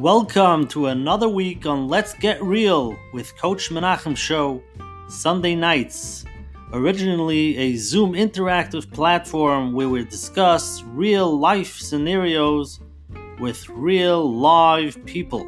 Welcome 0.00 0.66
to 0.68 0.86
another 0.86 1.28
week 1.28 1.66
on 1.66 1.86
Let's 1.86 2.14
Get 2.14 2.42
Real 2.42 2.96
with 3.12 3.36
Coach 3.36 3.68
Menachem 3.68 4.16
Show, 4.16 4.62
Sunday 5.10 5.54
nights. 5.54 6.24
Originally 6.72 7.54
a 7.58 7.76
Zoom 7.76 8.14
interactive 8.14 8.90
platform 8.90 9.74
where 9.74 9.90
we 9.90 10.02
discuss 10.06 10.82
real 10.84 11.38
life 11.38 11.76
scenarios 11.76 12.80
with 13.40 13.68
real 13.68 14.32
live 14.32 15.04
people. 15.04 15.46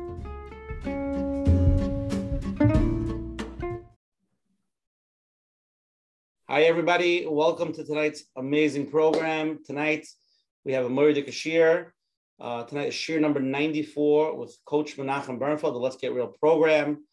Hi, 6.47 6.65
everybody. 6.65 7.25
Welcome 7.27 7.73
to 7.73 7.85
tonight's 7.85 8.25
amazing 8.37 8.91
program. 8.91 9.61
Tonight, 9.65 10.07
we 10.67 10.75
have 10.75 10.85
a 10.85 10.91
Murray 10.91 11.15
Kashir. 11.15 11.95
Uh, 12.43 12.65
tonight 12.65 12.89
is 12.89 12.95
Shir 12.95 13.21
number 13.21 13.39
94 13.39 14.35
with 14.35 14.59
Coach 14.65 14.97
Menachem 14.97 15.39
Bernfeld, 15.39 15.75
the 15.75 15.79
Let's 15.79 15.95
Get 15.95 16.13
Real 16.13 16.27
program. 16.27 17.05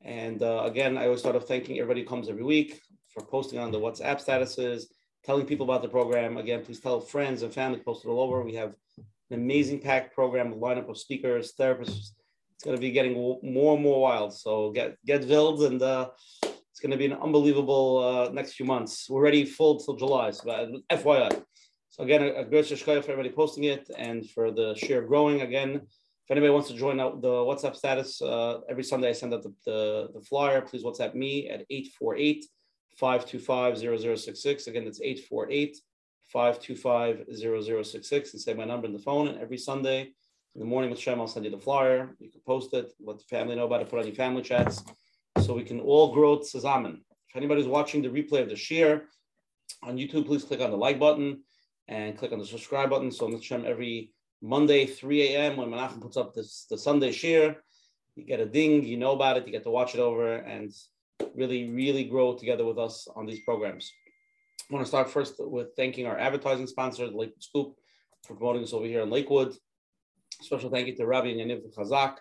And 0.00 0.40
uh, 0.44 0.62
again, 0.62 0.96
I 0.96 1.06
always 1.06 1.18
start 1.18 1.34
off 1.34 1.48
thanking 1.48 1.80
everybody 1.80 2.02
who 2.02 2.08
comes 2.08 2.28
every 2.28 2.44
week 2.44 2.80
for 3.08 3.24
posting 3.24 3.58
on 3.58 3.72
the 3.72 3.80
WhatsApp 3.80 4.24
statuses, 4.24 4.84
telling 5.24 5.44
people 5.44 5.64
about 5.64 5.82
the 5.82 5.88
program. 5.88 6.36
Again, 6.36 6.64
please 6.64 6.78
tell 6.78 7.00
friends 7.00 7.42
and 7.42 7.52
family, 7.52 7.80
post 7.80 8.04
it 8.04 8.08
all 8.08 8.20
over. 8.20 8.44
We 8.44 8.54
have 8.54 8.76
an 9.30 9.40
amazing 9.40 9.80
packed 9.80 10.14
program, 10.14 10.52
a 10.52 10.56
lineup 10.56 10.88
of 10.88 10.98
speakers, 10.98 11.54
therapists. 11.58 12.12
It's 12.54 12.62
going 12.64 12.76
to 12.76 12.80
be 12.80 12.92
getting 12.92 13.14
more 13.14 13.74
and 13.74 13.82
more 13.82 14.00
wild. 14.00 14.34
So 14.34 14.70
get 14.70 14.96
get 15.04 15.24
filled, 15.24 15.62
and 15.64 15.82
uh, 15.82 16.10
it's 16.44 16.80
going 16.80 16.92
to 16.92 16.96
be 16.96 17.06
an 17.06 17.14
unbelievable 17.14 17.98
uh, 18.28 18.32
next 18.32 18.52
few 18.52 18.66
months. 18.66 19.10
We're 19.10 19.22
ready 19.22 19.46
full 19.46 19.80
till 19.80 19.96
July. 19.96 20.30
So 20.30 20.48
uh, 20.48 20.68
FYI. 20.96 21.42
So 21.96 22.04
again, 22.04 22.22
a, 22.22 22.44
great 22.44 22.66
shkoya 22.66 23.02
for 23.02 23.12
everybody 23.12 23.30
posting 23.30 23.64
it 23.64 23.88
and 23.96 24.28
for 24.28 24.50
the 24.50 24.74
share 24.74 25.00
growing. 25.00 25.40
Again, 25.40 25.76
if 25.76 26.30
anybody 26.30 26.52
wants 26.52 26.68
to 26.68 26.74
join 26.74 27.00
out 27.00 27.22
the 27.22 27.28
WhatsApp 27.28 27.74
status, 27.74 28.20
uh, 28.20 28.60
every 28.68 28.84
Sunday 28.84 29.08
I 29.08 29.12
send 29.12 29.32
out 29.32 29.42
the, 29.42 29.54
the, 29.64 30.08
the, 30.12 30.20
flyer. 30.20 30.60
Please 30.60 30.84
WhatsApp 30.84 31.14
me 31.14 31.48
at 31.48 31.66
848-525-0066. 33.00 34.66
Again, 34.66 34.84
that's 34.84 35.00
848-525-0066 36.34 38.32
and 38.34 38.42
say 38.42 38.52
my 38.52 38.66
number 38.66 38.86
in 38.86 38.92
the 38.92 38.98
phone. 38.98 39.28
And 39.28 39.38
every 39.38 39.56
Sunday 39.56 40.02
in 40.54 40.60
the 40.60 40.66
morning 40.66 40.90
with 40.90 40.98
Shem, 40.98 41.18
I'll 41.18 41.26
send 41.26 41.46
you 41.46 41.50
the 41.50 41.56
flyer. 41.56 42.14
You 42.18 42.30
can 42.30 42.42
post 42.44 42.74
it, 42.74 42.92
let 43.02 43.16
the 43.16 43.24
family 43.24 43.56
know 43.56 43.64
about 43.64 43.80
it, 43.80 43.88
put 43.88 44.00
on 44.00 44.06
your 44.06 44.14
family 44.14 44.42
chats 44.42 44.84
so 45.40 45.54
we 45.54 45.64
can 45.64 45.80
all 45.80 46.12
grow 46.12 46.40
zusammen. 46.40 47.00
If 47.30 47.36
anybody's 47.36 47.66
watching 47.66 48.02
the 48.02 48.10
replay 48.10 48.42
of 48.42 48.50
the 48.50 48.56
share 48.56 49.04
on 49.82 49.96
YouTube, 49.96 50.26
please 50.26 50.44
click 50.44 50.60
on 50.60 50.70
the 50.70 50.76
like 50.76 50.98
button 50.98 51.40
and 51.88 52.16
click 52.16 52.32
on 52.32 52.38
the 52.38 52.46
subscribe 52.46 52.90
button. 52.90 53.10
So 53.10 53.26
on 53.26 53.32
the 53.32 53.38
Hashem, 53.38 53.64
every 53.66 54.12
Monday, 54.42 54.86
3 54.86 55.22
a.m. 55.28 55.56
when 55.56 55.68
Menachem 55.68 56.00
puts 56.00 56.16
up 56.16 56.34
this 56.34 56.66
the 56.68 56.78
Sunday 56.78 57.12
share, 57.12 57.62
you 58.14 58.24
get 58.24 58.40
a 58.40 58.46
ding, 58.46 58.84
you 58.84 58.96
know 58.96 59.12
about 59.12 59.36
it, 59.36 59.46
you 59.46 59.52
get 59.52 59.64
to 59.64 59.70
watch 59.70 59.94
it 59.94 60.00
over 60.00 60.36
and 60.36 60.72
really, 61.34 61.70
really 61.70 62.04
grow 62.04 62.34
together 62.34 62.64
with 62.64 62.78
us 62.78 63.08
on 63.14 63.26
these 63.26 63.40
programs. 63.40 63.92
I 64.68 64.74
want 64.74 64.84
to 64.84 64.88
start 64.88 65.10
first 65.10 65.34
with 65.38 65.68
thanking 65.76 66.06
our 66.06 66.18
advertising 66.18 66.66
sponsor, 66.66 67.08
the 67.08 67.16
Lakewood 67.16 67.42
Scoop, 67.42 67.74
for 68.26 68.34
promoting 68.34 68.64
us 68.64 68.72
over 68.72 68.86
here 68.86 69.02
in 69.02 69.10
Lakewood. 69.10 69.54
Special 70.40 70.70
thank 70.70 70.88
you 70.88 70.96
to 70.96 71.06
Rabbi 71.06 71.28
and 71.28 71.40
Yaniv 71.40 71.74
Chazak. 71.74 72.16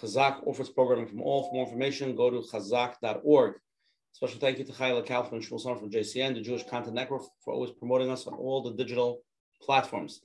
Chazak 0.00 0.46
offers 0.46 0.68
programming 0.68 1.06
from 1.06 1.22
all. 1.22 1.44
For 1.44 1.54
more 1.54 1.66
information, 1.66 2.16
go 2.16 2.30
to 2.30 2.38
chazak.org. 2.40 3.54
Special 4.16 4.40
thank 4.40 4.58
you 4.58 4.64
to 4.64 4.72
Chayla 4.72 5.06
Kaufman 5.06 5.42
and 5.42 5.44
Shmuel 5.44 5.78
from 5.78 5.90
JCN, 5.90 6.32
the 6.32 6.40
Jewish 6.40 6.64
Content 6.64 6.94
Network, 6.94 7.20
for 7.44 7.52
always 7.52 7.70
promoting 7.72 8.10
us 8.10 8.26
on 8.26 8.32
all 8.32 8.62
the 8.62 8.72
digital 8.72 9.20
platforms. 9.60 10.22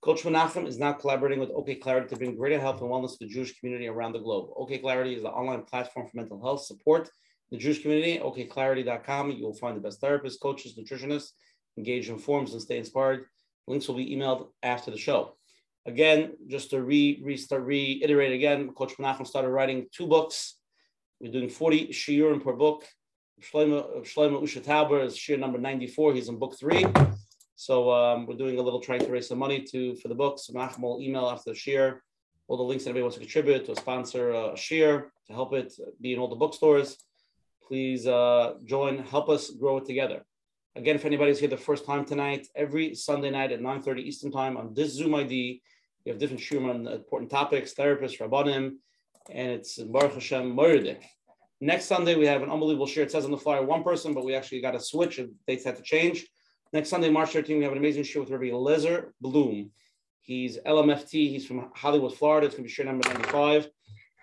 Coach 0.00 0.22
Menachem 0.22 0.66
is 0.66 0.78
now 0.78 0.94
collaborating 0.94 1.38
with 1.38 1.50
OK 1.50 1.74
Clarity 1.74 2.08
to 2.08 2.16
bring 2.16 2.36
greater 2.36 2.58
health 2.58 2.80
and 2.80 2.88
wellness 2.88 3.18
to 3.18 3.26
the 3.26 3.28
Jewish 3.28 3.60
community 3.60 3.86
around 3.86 4.12
the 4.12 4.18
globe. 4.18 4.48
OK 4.56 4.78
Clarity 4.78 5.14
is 5.14 5.20
the 5.20 5.28
online 5.28 5.62
platform 5.64 6.06
for 6.06 6.16
mental 6.16 6.40
health 6.40 6.64
support 6.64 7.10
the 7.50 7.58
Jewish 7.58 7.82
community. 7.82 8.18
OKClarity.com. 8.18 9.32
You 9.32 9.44
will 9.44 9.52
find 9.52 9.76
the 9.76 9.82
best 9.82 10.00
therapists, 10.00 10.40
coaches, 10.40 10.78
nutritionists, 10.78 11.32
engage 11.76 12.08
in 12.08 12.16
forums 12.16 12.54
and 12.54 12.62
stay 12.62 12.78
inspired. 12.78 13.26
Links 13.66 13.88
will 13.88 13.96
be 13.96 14.16
emailed 14.16 14.48
after 14.62 14.90
the 14.90 14.96
show. 14.96 15.36
Again, 15.84 16.32
just 16.46 16.70
to 16.70 16.80
re, 16.80 17.20
restart, 17.22 17.62
reiterate 17.62 18.32
again, 18.32 18.70
Coach 18.70 18.96
Menachem 18.96 19.26
started 19.26 19.50
writing 19.50 19.86
two 19.92 20.06
books. 20.06 20.56
We're 21.20 21.30
doing 21.30 21.50
40 21.50 21.88
shiurim 21.88 22.42
per 22.42 22.54
book. 22.54 22.86
Shlomo, 23.40 24.02
Shlomo 24.02 24.42
Usha 24.42 24.60
Tauber 24.60 25.04
is 25.04 25.16
shir 25.16 25.36
number 25.36 25.58
94. 25.58 26.14
He's 26.14 26.28
in 26.28 26.38
book 26.38 26.58
three. 26.58 26.84
So 27.56 27.90
um, 27.92 28.26
we're 28.26 28.36
doing 28.36 28.58
a 28.58 28.62
little 28.62 28.80
trying 28.80 29.00
to 29.00 29.10
raise 29.10 29.28
some 29.28 29.38
money 29.38 29.62
to 29.72 29.94
for 29.96 30.08
the 30.08 30.14
books. 30.14 30.46
So 30.46 30.52
will 30.78 31.00
email 31.00 31.28
after 31.28 31.50
the 31.50 31.56
shir 31.56 32.02
all 32.48 32.56
the 32.56 32.62
links 32.62 32.84
that 32.84 32.90
anybody 32.90 33.02
wants 33.02 33.16
to 33.16 33.20
contribute 33.20 33.66
to 33.66 33.76
sponsor 33.76 34.30
a 34.30 34.56
shir 34.56 35.12
to 35.26 35.32
help 35.32 35.52
it 35.52 35.72
be 36.00 36.14
in 36.14 36.18
all 36.18 36.28
the 36.28 36.36
bookstores. 36.36 36.96
Please 37.62 38.06
uh, 38.06 38.54
join, 38.64 38.98
help 38.98 39.28
us 39.28 39.50
grow 39.50 39.76
it 39.76 39.84
together. 39.84 40.24
Again, 40.74 40.96
if 40.96 41.04
anybody's 41.04 41.38
here 41.38 41.48
the 41.48 41.56
first 41.56 41.84
time 41.84 42.04
tonight, 42.04 42.46
every 42.56 42.94
Sunday 42.94 43.30
night 43.30 43.52
at 43.52 43.60
9:30 43.60 43.98
Eastern 43.98 44.32
Time 44.32 44.56
on 44.56 44.72
this 44.74 44.92
Zoom 44.92 45.14
ID, 45.14 45.60
we 46.04 46.10
have 46.10 46.18
different 46.18 46.40
shiurim 46.40 46.70
on 46.70 46.86
important 46.86 47.30
topics, 47.30 47.74
therapists, 47.74 48.18
rabbanim, 48.18 48.76
and 49.30 49.50
it's 49.50 49.78
Baruch 49.78 50.14
Hashem 50.14 50.56
Moridik. 50.56 51.02
Next 51.60 51.86
Sunday, 51.86 52.14
we 52.14 52.26
have 52.26 52.42
an 52.42 52.50
unbelievable 52.50 52.86
share. 52.86 53.02
It 53.02 53.10
says 53.10 53.24
on 53.24 53.32
the 53.32 53.36
flyer 53.36 53.64
one 53.64 53.82
person, 53.82 54.14
but 54.14 54.24
we 54.24 54.34
actually 54.34 54.60
got 54.60 54.76
a 54.76 54.80
switch. 54.80 55.18
And 55.18 55.32
dates 55.46 55.64
had 55.64 55.76
to 55.76 55.82
change. 55.82 56.26
Next 56.72 56.88
Sunday, 56.88 57.10
March 57.10 57.32
13, 57.32 57.58
we 57.58 57.64
have 57.64 57.72
an 57.72 57.78
amazing 57.78 58.04
show 58.04 58.20
with 58.20 58.30
Rabbi 58.30 58.50
Lezer 58.50 59.10
Bloom. 59.20 59.70
He's 60.20 60.58
LMFT. 60.58 61.10
He's 61.10 61.46
from 61.46 61.70
Hollywood, 61.74 62.14
Florida. 62.14 62.46
It's 62.46 62.54
going 62.54 62.64
to 62.64 62.68
be 62.68 62.72
share 62.72 62.86
number 62.86 63.08
95. 63.08 63.68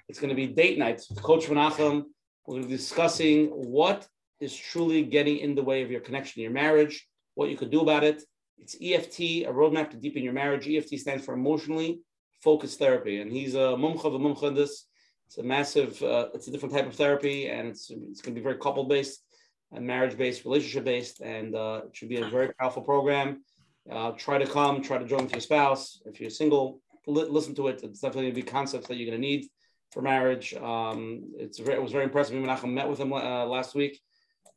It's 0.08 0.20
going 0.20 0.30
to 0.30 0.36
be 0.36 0.48
date 0.48 0.78
night 0.78 1.02
with 1.10 1.22
Coach 1.22 1.48
Menachem. 1.48 2.06
We're 2.46 2.62
be 2.62 2.68
discussing 2.68 3.48
what 3.48 4.08
is 4.40 4.56
truly 4.56 5.04
getting 5.04 5.38
in 5.38 5.56
the 5.56 5.64
way 5.64 5.82
of 5.82 5.92
your 5.92 6.02
connection, 6.02 6.44
your 6.44 6.52
marriage, 6.52 7.06
what 7.34 7.50
you 7.50 7.58
could 7.58 7.72
do 7.72 7.82
about 7.82 8.04
it. 8.04 8.24
It's 8.60 8.76
EFT, 8.76 9.20
a 9.20 9.52
roadmap 9.52 9.90
to 9.92 9.98
deepen 9.98 10.24
your 10.24 10.34
marriage. 10.34 10.70
EFT 10.70 11.00
stands 11.00 11.26
for 11.26 11.34
emotionally 11.34 12.02
focused 12.42 12.80
therapy. 12.80 13.20
And 13.20 13.32
he's 13.32 13.56
a 13.56 13.76
mumcha 13.76 14.06
of 14.06 14.14
a 14.14 14.20
mumcha 14.20 14.44
in 14.44 14.54
this. 14.54 14.86
It's 15.26 15.38
a 15.38 15.44
massive, 15.44 16.02
uh, 16.02 16.28
it's 16.34 16.48
a 16.48 16.52
different 16.52 16.74
type 16.74 16.88
of 16.88 16.96
therapy, 16.96 17.48
and 17.50 17.68
it's 17.68 17.90
it's 17.90 18.22
going 18.22 18.36
to 18.36 18.40
be 18.40 18.44
very 18.44 18.58
couple 18.58 18.84
based 18.86 19.24
and 19.72 19.86
marriage 19.86 20.18
based, 20.18 20.46
relationship 20.46 20.86
based, 20.86 21.22
and 21.22 21.56
uh, 21.56 21.82
it 21.86 21.96
should 21.96 22.10
be 22.10 22.18
a 22.18 22.30
very 22.30 22.54
powerful 22.54 22.82
program. 22.82 23.44
Uh, 23.92 24.12
try 24.12 24.38
to 24.38 24.48
come, 24.48 24.82
try 24.82 24.98
to 24.98 25.06
join 25.06 25.24
with 25.24 25.32
your 25.32 25.42
spouse. 25.42 26.02
If 26.06 26.20
you're 26.20 26.30
single, 26.30 26.82
li- 27.08 27.28
listen 27.30 27.56
to 27.56 27.68
it. 27.68 27.82
It's 27.84 28.00
definitely 28.00 28.32
going 28.32 28.36
to 28.36 28.42
be 28.42 28.52
concepts 28.52 28.88
that 28.88 28.96
you're 28.98 29.10
going 29.10 29.22
to 29.22 29.28
need 29.28 29.48
for 29.92 30.02
marriage. 30.02 30.54
Um, 30.56 31.32
it's 31.38 31.60
very, 31.60 31.78
it 31.78 31.82
was 31.82 31.92
very 31.92 32.04
impressive. 32.04 32.36
Me 32.36 32.48
and 32.48 32.76
met 32.76 32.90
with 32.90 33.00
him 33.00 33.14
uh, 33.14 33.46
last 33.46 33.76
week. 33.76 34.00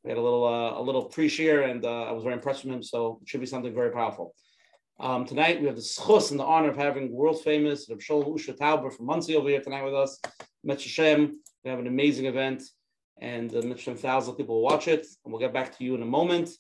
We 0.05 0.11
had 0.11 0.19
a 0.19 0.23
little 0.23 0.47
uh, 0.47 0.81
a 0.81 0.83
little 0.83 1.05
pre-share, 1.05 1.62
and 1.62 1.85
uh, 1.85 2.05
I 2.05 2.12
was 2.12 2.23
very 2.23 2.35
impressed 2.35 2.65
with 2.65 2.75
him. 2.75 2.83
So 2.83 3.19
it 3.23 3.29
should 3.29 3.41
be 3.41 3.47
something 3.47 3.75
very 3.75 3.91
powerful. 3.91 4.35
Um, 5.00 5.25
tonight 5.25 5.60
we 5.60 5.66
have 5.66 5.76
the 5.76 5.82
schus 5.82 6.32
and 6.32 6.41
the 6.41 6.44
honor 6.44 6.70
of 6.70 6.76
having 6.76 7.12
world 7.12 7.41
famous 7.44 7.88
Reb 7.88 8.00
Sholem 8.00 8.34
Usha 8.34 8.59
Tauber 8.59 8.92
from 8.92 9.06
Monsey 9.06 9.36
over 9.36 9.48
here 9.48 9.60
tonight 9.60 9.84
with 9.84 9.94
us. 9.94 10.20
Mitzvah 10.64 11.31
We 11.62 11.70
have 11.70 11.78
an 11.78 11.86
amazing 11.86 12.26
event, 12.26 12.64
and 13.20 13.54
uh, 13.54 13.60
thousands 13.76 14.28
of 14.32 14.37
people 14.37 14.56
will 14.56 14.64
watch 14.64 14.88
it. 14.88 15.06
And 15.25 15.32
we'll 15.32 15.38
get 15.38 15.53
back 15.53 15.78
to 15.78 15.84
you 15.84 15.94
in 15.94 16.03
a 16.03 16.06
moment. 16.06 16.50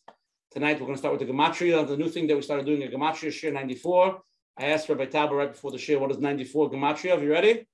Tonight 0.52 0.74
we're 0.74 0.86
going 0.86 0.94
to 0.94 0.98
start 0.98 1.18
with 1.18 1.26
the 1.26 1.32
gematria, 1.32 1.84
the 1.84 1.96
new 1.96 2.08
thing 2.08 2.28
that 2.28 2.36
we 2.36 2.42
started 2.42 2.64
doing 2.64 2.84
a 2.84 2.86
gematria 2.86 3.32
share 3.32 3.50
94. 3.50 4.20
I 4.56 4.66
asked 4.66 4.88
Rabbi 4.88 5.06
Tauber 5.06 5.32
right 5.32 5.50
before 5.50 5.72
the 5.72 5.78
share, 5.78 5.98
what 5.98 6.12
is 6.12 6.18
94 6.18 6.70
gematria? 6.70 7.18
Are 7.18 7.22
you 7.22 7.32
ready? 7.32 7.66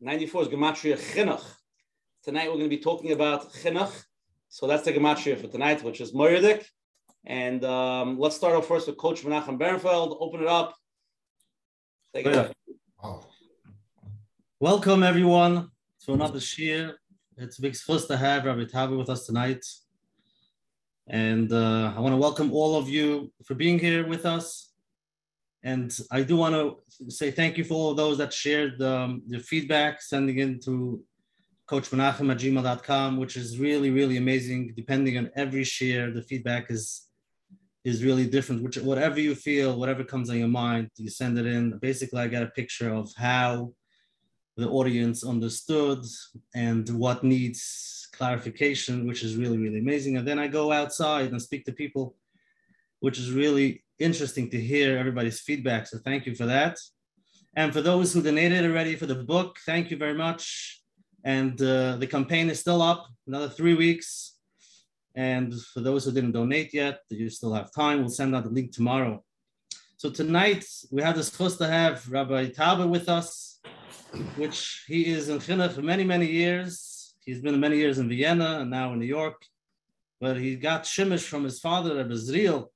94 0.00 0.42
is 0.42 0.48
gematria 0.48 0.96
chinuch. 0.96 1.42
Tonight 2.22 2.46
we're 2.46 2.58
going 2.58 2.70
to 2.70 2.76
be 2.76 2.78
talking 2.78 3.10
about 3.10 3.52
chinuch. 3.52 4.04
So 4.48 4.68
that's 4.68 4.84
the 4.84 4.92
gematria 4.92 5.40
for 5.40 5.48
tonight, 5.48 5.82
which 5.82 6.00
is 6.00 6.12
Moiridik. 6.12 6.64
And 7.26 7.64
um, 7.64 8.18
let's 8.18 8.36
start 8.36 8.54
off 8.54 8.66
first 8.66 8.86
with 8.86 8.96
Coach 8.96 9.22
Menachem 9.22 9.58
Bernfeld. 9.58 10.16
Open 10.20 10.40
it 10.40 10.48
up. 10.48 10.74
Take 12.14 12.26
it 12.26 12.56
oh. 13.02 13.26
Welcome 14.58 15.02
everyone 15.02 15.70
to 16.04 16.12
another 16.14 16.40
shir. 16.40 16.96
It's 17.36 17.58
a 17.58 17.62
big 17.62 17.76
first 17.76 18.08
to 18.08 18.16
have 18.16 18.44
Rabbi 18.44 18.64
Tauber 18.64 18.98
with 18.98 19.10
us 19.10 19.26
tonight. 19.26 19.64
And 21.06 21.52
uh, 21.52 21.92
I 21.96 22.00
want 22.00 22.12
to 22.12 22.16
welcome 22.16 22.52
all 22.52 22.76
of 22.76 22.88
you 22.88 23.32
for 23.44 23.54
being 23.54 23.78
here 23.78 24.06
with 24.06 24.24
us. 24.26 24.72
And 25.62 25.96
I 26.10 26.22
do 26.22 26.36
want 26.36 26.54
to 26.54 27.10
say 27.10 27.30
thank 27.30 27.58
you 27.58 27.64
for 27.64 27.74
all 27.74 27.90
of 27.90 27.96
those 27.96 28.18
that 28.18 28.32
shared 28.32 28.80
um, 28.80 29.22
the 29.26 29.40
feedback, 29.40 30.00
sending 30.00 30.38
in 30.38 30.58
to 30.60 31.02
coachmenachem 31.68 32.30
at 32.30 32.38
gmail.com, 32.38 33.18
which 33.18 33.36
is 33.36 33.58
really, 33.58 33.90
really 33.90 34.16
amazing. 34.16 34.72
Depending 34.74 35.18
on 35.18 35.30
every 35.36 35.64
share, 35.64 36.10
the 36.10 36.22
feedback 36.22 36.70
is 36.70 37.09
is 37.84 38.04
really 38.04 38.26
different. 38.26 38.62
Which 38.62 38.76
whatever 38.76 39.20
you 39.20 39.34
feel, 39.34 39.78
whatever 39.78 40.04
comes 40.04 40.30
on 40.30 40.38
your 40.38 40.48
mind, 40.48 40.90
you 40.96 41.10
send 41.10 41.38
it 41.38 41.46
in. 41.46 41.78
Basically, 41.78 42.20
I 42.20 42.28
get 42.28 42.42
a 42.42 42.46
picture 42.46 42.92
of 42.92 43.10
how 43.16 43.72
the 44.56 44.68
audience 44.68 45.24
understood 45.24 46.04
and 46.54 46.88
what 46.90 47.24
needs 47.24 48.08
clarification, 48.12 49.06
which 49.06 49.22
is 49.22 49.36
really, 49.36 49.56
really 49.56 49.78
amazing. 49.78 50.16
And 50.16 50.26
then 50.28 50.38
I 50.38 50.48
go 50.48 50.72
outside 50.72 51.30
and 51.30 51.40
speak 51.40 51.64
to 51.64 51.72
people, 51.72 52.16
which 53.00 53.18
is 53.18 53.32
really 53.32 53.82
interesting 53.98 54.50
to 54.50 54.60
hear 54.60 54.98
everybody's 54.98 55.40
feedback. 55.40 55.86
So 55.86 55.98
thank 55.98 56.26
you 56.26 56.34
for 56.34 56.46
that. 56.46 56.78
And 57.56 57.72
for 57.72 57.80
those 57.80 58.12
who 58.12 58.22
donated 58.22 58.64
already 58.64 58.96
for 58.96 59.06
the 59.06 59.14
book, 59.14 59.58
thank 59.66 59.90
you 59.90 59.96
very 59.96 60.14
much. 60.14 60.82
And 61.24 61.60
uh, 61.60 61.96
the 61.96 62.06
campaign 62.06 62.48
is 62.50 62.60
still 62.60 62.80
up, 62.82 63.06
another 63.26 63.48
three 63.48 63.74
weeks. 63.74 64.36
And 65.14 65.54
for 65.60 65.80
those 65.80 66.04
who 66.04 66.12
didn't 66.12 66.32
donate 66.32 66.72
yet, 66.72 67.00
you 67.08 67.28
still 67.30 67.52
have 67.54 67.72
time. 67.72 68.00
We'll 68.00 68.08
send 68.08 68.34
out 68.34 68.44
the 68.44 68.50
link 68.50 68.72
tomorrow. 68.72 69.24
So 69.96 70.10
tonight 70.10 70.64
we 70.90 71.02
have 71.02 71.16
the 71.16 71.22
supposed 71.22 71.58
to 71.58 71.66
have 71.66 72.10
Rabbi 72.10 72.46
Tauber 72.50 72.88
with 72.88 73.08
us, 73.08 73.60
which 74.36 74.84
he 74.86 75.06
is 75.06 75.28
in 75.28 75.38
Chinuch 75.38 75.72
for 75.72 75.82
many, 75.82 76.04
many 76.04 76.26
years. 76.26 77.14
He's 77.24 77.40
been 77.40 77.60
many 77.60 77.76
years 77.76 77.98
in 77.98 78.08
Vienna 78.08 78.60
and 78.60 78.70
now 78.70 78.92
in 78.92 78.98
New 78.98 79.06
York. 79.06 79.44
But 80.20 80.36
he 80.36 80.56
got 80.56 80.84
Shimish 80.84 81.26
from 81.26 81.44
his 81.44 81.60
father, 81.60 81.96
Rabbi 81.96 82.14
Zriel, 82.14 82.68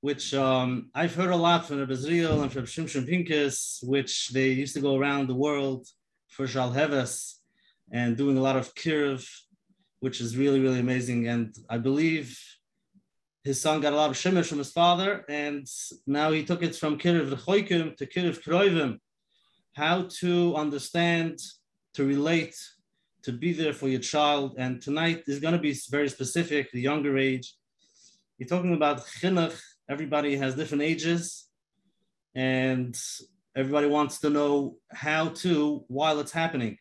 which 0.00 0.34
um, 0.34 0.90
I've 0.94 1.14
heard 1.14 1.30
a 1.30 1.36
lot 1.36 1.66
from 1.66 1.78
Rabbi 1.78 1.92
Zriel 1.92 2.42
and 2.42 2.52
from 2.52 2.64
Shimshon 2.64 3.08
Pincus, 3.08 3.80
which 3.84 4.30
they 4.30 4.48
used 4.48 4.74
to 4.74 4.80
go 4.80 4.96
around 4.96 5.28
the 5.28 5.34
world 5.34 5.86
for 6.28 6.46
Shalheves 6.46 7.34
and 7.92 8.16
doing 8.16 8.38
a 8.38 8.42
lot 8.42 8.56
of 8.56 8.74
kirv, 8.74 9.24
which 10.02 10.20
is 10.20 10.36
really, 10.36 10.58
really 10.58 10.80
amazing. 10.80 11.28
And 11.28 11.54
I 11.70 11.78
believe 11.78 12.36
his 13.44 13.60
son 13.60 13.80
got 13.80 13.92
a 13.92 13.96
lot 13.96 14.10
of 14.10 14.16
shemish 14.16 14.48
from 14.48 14.58
his 14.58 14.72
father, 14.72 15.24
and 15.28 15.64
now 16.08 16.32
he 16.32 16.44
took 16.44 16.60
it 16.64 16.74
from 16.74 16.98
kirv 16.98 17.30
lechoikim 17.32 17.96
to 17.96 18.06
kirv 18.06 18.42
kroivim, 18.42 18.98
how 19.74 20.08
to 20.20 20.56
understand, 20.56 21.38
to 21.94 22.04
relate, 22.04 22.56
to 23.22 23.30
be 23.30 23.52
there 23.52 23.72
for 23.72 23.86
your 23.86 24.00
child. 24.00 24.56
And 24.58 24.82
tonight 24.82 25.22
is 25.28 25.38
going 25.38 25.54
to 25.54 25.60
be 25.68 25.74
very 25.88 26.08
specific, 26.08 26.72
the 26.72 26.80
younger 26.80 27.16
age. 27.16 27.54
You're 28.38 28.48
talking 28.48 28.74
about 28.74 29.06
chinuch. 29.06 29.56
Everybody 29.88 30.36
has 30.36 30.56
different 30.56 30.82
ages, 30.82 31.46
and 32.34 33.00
everybody 33.54 33.86
wants 33.86 34.18
to 34.22 34.30
know 34.30 34.78
how 34.90 35.28
to 35.42 35.84
while 35.86 36.18
it's 36.18 36.32
happening 36.32 36.76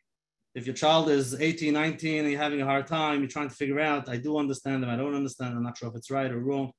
if 0.53 0.65
your 0.65 0.75
child 0.75 1.09
is 1.09 1.39
18, 1.39 1.73
19, 1.73 2.19
and 2.19 2.31
you're 2.31 2.41
having 2.41 2.61
a 2.61 2.65
hard 2.65 2.87
time, 2.87 3.19
you're 3.19 3.29
trying 3.29 3.49
to 3.49 3.55
figure 3.55 3.79
out, 3.79 4.09
I 4.09 4.17
do 4.17 4.37
understand 4.37 4.83
them, 4.83 4.89
I 4.89 4.97
don't 4.97 5.15
understand, 5.15 5.55
I'm 5.55 5.63
not 5.63 5.77
sure 5.77 5.89
if 5.89 5.95
it's 5.95 6.11
right 6.11 6.31
or 6.31 6.39
wrong. 6.39 6.71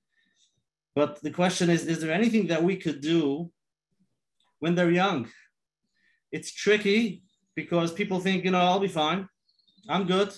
But 0.94 1.22
the 1.22 1.30
question 1.30 1.70
is, 1.70 1.86
is 1.86 2.00
there 2.00 2.12
anything 2.12 2.48
that 2.48 2.62
we 2.62 2.76
could 2.76 3.00
do 3.00 3.50
when 4.58 4.74
they're 4.74 4.90
young? 4.90 5.28
It's 6.30 6.52
tricky 6.52 7.22
because 7.54 7.92
people 7.92 8.20
think, 8.20 8.44
you 8.44 8.50
know, 8.50 8.60
I'll 8.60 8.78
be 8.78 8.88
fine. 8.88 9.26
I'm 9.88 10.06
good. 10.06 10.34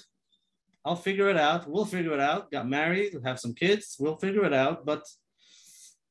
I'll 0.85 0.97
figure 0.97 1.29
it 1.29 1.37
out. 1.37 1.69
We'll 1.69 1.87
figure 1.87 2.13
it 2.13 2.21
out. 2.21 2.53
Got 2.53 2.69
married, 2.69 3.17
have 3.25 3.41
some 3.41 3.55
kids, 3.55 3.97
we'll 3.99 4.17
figure 4.17 4.45
it 4.45 4.53
out. 4.53 4.85
But 4.85 5.05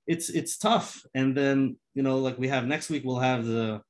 it's 0.08 0.30
it's 0.30 0.58
tough. 0.58 1.06
And 1.14 1.38
then, 1.38 1.78
you 1.94 2.04
know, 2.04 2.18
like 2.18 2.38
we 2.38 2.50
have 2.50 2.66
next 2.66 2.90
week, 2.90 3.04
we'll 3.06 3.20
have 3.20 3.46
the 3.46 3.82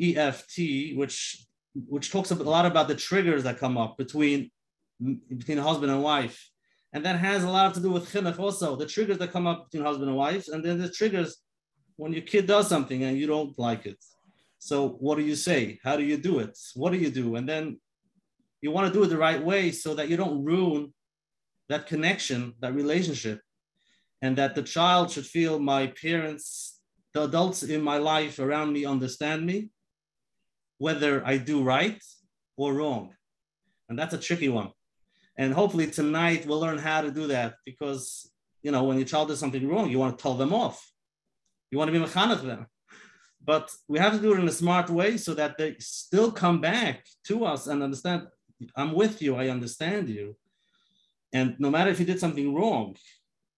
EFT, 0.00 0.96
which 0.96 1.46
which 1.74 2.10
talks 2.10 2.30
a 2.30 2.34
lot 2.34 2.66
about 2.66 2.88
the 2.88 2.94
triggers 2.94 3.42
that 3.44 3.58
come 3.58 3.76
up 3.76 3.96
between 3.96 4.50
between 5.28 5.58
husband 5.58 5.90
and 5.90 6.02
wife, 6.02 6.50
and 6.92 7.04
that 7.04 7.18
has 7.18 7.42
a 7.42 7.50
lot 7.50 7.74
to 7.74 7.80
do 7.80 7.90
with 7.90 8.10
chinuch 8.10 8.38
also. 8.38 8.76
The 8.76 8.86
triggers 8.86 9.18
that 9.18 9.32
come 9.32 9.46
up 9.46 9.70
between 9.70 9.86
husband 9.86 10.08
and 10.08 10.16
wife, 10.16 10.48
and 10.48 10.64
then 10.64 10.78
the 10.78 10.88
triggers 10.88 11.36
when 11.96 12.12
your 12.12 12.22
kid 12.22 12.46
does 12.46 12.68
something 12.68 13.02
and 13.04 13.18
you 13.18 13.26
don't 13.26 13.56
like 13.58 13.86
it. 13.86 14.02
So 14.58 14.88
what 14.88 15.16
do 15.18 15.24
you 15.24 15.36
say? 15.36 15.78
How 15.84 15.96
do 15.96 16.02
you 16.02 16.16
do 16.16 16.38
it? 16.38 16.58
What 16.74 16.92
do 16.92 16.98
you 16.98 17.10
do? 17.10 17.36
And 17.36 17.48
then 17.48 17.80
you 18.62 18.70
want 18.70 18.92
to 18.92 18.98
do 18.98 19.04
it 19.04 19.08
the 19.08 19.18
right 19.18 19.42
way 19.42 19.70
so 19.70 19.94
that 19.94 20.08
you 20.08 20.16
don't 20.16 20.44
ruin 20.44 20.92
that 21.68 21.86
connection, 21.86 22.54
that 22.60 22.74
relationship, 22.74 23.40
and 24.22 24.36
that 24.38 24.54
the 24.54 24.62
child 24.62 25.10
should 25.10 25.26
feel 25.26 25.58
my 25.58 25.88
parents, 25.88 26.80
the 27.12 27.24
adults 27.24 27.62
in 27.62 27.82
my 27.82 27.98
life 27.98 28.38
around 28.38 28.72
me 28.72 28.84
understand 28.84 29.44
me 29.44 29.70
whether 30.78 31.24
I 31.26 31.38
do 31.38 31.62
right 31.62 32.02
or 32.56 32.74
wrong. 32.74 33.14
And 33.88 33.98
that's 33.98 34.14
a 34.14 34.18
tricky 34.18 34.48
one. 34.48 34.70
And 35.36 35.52
hopefully 35.52 35.88
tonight 35.88 36.46
we'll 36.46 36.60
learn 36.60 36.78
how 36.78 37.00
to 37.00 37.10
do 37.10 37.26
that 37.28 37.56
because, 37.64 38.30
you 38.62 38.70
know, 38.70 38.84
when 38.84 38.98
your 38.98 39.06
child 39.06 39.28
does 39.28 39.40
something 39.40 39.68
wrong, 39.68 39.90
you 39.90 39.98
want 39.98 40.16
to 40.16 40.22
tell 40.22 40.34
them 40.34 40.54
off. 40.54 40.90
You 41.70 41.78
want 41.78 41.92
to 41.92 41.98
be 41.98 42.04
mechanech 42.04 42.42
them. 42.42 42.66
But 43.44 43.70
we 43.88 43.98
have 43.98 44.14
to 44.14 44.20
do 44.20 44.32
it 44.32 44.40
in 44.40 44.48
a 44.48 44.52
smart 44.52 44.88
way 44.88 45.16
so 45.16 45.34
that 45.34 45.58
they 45.58 45.76
still 45.78 46.32
come 46.32 46.60
back 46.60 47.04
to 47.24 47.44
us 47.44 47.66
and 47.66 47.82
understand, 47.82 48.28
I'm 48.76 48.92
with 48.92 49.20
you, 49.20 49.36
I 49.36 49.48
understand 49.48 50.08
you. 50.08 50.36
And 51.32 51.56
no 51.58 51.68
matter 51.70 51.90
if 51.90 52.00
you 52.00 52.06
did 52.06 52.20
something 52.20 52.54
wrong, 52.54 52.96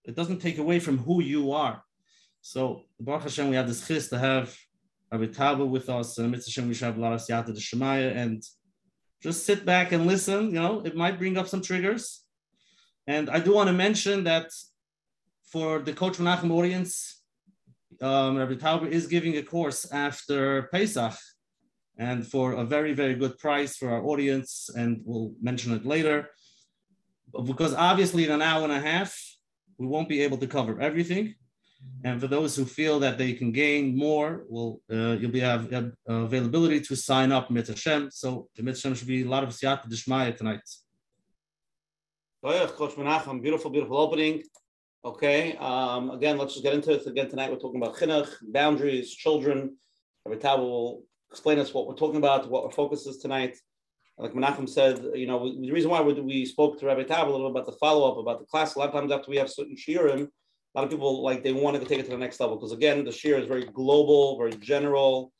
it 0.03 0.15
doesn't 0.15 0.39
take 0.39 0.57
away 0.57 0.79
from 0.79 0.97
who 0.97 1.21
you 1.21 1.51
are. 1.51 1.83
So, 2.41 2.83
Baruch 2.99 3.23
Hashem, 3.23 3.49
we 3.49 3.55
have 3.55 3.67
this 3.67 3.85
chis 3.87 4.09
to 4.09 4.17
have 4.17 4.57
Rabbi 5.11 5.27
Tauber 5.27 5.67
with 5.67 5.89
us, 5.89 6.17
Mitzvah 6.19 6.67
we 6.67 6.73
should 6.73 6.85
have 6.85 6.97
a 6.97 7.01
lot 7.01 7.13
of 7.13 7.21
Siyata 7.21 7.53
de 7.53 7.61
Shemaya, 7.61 8.15
and 8.15 8.43
just 9.21 9.45
sit 9.45 9.65
back 9.65 9.91
and 9.91 10.05
listen. 10.05 10.47
You 10.47 10.61
know, 10.61 10.81
it 10.85 10.95
might 10.95 11.17
bring 11.17 11.37
up 11.37 11.47
some 11.47 11.61
triggers. 11.61 12.23
And 13.07 13.29
I 13.29 13.39
do 13.39 13.53
want 13.53 13.67
to 13.67 13.73
mention 13.73 14.25
that 14.25 14.51
for 15.49 15.79
the 15.79 15.93
Coach 15.93 16.17
Menachem 16.17 16.51
audience, 16.51 17.21
um, 18.01 18.37
Rabbi 18.37 18.55
Tauber 18.55 18.89
is 18.89 19.07
giving 19.07 19.37
a 19.37 19.43
course 19.43 19.89
after 19.91 20.63
Pesach, 20.73 21.17
and 21.97 22.27
for 22.27 22.53
a 22.53 22.65
very, 22.65 22.93
very 22.93 23.15
good 23.15 23.37
price 23.37 23.77
for 23.77 23.89
our 23.89 24.03
audience, 24.03 24.69
and 24.75 25.01
we'll 25.05 25.33
mention 25.41 25.73
it 25.73 25.85
later. 25.85 26.29
Because 27.45 27.73
obviously, 27.73 28.25
in 28.25 28.31
an 28.31 28.41
hour 28.41 28.63
and 28.63 28.73
a 28.73 28.79
half, 28.79 29.17
we 29.77 29.87
won't 29.87 30.09
be 30.09 30.21
able 30.21 30.37
to 30.37 30.47
cover 30.47 30.81
everything. 30.81 31.35
And 32.03 32.19
for 32.21 32.27
those 32.27 32.55
who 32.55 32.65
feel 32.65 32.99
that 32.99 33.17
they 33.17 33.33
can 33.33 33.51
gain 33.51 33.97
more, 33.97 34.45
well, 34.49 34.81
uh, 34.91 35.17
you'll 35.19 35.31
be 35.31 35.39
have, 35.39 35.71
have 35.71 35.91
uh, 36.09 36.13
availability 36.13 36.81
to 36.81 36.95
sign 36.95 37.31
up 37.31 37.49
Mit 37.49 37.67
Hashem. 37.67 38.09
So 38.11 38.49
the 38.55 38.63
Mit 38.63 38.75
Hashem 38.75 38.95
should 38.95 39.07
be 39.07 39.23
a 39.23 39.29
lot 39.29 39.43
of 39.43 39.49
siyata 39.49 39.87
dishmaya 39.89 40.35
tonight. 40.35 40.61
Coach 42.43 42.95
Menachem, 42.95 43.41
beautiful, 43.41 43.69
beautiful 43.71 43.97
opening. 43.97 44.43
Okay, 45.03 45.55
um, 45.57 46.11
again, 46.11 46.37
let's 46.37 46.53
just 46.53 46.63
get 46.63 46.73
into 46.73 46.91
it. 46.93 47.05
Again, 47.05 47.29
tonight 47.29 47.51
we're 47.51 47.59
talking 47.59 47.81
about 47.81 47.95
chinuch, 47.95 48.29
boundaries, 48.51 49.13
children. 49.13 49.75
Rabbi 50.25 50.39
Tauber 50.39 50.59
will 50.59 51.03
explain 51.31 51.59
us 51.59 51.73
what 51.73 51.87
we're 51.87 51.95
talking 51.95 52.17
about, 52.17 52.49
what 52.49 52.63
our 52.63 52.71
focus 52.71 53.05
is 53.05 53.17
tonight. 53.17 53.57
Like 54.17 54.33
Menachem 54.33 54.67
said, 54.67 55.03
you 55.13 55.27
know, 55.27 55.53
the 55.59 55.71
reason 55.71 55.91
why 55.91 56.01
we, 56.01 56.45
spoke 56.45 56.79
to 56.79 56.85
Rabbi 56.85 57.03
Tauber 57.03 57.27
a 57.27 57.31
little 57.31 57.51
bit 57.51 57.61
about 57.61 57.65
the 57.65 57.77
follow 57.77 58.11
up 58.11 58.17
about 58.17 58.39
the 58.39 58.45
class. 58.45 58.75
A 58.75 58.79
lot 58.79 58.89
of 58.89 58.93
times 58.93 59.11
after 59.11 59.29
we 59.29 59.37
have 59.37 59.49
certain 59.49 59.75
shiurim, 59.75 60.27
a 60.77 60.79
lot 60.79 60.85
of 60.85 60.91
people 60.91 61.23
like 61.23 61.43
they 61.43 61.53
wanted 61.53 61.81
to 61.81 61.87
take 61.87 61.97
it 61.97 62.03
to 62.03 62.11
the 62.11 62.17
next 62.17 62.39
level 62.39 62.55
because 62.55 62.71
again, 62.71 63.03
the 63.03 63.09
shiur 63.09 63.41
is 63.41 63.47
very 63.47 63.65
global, 63.65 64.37
very 64.37 64.53
general, 64.57 65.33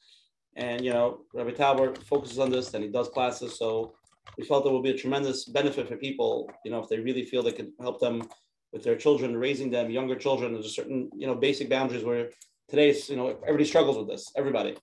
and 0.55 0.83
you 0.83 0.91
know, 0.91 1.19
Rabbi 1.31 1.51
Tauber 1.51 1.95
focuses 2.05 2.39
on 2.39 2.49
this 2.49 2.73
and 2.73 2.83
he 2.83 2.89
does 2.89 3.07
classes. 3.09 3.55
So 3.55 3.93
we 4.35 4.45
felt 4.45 4.65
it 4.65 4.71
would 4.71 4.81
be 4.81 4.89
a 4.89 4.97
tremendous 4.97 5.45
benefit 5.45 5.87
for 5.87 5.95
people, 5.95 6.49
you 6.65 6.71
know, 6.71 6.79
if 6.79 6.89
they 6.89 6.97
really 6.97 7.23
feel 7.23 7.43
they 7.43 7.51
could 7.51 7.71
help 7.79 7.99
them 7.99 8.27
with 8.73 8.83
their 8.83 8.95
children, 8.95 9.37
raising 9.37 9.69
them, 9.69 9.91
younger 9.91 10.15
children. 10.15 10.53
There's 10.53 10.65
a 10.65 10.69
certain, 10.69 11.11
you 11.15 11.27
know, 11.27 11.35
basic 11.35 11.69
boundaries 11.69 12.03
where 12.03 12.31
today's, 12.67 13.07
you 13.07 13.15
know, 13.15 13.37
everybody 13.43 13.65
struggles 13.65 13.99
with 13.99 14.07
this. 14.07 14.31
Everybody. 14.35 14.75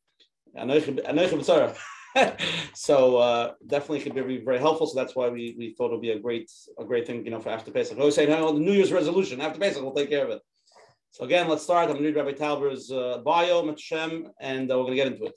so 2.74 3.16
uh, 3.16 3.52
definitely 3.66 4.00
could 4.00 4.14
be 4.14 4.44
very 4.44 4.58
helpful. 4.58 4.86
So 4.86 4.98
that's 4.98 5.16
why 5.16 5.28
we, 5.28 5.54
we 5.58 5.74
thought 5.74 5.86
it 5.86 5.92
would 5.92 6.00
be 6.00 6.12
a 6.12 6.18
great 6.18 6.50
a 6.78 6.84
great 6.84 7.06
thing, 7.06 7.24
you 7.24 7.30
know, 7.30 7.40
for 7.40 7.48
after 7.50 7.70
Pesach. 7.70 7.96
I 7.96 8.00
always 8.00 8.14
say, 8.14 8.26
no, 8.26 8.52
the 8.52 8.60
New 8.60 8.72
Year's 8.72 8.92
resolution 8.92 9.40
after 9.40 9.58
Pesach, 9.58 9.82
we'll 9.82 9.94
take 9.94 10.10
care 10.10 10.24
of 10.24 10.30
it. 10.30 10.42
So 11.10 11.24
again, 11.24 11.48
let's 11.48 11.62
start. 11.62 11.88
I'm 11.88 11.96
going 11.96 12.02
to 12.02 12.08
read 12.08 12.16
Rabbi 12.16 12.36
Tauber's 12.36 12.90
uh, 12.90 13.18
bio, 13.24 13.62
Matshem, 13.62 14.30
and 14.40 14.70
uh, 14.70 14.76
we're 14.76 14.84
going 14.84 14.96
to 14.96 15.04
get 15.04 15.12
into 15.12 15.24
it. 15.26 15.34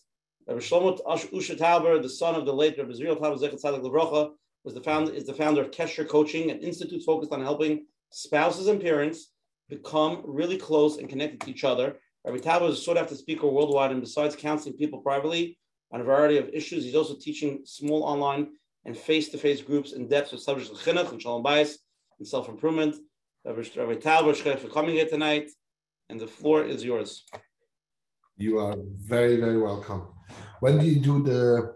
Rabbi 0.47 0.59
Shlomo 0.59 0.99
Usha 1.05 1.57
Tauber, 1.57 2.01
the 2.01 2.09
son 2.09 2.35
of 2.35 2.45
the 2.45 2.53
late 2.53 2.77
Rabbi 2.77 2.91
Zriel 2.91 3.19
Tauber 3.19 3.39
Zechat 3.39 3.61
Tzadok 3.61 3.83
Levrocha, 3.83 4.31
was 4.63 4.73
the 4.73 4.81
founder 4.81 5.13
is 5.13 5.25
the 5.25 5.33
founder 5.33 5.61
of 5.61 5.71
Kesher 5.71 6.07
Coaching, 6.07 6.51
an 6.51 6.59
institute 6.59 7.03
focused 7.05 7.31
on 7.31 7.41
helping 7.41 7.85
spouses 8.11 8.67
and 8.67 8.81
parents 8.81 9.31
become 9.69 10.21
really 10.25 10.57
close 10.57 10.97
and 10.97 11.09
connected 11.09 11.41
to 11.41 11.49
each 11.51 11.63
other. 11.63 11.97
Rabbi 12.25 12.37
Tauber 12.37 12.69
is 12.69 12.79
a 12.79 12.81
sought 12.81 12.97
after 12.97 13.15
speaker 13.15 13.47
worldwide, 13.47 13.91
and 13.91 14.01
besides 14.01 14.35
counseling 14.35 14.77
people 14.77 14.99
privately, 14.99 15.57
on 15.91 16.01
a 16.01 16.03
variety 16.03 16.37
of 16.37 16.49
issues. 16.53 16.83
He's 16.83 16.95
also 16.95 17.15
teaching 17.15 17.61
small 17.65 18.03
online 18.03 18.49
and 18.85 18.97
face-to-face 18.97 19.61
groups 19.61 19.93
in 19.93 20.07
depth 20.07 20.31
with 20.31 20.41
subjects 20.41 20.71
of 20.71 20.77
chinuch 20.77 21.11
and 21.11 21.21
shalom 21.21 21.43
bayis 21.43 21.75
and 22.19 22.27
self-improvement. 22.27 22.95
Rabbi 23.45 23.95
Talbot 23.95 24.37
for 24.59 24.67
coming 24.67 24.95
here 24.95 25.07
tonight, 25.07 25.49
and 26.09 26.19
the 26.19 26.27
floor 26.27 26.65
is 26.65 26.83
yours. 26.83 27.23
You 28.35 28.59
are 28.59 28.75
very, 28.77 29.37
very 29.37 29.59
welcome. 29.59 30.07
When 30.59 30.77
do 30.77 30.85
you 30.85 30.99
do 30.99 31.23
the 31.23 31.75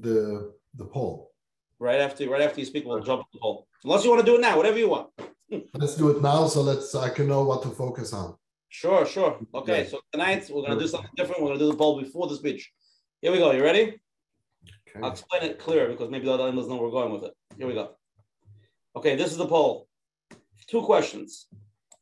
the 0.00 0.52
the 0.76 0.84
poll? 0.84 1.32
Right 1.78 2.00
after 2.00 2.28
right 2.30 2.42
after 2.42 2.60
you 2.60 2.66
speak, 2.66 2.84
we'll 2.86 3.00
jump 3.00 3.24
the 3.32 3.38
poll. 3.40 3.66
Unless 3.84 4.04
you 4.04 4.10
want 4.10 4.24
to 4.24 4.30
do 4.30 4.36
it 4.36 4.40
now, 4.40 4.56
whatever 4.56 4.78
you 4.78 4.88
want. 4.88 5.08
let's 5.74 5.96
do 5.96 6.10
it 6.10 6.22
now, 6.22 6.46
so 6.46 6.62
let's 6.62 6.94
I 6.94 7.08
can 7.08 7.26
know 7.26 7.42
what 7.44 7.62
to 7.62 7.70
focus 7.70 8.12
on. 8.12 8.36
Sure, 8.68 9.04
sure. 9.06 9.38
Okay, 9.54 9.82
yeah. 9.82 9.88
so 9.88 10.00
tonight 10.12 10.48
we're 10.50 10.62
gonna 10.62 10.78
do 10.78 10.86
something 10.86 11.10
different. 11.16 11.42
We're 11.42 11.48
gonna 11.48 11.58
do 11.58 11.70
the 11.72 11.76
poll 11.76 12.00
before 12.00 12.28
the 12.28 12.36
speech. 12.36 12.72
Here 13.22 13.32
we 13.32 13.38
go. 13.38 13.50
You 13.52 13.62
ready? 13.62 13.98
Okay. 14.88 15.00
I'll 15.02 15.10
explain 15.10 15.42
it 15.42 15.58
clearer 15.58 15.88
because 15.88 16.10
maybe 16.10 16.26
the 16.26 16.32
other 16.32 16.52
doesn't 16.52 16.68
know 16.68 16.76
where 16.76 16.84
we're 16.84 16.90
going 16.90 17.12
with 17.12 17.24
it. 17.24 17.32
Here 17.56 17.66
we 17.66 17.72
go. 17.72 17.92
Okay, 18.94 19.16
this 19.16 19.30
is 19.30 19.38
the 19.38 19.46
poll. 19.46 19.88
Two 20.66 20.82
questions. 20.82 21.46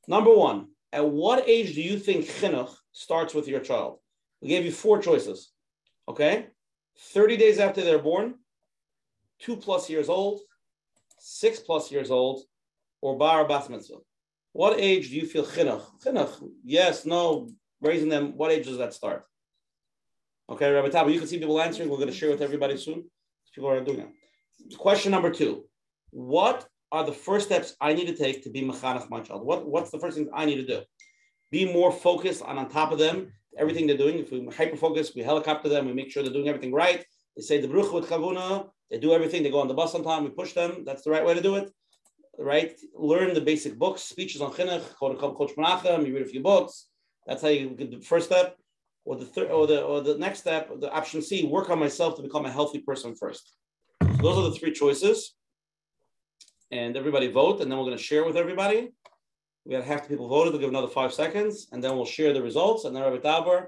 Number 0.09 0.35
one, 0.35 0.69
at 0.93 1.09
what 1.09 1.49
age 1.49 1.75
do 1.75 1.83
you 1.83 1.99
think 1.99 2.27
chinuch 2.27 2.75
starts 2.91 3.33
with 3.33 3.47
your 3.47 3.61
child? 3.61 4.01
We 4.43 4.49
gave 4.49 4.65
you 4.65 4.73
four 4.73 5.01
choices. 5.01 5.53
Okay? 6.09 6.49
30 6.99 7.37
days 7.37 7.61
after 7.61 7.83
they're 7.83 7.99
born, 7.99 8.35
two 9.39 9.57
plus 9.57 9.89
years 9.89 10.09
old, 10.09 10.41
six 11.21 11.61
plus 11.61 11.93
years 11.93 12.11
old, 12.11 12.43
or 13.01 13.17
bar 13.17 13.47
bas 13.47 13.69
mitzvah. 13.69 13.99
What 14.53 14.81
age 14.81 15.11
do 15.11 15.17
you 15.17 15.27
feel 15.27 15.45
chinuch? 15.45 15.85
Chinuch, 16.05 16.51
yes, 16.65 17.07
no, 17.07 17.51
raising 17.81 18.09
them, 18.09 18.37
what 18.37 18.51
age 18.51 18.67
does 18.67 18.79
that 18.79 18.95
start? 18.95 19.25
Okay, 20.51 20.71
Rabbi 20.71 20.89
Tauber, 20.89 21.11
you 21.11 21.19
can 21.19 21.27
see 21.27 21.39
people 21.39 21.59
answering. 21.59 21.89
We're 21.89 21.97
going 21.97 22.09
to 22.09 22.15
share 22.15 22.31
with 22.31 22.43
everybody 22.43 22.77
soon. 22.77 23.05
People 23.55 23.71
are 23.71 23.83
doing 23.83 23.99
that. 23.99 24.77
Question 24.77 25.11
number 25.11 25.31
two. 25.31 25.65
What 26.11 26.67
are 26.93 27.05
the 27.05 27.13
first 27.13 27.47
steps 27.47 27.75
I 27.81 27.95
need 27.95 28.07
to 28.09 28.15
take 28.15 28.45
to 28.45 28.51
be 28.51 28.61
mechanech 28.61 29.09
my 29.09 29.21
child? 29.21 29.47
What, 29.47 29.67
what's 29.67 29.91
the 29.91 29.99
first 29.99 30.19
thing 30.19 30.29
I 30.35 30.45
need 30.45 30.57
to 30.57 30.67
do? 30.67 30.83
Be 31.51 31.73
more 31.73 31.91
focused 31.91 32.43
on 32.43 32.59
on 32.59 32.69
top 32.69 32.93
of 32.93 32.99
them, 32.99 33.33
everything 33.59 33.87
they're 33.87 33.97
doing. 33.97 34.19
If 34.19 34.33
we 34.33 34.47
hyper 34.55 34.77
focus, 34.77 35.13
we 35.17 35.23
helicopter 35.23 35.71
them, 35.71 35.87
we 35.87 35.95
make 35.95 36.11
sure 36.11 36.23
they're 36.23 36.33
doing 36.33 36.49
everything 36.49 36.73
right. 36.73 37.03
They 37.37 37.43
say 37.43 37.61
the 37.61 37.69
bruch 37.69 37.91
with 37.91 38.09
kavuna, 38.11 38.69
they 38.91 38.99
do 38.99 39.15
everything, 39.15 39.43
they 39.43 39.51
go 39.51 39.61
on 39.61 39.69
the 39.69 39.75
bus 39.75 39.95
on 39.95 40.05
time, 40.05 40.25
we 40.25 40.31
push 40.31 40.53
them. 40.53 40.85
That's 40.85 41.03
the 41.03 41.11
right 41.11 41.25
way 41.25 41.33
to 41.33 41.41
do 41.41 41.57
it. 41.57 41.71
Right? 42.39 42.79
Learn 42.95 43.33
the 43.33 43.41
basic 43.41 43.79
books, 43.79 44.03
speeches 44.03 44.43
on 44.43 44.53
chinuch, 44.53 44.95
Coach 44.99 45.57
Menachem, 45.57 46.07
you 46.07 46.13
read 46.13 46.27
a 46.27 46.29
few 46.29 46.43
books. 46.43 46.89
That's 47.27 47.41
how 47.41 47.49
you 47.49 47.71
get 47.71 47.91
the 47.91 48.01
first 48.01 48.27
step. 48.27 48.59
Or 49.05 49.17
the 49.17 49.27
third, 49.27 49.51
or 49.51 49.67
the 49.67 49.83
or 49.83 50.01
the 50.01 50.17
next 50.17 50.41
step, 50.41 50.71
the 50.81 50.91
option 50.91 51.21
C, 51.21 51.45
work 51.45 51.69
on 51.69 51.79
myself 51.79 52.17
to 52.17 52.23
become 52.23 52.47
a 52.47 52.51
healthy 52.51 52.79
person 52.79 53.15
first. 53.15 53.53
So 54.01 54.09
those 54.23 54.39
are 54.39 54.51
the 54.51 54.57
three 54.57 54.73
choices 54.73 55.35
and 56.75 56.97
everybody 56.97 57.29
vote, 57.31 57.61
and 57.61 57.71
then 57.71 57.79
we're 57.79 57.85
going 57.85 57.97
to 57.97 58.03
share 58.03 58.25
with 58.25 58.37
everybody. 58.37 58.93
We 59.65 59.75
had 59.75 59.85
half 59.85 60.03
the 60.03 60.09
people 60.09 60.29
voted. 60.29 60.53
We'll 60.53 60.61
give 60.61 60.71
another 60.71 60.89
five 60.89 61.13
seconds, 61.13 61.69
and 61.73 61.83
then 61.83 61.95
we'll 61.97 62.05
share 62.05 62.33
the 62.33 62.43
results. 62.43 62.85
And 62.85 62.95
then 62.95 63.03
Rabbi 63.03 63.19
Tauber, 63.19 63.67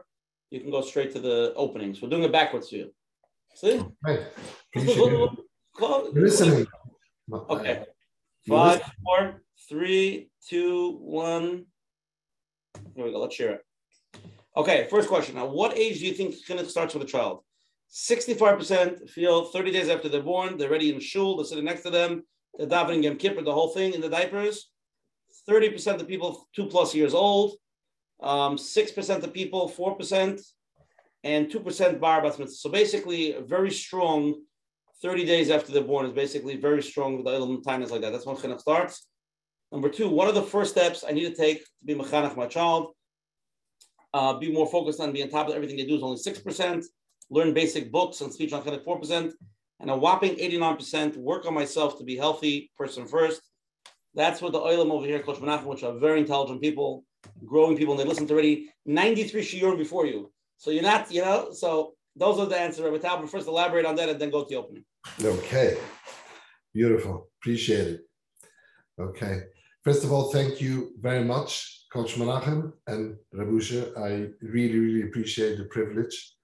you 0.51 0.61
can 0.61 0.71
go 0.71 0.83
straight 0.83 1.13
to 1.13 1.21
the 1.21 1.55
openings. 1.55 2.03
We're 2.03 2.11
doing 2.11 2.25
it 2.25 2.33
backwards 2.33 2.69
for 2.69 2.77
you. 2.77 2.93
See? 3.55 3.83
Right. 4.03 4.21
Listening. 6.13 6.67
Okay. 7.33 7.85
Five, 8.47 8.83
four, 9.05 9.43
three, 9.69 10.31
two, 10.47 10.99
one. 10.99 11.67
Here 12.95 13.05
we 13.05 13.13
go. 13.13 13.21
Let's 13.21 13.35
share 13.35 13.55
it. 13.55 13.66
Okay, 14.57 14.87
first 14.89 15.09
question. 15.09 15.35
Now, 15.35 15.45
what 15.45 15.77
age 15.77 15.99
do 15.99 16.07
you 16.07 16.15
think 16.15 16.35
chinuch 16.35 16.69
starts 16.69 16.95
with 16.95 17.03
a 17.03 17.07
child? 17.07 17.41
65% 17.93 19.09
feel 19.11 19.45
30 19.45 19.71
days 19.71 19.91
after 19.91 20.09
they're 20.09 20.23
born, 20.23 20.57
they're 20.57 20.71
ready 20.71 20.93
in 20.93 20.99
shul, 20.99 21.37
they're 21.37 21.45
sitting 21.45 21.67
next 21.67 21.83
to 21.83 21.91
them, 21.91 22.23
they're 22.57 22.67
davening 22.67 23.05
Yom 23.05 23.17
Kippur, 23.17 23.43
the 23.43 23.53
whole 23.53 23.69
thing 23.69 23.93
in 23.93 24.01
the 24.01 24.09
diapers. 24.09 24.71
30% 25.49 26.01
of 26.01 26.09
people 26.09 26.49
two 26.55 26.67
plus 26.67 26.95
years 26.95 27.13
old, 27.13 27.57
um, 28.23 28.57
6% 28.57 29.23
of 29.23 29.35
people, 29.35 29.69
4%, 29.69 30.41
and 31.23 31.51
2% 31.51 32.01
bar 32.01 32.23
bat 32.23 32.51
So 32.51 32.71
basically, 32.71 33.37
very 33.47 33.71
strong 33.71 34.43
30 35.03 35.27
days 35.27 35.51
after 35.51 35.71
they're 35.71 35.83
born 35.83 36.07
is 36.07 36.13
basically 36.13 36.57
very 36.57 36.83
strong 36.83 37.17
with 37.17 37.27
the 37.27 37.71
timelines 37.71 37.91
like 37.91 38.01
that. 38.01 38.11
That's 38.11 38.25
when 38.25 38.37
chinuch 38.37 38.61
starts. 38.61 39.07
Number 39.71 39.91
two, 39.91 40.09
what 40.09 40.29
are 40.29 40.33
the 40.33 40.43
first 40.43 40.73
steps 40.73 41.05
I 41.07 41.13
need 41.13 41.29
to 41.29 41.35
take 41.35 41.59
to 41.59 41.85
be 41.85 41.95
mechanech 41.95 42.37
my 42.37 42.47
child? 42.47 42.96
Uh, 44.15 44.35
be 44.39 44.51
more 44.53 44.67
focused 44.67 45.01
on 45.01 45.13
being 45.13 45.25
on 45.25 45.31
top 45.31 45.49
of 45.49 45.55
everything 45.55 45.77
they 45.77 45.85
do 45.85 45.97
is 45.97 46.03
only 46.03 46.17
6%. 46.17 46.85
Learn 47.31 47.53
basic 47.53 47.91
books 47.91 48.21
and 48.21 48.33
speech 48.33 48.53
on 48.53 48.63
chinuch 48.63 48.85
4% 48.85 49.33
and 49.81 49.91
a 49.91 49.97
whopping 49.97 50.37
89% 50.37 51.17
work 51.17 51.47
on 51.47 51.55
myself 51.55 51.99
to 51.99 52.05
be 52.05 52.17
healthy 52.17 52.71
person 52.77 53.07
first. 53.07 53.43
That's 54.15 54.41
what 54.41 54.53
the 54.53 54.61
oilam 54.61 54.91
over 54.91 55.07
here, 55.07 55.21
Coach 55.21 55.37
Menachem, 55.39 55.65
which 55.65 55.83
are 55.83 55.93
very 55.99 56.21
intelligent 56.21 56.63
people, 56.63 57.05
growing 57.45 57.77
people, 57.77 57.93
and 57.93 58.01
they 58.01 58.09
listened 58.09 58.29
to 58.29 58.35
already 58.35 58.71
93 58.87 59.43
shiurim 59.43 59.77
before 59.77 60.07
you. 60.07 60.33
So 60.57 60.71
you're 60.71 60.83
not, 60.83 61.13
you 61.13 61.21
know, 61.21 61.53
so 61.53 61.95
those 62.17 62.39
are 62.39 62.47
the 62.47 62.59
answers, 62.59 62.85
Rabbi 62.85 62.99
But 62.99 63.31
First 63.31 63.47
elaborate 63.47 63.85
on 63.85 63.95
that 63.97 64.09
and 64.09 64.19
then 64.19 64.31
go 64.31 64.45
to 64.45 64.49
the 64.49 64.57
opening. 64.57 64.85
Okay. 65.23 65.77
Beautiful. 66.73 67.29
Appreciate 67.41 67.89
it. 67.89 68.01
Okay. 68.99 69.41
First 69.85 70.03
of 70.03 70.13
all, 70.13 70.33
thank 70.33 70.61
you 70.61 70.93
very 70.99 71.23
much, 71.23 71.86
Coach 71.97 72.17
Menachem 72.17 72.75
and 72.89 73.17
Rabusha. 73.35 73.97
I 73.97 74.29
really, 74.43 74.79
really 74.79 75.03
appreciate 75.09 75.57
the 75.57 75.65
privilege 75.65 76.35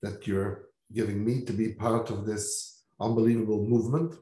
that 0.00 0.26
you're 0.26 0.70
giving 0.94 1.22
me 1.22 1.44
to 1.44 1.52
be 1.52 1.74
part 1.74 2.08
of 2.08 2.24
this 2.24 2.84
unbelievable 2.98 3.66
movement 3.66 4.14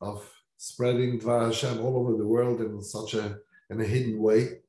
of 0.00 0.18
spreading 0.56 1.18
Dvar 1.18 1.46
Hashem 1.46 1.80
all 1.80 1.96
over 1.96 2.16
the 2.16 2.28
world 2.34 2.60
in 2.60 2.80
such 2.80 3.14
a 3.14 3.38
in 3.70 3.80
a 3.80 3.84
hidden 3.84 4.22
way. 4.22 4.60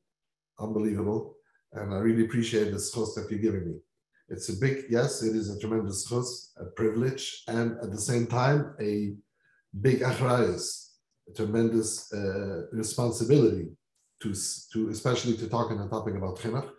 Unbelievable. 0.60 1.36
And 1.74 1.94
I 1.94 1.98
really 1.98 2.26
appreciate 2.26 2.72
the 2.72 2.78
schos 2.78 3.14
that 3.14 3.28
you're 3.30 3.48
giving 3.48 3.68
me. 3.70 3.76
It's 4.30 4.50
a 4.50 4.58
big, 4.58 4.86
yes, 4.90 5.22
it 5.22 5.36
is 5.36 5.48
a 5.52 5.60
tremendous 5.60 6.08
schos, 6.08 6.30
a 6.60 6.66
privilege, 6.82 7.44
and 7.48 7.78
at 7.84 7.92
the 7.92 8.02
same 8.02 8.26
time, 8.26 8.74
a 8.82 9.14
big 9.80 10.00
achrayas, 10.00 10.94
a 11.30 11.34
tremendous 11.34 12.12
uh, 12.12 12.64
responsibility 12.72 13.68
to, 14.24 14.34
to, 14.74 14.90
especially 14.90 15.38
to 15.38 15.48
talk 15.48 15.72
on 15.72 15.80
a 15.80 15.88
topic 15.88 16.16
about 16.16 16.40
chinuch. 16.40 16.70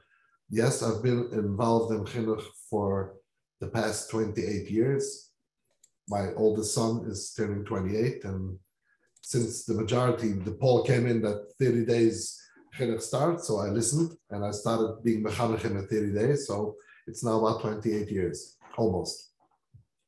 Yes, 0.50 0.82
I've 0.82 1.02
been 1.02 1.28
involved 1.32 1.92
in 1.94 2.04
chinuch 2.04 2.42
for 2.68 3.14
the 3.60 3.68
past 3.68 4.10
28 4.10 4.70
years. 4.70 5.30
My 6.08 6.32
oldest 6.34 6.74
son 6.74 7.04
is 7.06 7.32
turning 7.36 7.64
28 7.64 8.24
and 8.24 8.58
since 9.22 9.64
the 9.64 9.74
majority 9.74 10.32
the 10.32 10.52
poll 10.52 10.84
came 10.84 11.06
in 11.06 11.22
that 11.22 11.46
30 11.58 11.86
days 11.86 12.38
chinuch 12.76 13.00
start 13.00 13.40
so 13.40 13.58
i 13.58 13.68
listened 13.68 14.12
and 14.28 14.44
i 14.44 14.50
started 14.50 15.02
being 15.02 15.24
mechanech 15.24 15.64
in 15.64 15.76
the 15.76 15.82
30 15.86 16.12
days 16.12 16.46
so 16.46 16.76
it's 17.06 17.24
now 17.24 17.38
about 17.38 17.60
28 17.60 18.10
years 18.10 18.56
almost. 18.76 19.30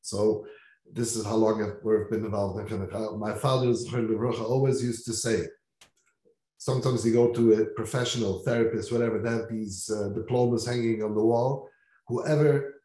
So 0.02 0.46
this 0.90 1.16
is 1.16 1.24
how 1.24 1.34
long 1.34 1.62
I've, 1.62 1.76
we've 1.82 2.10
been 2.10 2.24
involved 2.24 2.60
in 2.60 2.66
chinuch. 2.66 2.94
Uh, 2.94 3.16
my 3.16 3.34
father's 3.34 3.86
always 3.92 4.82
used 4.82 5.04
to 5.06 5.12
say 5.12 5.46
sometimes 6.68 7.04
you 7.04 7.12
go 7.20 7.26
to 7.32 7.44
a 7.54 7.64
professional 7.80 8.32
therapist 8.46 8.92
whatever 8.92 9.16
they 9.18 9.34
have 9.36 9.48
these 9.48 9.76
uh, 9.96 10.08
diplomas 10.18 10.64
hanging 10.70 11.02
on 11.06 11.12
the 11.14 11.28
wall 11.32 11.52
whoever 12.08 12.76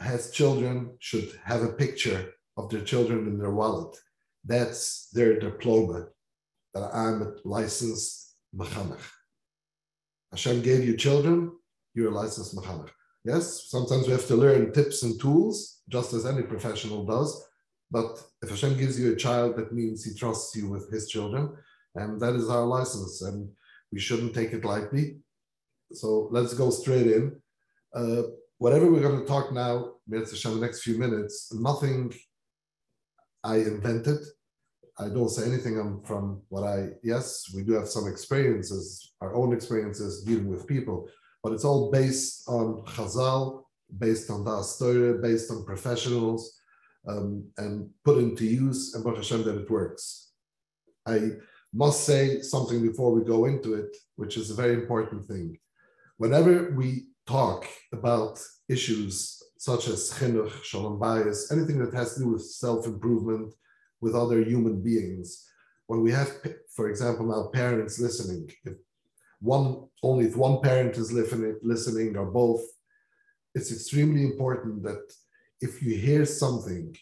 has 0.00 0.30
children 0.30 0.96
should 1.00 1.28
have 1.44 1.62
a 1.62 1.72
picture 1.72 2.32
of 2.56 2.70
their 2.70 2.82
children 2.82 3.26
in 3.26 3.38
their 3.38 3.50
wallet. 3.50 3.96
That's 4.44 5.08
their 5.12 5.38
diploma 5.38 6.06
that 6.74 6.90
I'm 6.94 7.22
a 7.22 7.32
licensed 7.44 8.36
mechanech. 8.54 9.00
Hashem 10.32 10.62
gave 10.62 10.84
you 10.84 10.96
children, 10.96 11.52
you're 11.94 12.12
a 12.12 12.14
licensed 12.14 12.54
mechanech. 12.56 12.90
Yes, 13.24 13.68
sometimes 13.68 14.06
we 14.06 14.12
have 14.12 14.26
to 14.28 14.36
learn 14.36 14.72
tips 14.72 15.02
and 15.02 15.20
tools, 15.20 15.80
just 15.88 16.12
as 16.12 16.24
any 16.24 16.42
professional 16.42 17.04
does. 17.04 17.44
But 17.90 18.22
if 18.42 18.50
Hashem 18.50 18.76
gives 18.78 19.00
you 19.00 19.12
a 19.12 19.16
child, 19.16 19.56
that 19.56 19.72
means 19.72 20.04
He 20.04 20.14
trusts 20.14 20.54
you 20.54 20.68
with 20.68 20.90
His 20.90 21.08
children, 21.08 21.56
and 21.94 22.20
that 22.20 22.34
is 22.34 22.48
our 22.48 22.66
license, 22.66 23.22
and 23.22 23.48
we 23.92 24.00
shouldn't 24.00 24.34
take 24.34 24.52
it 24.52 24.64
lightly. 24.64 25.18
So 25.92 26.28
let's 26.30 26.54
go 26.54 26.70
straight 26.70 27.06
in. 27.06 27.40
Uh, 27.94 28.22
whatever 28.58 28.90
we're 28.90 29.00
going 29.00 29.20
to 29.20 29.26
talk 29.26 29.52
now, 29.52 29.94
Hashem, 30.12 30.54
the 30.54 30.60
next 30.60 30.82
few 30.82 30.98
minutes, 30.98 31.52
nothing 31.54 32.12
I 33.42 33.56
invented. 33.56 34.18
I 34.98 35.08
don't 35.08 35.28
say 35.28 35.46
anything 35.46 36.02
from 36.04 36.42
what 36.48 36.64
I, 36.64 36.88
yes, 37.02 37.52
we 37.54 37.62
do 37.62 37.72
have 37.74 37.88
some 37.88 38.08
experiences, 38.08 39.14
our 39.20 39.34
own 39.34 39.52
experiences 39.52 40.24
dealing 40.24 40.48
with 40.48 40.66
people, 40.66 41.08
but 41.42 41.52
it's 41.52 41.64
all 41.64 41.90
based 41.90 42.48
on 42.48 42.82
Chazal, 42.84 43.62
based 43.96 44.28
on 44.28 44.44
the 44.44 44.62
story, 44.62 45.18
based 45.22 45.50
on 45.52 45.64
professionals, 45.64 46.60
um, 47.06 47.48
and 47.58 47.88
put 48.04 48.18
into 48.18 48.44
use, 48.44 48.94
and 48.94 49.04
Baruch 49.04 49.18
Hashem 49.18 49.44
that 49.44 49.62
it 49.62 49.70
works. 49.70 50.32
I 51.06 51.30
must 51.72 52.04
say 52.04 52.40
something 52.40 52.82
before 52.82 53.12
we 53.12 53.24
go 53.24 53.44
into 53.44 53.74
it, 53.74 53.96
which 54.16 54.36
is 54.36 54.50
a 54.50 54.54
very 54.54 54.74
important 54.74 55.24
thing. 55.26 55.58
Whenever 56.16 56.72
we 56.72 57.06
talk 57.26 57.66
about 57.92 58.40
issues 58.68 59.42
such 59.58 59.88
as 59.88 60.10
chinuch, 60.12 60.62
shalom 60.62 60.98
bayis, 60.98 61.52
anything 61.52 61.78
that 61.78 61.92
has 61.92 62.14
to 62.14 62.20
do 62.20 62.28
with 62.28 62.44
self-improvement 62.44 63.52
with 64.00 64.14
other 64.14 64.42
human 64.42 64.80
beings. 64.82 65.46
When 65.86 66.02
we 66.02 66.12
have, 66.12 66.30
for 66.74 66.88
example, 66.88 67.26
now 67.26 67.50
parents 67.52 67.98
listening, 67.98 68.50
if 68.64 68.74
one 69.40 69.88
only 70.02 70.26
if 70.26 70.36
one 70.36 70.60
parent 70.60 70.96
is 70.96 71.12
listening 71.12 72.16
or 72.16 72.26
both, 72.26 72.62
it's 73.54 73.72
extremely 73.72 74.22
important 74.24 74.82
that 74.84 75.04
if 75.60 75.82
you 75.82 75.96
hear 75.96 76.24
something 76.24 76.96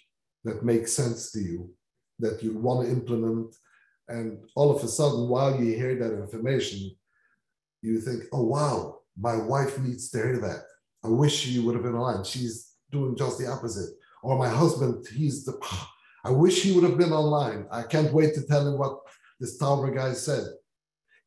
that 0.44 0.64
makes 0.64 0.92
sense 0.92 1.32
to 1.32 1.40
you, 1.40 1.70
that 2.18 2.42
you 2.42 2.56
want 2.56 2.86
to 2.86 2.92
implement, 2.92 3.54
and 4.08 4.38
all 4.54 4.74
of 4.74 4.82
a 4.82 4.88
sudden, 4.88 5.28
while 5.28 5.60
you 5.60 5.74
hear 5.76 5.96
that 5.96 6.14
information, 6.14 6.90
you 7.82 8.00
think, 8.00 8.24
oh 8.32 8.44
wow, 8.44 9.00
my 9.18 9.36
wife 9.36 9.78
needs 9.78 10.10
to 10.10 10.18
hear 10.18 10.38
that 10.38 10.62
I 11.06 11.08
wish 11.08 11.36
she 11.36 11.60
would 11.60 11.76
have 11.76 11.84
been 11.84 11.94
alive. 11.94 12.26
She's 12.26 12.72
doing 12.90 13.16
just 13.16 13.38
the 13.38 13.46
opposite. 13.46 13.90
Or 14.24 14.36
my 14.36 14.48
husband, 14.48 15.06
he's 15.14 15.44
the, 15.44 15.54
I 16.24 16.30
wish 16.30 16.62
he 16.62 16.72
would 16.72 16.82
have 16.82 16.98
been 16.98 17.12
online. 17.12 17.66
I 17.70 17.82
can't 17.82 18.12
wait 18.12 18.34
to 18.34 18.42
tell 18.42 18.66
him 18.66 18.76
what 18.76 18.98
this 19.38 19.56
Tauber 19.56 19.94
guy 19.94 20.12
said. 20.14 20.44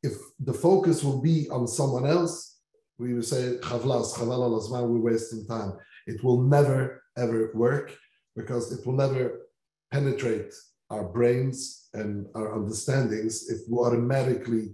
If 0.03 0.13
the 0.39 0.53
focus 0.53 1.01
will 1.01 1.21
be 1.21 1.47
on 1.49 1.65
someone 1.65 2.05
else, 2.05 2.57
we 2.97 3.13
will 3.13 3.23
say, 3.23 3.57
chavlas, 3.61 4.15
chaval 4.15 4.89
we're 4.89 5.11
wasting 5.11 5.45
time. 5.45 5.73
It 6.07 6.21
will 6.23 6.41
never, 6.41 7.03
ever 7.17 7.51
work 7.53 7.95
because 8.35 8.73
it 8.73 8.85
will 8.85 8.97
never 8.97 9.47
penetrate 9.91 10.53
our 10.89 11.03
brains 11.03 11.89
and 11.93 12.25
our 12.35 12.55
understandings 12.55 13.49
if 13.49 13.59
we 13.69 13.77
automatically 13.77 14.71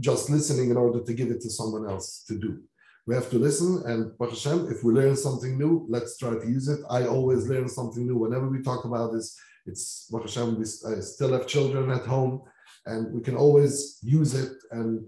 just 0.00 0.30
listening 0.30 0.70
in 0.70 0.76
order 0.76 1.00
to 1.02 1.14
give 1.14 1.30
it 1.30 1.40
to 1.42 1.50
someone 1.50 1.88
else 1.88 2.24
to 2.28 2.38
do. 2.38 2.62
We 3.06 3.14
have 3.14 3.30
to 3.30 3.38
listen, 3.38 3.82
and 3.86 4.12
Hashem, 4.18 4.68
if 4.70 4.82
we 4.82 4.92
learn 4.92 5.16
something 5.16 5.56
new, 5.56 5.86
let's 5.88 6.18
try 6.18 6.30
to 6.30 6.46
use 6.46 6.68
it. 6.68 6.80
I 6.90 7.06
always 7.06 7.46
learn 7.46 7.68
something 7.68 8.04
new 8.04 8.16
whenever 8.16 8.48
we 8.48 8.62
talk 8.62 8.84
about 8.84 9.12
this. 9.12 9.38
It's 9.64 10.10
Hashem, 10.12 10.58
we 10.58 10.64
I 10.64 11.00
still 11.00 11.32
have 11.32 11.46
children 11.46 11.90
at 11.90 12.04
home, 12.04 12.42
and 12.84 13.12
we 13.14 13.20
can 13.20 13.36
always 13.36 13.98
use 14.02 14.34
it. 14.34 14.52
And 14.72 15.06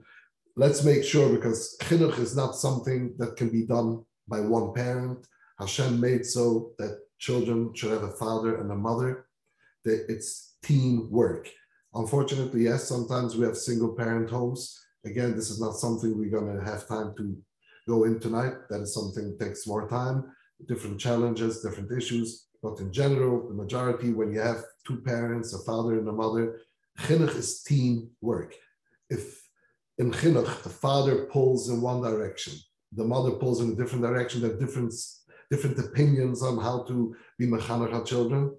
let's 0.57 0.85
make 0.85 1.03
sure 1.03 1.29
because 1.29 1.77
chinuch 1.83 2.19
is 2.19 2.37
not 2.37 2.55
something 2.55 3.15
that 3.19 3.37
can 3.37 3.51
be 3.51 3.67
done 3.67 4.05
by 4.29 4.41
one 4.41 4.75
parent. 4.75 5.27
Hashem 5.59 6.01
made 6.01 6.25
so 6.25 6.73
that 6.79 7.01
children 7.19 7.75
should 7.75 7.91
have 7.91 8.05
a 8.05 8.13
father 8.13 8.61
and 8.61 8.71
a 8.71 8.77
mother. 8.77 9.27
That 9.89 10.05
it's 10.15 10.57
teamwork. 10.63 11.49
Unfortunately, 11.95 12.65
yes, 12.65 12.87
sometimes 12.87 13.37
we 13.37 13.47
have 13.47 13.57
single 13.57 13.95
parent 13.97 14.29
homes. 14.29 14.79
Again, 15.07 15.35
this 15.35 15.49
is 15.49 15.59
not 15.59 15.77
something 15.77 16.11
we're 16.11 16.39
going 16.39 16.55
to 16.55 16.63
have 16.63 16.87
time 16.87 17.15
to 17.17 17.25
go 17.89 18.05
in 18.05 18.21
tonight. 18.21 18.53
That 18.69 18.83
is 18.83 18.93
something 18.93 19.25
that 19.27 19.43
takes 19.43 19.67
more 19.67 19.89
time, 19.89 20.31
different 20.67 21.01
challenges, 21.01 21.63
different 21.63 21.91
issues. 21.91 22.49
But 22.63 22.79
in 22.81 22.93
general, 22.93 23.49
the 23.49 23.55
majority, 23.55 24.13
when 24.13 24.31
you 24.31 24.41
have 24.41 24.63
two 24.87 24.99
parents, 25.13 25.55
a 25.55 25.61
father 25.61 25.99
and 25.99 26.09
a 26.09 26.13
mother, 26.13 26.61
chinuch 27.01 27.35
is 27.37 27.63
teamwork. 27.63 28.55
If 29.09 29.25
in 29.97 30.11
chinuch, 30.11 30.65
the 30.65 30.77
father 30.87 31.25
pulls 31.33 31.71
in 31.71 31.81
one 31.81 32.03
direction, 32.03 32.53
the 32.93 33.05
mother 33.05 33.31
pulls 33.41 33.63
in 33.63 33.71
a 33.71 33.75
different 33.75 34.05
direction, 34.05 34.43
there 34.43 34.51
are 34.51 34.61
different, 34.65 34.93
different 35.51 35.79
opinions 35.79 36.43
on 36.43 36.59
how 36.59 36.83
to 36.89 37.17
be 37.39 37.47
mechanech 37.47 38.05
children, 38.05 38.55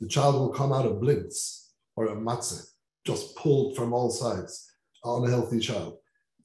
the 0.00 0.08
child 0.08 0.34
will 0.34 0.50
come 0.50 0.72
out 0.72 0.86
of 0.86 1.00
blitz 1.00 1.74
or 1.96 2.06
a 2.06 2.16
matzah, 2.16 2.64
just 3.04 3.36
pulled 3.36 3.76
from 3.76 3.92
all 3.92 4.10
sides, 4.10 4.70
unhealthy 5.04 5.58
child 5.58 5.98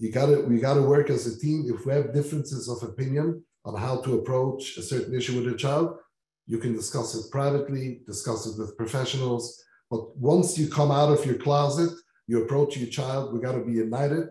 you 0.03 0.11
gotta 0.11 0.41
we 0.41 0.59
gotta 0.59 0.81
work 0.81 1.09
as 1.09 1.27
a 1.27 1.39
team. 1.39 1.65
If 1.67 1.85
we 1.85 1.93
have 1.93 2.13
differences 2.13 2.67
of 2.67 2.83
opinion 2.83 3.43
on 3.65 3.79
how 3.79 4.01
to 4.01 4.19
approach 4.19 4.77
a 4.77 4.81
certain 4.81 5.15
issue 5.15 5.39
with 5.39 5.53
a 5.53 5.57
child, 5.57 5.97
you 6.45 6.57
can 6.57 6.73
discuss 6.75 7.15
it 7.15 7.31
privately, 7.31 8.01
discuss 8.05 8.45
it 8.45 8.59
with 8.59 8.77
professionals. 8.77 9.63
But 9.89 10.17
once 10.17 10.57
you 10.57 10.67
come 10.67 10.91
out 10.91 11.09
of 11.09 11.25
your 11.25 11.35
closet, 11.35 11.91
you 12.27 12.43
approach 12.43 12.75
your 12.75 12.89
child, 12.89 13.33
we 13.33 13.39
gotta 13.39 13.63
be 13.63 13.73
united 13.73 14.27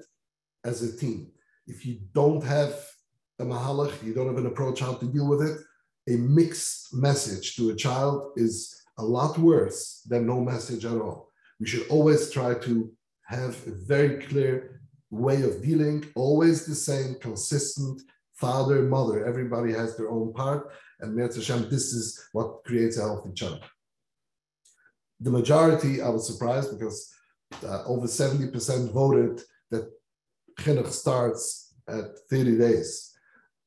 as 0.64 0.82
a 0.82 0.96
team. 0.96 1.30
If 1.66 1.86
you 1.86 2.00
don't 2.12 2.44
have 2.44 2.74
a 3.38 3.44
mahalach, 3.44 4.02
you 4.04 4.12
don't 4.12 4.26
have 4.26 4.36
an 4.38 4.46
approach 4.46 4.80
how 4.80 4.94
to 4.94 5.06
deal 5.06 5.28
with 5.28 5.42
it, 5.42 5.56
a 6.12 6.18
mixed 6.18 6.94
message 6.94 7.56
to 7.56 7.70
a 7.70 7.76
child 7.76 8.32
is 8.36 8.81
a 8.98 9.04
lot 9.04 9.38
worse 9.38 10.02
than 10.08 10.26
no 10.26 10.40
message 10.40 10.84
at 10.84 11.00
all. 11.00 11.30
We 11.60 11.66
should 11.66 11.88
always 11.88 12.30
try 12.30 12.54
to 12.54 12.90
have 13.26 13.56
a 13.66 13.70
very 13.70 14.24
clear 14.26 14.80
way 15.10 15.42
of 15.42 15.62
dealing, 15.62 16.04
always 16.14 16.66
the 16.66 16.74
same, 16.74 17.16
consistent, 17.20 18.02
father, 18.34 18.82
mother, 18.82 19.24
everybody 19.24 19.72
has 19.72 19.96
their 19.96 20.10
own 20.10 20.32
part. 20.32 20.72
And 21.00 21.18
Hashem, 21.18 21.68
this 21.70 21.92
is 21.92 22.28
what 22.32 22.64
creates 22.64 22.98
a 22.98 23.02
healthy 23.02 23.32
child. 23.32 23.62
The 25.20 25.30
majority, 25.30 26.02
I 26.02 26.08
was 26.08 26.26
surprised 26.26 26.76
because 26.76 27.12
uh, 27.64 27.84
over 27.84 28.06
70% 28.06 28.92
voted 28.92 29.42
that 29.70 29.90
chinuch 30.58 30.88
starts 30.88 31.74
at 31.88 32.06
30 32.30 32.58
days. 32.58 33.12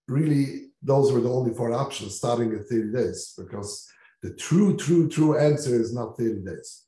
Really, 0.08 0.72
those 0.82 1.12
were 1.12 1.22
the 1.22 1.32
only 1.32 1.54
four 1.54 1.72
options 1.72 2.16
starting 2.16 2.54
at 2.54 2.68
30 2.68 2.92
days 2.92 3.34
because 3.38 3.88
the 4.26 4.34
true, 4.34 4.76
true, 4.76 5.08
true 5.08 5.38
answer 5.38 5.80
is 5.80 5.94
not 5.94 6.18
30 6.18 6.42
days. 6.42 6.86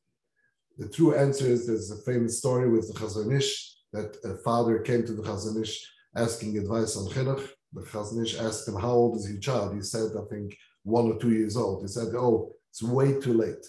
The 0.80 0.90
true 0.90 1.14
answer 1.14 1.46
is 1.46 1.68
there's 1.68 1.92
a 1.92 1.98
famous 1.98 2.40
story 2.40 2.68
with 2.68 2.88
the 2.88 3.00
Chazon 3.00 3.32
Ish 3.38 3.76
that 3.94 4.18
a 4.24 4.38
father 4.38 4.80
came 4.80 5.06
to 5.06 5.14
the 5.14 5.22
Chazon 5.22 5.62
Ish 5.62 5.76
asking 6.16 6.58
advice 6.58 6.98
on 6.98 7.06
chinuch. 7.14 7.48
The 7.74 7.82
Chazon 7.82 8.24
Ish 8.24 8.40
asked 8.40 8.68
him, 8.68 8.78
"How 8.86 8.94
old 9.02 9.18
is 9.18 9.30
your 9.30 9.40
child?" 9.40 9.76
He 9.76 9.84
said, 9.84 10.10
"I 10.18 10.26
think 10.32 10.58
one 10.84 11.06
or 11.12 11.20
two 11.20 11.34
years 11.40 11.56
old." 11.56 11.84
He 11.84 11.90
said, 11.90 12.16
"Oh, 12.16 12.56
it's 12.72 12.82
way 12.82 13.20
too 13.20 13.36
late. 13.44 13.64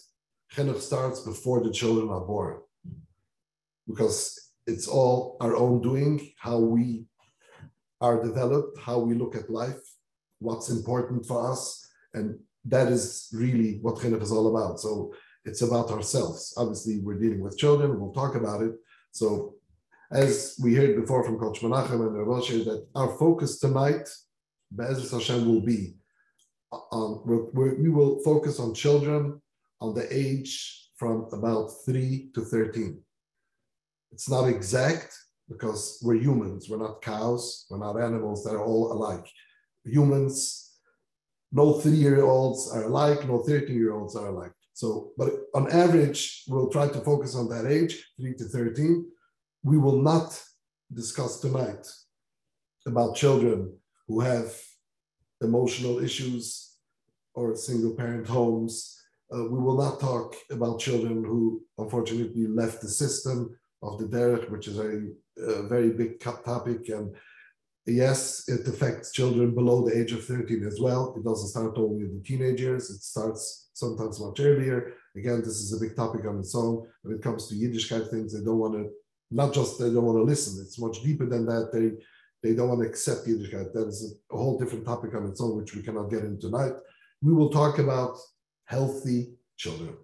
Chinuch 0.55 0.81
starts 0.81 1.21
before 1.21 1.61
the 1.63 1.71
children 1.81 2.09
are 2.09 2.27
born, 2.35 2.57
because 3.87 4.21
it's 4.67 4.89
all 4.89 5.37
our 5.43 5.55
own 5.55 5.83
doing, 5.83 6.15
how 6.39 6.59
we 6.59 7.07
are 8.01 8.25
developed, 8.29 8.79
how 8.79 8.99
we 8.99 9.15
look 9.15 9.35
at 9.37 9.51
life, 9.63 9.85
what's 10.47 10.71
important 10.71 11.27
for 11.27 11.51
us, 11.53 11.63
and 12.15 12.29
that 12.69 12.89
is 12.89 13.29
really 13.33 13.79
what 13.83 13.97
chinuch 13.97 14.23
is 14.23 14.33
all 14.33 14.55
about. 14.55 14.81
So." 14.81 15.13
It's 15.45 15.63
about 15.63 15.91
ourselves. 15.91 16.53
Obviously, 16.59 17.01
we're 17.01 17.19
dealing 17.19 17.41
with 17.41 17.57
children. 17.57 17.99
We'll 17.99 18.13
talk 18.13 18.35
about 18.35 18.61
it. 18.61 18.73
So 19.13 19.55
as 20.11 20.59
we 20.63 20.75
heard 20.75 21.01
before 21.01 21.25
from 21.25 21.39
Coach 21.39 21.61
Menachem 21.61 22.01
and 22.07 22.27
Rav 22.27 22.47
that 22.47 22.87
our 22.95 23.17
focus 23.19 23.59
tonight, 23.59 24.09
Be'ezras 24.75 25.11
Hashem, 25.11 25.47
will 25.47 25.61
be 25.63 25.95
on, 26.71 27.23
we're, 27.25 27.75
we 27.77 27.89
will 27.89 28.23
focus 28.23 28.61
on 28.61 28.75
children 28.75 29.41
on 29.81 29.95
the 29.95 30.07
age 30.15 30.91
from 30.97 31.29
about 31.33 31.71
3 31.87 32.31
to 32.35 32.41
13. 32.43 33.01
It's 34.13 34.29
not 34.29 34.49
exact 34.49 35.17
because 35.49 35.99
we're 36.03 36.17
humans, 36.17 36.69
we're 36.69 36.79
not 36.79 37.01
cows, 37.01 37.67
we're 37.71 37.79
not 37.79 38.01
animals 38.01 38.45
that 38.45 38.55
are 38.55 38.65
all 38.65 38.93
alike. 38.93 39.27
Humans, 39.85 40.68
no 41.53 41.81
three 41.81 41.93
year 41.97 42.25
olds 42.25 42.71
are 42.73 42.85
alike, 42.85 43.27
no 43.27 43.39
13 43.39 43.75
year 43.75 43.93
olds 43.93 44.17
are 44.17 44.29
alike. 44.29 44.53
So, 44.75 45.11
but 45.17 45.31
on 45.55 45.71
average, 45.73 46.45
we'll 46.49 46.69
try 46.69 46.89
to 46.89 47.01
focus 47.01 47.35
on 47.35 47.49
that 47.49 47.67
age, 47.67 48.13
3 48.21 48.35
to 48.35 48.45
13 48.45 49.07
we 49.63 49.79
will 49.79 50.01
not 50.01 50.41
discuss 50.93 51.41
tonight 51.41 51.87
about 52.87 53.17
children 53.17 53.77
who 54.07 54.21
have 54.21 54.55
emotional 55.43 55.99
issues 55.99 56.77
or 57.35 57.55
single 57.55 57.95
parent 57.95 58.27
homes. 58.27 58.97
Uh, 59.35 59.45
we 59.45 59.59
will 59.59 59.77
not 59.77 60.01
talk 60.01 60.35
about 60.51 60.81
children 60.81 61.25
who 61.25 61.63
unfortunately 61.77 62.47
left 62.47 62.81
the 62.81 62.89
system 62.89 63.55
of 63.83 63.99
the 63.99 64.07
derech, 64.07 64.49
which 64.51 64.69
is 64.69 64.79
a, 64.79 65.09
a 65.43 65.63
very 65.69 65.91
big 65.91 66.19
topic. 66.21 66.89
And 66.89 67.15
yes, 67.93 68.49
it 68.49 68.67
affects 68.67 69.13
children 69.13 69.55
below 69.55 69.87
the 69.87 69.99
age 69.99 70.13
of 70.13 70.25
13 70.25 70.65
as 70.67 70.81
well. 70.81 71.15
It 71.17 71.25
doesn't 71.25 71.49
start 71.49 71.79
only 71.79 72.05
in 72.05 72.15
the 72.17 72.23
teenage 72.25 72.61
years, 72.61 72.91
it 72.91 73.03
starts 73.03 73.71
sometimes 73.75 74.21
much 74.21 74.41
earlier. 74.41 74.95
Again, 75.17 75.39
this 75.41 75.59
is 75.61 75.73
a 75.73 75.81
big 75.85 75.97
topic 75.97 76.25
on 76.27 76.39
its 76.39 76.55
own. 76.55 76.87
When 77.03 77.17
it 77.17 77.23
comes 77.23 77.49
to 77.49 77.55
Yiddishkeit 77.55 78.11
things, 78.11 78.33
they 78.33 78.45
don't 78.45 78.59
want 78.59 78.75
to 78.75 78.91
not 79.31 79.53
just 79.53 79.79
they 79.79 79.93
don't 79.93 80.05
want 80.05 80.19
to 80.19 80.23
listen, 80.23 80.63
it's 80.63 80.79
much 80.79 81.03
deeper 81.03 81.27
than 81.27 81.45
that. 81.47 81.71
They 81.73 81.93
they 82.43 82.55
don't 82.55 82.69
want 82.69 82.83
to 82.83 82.89
accept 82.89 83.27
Yiddishkeit. 83.27 83.73
That 83.73 83.89
is 83.89 84.19
a 84.33 84.37
whole 84.37 84.59
different 84.59 84.85
topic 84.85 85.15
on 85.15 85.27
its 85.27 85.41
own, 85.41 85.57
which 85.57 85.75
we 85.75 85.83
cannot 85.83 86.11
get 86.11 86.25
into 86.25 86.51
tonight. 86.51 86.73
We 87.21 87.33
will 87.33 87.51
talk 87.51 87.79
about 87.79 88.17
healthy 88.67 89.35
children, 89.57 89.97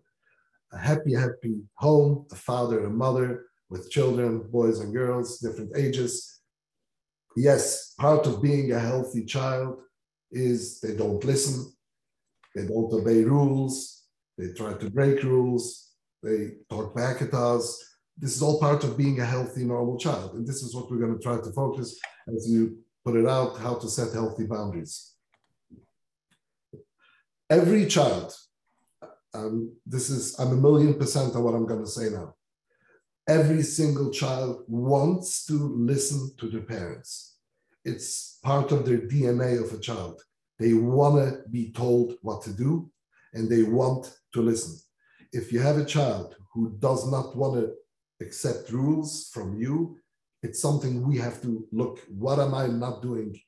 a 0.73 0.79
happy, 0.79 1.15
happy 1.15 1.63
home, 1.75 2.27
a 2.33 2.35
father 2.35 2.87
and 2.87 2.97
mother 2.97 3.47
with 3.71 3.91
children, 3.91 4.43
boys 4.51 4.81
and 4.81 4.93
girls, 4.93 5.39
different 5.39 5.77
ages. 5.77 6.34
Yes, 7.37 7.95
part 7.99 8.27
of 8.27 8.43
being 8.43 8.73
a 8.73 8.79
healthy 8.79 9.25
child 9.25 9.79
is 10.31 10.81
they 10.81 10.97
don't 10.97 11.25
listen, 11.25 11.73
they 12.55 12.67
don't 12.67 12.93
obey 12.93 13.25
rules, 13.25 14.05
they 14.39 14.53
try 14.53 14.75
to 14.75 14.91
break 14.91 15.23
rules, 15.23 15.93
they 16.23 16.53
talk 16.71 16.95
back 16.95 17.23
at 17.23 17.35
us, 17.35 17.95
this 18.17 18.37
is 18.37 18.43
all 18.43 18.61
part 18.61 18.85
of 18.85 18.97
being 18.97 19.21
a 19.21 19.25
healthy, 19.25 19.65
normal 19.65 19.99
child. 19.99 20.35
And 20.35 20.47
this 20.47 20.63
is 20.63 20.75
what 20.75 20.91
we're 20.91 20.99
going 20.99 21.17
to 21.19 21.23
try 21.23 21.37
to 21.37 21.53
focus 21.53 21.99
as 22.35 22.49
you 22.49 22.79
put 23.05 23.17
it 23.17 23.27
out, 23.27 23.59
how 23.59 23.75
to 23.75 23.89
set 23.89 24.13
healthy 24.13 24.47
boundaries. 24.47 25.15
Every 27.51 27.87
child, 27.87 28.35
um, 29.35 29.77
this 29.85 30.11
is, 30.11 30.39
I'm 30.39 30.53
a 30.53 30.57
million 30.57 30.95
percent 30.95 31.35
on 31.35 31.43
what 31.43 31.55
I'm 31.55 31.67
going 31.67 31.85
to 31.85 31.91
say 31.91 32.09
now. 32.09 32.35
Every 33.27 33.63
single 33.63 34.11
child 34.11 34.65
wants 34.69 35.47
to 35.47 35.55
listen 35.55 36.33
to 36.39 36.49
their 36.49 36.63
parents. 36.63 37.37
It's 37.85 38.39
part 38.43 38.73
of 38.73 38.85
their 38.85 38.99
DNA 38.99 39.63
of 39.63 39.73
a 39.73 39.81
child. 39.81 40.23
They 40.59 40.75
want 40.75 41.17
to 41.17 41.49
be 41.49 41.73
told 41.73 42.15
what 42.23 42.43
to 42.43 42.53
do 42.53 42.91
and 43.33 43.49
they 43.49 43.63
want 43.63 44.17
to 44.35 44.43
listen. 44.43 44.79
If 45.33 45.53
you 45.53 45.61
have 45.61 45.79
a 45.79 45.85
child 45.85 46.37
who 46.53 46.77
does 46.79 47.11
not 47.11 47.37
want 47.37 47.55
to 47.61 47.75
accept 48.21 48.71
rules 48.71 49.31
from 49.33 49.61
you. 49.61 49.99
It's 50.43 50.61
something 50.61 51.07
we 51.07 51.19
have 51.19 51.41
to 51.43 51.67
look, 51.73 52.01
what 52.09 52.39
am 52.39 52.55
I 52.55 52.67
not 52.67 53.03
doing 53.03 53.39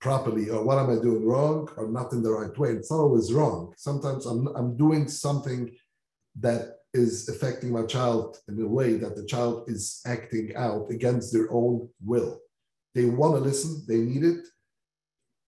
properly 0.00 0.50
or 0.50 0.62
what 0.64 0.78
am 0.78 0.90
I 0.90 1.02
doing 1.02 1.24
wrong 1.26 1.68
or 1.76 1.88
not 1.88 2.12
in 2.12 2.22
the 2.22 2.30
right 2.30 2.56
way? 2.56 2.70
It's 2.70 2.90
not 2.90 3.00
always 3.00 3.32
wrong. 3.32 3.74
Sometimes 3.76 4.26
I'm, 4.26 4.46
I'm 4.48 4.76
doing 4.76 5.08
something 5.08 5.74
that 6.40 6.75
is 6.96 7.28
affecting 7.28 7.70
my 7.72 7.84
child 7.84 8.38
in 8.48 8.60
a 8.60 8.66
way 8.66 8.94
that 8.94 9.16
the 9.16 9.26
child 9.26 9.68
is 9.68 10.00
acting 10.06 10.54
out 10.56 10.90
against 10.90 11.32
their 11.32 11.48
own 11.52 11.88
will. 12.04 12.40
They 12.94 13.04
want 13.04 13.34
to 13.34 13.40
listen, 13.40 13.84
they 13.86 13.98
need 13.98 14.24
it. 14.24 14.46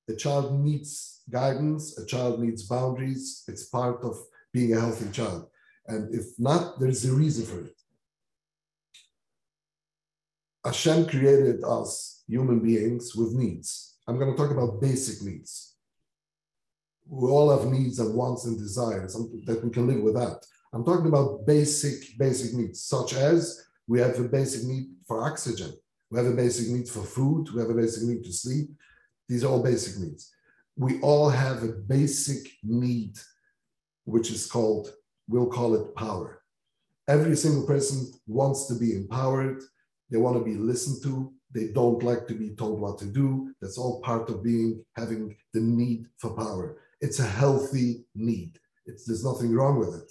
A 0.08 0.14
child 0.14 0.64
needs 0.64 1.22
guidance, 1.30 1.98
a 1.98 2.06
child 2.06 2.40
needs 2.40 2.62
boundaries. 2.62 3.44
It's 3.48 3.64
part 3.64 4.02
of 4.02 4.16
being 4.52 4.74
a 4.74 4.80
healthy 4.80 5.10
child. 5.10 5.48
And 5.86 6.14
if 6.14 6.26
not, 6.38 6.78
there's 6.78 7.04
a 7.04 7.14
reason 7.14 7.44
for 7.46 7.60
it. 7.66 7.74
Hashem 10.64 11.06
created 11.06 11.64
us, 11.64 12.24
human 12.26 12.60
beings, 12.60 13.14
with 13.14 13.32
needs. 13.32 13.96
I'm 14.06 14.18
going 14.18 14.30
to 14.30 14.36
talk 14.36 14.50
about 14.50 14.80
basic 14.80 15.22
needs. 15.26 15.76
We 17.06 17.30
all 17.30 17.56
have 17.56 17.70
needs 17.70 17.98
and 18.00 18.14
wants 18.14 18.44
and 18.44 18.58
desires 18.58 19.14
that 19.46 19.64
we 19.64 19.70
can 19.70 19.86
live 19.86 20.02
without. 20.02 20.44
I'm 20.72 20.84
talking 20.84 21.06
about 21.06 21.46
basic, 21.46 22.18
basic 22.18 22.54
needs, 22.54 22.82
such 22.82 23.14
as 23.14 23.64
we 23.86 24.00
have 24.00 24.18
a 24.18 24.24
basic 24.24 24.64
need 24.64 24.88
for 25.06 25.24
oxygen, 25.24 25.72
we 26.10 26.18
have 26.18 26.26
a 26.26 26.36
basic 26.36 26.68
need 26.68 26.88
for 26.88 27.02
food, 27.02 27.50
we 27.54 27.60
have 27.60 27.70
a 27.70 27.74
basic 27.74 28.06
need 28.06 28.24
to 28.24 28.32
sleep. 28.32 28.68
These 29.28 29.44
are 29.44 29.48
all 29.48 29.62
basic 29.62 30.02
needs. 30.02 30.30
We 30.76 31.00
all 31.00 31.28
have 31.28 31.62
a 31.62 31.68
basic 31.68 32.50
need, 32.62 33.18
which 34.04 34.30
is 34.30 34.46
called, 34.46 34.92
we'll 35.26 35.48
call 35.48 35.74
it 35.74 35.94
power. 35.94 36.42
Every 37.08 37.36
single 37.36 37.66
person 37.66 38.12
wants 38.26 38.66
to 38.66 38.74
be 38.74 38.94
empowered, 38.94 39.62
they 40.10 40.18
want 40.18 40.36
to 40.36 40.44
be 40.44 40.56
listened 40.56 41.02
to, 41.02 41.32
they 41.54 41.68
don't 41.68 42.02
like 42.02 42.26
to 42.28 42.34
be 42.34 42.50
told 42.50 42.80
what 42.80 42.98
to 42.98 43.06
do. 43.06 43.54
That's 43.60 43.78
all 43.78 44.02
part 44.02 44.28
of 44.28 44.44
being 44.44 44.84
having 44.96 45.34
the 45.54 45.60
need 45.60 46.06
for 46.18 46.36
power. 46.36 46.82
It's 47.00 47.20
a 47.20 47.26
healthy 47.26 48.04
need. 48.14 48.58
It's, 48.84 49.06
there's 49.06 49.24
nothing 49.24 49.54
wrong 49.54 49.78
with 49.78 49.94
it 49.94 50.10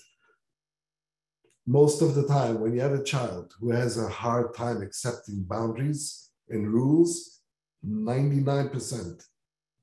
most 1.68 2.02
of 2.02 2.16
the 2.16 2.26
time 2.28 2.60
when 2.62 2.74
you 2.74 2.80
have 2.80 2.94
a 2.94 3.04
child 3.04 3.54
who 3.60 3.70
has 3.72 3.98
a 3.98 4.08
hard 4.08 4.56
time 4.56 4.82
accepting 4.82 5.44
boundaries 5.44 6.30
and 6.50 6.72
rules 6.72 7.42
99% 7.86 9.24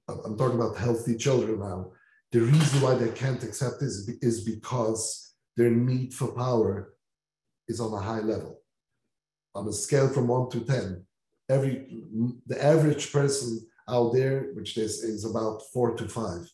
i'm 0.09 0.37
talking 0.37 0.59
about 0.59 0.77
healthy 0.77 1.16
children 1.16 1.61
now 1.61 1.90
the 2.33 2.40
reason 2.40 2.81
why 2.81 2.94
they 2.94 3.11
can't 3.11 3.44
accept 3.44 3.79
this 3.79 4.09
is 4.20 4.42
because 4.42 5.35
their 5.57 5.70
need 5.70 6.12
for 6.12 6.33
power 6.33 6.94
is 7.68 7.81
on 7.81 7.92
a 7.92 8.03
high 8.03 8.20
level. 8.20 8.61
On 9.55 9.68
a 9.68 9.73
scale 9.73 10.09
from 10.09 10.27
1 10.27 10.51
to 10.51 10.61
10 10.61 11.05
every 11.49 12.03
the 12.47 12.64
average 12.64 13.12
person 13.12 13.61
out 13.88 14.12
there 14.14 14.49
which 14.55 14.77
is, 14.79 15.05
is 15.05 15.25
about 15.25 15.61
4 15.73 15.94
to 15.97 16.09
5 16.09 16.51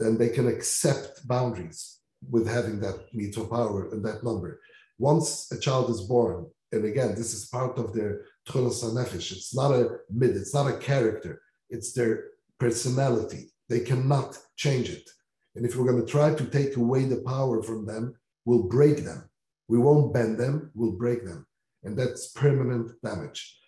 then 0.00 0.16
they 0.16 0.30
can 0.30 0.48
accept 0.48 1.28
boundaries 1.28 1.99
with 2.28 2.46
having 2.46 2.80
that 2.80 2.96
for 3.34 3.46
power 3.46 3.90
and 3.92 4.04
that 4.04 4.22
number. 4.22 4.60
Once 4.98 5.50
a 5.52 5.58
child 5.58 5.90
is 5.90 6.02
born, 6.02 6.46
and 6.72 6.84
again, 6.84 7.14
this 7.14 7.32
is 7.32 7.46
part 7.46 7.78
of 7.78 7.92
their 7.92 8.22
tchulas 8.48 8.84
nefesh. 8.84 9.32
It's 9.32 9.54
not 9.54 9.72
a 9.72 9.98
mid, 10.10 10.36
it's 10.36 10.54
not 10.54 10.70
a 10.70 10.78
character, 10.78 11.40
it's 11.68 11.92
their 11.92 12.24
personality. 12.58 13.50
They 13.68 13.80
cannot 13.80 14.38
change 14.56 14.90
it. 14.90 15.08
And 15.56 15.64
if 15.64 15.76
we're 15.76 15.90
going 15.90 16.04
to 16.04 16.12
try 16.12 16.34
to 16.34 16.44
take 16.46 16.76
away 16.76 17.04
the 17.04 17.22
power 17.22 17.62
from 17.62 17.86
them, 17.86 18.14
we'll 18.44 18.64
break 18.64 19.04
them. 19.04 19.28
We 19.68 19.78
won't 19.78 20.12
bend 20.12 20.38
them, 20.38 20.70
we'll 20.74 20.92
break 20.92 21.24
them. 21.24 21.46
And 21.82 21.98
that's 21.98 22.28
permanent 22.32 22.92
damage. 23.02 23.58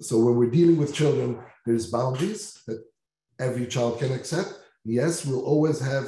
So 0.00 0.18
when 0.18 0.36
we're 0.36 0.50
dealing 0.50 0.78
with 0.78 0.94
children, 0.94 1.38
there's 1.66 1.90
boundaries 1.90 2.62
that 2.66 2.82
every 3.38 3.66
child 3.66 3.98
can 3.98 4.12
accept. 4.12 4.54
Yes, 4.84 5.24
we'll 5.24 5.44
always 5.44 5.80
have 5.80 6.06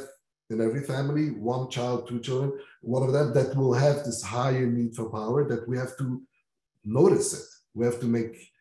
in 0.50 0.60
every 0.60 0.82
family, 0.82 1.30
one 1.30 1.70
child, 1.70 2.06
two 2.06 2.20
children, 2.20 2.52
one 2.82 3.02
of 3.02 3.12
them 3.12 3.32
that 3.34 3.56
will 3.56 3.72
have 3.72 4.04
this 4.04 4.22
higher 4.22 4.66
need 4.66 4.94
for 4.94 5.08
power 5.10 5.48
that 5.48 5.66
we 5.68 5.76
have 5.78 5.96
to 5.98 6.22
notice 6.84 7.32
it. 7.32 7.46
We 7.74 7.86
have 7.86 7.98
to 8.00 8.06
make, 8.06 8.52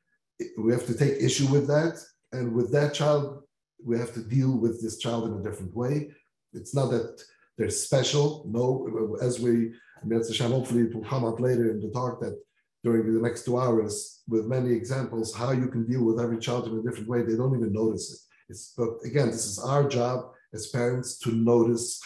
we 0.57 0.71
have 0.71 0.85
to 0.87 0.97
take 0.97 1.21
issue 1.21 1.47
with 1.47 1.67
that. 1.67 2.01
And 2.31 2.53
with 2.53 2.71
that 2.71 2.93
child, 2.93 3.43
we 3.83 3.97
have 3.99 4.13
to 4.13 4.21
deal 4.21 4.57
with 4.57 4.81
this 4.81 4.97
child 4.97 5.27
in 5.27 5.39
a 5.39 5.43
different 5.43 5.75
way. 5.75 6.11
It's 6.53 6.73
not 6.73 6.89
that 6.91 7.21
they're 7.57 7.69
special. 7.69 8.45
No, 8.47 9.17
as 9.21 9.39
we, 9.39 9.73
hopefully 10.01 10.83
it 10.83 10.95
will 10.95 11.03
come 11.03 11.25
out 11.25 11.39
later 11.39 11.69
in 11.69 11.81
the 11.81 11.91
talk 11.91 12.19
that 12.21 12.41
during 12.83 13.13
the 13.13 13.21
next 13.21 13.45
two 13.45 13.57
hours 13.57 14.21
with 14.27 14.45
many 14.45 14.71
examples 14.73 15.33
how 15.33 15.51
you 15.51 15.67
can 15.67 15.85
deal 15.85 16.03
with 16.03 16.19
every 16.19 16.37
child 16.37 16.67
in 16.67 16.77
a 16.77 16.81
different 16.81 17.07
way. 17.07 17.21
They 17.21 17.35
don't 17.35 17.55
even 17.55 17.71
notice 17.71 18.11
it. 18.13 18.19
It's, 18.49 18.73
but 18.77 18.89
again, 19.05 19.27
this 19.27 19.45
is 19.45 19.59
our 19.59 19.87
job 19.87 20.31
as 20.53 20.67
parents 20.67 21.17
to 21.19 21.31
notice 21.31 21.99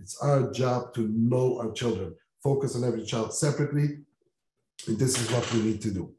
It's 0.00 0.18
our 0.22 0.50
job 0.50 0.94
to 0.94 1.08
know 1.08 1.58
our 1.60 1.72
children, 1.72 2.14
focus 2.42 2.74
on 2.74 2.84
every 2.84 3.04
child 3.04 3.34
separately. 3.34 3.98
And 4.88 4.98
this 4.98 5.20
is 5.20 5.30
what 5.30 5.50
we 5.52 5.60
need 5.62 5.80
to 5.82 5.90
do. 5.90 6.14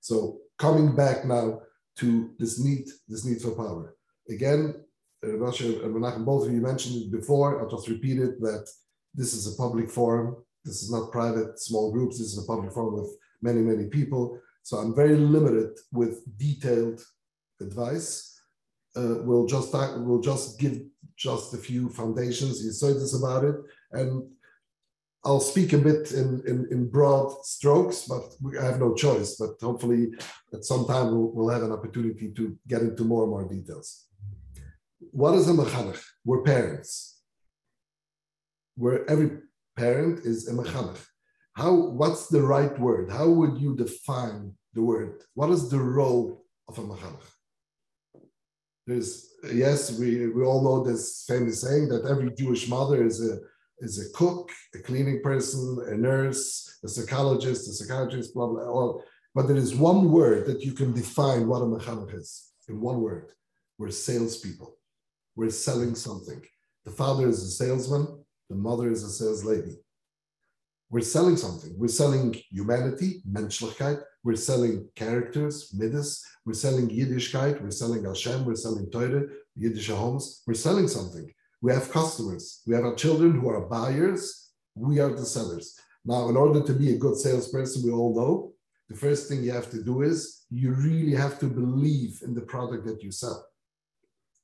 So 0.00 0.38
coming 0.58 0.96
back 0.96 1.24
now 1.24 1.60
to 1.96 2.30
this 2.38 2.58
need, 2.58 2.86
this 3.08 3.24
need 3.24 3.40
for 3.40 3.52
power. 3.52 3.96
Again, 4.28 4.82
Rasha 5.24 5.84
and 5.84 5.94
Menachem, 5.94 6.24
both 6.24 6.46
of 6.46 6.52
you 6.52 6.60
mentioned 6.60 7.02
it 7.02 7.12
before. 7.12 7.60
I'll 7.60 7.70
just 7.70 7.88
repeat 7.88 8.18
it 8.18 8.40
that 8.40 8.68
this 9.14 9.34
is 9.34 9.52
a 9.52 9.56
public 9.56 9.90
forum. 9.90 10.36
This 10.64 10.82
is 10.82 10.90
not 10.90 11.12
private, 11.12 11.58
small 11.58 11.92
groups. 11.92 12.18
This 12.18 12.28
is 12.28 12.42
a 12.42 12.46
public 12.46 12.72
forum 12.72 12.94
with 12.94 13.14
many, 13.40 13.60
many 13.60 13.88
people. 13.88 14.40
So 14.62 14.78
I'm 14.78 14.94
very 14.94 15.16
limited 15.16 15.78
with 15.92 16.22
detailed 16.38 17.04
advice 17.60 18.31
uh, 18.96 19.22
we'll 19.22 19.46
just 19.46 19.72
we'll 19.72 20.20
just 20.20 20.58
give 20.58 20.80
just 21.16 21.54
a 21.54 21.58
few 21.58 21.88
foundations, 21.88 22.64
this 22.64 23.14
about 23.14 23.44
it, 23.44 23.56
and 23.92 24.24
I'll 25.24 25.40
speak 25.40 25.72
a 25.72 25.78
bit 25.78 26.10
in, 26.12 26.42
in, 26.46 26.66
in, 26.72 26.88
broad 26.88 27.44
strokes, 27.44 28.06
but 28.08 28.24
I 28.60 28.64
have 28.64 28.80
no 28.80 28.92
choice. 28.92 29.36
But 29.36 29.50
hopefully, 29.60 30.14
at 30.52 30.64
some 30.64 30.84
time, 30.84 31.12
we'll, 31.12 31.30
we'll 31.32 31.48
have 31.48 31.62
an 31.62 31.70
opportunity 31.70 32.32
to 32.32 32.58
get 32.66 32.82
into 32.82 33.04
more 33.04 33.22
and 33.22 33.30
more 33.30 33.48
details. 33.48 34.06
What 35.12 35.34
is 35.34 35.48
a 35.48 35.52
mechanech? 35.52 36.02
We're 36.24 36.42
parents. 36.42 37.20
Where 38.74 39.08
every 39.08 39.30
parent 39.76 40.26
is 40.26 40.48
a 40.48 40.54
mechanech. 40.54 41.06
How? 41.52 41.72
What's 41.72 42.26
the 42.26 42.42
right 42.42 42.76
word? 42.80 43.12
How 43.12 43.28
would 43.28 43.58
you 43.58 43.76
define 43.76 44.54
the 44.74 44.82
word? 44.82 45.20
What 45.34 45.50
is 45.50 45.70
the 45.70 45.78
role 45.78 46.44
of 46.66 46.78
a 46.78 46.82
mechanech? 46.82 47.30
There's 48.86 49.34
yes, 49.52 49.98
we, 49.98 50.28
we 50.28 50.42
all 50.44 50.62
know 50.62 50.84
this 50.84 51.24
famous 51.28 51.60
saying 51.60 51.88
that 51.88 52.06
every 52.06 52.32
Jewish 52.34 52.68
mother 52.68 53.04
is 53.04 53.24
a 53.24 53.38
is 53.78 53.98
a 53.98 54.12
cook, 54.16 54.50
a 54.74 54.78
cleaning 54.78 55.20
person, 55.22 55.84
a 55.88 55.96
nurse, 55.96 56.78
a 56.84 56.88
psychologist, 56.88 57.68
a 57.68 57.72
psychiatrist, 57.72 58.34
blah 58.34 58.46
blah. 58.46 58.64
All. 58.64 59.04
But 59.34 59.46
there 59.48 59.56
is 59.56 59.74
one 59.74 60.10
word 60.10 60.46
that 60.46 60.62
you 60.62 60.72
can 60.72 60.92
define 60.92 61.46
what 61.46 61.62
a 61.62 61.64
mechanech 61.64 62.14
is 62.14 62.52
in 62.68 62.80
one 62.80 63.00
word. 63.00 63.32
We're 63.78 63.90
salespeople. 63.90 64.76
We're 65.36 65.50
selling 65.50 65.94
something. 65.94 66.42
The 66.84 66.90
father 66.90 67.28
is 67.28 67.42
a 67.42 67.50
salesman. 67.50 68.24
The 68.50 68.56
mother 68.56 68.90
is 68.90 69.02
a 69.02 69.10
sales 69.10 69.44
lady. 69.44 69.76
We're 70.90 71.00
selling 71.00 71.38
something. 71.38 71.72
We're 71.78 71.88
selling 71.88 72.34
humanity, 72.50 73.22
Menschlichkeit. 73.30 74.02
We're 74.24 74.36
selling 74.36 74.88
characters, 74.94 75.72
midas. 75.74 76.24
We're 76.46 76.52
selling 76.54 76.88
Yiddishkeit. 76.88 77.60
We're 77.60 77.70
selling 77.70 78.04
Hashem. 78.04 78.44
We're 78.44 78.54
selling 78.54 78.90
Torah, 78.90 79.24
Yiddish 79.56 79.88
homes. 79.88 80.42
We're 80.46 80.54
selling 80.54 80.88
something. 80.88 81.32
We 81.60 81.72
have 81.72 81.90
customers. 81.90 82.62
We 82.66 82.74
have 82.74 82.84
our 82.84 82.94
children 82.94 83.40
who 83.40 83.48
are 83.48 83.62
buyers. 83.62 84.50
We 84.74 85.00
are 85.00 85.10
the 85.10 85.26
sellers. 85.26 85.76
Now, 86.04 86.28
in 86.28 86.36
order 86.36 86.62
to 86.62 86.72
be 86.72 86.90
a 86.90 86.98
good 86.98 87.16
salesperson, 87.16 87.84
we 87.84 87.92
all 87.92 88.14
know 88.14 88.52
the 88.88 88.96
first 88.96 89.28
thing 89.28 89.42
you 89.42 89.52
have 89.52 89.70
to 89.70 89.82
do 89.82 90.02
is 90.02 90.44
you 90.50 90.72
really 90.72 91.14
have 91.14 91.38
to 91.40 91.46
believe 91.46 92.20
in 92.22 92.34
the 92.34 92.42
product 92.42 92.84
that 92.86 93.02
you 93.02 93.10
sell. 93.10 93.46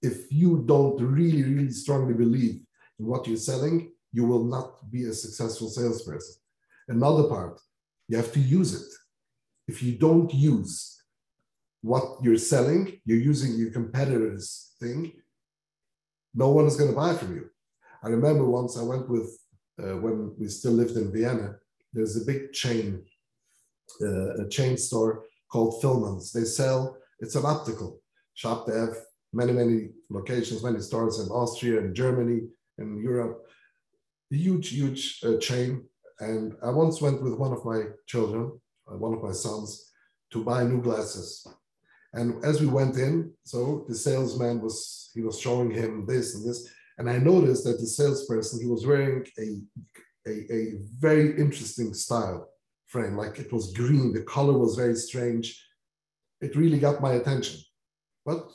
If 0.00 0.32
you 0.32 0.64
don't 0.66 1.00
really, 1.00 1.42
really 1.42 1.70
strongly 1.70 2.14
believe 2.14 2.60
in 2.98 3.06
what 3.06 3.26
you're 3.26 3.36
selling, 3.36 3.92
you 4.12 4.24
will 4.24 4.44
not 4.44 4.90
be 4.90 5.04
a 5.04 5.12
successful 5.12 5.68
salesperson. 5.68 6.36
Another 6.88 7.24
part, 7.24 7.60
you 8.08 8.16
have 8.16 8.32
to 8.32 8.40
use 8.40 8.74
it. 8.80 8.88
If 9.68 9.82
you 9.82 9.92
don't 9.96 10.32
use 10.34 11.02
what 11.82 12.18
you're 12.22 12.38
selling, 12.38 13.00
you're 13.04 13.18
using 13.32 13.56
your 13.56 13.70
competitor's 13.70 14.72
thing, 14.80 15.12
no 16.34 16.48
one 16.50 16.66
is 16.66 16.76
going 16.76 16.90
to 16.90 16.96
buy 16.96 17.14
from 17.14 17.36
you. 17.36 17.50
I 18.02 18.08
remember 18.08 18.44
once 18.44 18.76
I 18.76 18.82
went 18.82 19.08
with, 19.08 19.38
uh, 19.80 19.96
when 19.96 20.34
we 20.38 20.48
still 20.48 20.72
lived 20.72 20.96
in 20.96 21.12
Vienna, 21.12 21.56
there's 21.92 22.16
a 22.20 22.24
big 22.24 22.52
chain, 22.52 23.04
uh, 24.02 24.44
a 24.44 24.48
chain 24.48 24.76
store 24.76 25.24
called 25.50 25.80
Fielmanns. 25.80 26.32
They 26.32 26.44
sell, 26.44 26.96
it's 27.20 27.36
an 27.36 27.46
optical 27.46 28.00
shop. 28.34 28.66
They 28.66 28.78
have 28.78 28.96
many, 29.32 29.52
many 29.52 29.90
locations, 30.10 30.64
many 30.64 30.80
stores 30.80 31.20
in 31.20 31.28
Austria 31.28 31.80
and 31.80 31.94
Germany 31.94 32.48
and 32.78 33.02
Europe 33.02 33.48
huge, 34.30 34.70
huge 34.70 35.20
uh, 35.24 35.36
chain. 35.38 35.84
And 36.20 36.54
I 36.62 36.70
once 36.70 37.00
went 37.00 37.22
with 37.22 37.34
one 37.34 37.52
of 37.52 37.64
my 37.64 37.84
children, 38.06 38.60
one 38.96 39.14
of 39.14 39.22
my 39.22 39.32
sons, 39.32 39.92
to 40.32 40.44
buy 40.44 40.64
new 40.64 40.80
glasses. 40.82 41.46
And 42.14 42.44
as 42.44 42.60
we 42.60 42.66
went 42.66 42.96
in, 42.96 43.32
so 43.44 43.84
the 43.88 43.94
salesman 43.94 44.60
was, 44.60 45.10
he 45.14 45.22
was 45.22 45.38
showing 45.40 45.70
him 45.70 46.06
this 46.06 46.34
and 46.34 46.48
this. 46.48 46.68
And 46.96 47.08
I 47.08 47.18
noticed 47.18 47.64
that 47.64 47.78
the 47.78 47.86
salesperson, 47.86 48.60
he 48.60 48.66
was 48.66 48.86
wearing 48.86 49.24
a, 49.38 49.60
a, 50.26 50.52
a 50.52 50.78
very 50.98 51.38
interesting 51.38 51.94
style 51.94 52.48
frame, 52.86 53.16
like 53.16 53.38
it 53.38 53.52
was 53.52 53.72
green, 53.74 54.12
the 54.12 54.22
color 54.22 54.56
was 54.56 54.74
very 54.74 54.94
strange. 54.94 55.62
It 56.40 56.56
really 56.56 56.78
got 56.78 57.02
my 57.02 57.12
attention. 57.14 57.60
but 58.24 58.48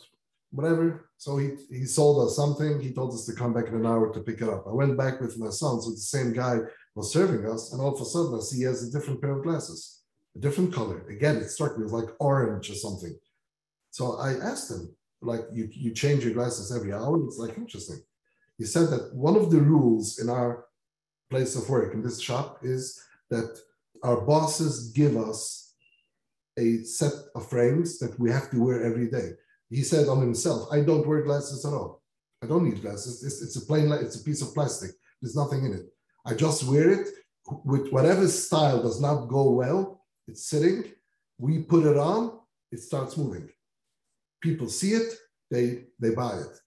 whatever. 0.52 1.10
So 1.18 1.38
he, 1.38 1.52
he 1.70 1.86
sold 1.86 2.26
us 2.26 2.36
something. 2.36 2.80
He 2.80 2.94
told 2.94 3.14
us 3.14 3.26
to 3.26 3.34
come 3.34 3.54
back 3.54 3.68
in 3.68 3.76
an 3.76 3.86
hour 3.86 4.14
to 4.14 4.20
pick 4.20 4.42
it 4.42 4.50
up. 4.50 4.66
I 4.68 4.72
went 4.72 4.98
back 4.98 5.20
with 5.20 5.38
my 5.40 5.50
son. 5.50 5.82
So 5.82 5.90
the 5.92 5.98
same 5.98 6.32
guy 6.32 6.60
was 6.96 7.12
serving 7.12 7.50
us. 7.50 7.74
And 7.74 7.82
all 7.82 7.96
of 7.96 8.02
a 8.02 8.06
sudden, 8.06 8.36
I 8.36 8.40
see 8.40 8.58
he 8.58 8.64
has 8.64 8.84
a 8.84 8.92
different 8.92 9.20
pair 9.22 9.38
of 9.38 9.44
glasses, 9.44 10.03
a 10.36 10.40
different 10.40 10.74
color. 10.74 11.08
Again, 11.10 11.38
it 11.38 11.50
struck 11.50 11.78
me, 11.78 11.84
was 11.84 11.94
like 11.94 12.10
orange 12.20 12.70
or 12.70 12.76
something. 12.76 13.16
So 13.92 14.18
I 14.18 14.34
asked 14.34 14.72
him, 14.72 14.96
like, 15.22 15.42
you, 15.52 15.70
you 15.72 15.92
change 15.92 16.24
your 16.24 16.34
glasses 16.34 16.76
every 16.76 16.92
hour? 16.92 17.24
It's 17.26 17.38
like, 17.38 17.58
interesting. 17.58 18.02
He 18.58 18.66
said 18.66 18.90
that 18.90 19.14
one 19.14 19.36
of 19.36 19.52
the 19.52 19.62
rules 19.62 20.20
in 20.20 20.30
our 20.30 20.66
place 21.30 21.56
of 21.56 21.70
work 21.70 21.94
in 21.94 22.02
this 22.02 22.20
shop 22.20 22.60
is 22.64 23.02
that 23.30 23.58
our 24.04 24.22
bosses 24.22 24.92
give 24.92 25.16
us 25.16 25.74
a 26.58 26.84
set 26.84 27.14
of 27.36 27.50
frames 27.50 28.00
that 28.00 28.20
we 28.20 28.30
have 28.32 28.52
to 28.52 28.64
wear 28.64 28.84
every 28.84 29.10
day 29.10 29.32
he 29.74 29.82
said 29.82 30.08
on 30.08 30.22
himself, 30.22 30.70
I 30.72 30.82
don't 30.82 31.08
wear 31.08 31.24
glasses 31.24 31.66
at 31.66 31.74
all. 31.74 32.04
I 32.44 32.48
don't 32.48 32.64
need 32.64 32.82
glasses. 32.82 33.24
It's, 33.24 33.42
it's 33.42 33.56
a 33.56 33.66
plain, 33.66 33.92
it's 33.92 34.20
a 34.20 34.24
piece 34.24 34.42
of 34.42 34.54
plastic. 34.54 34.92
There's 35.22 35.36
nothing 35.36 35.66
in 35.66 35.74
it. 35.74 35.86
I 36.26 36.36
just 36.36 36.66
wear 36.66 36.92
it 36.92 37.08
with 37.66 37.90
whatever 37.92 38.28
style 38.28 38.84
does 38.84 39.02
not 39.02 39.26
go 39.28 39.52
well. 39.52 40.03
It's 40.28 40.46
sitting. 40.46 40.86
We 41.38 41.64
put 41.64 41.86
it 41.86 41.98
on. 41.98 42.40
It 42.72 42.80
starts 42.80 43.18
moving. 43.18 43.50
People 44.42 44.70
see 44.70 44.94
it. 44.94 45.14
They 45.52 45.86
they 46.00 46.12
buy 46.12 46.38
it. 46.38 46.60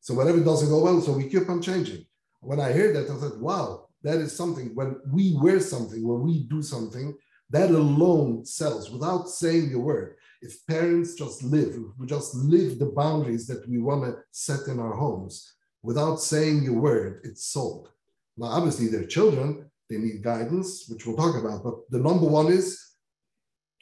So 0.00 0.14
whatever 0.14 0.40
doesn't 0.40 0.68
go 0.68 0.84
well, 0.84 1.00
so 1.00 1.12
we 1.12 1.28
keep 1.28 1.48
on 1.48 1.62
changing. 1.62 2.04
When 2.40 2.60
I 2.60 2.72
heard 2.72 2.94
that, 2.94 3.10
I 3.10 3.16
thought, 3.16 3.40
wow, 3.40 3.88
that 4.02 4.18
is 4.18 4.36
something. 4.36 4.74
When 4.74 5.00
we 5.10 5.34
wear 5.40 5.60
something, 5.60 6.06
when 6.06 6.22
we 6.22 6.44
do 6.44 6.60
something, 6.60 7.16
that 7.50 7.70
alone 7.70 8.44
sells 8.44 8.90
without 8.90 9.28
saying 9.30 9.72
a 9.72 9.78
word 9.78 10.16
if 10.44 10.66
parents 10.66 11.14
just 11.14 11.42
live, 11.42 11.74
we 11.98 12.06
just 12.06 12.34
live 12.34 12.78
the 12.78 12.92
boundaries 12.94 13.46
that 13.46 13.66
we 13.66 13.78
want 13.78 14.04
to 14.04 14.18
set 14.30 14.68
in 14.68 14.78
our 14.78 14.92
homes 14.92 15.54
without 15.82 16.16
saying 16.20 16.68
a 16.68 16.72
word, 16.72 17.22
it's 17.24 17.46
sold. 17.46 17.88
Now, 18.36 18.48
obviously, 18.48 18.88
they're 18.88 19.06
children, 19.06 19.70
they 19.88 19.96
need 19.96 20.22
guidance, 20.22 20.86
which 20.88 21.06
we'll 21.06 21.16
talk 21.16 21.36
about. 21.36 21.64
But 21.64 21.76
the 21.88 21.98
number 21.98 22.26
one 22.26 22.48
is 22.48 22.78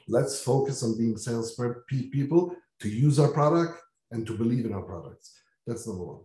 let's 0.08 0.42
focus 0.42 0.82
on 0.82 0.98
being 0.98 1.16
sales 1.16 1.58
people 1.88 2.54
to 2.80 2.88
use 2.88 3.18
our 3.18 3.32
product 3.32 3.80
and 4.10 4.26
to 4.26 4.36
believe 4.36 4.64
in 4.66 4.72
our 4.72 4.82
products. 4.82 5.38
That's 5.66 5.86
number 5.86 6.04
one. 6.04 6.20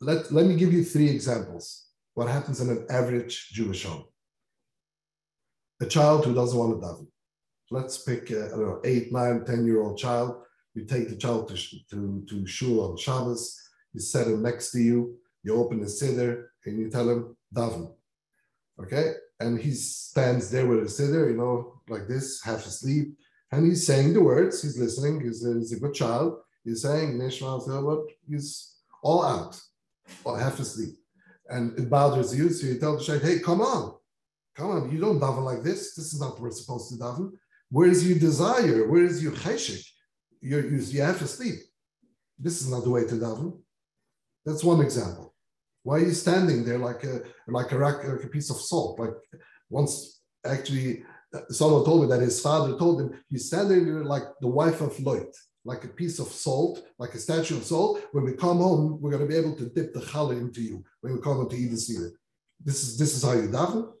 Let, 0.00 0.32
let 0.32 0.46
me 0.46 0.56
give 0.56 0.72
you 0.72 0.84
three 0.84 1.08
examples. 1.08 1.86
What 2.14 2.28
happens 2.28 2.60
in 2.60 2.70
an 2.70 2.86
average 2.90 3.50
Jewish 3.50 3.84
home? 3.84 4.04
A 5.80 5.86
child 5.86 6.24
who 6.24 6.34
doesn't 6.34 6.58
want 6.58 6.80
to 6.80 6.86
daven 6.86 7.06
let's 7.70 7.98
pick 7.98 8.30
a, 8.30 8.46
I 8.46 8.48
don't 8.50 8.60
know, 8.60 8.80
eight, 8.84 9.12
nine, 9.12 9.44
10 9.44 9.64
year 9.64 9.80
old 9.80 9.98
child. 9.98 10.42
You 10.74 10.84
take 10.84 11.08
the 11.08 11.16
child 11.16 11.48
to, 11.48 11.56
to, 11.90 12.24
to 12.28 12.46
shul 12.46 12.90
on 12.90 12.96
Shabbos, 12.96 13.58
you 13.92 14.00
set 14.00 14.26
him 14.26 14.42
next 14.42 14.70
to 14.72 14.80
you, 14.80 15.18
you 15.42 15.56
open 15.56 15.80
the 15.80 15.86
siddur, 15.86 16.46
and 16.64 16.78
you 16.78 16.90
tell 16.90 17.08
him, 17.08 17.36
daven. 17.54 17.92
Okay? 18.80 19.14
And 19.40 19.58
he 19.58 19.72
stands 19.72 20.50
there 20.50 20.66
with 20.66 20.80
a 20.80 20.82
siddur, 20.82 21.30
you 21.30 21.36
know, 21.36 21.80
like 21.88 22.06
this, 22.06 22.42
half 22.42 22.66
asleep, 22.66 23.16
and 23.52 23.66
he's 23.66 23.86
saying 23.86 24.12
the 24.12 24.22
words, 24.22 24.62
he's 24.62 24.78
listening, 24.78 25.20
he's 25.20 25.44
a, 25.44 25.54
he's 25.54 25.72
a 25.72 25.80
good 25.80 25.94
child. 25.94 26.38
He's 26.64 26.82
saying, 26.82 27.18
but 27.18 28.00
he's 28.28 28.76
all 29.02 29.24
out, 29.24 29.60
or 30.24 30.38
half 30.38 30.60
asleep. 30.60 30.96
And 31.48 31.76
it 31.78 31.90
bothers 31.90 32.36
you, 32.36 32.50
so 32.50 32.66
you 32.66 32.78
tell 32.78 32.96
the 32.96 33.02
child, 33.02 33.22
hey, 33.22 33.40
come 33.40 33.60
on, 33.60 33.94
come 34.54 34.70
on, 34.70 34.92
you 34.92 35.00
don't 35.00 35.18
daven 35.18 35.42
like 35.42 35.62
this. 35.62 35.94
This 35.94 36.12
is 36.12 36.20
not 36.20 36.34
what 36.34 36.42
we're 36.42 36.50
supposed 36.50 36.90
to 36.90 36.96
daven. 36.96 37.32
Where 37.70 37.88
is 37.88 38.06
your 38.06 38.18
desire? 38.18 38.88
Where 38.88 39.04
is 39.04 39.22
your 39.22 39.32
cheshik? 39.32 39.84
You're 40.40 40.66
you 40.66 41.02
have 41.02 41.18
to. 41.18 41.52
This 42.38 42.62
is 42.62 42.70
not 42.70 42.84
the 42.84 42.90
way 42.90 43.04
to 43.04 43.14
daven. 43.14 43.58
That's 44.44 44.64
one 44.64 44.80
example. 44.80 45.29
Why 45.82 45.96
are 45.96 46.06
you 46.06 46.12
standing 46.12 46.64
there 46.64 46.78
like 46.78 47.04
a 47.04 47.22
like 47.48 47.72
a, 47.72 47.76
like 47.76 48.24
a 48.24 48.28
piece 48.28 48.50
of 48.50 48.60
salt? 48.60 48.98
Like 48.98 49.14
once 49.68 50.20
actually 50.44 51.04
uh, 51.34 51.40
someone 51.48 51.84
told 51.84 52.02
me 52.02 52.08
that 52.08 52.20
his 52.20 52.40
father 52.40 52.76
told 52.76 53.00
him, 53.00 53.12
he's 53.28 53.46
standing 53.46 53.86
there 53.86 54.04
like 54.04 54.24
the 54.40 54.48
wife 54.48 54.80
of 54.80 54.98
Lot, 55.00 55.34
like 55.64 55.84
a 55.84 55.88
piece 55.88 56.18
of 56.18 56.28
salt, 56.28 56.84
like 56.98 57.14
a 57.14 57.18
statue 57.18 57.56
of 57.56 57.64
salt. 57.64 58.00
When 58.12 58.24
we 58.24 58.32
come 58.32 58.58
home, 58.58 58.98
we're 59.00 59.12
going 59.12 59.22
to 59.22 59.28
be 59.28 59.36
able 59.36 59.56
to 59.56 59.68
dip 59.68 59.94
the 59.94 60.00
challah 60.00 60.38
into 60.38 60.60
you 60.60 60.84
when 61.00 61.14
we 61.14 61.20
come 61.20 61.36
home 61.36 61.48
to 61.48 61.56
eat 61.56 61.70
the 61.70 61.76
seed. 61.76 62.10
This 62.62 62.82
is 62.82 62.98
this 62.98 63.16
is 63.16 63.22
how 63.22 63.32
you 63.32 63.48
daven. 63.48 63.92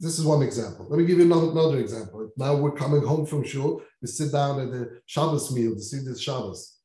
This 0.00 0.18
is 0.18 0.24
one 0.24 0.42
example. 0.42 0.86
Let 0.90 0.98
me 0.98 1.06
give 1.06 1.18
you 1.18 1.24
another, 1.24 1.50
another 1.50 1.78
example. 1.78 2.28
Now 2.36 2.56
we're 2.56 2.72
coming 2.72 3.02
home 3.02 3.24
from 3.26 3.44
shul. 3.44 3.80
We 4.02 4.08
sit 4.08 4.32
down 4.32 4.60
at 4.60 4.70
the 4.72 5.00
Shabbos 5.06 5.54
meal 5.54 5.74
to 5.74 5.80
see 5.80 5.98
this 5.98 6.20
Shabbos. 6.20 6.78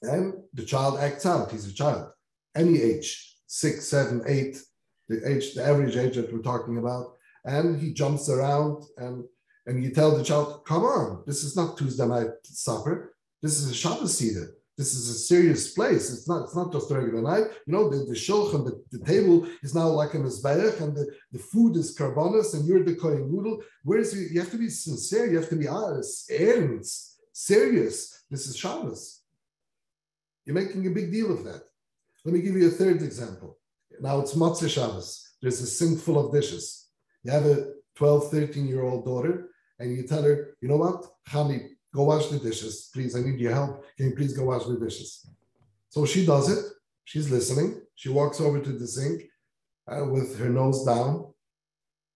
And 0.00 0.34
the 0.52 0.64
child 0.64 1.00
acts 1.00 1.26
out. 1.26 1.50
He's 1.50 1.66
a 1.66 1.74
child. 1.74 2.13
Any 2.54 2.80
age, 2.80 3.36
six, 3.46 3.86
seven, 3.88 4.22
eight, 4.26 4.58
the 5.08 5.28
age, 5.28 5.54
the 5.54 5.64
average 5.64 5.96
age 5.96 6.16
that 6.16 6.32
we're 6.32 6.40
talking 6.40 6.78
about. 6.78 7.14
And 7.44 7.80
he 7.80 7.92
jumps 7.92 8.28
around 8.28 8.84
and 8.96 9.24
and 9.66 9.82
you 9.82 9.90
tell 9.90 10.16
the 10.16 10.22
child, 10.22 10.64
come 10.66 10.82
on, 10.82 11.22
this 11.26 11.42
is 11.42 11.56
not 11.56 11.78
Tuesday 11.78 12.06
night 12.06 12.28
supper. 12.42 13.14
This 13.40 13.58
is 13.58 13.70
a 13.70 13.74
Shabbos 13.74 14.18
Seder. 14.18 14.54
This 14.76 14.92
is 14.94 15.08
a 15.08 15.14
serious 15.14 15.72
place. 15.72 16.12
It's 16.12 16.28
not, 16.28 16.44
it's 16.44 16.56
not 16.56 16.72
just 16.72 16.90
regular 16.90 17.22
night. 17.22 17.50
You 17.66 17.72
know, 17.72 17.88
the, 17.88 18.04
the 18.04 18.12
shulchan, 18.12 18.64
the, 18.64 18.82
the 18.90 19.04
table 19.04 19.46
is 19.62 19.74
now 19.74 19.88
like 19.88 20.14
a 20.14 20.18
mizbeach 20.18 20.80
and 20.80 20.96
the, 20.96 21.06
the 21.30 21.38
food 21.38 21.76
is 21.76 21.96
karbonis 21.96 22.54
and 22.54 22.66
you're 22.66 22.82
the 22.82 22.96
kohen 22.96 23.30
noodle. 23.30 23.62
Whereas 23.84 24.14
you, 24.14 24.26
you 24.30 24.40
have 24.40 24.50
to 24.50 24.58
be 24.58 24.68
sincere, 24.68 25.30
you 25.30 25.38
have 25.38 25.48
to 25.50 25.56
be 25.56 25.68
honest, 25.68 26.30
earnest, 26.30 27.20
serious. 27.32 28.24
This 28.30 28.46
is 28.46 28.56
Shabbos. 28.56 29.20
You're 30.44 30.56
making 30.56 30.86
a 30.86 30.90
big 30.90 31.12
deal 31.12 31.32
of 31.32 31.44
that. 31.44 31.62
Let 32.24 32.34
me 32.34 32.40
give 32.40 32.56
you 32.56 32.68
a 32.68 32.70
third 32.70 33.02
example. 33.02 33.58
Now 34.00 34.20
it's 34.20 34.34
Motzei 34.34 34.68
Shabbos. 34.68 35.36
There's 35.40 35.60
a 35.60 35.66
sink 35.66 36.00
full 36.00 36.18
of 36.18 36.32
dishes. 36.32 36.88
You 37.22 37.32
have 37.32 37.46
a 37.46 37.72
12, 37.96 38.30
13 38.30 38.66
year 38.66 38.82
old 38.82 39.04
daughter, 39.04 39.50
and 39.78 39.94
you 39.94 40.06
tell 40.06 40.22
her, 40.22 40.56
you 40.60 40.68
know 40.68 40.76
what, 40.76 41.04
Chani, 41.28 41.74
Go 41.94 42.02
wash 42.02 42.26
the 42.26 42.40
dishes. 42.40 42.90
Please, 42.92 43.14
I 43.14 43.20
need 43.20 43.38
your 43.38 43.52
help. 43.52 43.84
Can 43.96 44.06
you 44.06 44.16
please 44.16 44.36
go 44.36 44.46
wash 44.46 44.64
the 44.64 44.76
dishes? 44.76 45.26
So 45.90 46.04
she 46.04 46.26
does 46.26 46.50
it. 46.50 46.72
She's 47.04 47.30
listening. 47.30 47.82
She 47.94 48.08
walks 48.08 48.40
over 48.40 48.60
to 48.60 48.72
the 48.72 48.86
sink 48.86 49.22
uh, 49.86 50.04
with 50.04 50.36
her 50.40 50.48
nose 50.48 50.84
down. 50.84 51.32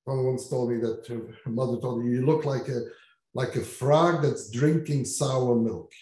Someone 0.04 0.26
once 0.26 0.48
told 0.48 0.72
me 0.72 0.78
that 0.78 1.06
her, 1.06 1.20
her 1.44 1.50
mother 1.50 1.80
told 1.80 2.04
me, 2.04 2.10
you 2.10 2.26
look 2.26 2.44
like 2.44 2.68
a 2.68 2.86
like 3.34 3.54
a 3.54 3.60
frog 3.60 4.22
that's 4.22 4.50
drinking 4.50 5.04
sour 5.04 5.54
milk. 5.54 5.92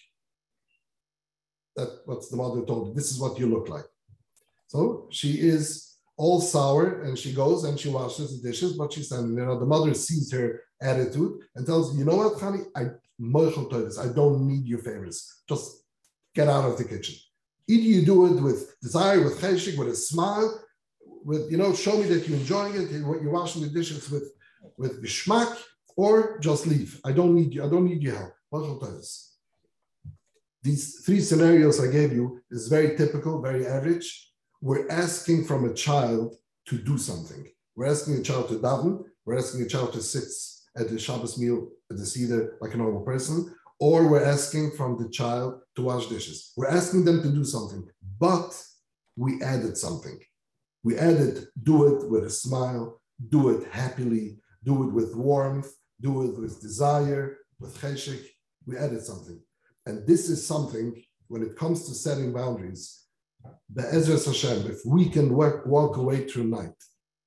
That 1.74 2.00
what's 2.06 2.28
the 2.28 2.36
mother 2.36 2.64
told 2.64 2.88
me. 2.88 2.94
This 2.94 3.10
is 3.10 3.18
what 3.18 3.38
you 3.38 3.46
look 3.46 3.68
like. 3.68 3.84
So 4.76 5.08
she 5.10 5.32
is 5.40 5.96
all 6.18 6.38
sour 6.40 7.02
and 7.04 7.18
she 7.18 7.32
goes 7.32 7.64
and 7.64 7.80
she 7.80 7.88
washes 7.88 8.28
the 8.30 8.46
dishes, 8.46 8.74
but 8.74 8.92
she's 8.92 9.06
standing 9.06 9.34
there. 9.34 9.46
The 9.46 9.72
mother 9.74 9.94
sees 9.94 10.30
her 10.32 10.60
attitude 10.82 11.32
and 11.54 11.66
tells, 11.66 11.96
you 11.96 12.04
know 12.04 12.16
what, 12.16 12.38
honey, 12.38 12.64
I 12.76 12.82
I 14.04 14.08
don't 14.18 14.46
need 14.46 14.66
your 14.66 14.80
favors. 14.80 15.18
Just 15.48 15.66
get 16.34 16.48
out 16.48 16.66
of 16.70 16.76
the 16.76 16.84
kitchen. 16.84 17.14
Either 17.68 17.88
you 17.94 18.04
do 18.04 18.26
it 18.26 18.42
with 18.42 18.78
desire, 18.82 19.24
with 19.24 19.40
cheshik, 19.40 19.78
with 19.78 19.88
a 19.88 19.96
smile, 19.96 20.48
with, 21.24 21.50
you 21.50 21.56
know, 21.56 21.72
show 21.74 21.96
me 21.96 22.04
that 22.10 22.28
you're 22.28 22.38
enjoying 22.38 22.74
it, 22.74 23.02
what 23.06 23.22
you're 23.22 23.32
washing 23.32 23.62
the 23.62 23.68
dishes 23.68 24.10
with, 24.10 24.30
with 24.76 25.02
geschmack, 25.02 25.56
or 25.96 26.38
just 26.40 26.66
leave. 26.66 27.00
I 27.02 27.12
don't 27.12 27.34
need 27.34 27.54
you. 27.54 27.64
I 27.64 27.70
don't 27.70 27.86
need 27.86 28.02
your 28.02 28.16
help. 28.16 28.34
These 30.62 31.00
three 31.06 31.20
scenarios 31.20 31.80
I 31.80 31.90
gave 31.90 32.12
you 32.12 32.42
is 32.50 32.68
very 32.68 32.94
typical, 32.98 33.40
very 33.40 33.66
average. 33.66 34.25
We're 34.62 34.88
asking 34.88 35.44
from 35.44 35.68
a 35.68 35.74
child 35.74 36.36
to 36.66 36.78
do 36.78 36.96
something. 36.98 37.46
We're 37.74 37.86
asking 37.86 38.16
a 38.16 38.22
child 38.22 38.48
to 38.48 38.54
daven. 38.54 39.04
We're 39.24 39.38
asking 39.38 39.62
a 39.62 39.68
child 39.68 39.92
to 39.92 40.02
sit 40.02 40.24
at 40.80 40.88
the 40.88 40.98
Shabbos 40.98 41.38
meal 41.38 41.68
at 41.90 41.98
the 41.98 42.06
Seder 42.06 42.56
like 42.60 42.74
a 42.74 42.76
normal 42.76 43.02
person, 43.02 43.54
or 43.78 44.08
we're 44.08 44.24
asking 44.24 44.72
from 44.72 44.96
the 44.98 45.08
child 45.08 45.60
to 45.74 45.82
wash 45.82 46.06
dishes. 46.06 46.52
We're 46.56 46.68
asking 46.68 47.04
them 47.04 47.22
to 47.22 47.30
do 47.30 47.44
something, 47.44 47.86
but 48.18 48.62
we 49.16 49.42
added 49.42 49.76
something. 49.76 50.18
We 50.82 50.96
added 50.96 51.46
do 51.62 51.96
it 51.96 52.10
with 52.10 52.24
a 52.24 52.30
smile, 52.30 53.00
do 53.28 53.50
it 53.50 53.68
happily, 53.70 54.38
do 54.64 54.88
it 54.88 54.92
with 54.92 55.14
warmth, 55.14 55.70
do 56.00 56.22
it 56.22 56.38
with 56.38 56.60
desire, 56.60 57.38
with 57.58 57.78
cheshik. 57.80 58.24
We 58.66 58.76
added 58.76 59.02
something. 59.02 59.40
And 59.86 60.06
this 60.06 60.28
is 60.28 60.46
something, 60.46 61.02
when 61.28 61.42
it 61.42 61.56
comes 61.56 61.86
to 61.86 61.94
setting 61.94 62.32
boundaries, 62.32 63.05
the 63.72 63.82
Ezra 63.92 64.16
Hashem, 64.16 64.70
if 64.70 64.78
we 64.86 65.08
can 65.08 65.34
work, 65.34 65.66
walk 65.66 65.96
away 65.96 66.24
tonight 66.24 66.74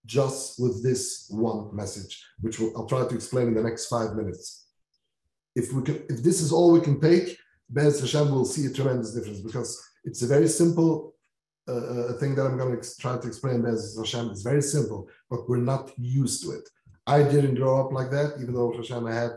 just 0.05 0.59
with 0.59 0.83
this 0.83 1.27
one 1.29 1.75
message, 1.75 2.23
which 2.39 2.59
we'll, 2.59 2.75
I'll 2.75 2.87
try 2.87 3.07
to 3.07 3.15
explain 3.15 3.49
in 3.49 3.53
the 3.53 3.63
next 3.63 3.87
five 3.87 4.15
minutes. 4.15 4.67
If 5.55 5.73
we 5.73 5.83
can, 5.83 6.03
if 6.09 6.23
this 6.23 6.41
is 6.41 6.51
all 6.51 6.71
we 6.71 6.81
can 6.81 6.99
take, 6.99 7.37
Bez 7.69 7.99
Hashem 7.99 8.31
will 8.31 8.45
see 8.45 8.65
a 8.65 8.73
tremendous 8.73 9.13
difference 9.13 9.41
because 9.41 9.79
it's 10.03 10.21
a 10.21 10.27
very 10.27 10.47
simple 10.47 11.13
uh, 11.67 11.73
uh 11.73 12.13
thing 12.13 12.33
that 12.35 12.45
I'm 12.45 12.57
going 12.57 12.81
to 12.81 12.97
try 12.97 13.17
to 13.17 13.27
explain. 13.27 13.61
Bez 13.61 13.95
Hashem 13.97 14.31
It's 14.31 14.41
very 14.41 14.61
simple, 14.61 15.07
but 15.29 15.47
we're 15.47 15.57
not 15.57 15.91
used 15.97 16.43
to 16.43 16.51
it. 16.51 16.67
I 17.05 17.23
didn't 17.23 17.55
grow 17.55 17.79
up 17.81 17.91
like 17.91 18.11
that, 18.11 18.35
even 18.41 18.53
though 18.53 18.71
Hashem 18.71 19.05
I 19.05 19.13
had 19.13 19.31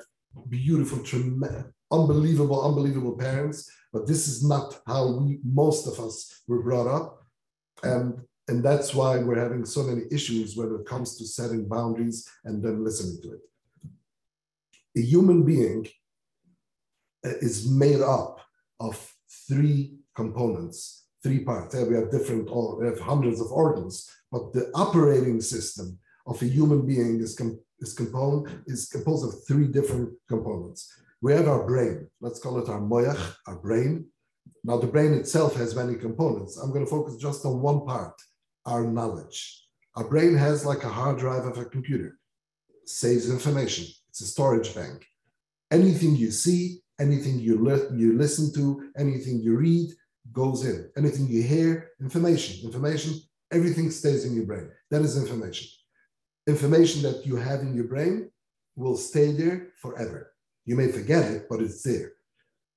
beautiful, 0.48 0.98
tremendous, 1.00 1.64
unbelievable, 1.90 2.64
unbelievable 2.68 3.16
parents. 3.16 3.70
But 3.92 4.06
this 4.06 4.26
is 4.26 4.46
not 4.46 4.80
how 4.86 5.18
we 5.18 5.38
most 5.44 5.86
of 5.86 6.00
us 6.00 6.42
were 6.48 6.62
brought 6.62 6.86
up. 6.88 7.26
And 7.82 8.22
and 8.48 8.62
that's 8.62 8.94
why 8.94 9.18
we're 9.18 9.38
having 9.38 9.64
so 9.64 9.82
many 9.84 10.02
issues 10.10 10.56
when 10.56 10.74
it 10.74 10.86
comes 10.86 11.16
to 11.18 11.26
setting 11.26 11.68
boundaries 11.68 12.28
and 12.44 12.62
then 12.62 12.84
listening 12.84 13.22
to 13.22 13.34
it. 13.36 13.40
A 14.96 15.00
human 15.00 15.44
being 15.44 15.86
uh, 17.24 17.36
is 17.40 17.68
made 17.68 18.00
up 18.00 18.40
of 18.80 19.14
three 19.48 19.94
components, 20.14 21.06
three 21.22 21.44
parts. 21.44 21.74
We 21.74 21.94
have 21.94 22.10
different, 22.10 22.50
we 22.80 22.86
have 22.86 23.00
hundreds 23.00 23.40
of 23.40 23.52
organs, 23.52 24.10
but 24.30 24.52
the 24.52 24.70
operating 24.74 25.40
system 25.40 25.98
of 26.26 26.42
a 26.42 26.46
human 26.46 26.84
being 26.84 27.20
is, 27.20 27.36
com- 27.36 27.60
is, 27.78 27.98
is 28.66 28.88
composed 28.88 29.24
of 29.24 29.44
three 29.46 29.68
different 29.68 30.10
components. 30.28 30.92
We 31.22 31.32
have 31.34 31.46
our 31.46 31.64
brain, 31.64 32.08
let's 32.20 32.40
call 32.40 32.58
it 32.58 32.68
our 32.68 32.80
moyach, 32.80 33.36
our 33.46 33.54
brain. 33.54 34.06
Now, 34.64 34.78
the 34.78 34.88
brain 34.88 35.14
itself 35.14 35.54
has 35.54 35.76
many 35.76 35.94
components. 35.94 36.56
I'm 36.56 36.72
going 36.72 36.84
to 36.84 36.90
focus 36.90 37.16
just 37.16 37.44
on 37.44 37.62
one 37.62 37.86
part 37.86 38.20
our 38.66 38.84
knowledge. 38.84 39.64
Our 39.94 40.04
brain 40.04 40.34
has 40.34 40.66
like 40.66 40.82
a 40.82 40.88
hard 40.88 41.18
drive 41.18 41.46
of 41.46 41.58
a 41.58 41.64
computer, 41.64 42.18
saves 42.86 43.30
information. 43.30 43.86
It's 44.08 44.20
a 44.20 44.26
storage 44.26 44.74
bank. 44.74 45.04
Anything 45.70 46.16
you 46.16 46.32
see, 46.32 46.80
anything 47.00 47.38
you, 47.38 47.62
li- 47.64 47.96
you 47.96 48.18
listen 48.18 48.52
to, 48.54 48.90
anything 48.98 49.40
you 49.40 49.56
read 49.56 49.90
goes 50.32 50.64
in. 50.64 50.90
Anything 50.96 51.28
you 51.28 51.42
hear, 51.42 51.90
information. 52.00 52.66
Information, 52.66 53.14
everything 53.52 53.90
stays 53.90 54.24
in 54.24 54.34
your 54.34 54.46
brain. 54.46 54.70
That 54.90 55.02
is 55.02 55.16
information. 55.16 55.68
Information 56.48 57.02
that 57.02 57.24
you 57.24 57.36
have 57.36 57.60
in 57.60 57.74
your 57.74 57.84
brain 57.84 58.30
will 58.74 58.96
stay 58.96 59.30
there 59.32 59.68
forever. 59.76 60.31
You 60.64 60.76
may 60.76 60.88
forget 60.88 61.30
it, 61.30 61.46
but 61.48 61.60
it's 61.60 61.82
there. 61.82 62.12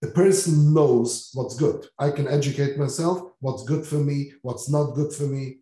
The 0.01 0.11
person 0.11 0.73
knows 0.73 1.31
what's 1.33 1.55
good. 1.55 1.87
I 1.97 2.11
can 2.11 2.27
educate 2.27 2.77
myself, 2.77 3.31
what's 3.39 3.63
good 3.63 3.85
for 3.85 3.95
me, 3.95 4.33
what's 4.41 4.69
not 4.69 4.93
good 4.93 5.13
for 5.13 5.23
me, 5.23 5.59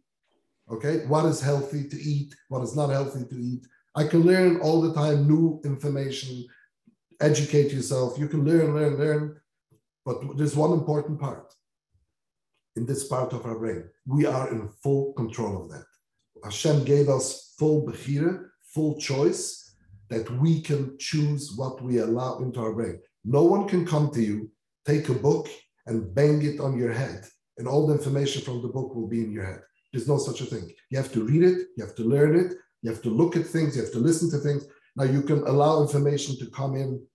Okay, 0.71 1.05
what 1.07 1.25
is 1.25 1.41
healthy 1.41 1.87
to 1.87 2.01
eat? 2.01 2.35
What 2.47 2.63
is 2.63 2.75
not 2.75 2.89
healthy 2.89 3.25
to 3.25 3.35
eat? 3.35 3.67
I 3.95 4.05
can 4.05 4.21
learn 4.21 4.59
all 4.61 4.81
the 4.81 4.93
time 4.93 5.27
new 5.27 5.61
information. 5.65 6.45
Educate 7.19 7.71
yourself. 7.71 8.17
You 8.17 8.27
can 8.27 8.45
learn, 8.45 8.73
learn, 8.73 8.97
learn. 8.97 9.41
But 10.05 10.37
there's 10.37 10.55
one 10.55 10.71
important 10.71 11.19
part 11.19 11.53
in 12.75 12.85
this 12.85 13.07
part 13.07 13.33
of 13.33 13.45
our 13.45 13.57
brain. 13.57 13.83
We 14.05 14.25
are 14.25 14.49
in 14.49 14.69
full 14.81 15.13
control 15.13 15.61
of 15.61 15.69
that. 15.69 15.85
Hashem 16.43 16.83
gave 16.85 17.07
us 17.07 17.53
full 17.57 17.85
bechira, 17.85 18.45
full 18.63 18.97
choice, 18.99 19.62
that 20.09 20.29
we 20.39 20.61
can 20.61 20.97
choose 20.99 21.53
what 21.55 21.81
we 21.81 21.99
allow 21.99 22.39
into 22.39 22.59
our 22.59 22.73
brain. 22.73 22.99
No 23.25 23.43
one 23.43 23.67
can 23.67 23.85
come 23.85 24.11
to 24.11 24.21
you, 24.21 24.51
take 24.85 25.09
a 25.09 25.13
book, 25.13 25.49
and 25.85 26.13
bang 26.13 26.41
it 26.43 26.59
on 26.59 26.77
your 26.77 26.93
head, 26.93 27.25
and 27.57 27.67
all 27.67 27.87
the 27.87 27.93
information 27.93 28.41
from 28.41 28.61
the 28.61 28.67
book 28.67 28.95
will 28.95 29.07
be 29.07 29.23
in 29.23 29.31
your 29.31 29.45
head. 29.45 29.61
There's 29.91 30.07
no 30.07 30.17
such 30.17 30.41
a 30.41 30.45
thing. 30.45 30.71
You 30.89 30.97
have 30.97 31.11
to 31.13 31.23
read 31.23 31.43
it, 31.43 31.67
you 31.77 31.85
have 31.85 31.95
to 31.95 32.03
learn 32.03 32.35
it, 32.35 32.53
you 32.81 32.89
have 32.89 33.01
to 33.03 33.09
look 33.09 33.35
at 33.35 33.45
things, 33.45 33.75
you 33.75 33.83
have 33.83 33.91
to 33.93 33.99
listen 33.99 34.29
to 34.31 34.37
things. 34.37 34.65
Now 34.95 35.05
you 35.05 35.21
can 35.21 35.39
allow 35.39 35.81
information 35.81 36.37
to 36.39 36.49
come 36.51 36.75
in 36.75 37.05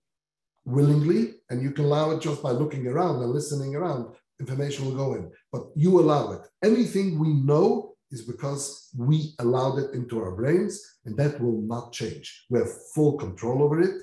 willingly, 0.65 1.35
and 1.49 1.61
you 1.61 1.71
can 1.71 1.85
allow 1.85 2.11
it 2.11 2.21
just 2.21 2.43
by 2.43 2.51
looking 2.51 2.87
around 2.87 3.21
and 3.21 3.31
listening 3.31 3.75
around. 3.75 4.15
Information 4.39 4.85
will 4.85 4.95
go 4.95 5.15
in, 5.15 5.29
but 5.51 5.63
you 5.75 5.99
allow 5.99 6.31
it. 6.31 6.41
Anything 6.63 7.19
we 7.19 7.33
know 7.33 7.88
is 8.11 8.23
because 8.23 8.89
we 8.97 9.33
allowed 9.39 9.77
it 9.77 9.93
into 9.93 10.19
our 10.19 10.31
brains, 10.31 10.99
and 11.05 11.15
that 11.17 11.39
will 11.39 11.61
not 11.61 11.91
change. 11.91 12.45
We 12.49 12.59
have 12.59 12.71
full 12.93 13.17
control 13.17 13.63
over 13.63 13.81
it. 13.81 13.95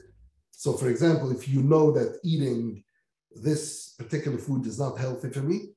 So, 0.50 0.72
for 0.72 0.88
example, 0.88 1.30
if 1.32 1.48
you 1.48 1.62
know 1.62 1.90
that 1.92 2.18
eating 2.24 2.82
this 3.34 3.94
particular 3.98 4.38
food 4.38 4.66
is 4.66 4.78
not 4.78 4.98
healthy 4.98 5.30
for 5.30 5.40
me, 5.40 5.72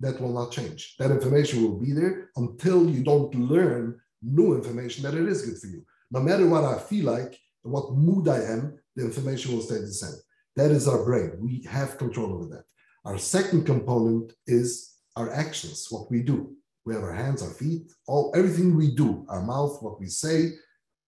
that 0.00 0.20
will 0.20 0.32
not 0.32 0.52
change. 0.52 0.96
That 0.98 1.10
information 1.10 1.62
will 1.62 1.78
be 1.78 1.92
there 1.92 2.30
until 2.36 2.88
you 2.88 3.02
don't 3.02 3.34
learn 3.34 3.98
new 4.22 4.54
information 4.54 5.04
that 5.04 5.14
it 5.14 5.26
is 5.26 5.42
good 5.42 5.58
for 5.58 5.68
you. 5.68 5.84
No 6.10 6.20
matter 6.20 6.46
what 6.46 6.64
I 6.64 6.78
feel 6.78 7.06
like, 7.06 7.38
what 7.62 7.92
mood 7.92 8.28
I 8.28 8.42
am, 8.42 8.78
the 8.94 9.04
information 9.04 9.54
will 9.54 9.62
stay 9.62 9.78
the 9.78 9.88
same. 9.88 10.18
That 10.56 10.70
is 10.70 10.88
our 10.88 11.04
brain. 11.04 11.32
We 11.40 11.66
have 11.68 11.98
control 11.98 12.32
over 12.34 12.46
that. 12.54 12.64
Our 13.04 13.18
second 13.18 13.64
component 13.64 14.32
is 14.46 14.96
our 15.16 15.32
actions, 15.32 15.86
what 15.90 16.10
we 16.10 16.22
do. 16.22 16.56
We 16.86 16.94
have 16.94 17.02
our 17.02 17.12
hands, 17.12 17.42
our 17.42 17.50
feet, 17.50 17.90
all 18.06 18.32
everything 18.36 18.76
we 18.76 18.94
do, 18.94 19.26
our 19.28 19.42
mouth, 19.42 19.82
what 19.82 19.98
we 19.98 20.06
say. 20.06 20.52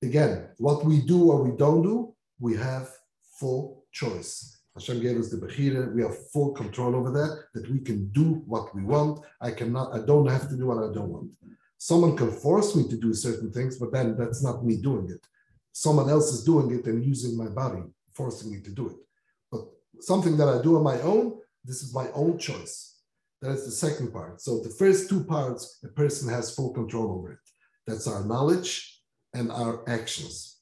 Again, 0.02 0.48
what 0.58 0.84
we 0.84 1.00
do 1.00 1.30
or 1.30 1.42
we 1.44 1.56
don't 1.56 1.82
do, 1.82 2.14
we 2.40 2.56
have 2.56 2.90
full 3.38 3.84
choice. 3.92 4.58
Hashem 4.74 5.00
gave 5.00 5.16
us 5.18 5.30
the 5.30 5.38
Bechira. 5.38 5.94
We 5.94 6.02
have 6.02 6.30
full 6.32 6.52
control 6.52 6.96
over 6.96 7.12
that, 7.12 7.44
that 7.54 7.70
we 7.70 7.78
can 7.78 8.08
do 8.08 8.42
what 8.46 8.74
we 8.74 8.82
want. 8.82 9.24
I 9.40 9.52
cannot, 9.52 9.94
I 9.94 10.04
don't 10.04 10.26
have 10.26 10.48
to 10.48 10.56
do 10.56 10.66
what 10.66 10.78
I 10.78 10.92
don't 10.92 11.10
want. 11.10 11.30
Someone 11.78 12.16
can 12.16 12.32
force 12.32 12.74
me 12.74 12.88
to 12.88 12.96
do 12.96 13.14
certain 13.14 13.52
things, 13.52 13.78
but 13.78 13.92
then 13.92 14.16
that's 14.16 14.42
not 14.42 14.64
me 14.64 14.76
doing 14.76 15.08
it. 15.10 15.24
Someone 15.72 16.10
else 16.10 16.32
is 16.32 16.42
doing 16.42 16.76
it 16.76 16.86
and 16.86 17.04
using 17.04 17.36
my 17.36 17.46
body, 17.46 17.82
forcing 18.14 18.50
me 18.50 18.60
to 18.62 18.70
do 18.72 18.88
it. 18.88 18.96
But 19.50 19.60
something 20.00 20.36
that 20.38 20.48
I 20.48 20.60
do 20.60 20.76
on 20.76 20.82
my 20.82 21.00
own, 21.02 21.38
this 21.64 21.82
is 21.84 21.94
my 21.94 22.08
own 22.14 22.36
choice. 22.36 22.97
That 23.40 23.53
is 23.53 23.64
the 23.64 23.70
second 23.70 24.12
part. 24.12 24.40
So 24.40 24.61
the 24.61 24.70
first 24.70 25.09
two 25.09 25.22
parts, 25.22 25.79
a 25.85 25.88
person 25.88 26.29
has 26.29 26.55
full 26.55 26.72
control 26.72 27.12
over 27.12 27.33
it. 27.33 27.38
That's 27.87 28.07
our 28.07 28.24
knowledge 28.24 29.01
and 29.33 29.51
our 29.53 29.88
actions. 29.88 30.59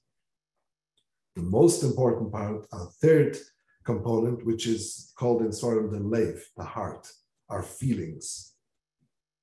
The 1.35 1.43
most 1.43 1.83
important 1.83 2.33
part, 2.33 2.67
our 2.73 2.89
third 3.01 3.39
component, 3.85 4.45
which 4.45 4.67
is 4.67 5.13
called 5.17 5.43
in 5.43 5.49
Sfarim 5.49 5.91
the 5.91 6.01
lev, 6.01 6.43
the 6.57 6.65
heart, 6.65 7.11
our 7.49 7.63
feelings, 7.63 8.53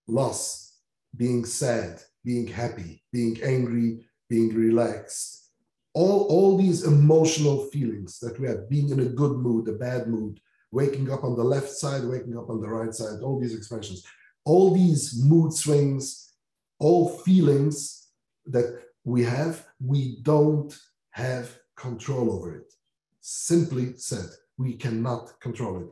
loss, 0.08 0.78
being 1.16 1.46
sad, 1.46 2.02
being 2.24 2.48
happy, 2.48 3.04
being 3.12 3.42
angry, 3.44 4.06
being 4.30 4.54
relaxed. 4.54 5.52
All, 5.94 6.26
all 6.30 6.58
these 6.58 6.84
emotional 6.84 7.66
feelings 7.66 8.20
that 8.20 8.40
we 8.40 8.48
have, 8.48 8.70
being 8.70 8.90
in 8.90 9.00
a 9.00 9.06
good 9.06 9.38
mood, 9.38 9.68
a 9.68 9.74
bad 9.74 10.08
mood, 10.08 10.40
waking 10.74 11.12
up 11.12 11.24
on 11.24 11.36
the 11.36 11.44
left 11.44 11.70
side, 11.70 12.04
waking 12.04 12.36
up 12.38 12.50
on 12.50 12.60
the 12.60 12.68
right 12.68 12.94
side, 12.94 13.22
all 13.22 13.40
these 13.40 13.56
expressions, 13.56 14.04
all 14.44 14.74
these 14.74 15.24
mood 15.24 15.54
swings, 15.54 16.34
all 16.80 17.10
feelings 17.20 18.08
that 18.48 18.82
we 19.04 19.24
have, 19.24 19.66
we 19.80 20.18
don't 20.24 20.76
have 21.12 21.60
control 21.76 22.32
over 22.32 22.56
it. 22.58 22.74
Simply 23.22 23.94
said, 23.98 24.26
we 24.58 24.74
cannot 24.74 25.40
control 25.40 25.80
it. 25.82 25.88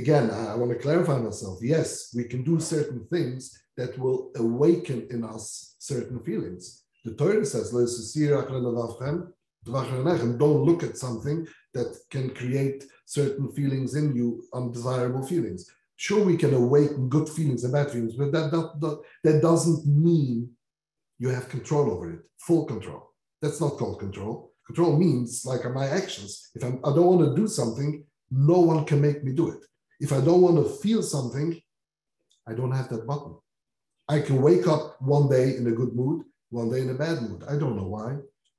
Again, 0.00 0.30
I 0.30 0.54
want 0.54 0.70
to 0.70 0.78
clarify 0.78 1.18
myself. 1.18 1.58
Yes, 1.60 2.12
we 2.14 2.24
can 2.24 2.42
do 2.44 2.60
certain 2.60 3.06
things 3.06 3.60
that 3.76 3.98
will 3.98 4.30
awaken 4.36 5.08
in 5.10 5.24
us 5.24 5.74
certain 5.80 6.20
feelings. 6.20 6.84
The 7.04 7.14
Torah 7.14 7.44
says, 7.44 7.72
don't 9.64 10.64
look 10.64 10.82
at 10.82 10.96
something 10.96 11.46
that 11.72 11.96
can 12.10 12.30
create 12.30 12.84
certain 13.06 13.50
feelings 13.52 13.94
in 13.94 14.14
you, 14.14 14.42
undesirable 14.52 15.26
feelings. 15.26 15.70
Sure, 15.96 16.24
we 16.24 16.36
can 16.36 16.54
awaken 16.54 17.08
good 17.08 17.28
feelings 17.28 17.64
and 17.64 17.72
bad 17.72 17.90
feelings, 17.90 18.14
but 18.14 18.32
that, 18.32 18.50
that, 18.50 18.80
that, 18.80 19.02
that 19.22 19.42
doesn't 19.42 19.86
mean 19.86 20.50
you 21.18 21.28
have 21.28 21.48
control 21.48 21.90
over 21.90 22.10
it, 22.12 22.20
full 22.38 22.64
control. 22.66 23.12
That's 23.40 23.60
not 23.60 23.76
called 23.78 24.00
control. 24.00 24.52
Control 24.66 24.98
means 24.98 25.44
like 25.44 25.64
my 25.72 25.86
actions. 25.86 26.50
If 26.54 26.64
I'm, 26.64 26.80
I 26.84 26.90
do 26.90 27.00
not 27.00 27.06
want 27.06 27.28
to 27.28 27.40
do 27.40 27.46
something, 27.46 28.04
no 28.30 28.60
one 28.60 28.84
can 28.84 29.00
make 29.00 29.22
me 29.22 29.32
do 29.32 29.50
it. 29.50 29.60
If 30.00 30.12
I 30.12 30.20
don't 30.20 30.40
want 30.40 30.56
to 30.56 30.68
feel 30.82 31.02
something, 31.02 31.60
I 32.48 32.54
don't 32.54 32.72
have 32.72 32.88
that 32.88 33.06
button. 33.06 33.36
I 34.08 34.20
can 34.20 34.42
wake 34.42 34.66
up 34.66 35.00
one 35.00 35.28
day 35.28 35.56
in 35.56 35.66
a 35.66 35.72
good 35.72 35.94
mood, 35.94 36.24
one 36.50 36.70
day 36.70 36.80
in 36.80 36.90
a 36.90 36.94
bad 36.94 37.22
mood. 37.22 37.44
I 37.48 37.56
don't 37.56 37.76
know 37.76 37.88
why. 37.88 38.18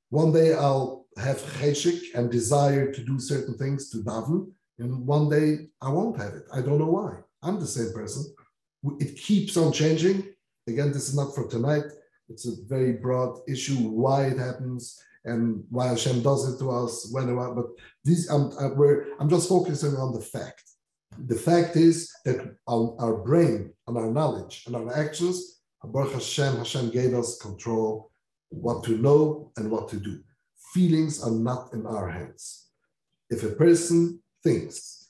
One 0.09 0.31
day 0.31 0.53
I'll 0.53 1.05
have 1.17 1.37
cheshik 1.37 2.13
and 2.13 2.31
desire 2.31 2.91
to 2.91 3.01
do 3.01 3.19
certain 3.19 3.57
things 3.57 3.89
to 3.89 3.97
daven, 3.97 4.51
and 4.79 5.05
one 5.05 5.29
day 5.29 5.67
I 5.81 5.89
won't 5.89 6.19
have 6.19 6.33
it. 6.33 6.43
I 6.53 6.61
don't 6.61 6.79
know 6.79 6.91
why. 6.91 7.17
I'm 7.41 7.59
the 7.59 7.67
same 7.67 7.93
person. 7.93 8.33
It 8.99 9.17
keeps 9.17 9.57
on 9.57 9.71
changing. 9.71 10.23
Again, 10.67 10.91
this 10.91 11.09
is 11.09 11.15
not 11.15 11.33
for 11.33 11.47
tonight. 11.47 11.85
It's 12.29 12.47
a 12.47 12.55
very 12.67 12.93
broad 12.93 13.39
issue 13.47 13.75
why 13.75 14.25
it 14.25 14.37
happens 14.37 14.99
and 15.25 15.63
why 15.69 15.87
Hashem 15.87 16.21
does 16.21 16.53
it 16.53 16.59
to 16.59 16.71
us, 16.71 17.09
when. 17.11 17.35
But 17.35 17.67
this, 18.03 18.29
I'm, 18.29 18.51
I'm 19.19 19.29
just 19.29 19.49
focusing 19.49 19.95
on 19.95 20.13
the 20.13 20.21
fact. 20.21 20.63
The 21.17 21.35
fact 21.35 21.75
is 21.77 22.11
that 22.25 22.55
our, 22.67 22.95
our 22.99 23.17
brain 23.17 23.71
and 23.87 23.97
our 23.97 24.11
knowledge 24.11 24.63
and 24.67 24.75
our 24.75 24.95
actions, 24.95 25.61
Baruch 25.83 26.13
Hashem, 26.13 26.57
Hashem 26.57 26.89
gave 26.89 27.13
us 27.13 27.37
control, 27.37 28.11
what 28.61 28.83
to 28.85 28.97
know 28.97 29.51
and 29.57 29.69
what 29.69 29.89
to 29.89 29.97
do. 29.97 30.19
Feelings 30.73 31.23
are 31.23 31.31
not 31.31 31.73
in 31.73 31.85
our 31.85 32.09
hands. 32.09 32.67
If 33.29 33.43
a 33.43 33.49
person 33.49 34.19
thinks 34.43 35.09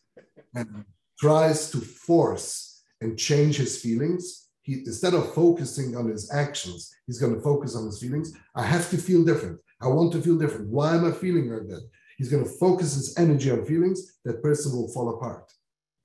and 0.53 0.85
tries 1.19 1.71
to 1.71 1.79
force 1.79 2.83
and 3.01 3.17
change 3.17 3.57
his 3.57 3.81
feelings, 3.81 4.49
he, 4.61 4.73
instead 4.85 5.13
of 5.13 5.33
focusing 5.33 5.95
on 5.95 6.07
his 6.07 6.31
actions, 6.33 6.93
he's 7.05 7.19
going 7.19 7.35
to 7.35 7.41
focus 7.41 7.75
on 7.75 7.85
his 7.85 7.99
feelings. 8.01 8.33
I 8.55 8.63
have 8.63 8.89
to 8.91 8.97
feel 8.97 9.23
different. 9.23 9.59
I 9.81 9.87
want 9.87 10.11
to 10.13 10.21
feel 10.21 10.37
different. 10.37 10.69
Why 10.69 10.95
am 10.95 11.05
I 11.05 11.11
feeling 11.11 11.51
like 11.51 11.67
that? 11.67 11.87
He's 12.17 12.29
going 12.29 12.43
to 12.43 12.49
focus 12.49 12.95
his 12.95 13.17
energy 13.17 13.51
on 13.51 13.65
feelings. 13.65 14.17
That 14.23 14.41
person 14.41 14.71
will 14.71 14.91
fall 14.93 15.09
apart. 15.15 15.51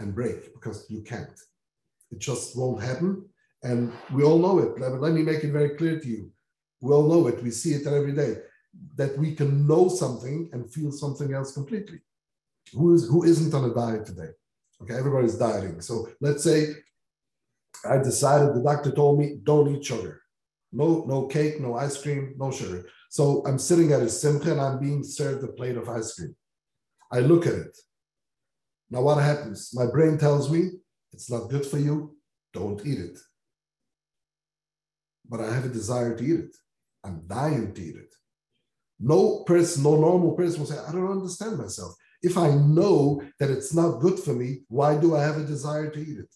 and 0.01 0.15
break 0.15 0.53
because 0.55 0.87
you 0.89 1.03
can't. 1.03 1.39
It 2.11 2.19
just 2.19 2.57
won't 2.57 2.83
happen. 2.83 3.29
And 3.63 3.93
we 4.13 4.23
all 4.25 4.39
know 4.39 4.59
it. 4.59 4.81
Let, 4.81 5.01
let 5.01 5.13
me 5.13 5.23
make 5.23 5.45
it 5.45 5.53
very 5.53 5.77
clear 5.77 6.01
to 6.01 6.09
you. 6.09 6.31
We 6.81 6.93
all 6.93 7.09
know 7.09 7.27
it. 7.29 7.43
We 7.43 7.51
see 7.51 7.75
it 7.75 7.87
every 7.87 8.13
day 8.13 8.37
that 8.97 9.17
we 9.19 9.35
can 9.35 9.67
know 9.67 9.89
something 9.89 10.49
and 10.53 10.73
feel 10.73 10.93
something 10.93 11.35
else 11.35 11.53
completely. 11.53 12.01
Who, 12.73 12.95
is, 12.95 13.09
who 13.09 13.25
isn't 13.25 13.53
on 13.53 13.71
a 13.71 13.75
diet 13.75 14.07
today? 14.07 14.31
Okay, 14.83 14.95
everybody's 14.95 15.37
dieting. 15.37 15.81
So 15.81 16.09
let's 16.21 16.45
say 16.45 16.75
I 17.89 17.99
decided 17.99 18.55
the 18.55 18.63
doctor 18.63 18.91
told 18.91 19.19
me 19.19 19.39
don't 19.43 19.75
eat 19.75 19.85
sugar. 19.85 20.23
No, 20.73 21.05
no 21.07 21.27
cake, 21.27 21.61
no 21.61 21.77
ice 21.77 22.01
cream, 22.01 22.35
no 22.39 22.51
sugar. 22.51 22.87
So 23.11 23.43
I'm 23.47 23.59
sitting 23.59 23.93
at 23.93 24.03
a 24.03 24.09
simcha 24.09 24.53
and 24.53 24.61
I'm 24.61 24.79
being 24.79 25.03
served 25.03 25.43
a 25.43 25.49
plate 25.49 25.77
of 25.77 25.89
ice 25.89 26.15
cream. 26.15 26.35
I 27.11 27.21
look 27.21 27.47
at 27.47 27.55
it. 27.55 27.77
Now 28.91 29.03
what 29.03 29.19
happens? 29.19 29.71
My 29.75 29.87
brain 29.87 30.17
tells 30.17 30.51
me 30.51 30.71
it's 31.13 31.31
not 31.31 31.51
good 31.51 31.67
for 31.67 31.79
you, 31.79 32.17
don't 32.53 32.85
eat 32.87 32.99
it. 32.99 33.19
But 35.29 35.41
I 35.41 35.53
have 35.53 35.65
a 35.65 35.69
desire 35.69 36.17
to 36.17 36.25
eat 36.25 36.41
it. 36.41 36.57
I'm 37.05 37.27
to 37.29 37.83
eat 37.83 37.97
it. 37.97 38.15
No 38.99 39.45
person, 39.45 39.83
no 39.83 39.97
normal 39.97 40.33
person 40.33 40.61
will 40.61 40.67
say, 40.67 40.79
I 40.79 40.93
don't 40.93 41.11
understand 41.11 41.57
myself. 41.57 41.95
If 42.23 42.37
I 42.37 42.51
know 42.51 43.23
that 43.39 43.51
it's 43.51 43.75
not 43.75 44.01
good 44.01 44.19
for 44.19 44.35
me, 44.35 44.65
why 44.69 44.99
do 44.99 45.17
I 45.17 45.23
have 45.23 45.39
a 45.39 45.45
desire 45.45 45.91
to 45.91 46.01
eat 46.01 46.19
it? 46.19 46.35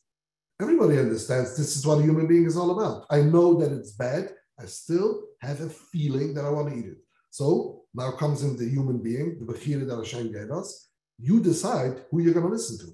Everybody 0.61 0.99
understands 0.99 1.57
this 1.57 1.77
is 1.77 1.87
what 1.87 1.99
a 1.99 2.03
human 2.03 2.27
being 2.27 2.47
is 2.47 2.57
all 2.57 2.71
about. 2.71 3.07
I 3.11 3.21
know 3.21 3.55
that 3.61 3.73
it's 3.73 3.91
bad. 3.91 4.31
I 4.59 4.67
still 4.67 5.25
have 5.41 5.61
a 5.61 5.69
feeling 5.69 6.33
that 6.35 6.45
I 6.45 6.51
want 6.51 6.71
to 6.71 6.79
eat 6.79 6.87
it. 6.87 6.99
So 7.31 7.83
now 7.93 8.13
comes 8.13 8.43
in 8.43 8.57
the 8.57 8.69
human 8.69 9.03
being, 9.03 9.39
the 9.39 9.53
Bechira 9.53 9.87
that 9.87 9.97
Hashem 9.97 10.33
gave 10.33 10.51
us. 10.51 10.89
You 11.19 11.41
decide 11.41 12.05
who 12.11 12.21
you're 12.21 12.33
going 12.33 12.47
to 12.47 12.53
listen 12.53 12.79
to. 12.87 12.93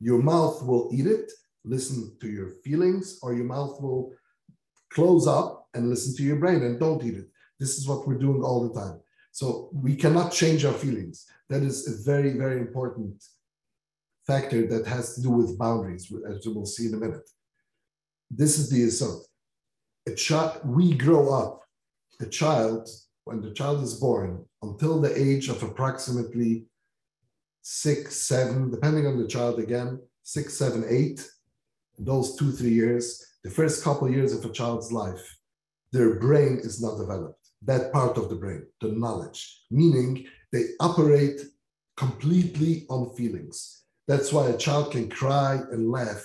Your 0.00 0.22
mouth 0.22 0.62
will 0.64 0.88
eat 0.92 1.06
it, 1.06 1.30
listen 1.64 2.16
to 2.20 2.28
your 2.28 2.50
feelings, 2.64 3.18
or 3.22 3.34
your 3.34 3.44
mouth 3.44 3.80
will 3.80 4.12
close 4.90 5.26
up 5.26 5.61
and 5.74 5.88
listen 5.88 6.14
to 6.16 6.22
your 6.22 6.36
brain 6.36 6.62
and 6.62 6.78
don't 6.78 7.04
eat 7.04 7.14
it. 7.14 7.28
This 7.58 7.78
is 7.78 7.86
what 7.86 8.06
we're 8.06 8.18
doing 8.18 8.42
all 8.42 8.66
the 8.66 8.78
time. 8.78 9.00
So 9.32 9.70
we 9.72 9.96
cannot 9.96 10.32
change 10.32 10.64
our 10.64 10.72
feelings. 10.74 11.26
That 11.48 11.62
is 11.62 11.88
a 11.88 12.04
very, 12.04 12.32
very 12.36 12.58
important 12.58 13.22
factor 14.26 14.66
that 14.66 14.86
has 14.86 15.14
to 15.14 15.22
do 15.22 15.30
with 15.30 15.58
boundaries, 15.58 16.12
as 16.28 16.46
we'll 16.46 16.66
see 16.66 16.86
in 16.86 16.94
a 16.94 16.98
minute. 16.98 17.28
This 18.30 18.58
is 18.58 18.70
the 18.70 18.84
assault. 18.84 19.26
A 20.06 20.14
child, 20.14 20.60
we 20.64 20.94
grow 20.94 21.32
up. 21.32 21.60
A 22.20 22.26
child, 22.26 22.88
when 23.24 23.40
the 23.40 23.52
child 23.52 23.82
is 23.82 23.94
born, 23.94 24.44
until 24.62 25.00
the 25.00 25.16
age 25.18 25.48
of 25.48 25.62
approximately 25.62 26.66
six, 27.62 28.16
seven, 28.16 28.70
depending 28.70 29.06
on 29.06 29.18
the 29.18 29.26
child 29.26 29.58
again, 29.58 30.00
six, 30.22 30.54
seven, 30.54 30.84
eight, 30.88 31.28
those 31.98 32.36
two, 32.36 32.52
three 32.52 32.70
years, 32.72 33.24
the 33.44 33.50
first 33.50 33.82
couple 33.82 34.10
years 34.10 34.32
of 34.32 34.44
a 34.44 34.52
child's 34.52 34.92
life, 34.92 35.38
their 35.92 36.14
brain 36.14 36.58
is 36.62 36.82
not 36.82 36.98
developed. 36.98 37.38
That 37.62 37.92
part 37.92 38.16
of 38.16 38.28
the 38.28 38.34
brain, 38.34 38.66
the 38.80 38.88
knowledge, 38.88 39.62
meaning 39.70 40.26
they 40.52 40.64
operate 40.80 41.40
completely 41.96 42.86
on 42.88 43.14
feelings. 43.14 43.84
That's 44.08 44.32
why 44.32 44.48
a 44.48 44.56
child 44.56 44.92
can 44.92 45.08
cry 45.08 45.60
and 45.70 45.90
laugh 45.90 46.24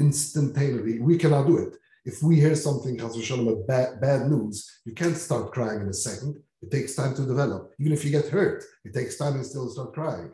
instantaneously. 0.00 1.00
We 1.00 1.18
cannot 1.18 1.46
do 1.46 1.58
it. 1.58 1.76
If 2.04 2.22
we 2.22 2.36
hear 2.36 2.54
something, 2.54 2.98
shalom, 3.22 3.66
bad, 3.66 4.00
bad 4.00 4.30
news, 4.30 4.80
you 4.84 4.94
can't 4.94 5.16
start 5.16 5.52
crying 5.52 5.82
in 5.82 5.88
a 5.88 5.92
second. 5.92 6.36
It 6.62 6.70
takes 6.70 6.94
time 6.94 7.14
to 7.14 7.26
develop. 7.26 7.72
Even 7.78 7.92
if 7.92 8.04
you 8.04 8.10
get 8.10 8.28
hurt, 8.28 8.64
it 8.84 8.94
takes 8.94 9.16
time 9.16 9.34
and 9.34 9.46
still 9.46 9.68
start 9.68 9.92
crying. 9.92 10.32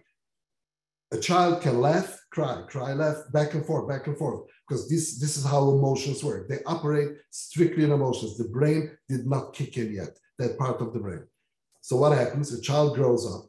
A 1.14 1.20
child 1.20 1.62
can 1.62 1.80
laugh, 1.80 2.20
cry, 2.32 2.64
cry, 2.68 2.92
laugh, 2.92 3.18
back 3.32 3.54
and 3.54 3.64
forth, 3.64 3.88
back 3.88 4.08
and 4.08 4.18
forth, 4.18 4.50
because 4.66 4.88
this, 4.88 5.20
this 5.20 5.36
is 5.36 5.44
how 5.44 5.70
emotions 5.70 6.24
work. 6.24 6.48
They 6.48 6.58
operate 6.66 7.10
strictly 7.30 7.84
in 7.84 7.92
emotions. 7.92 8.36
The 8.36 8.48
brain 8.48 8.90
did 9.08 9.24
not 9.24 9.54
kick 9.54 9.76
in 9.76 9.94
yet, 9.94 10.18
that 10.40 10.58
part 10.58 10.80
of 10.80 10.92
the 10.92 10.98
brain. 10.98 11.22
So 11.82 11.94
what 11.94 12.18
happens? 12.18 12.52
A 12.52 12.60
child 12.60 12.96
grows 12.96 13.32
up, 13.32 13.48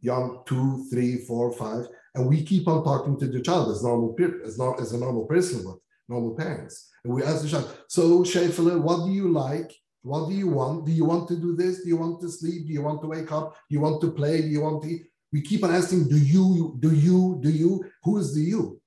young, 0.00 0.44
two, 0.46 0.86
three, 0.88 1.16
four, 1.16 1.50
five, 1.50 1.88
and 2.14 2.28
we 2.28 2.44
keep 2.44 2.68
on 2.68 2.84
talking 2.84 3.18
to 3.18 3.26
the 3.26 3.42
child 3.42 3.72
as 3.72 3.82
normal, 3.82 4.14
as, 4.44 4.56
not, 4.56 4.80
as 4.80 4.92
a 4.92 4.98
normal 4.98 5.26
person 5.26 5.64
would, 5.64 5.78
normal 6.08 6.36
parents. 6.36 6.90
And 7.02 7.12
we 7.12 7.24
ask 7.24 7.42
the 7.42 7.48
child, 7.48 7.76
so 7.88 8.22
Shefele, 8.22 8.80
what 8.80 9.04
do 9.04 9.10
you 9.10 9.32
like? 9.32 9.72
What 10.02 10.28
do 10.28 10.34
you 10.36 10.46
want? 10.46 10.86
Do 10.86 10.92
you 10.92 11.06
want 11.06 11.26
to 11.26 11.36
do 11.36 11.56
this? 11.56 11.82
Do 11.82 11.88
you 11.88 11.96
want 11.96 12.20
to 12.20 12.28
sleep? 12.28 12.68
Do 12.68 12.72
you 12.72 12.82
want 12.82 13.02
to 13.02 13.08
wake 13.08 13.32
up? 13.32 13.56
Do 13.68 13.74
you 13.74 13.80
want 13.80 14.00
to 14.02 14.12
play? 14.12 14.42
Do 14.42 14.46
you 14.46 14.60
want 14.60 14.84
to 14.84 14.88
eat? 14.88 15.06
We 15.32 15.42
keep 15.42 15.62
on 15.64 15.74
asking, 15.74 16.08
do 16.08 16.16
you, 16.16 16.76
do 16.80 16.94
you, 16.94 17.38
do 17.42 17.50
you? 17.50 17.84
Who 18.04 18.18
is 18.18 18.34
the 18.34 18.40
you? 18.40 18.80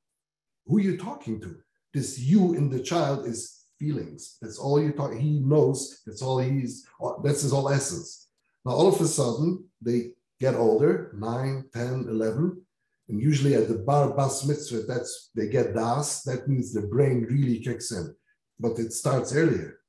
Who 0.65 0.77
are 0.77 0.81
you 0.81 0.97
talking 0.97 1.39
to? 1.41 1.57
This 1.93 2.19
you 2.19 2.53
in 2.53 2.69
the 2.69 2.81
child 2.81 3.25
is 3.25 3.65
feelings. 3.77 4.37
That's 4.41 4.57
all 4.57 4.81
you 4.81 4.91
talk. 4.91 5.13
He 5.13 5.39
knows. 5.39 6.01
That's 6.05 6.21
all 6.21 6.39
he's. 6.39 6.87
That's 7.23 7.41
his 7.41 7.51
whole 7.51 7.69
essence. 7.69 8.27
Now 8.65 8.73
all 8.73 8.87
of 8.87 9.01
a 9.01 9.07
sudden 9.07 9.65
they 9.81 10.11
get 10.39 10.55
older, 10.55 11.11
9, 11.13 11.65
10, 11.73 12.05
11, 12.09 12.61
and 13.09 13.21
usually 13.21 13.55
at 13.55 13.67
the 13.67 13.75
bar 13.75 14.13
bas 14.15 14.45
mitzvah, 14.45 14.83
that's 14.83 15.29
they 15.35 15.47
get 15.47 15.73
das. 15.73 16.23
That 16.23 16.47
means 16.47 16.73
the 16.73 16.81
brain 16.81 17.27
really 17.29 17.59
kicks 17.59 17.91
in, 17.91 18.15
but 18.59 18.79
it 18.79 18.93
starts 18.93 19.35
earlier. 19.35 19.79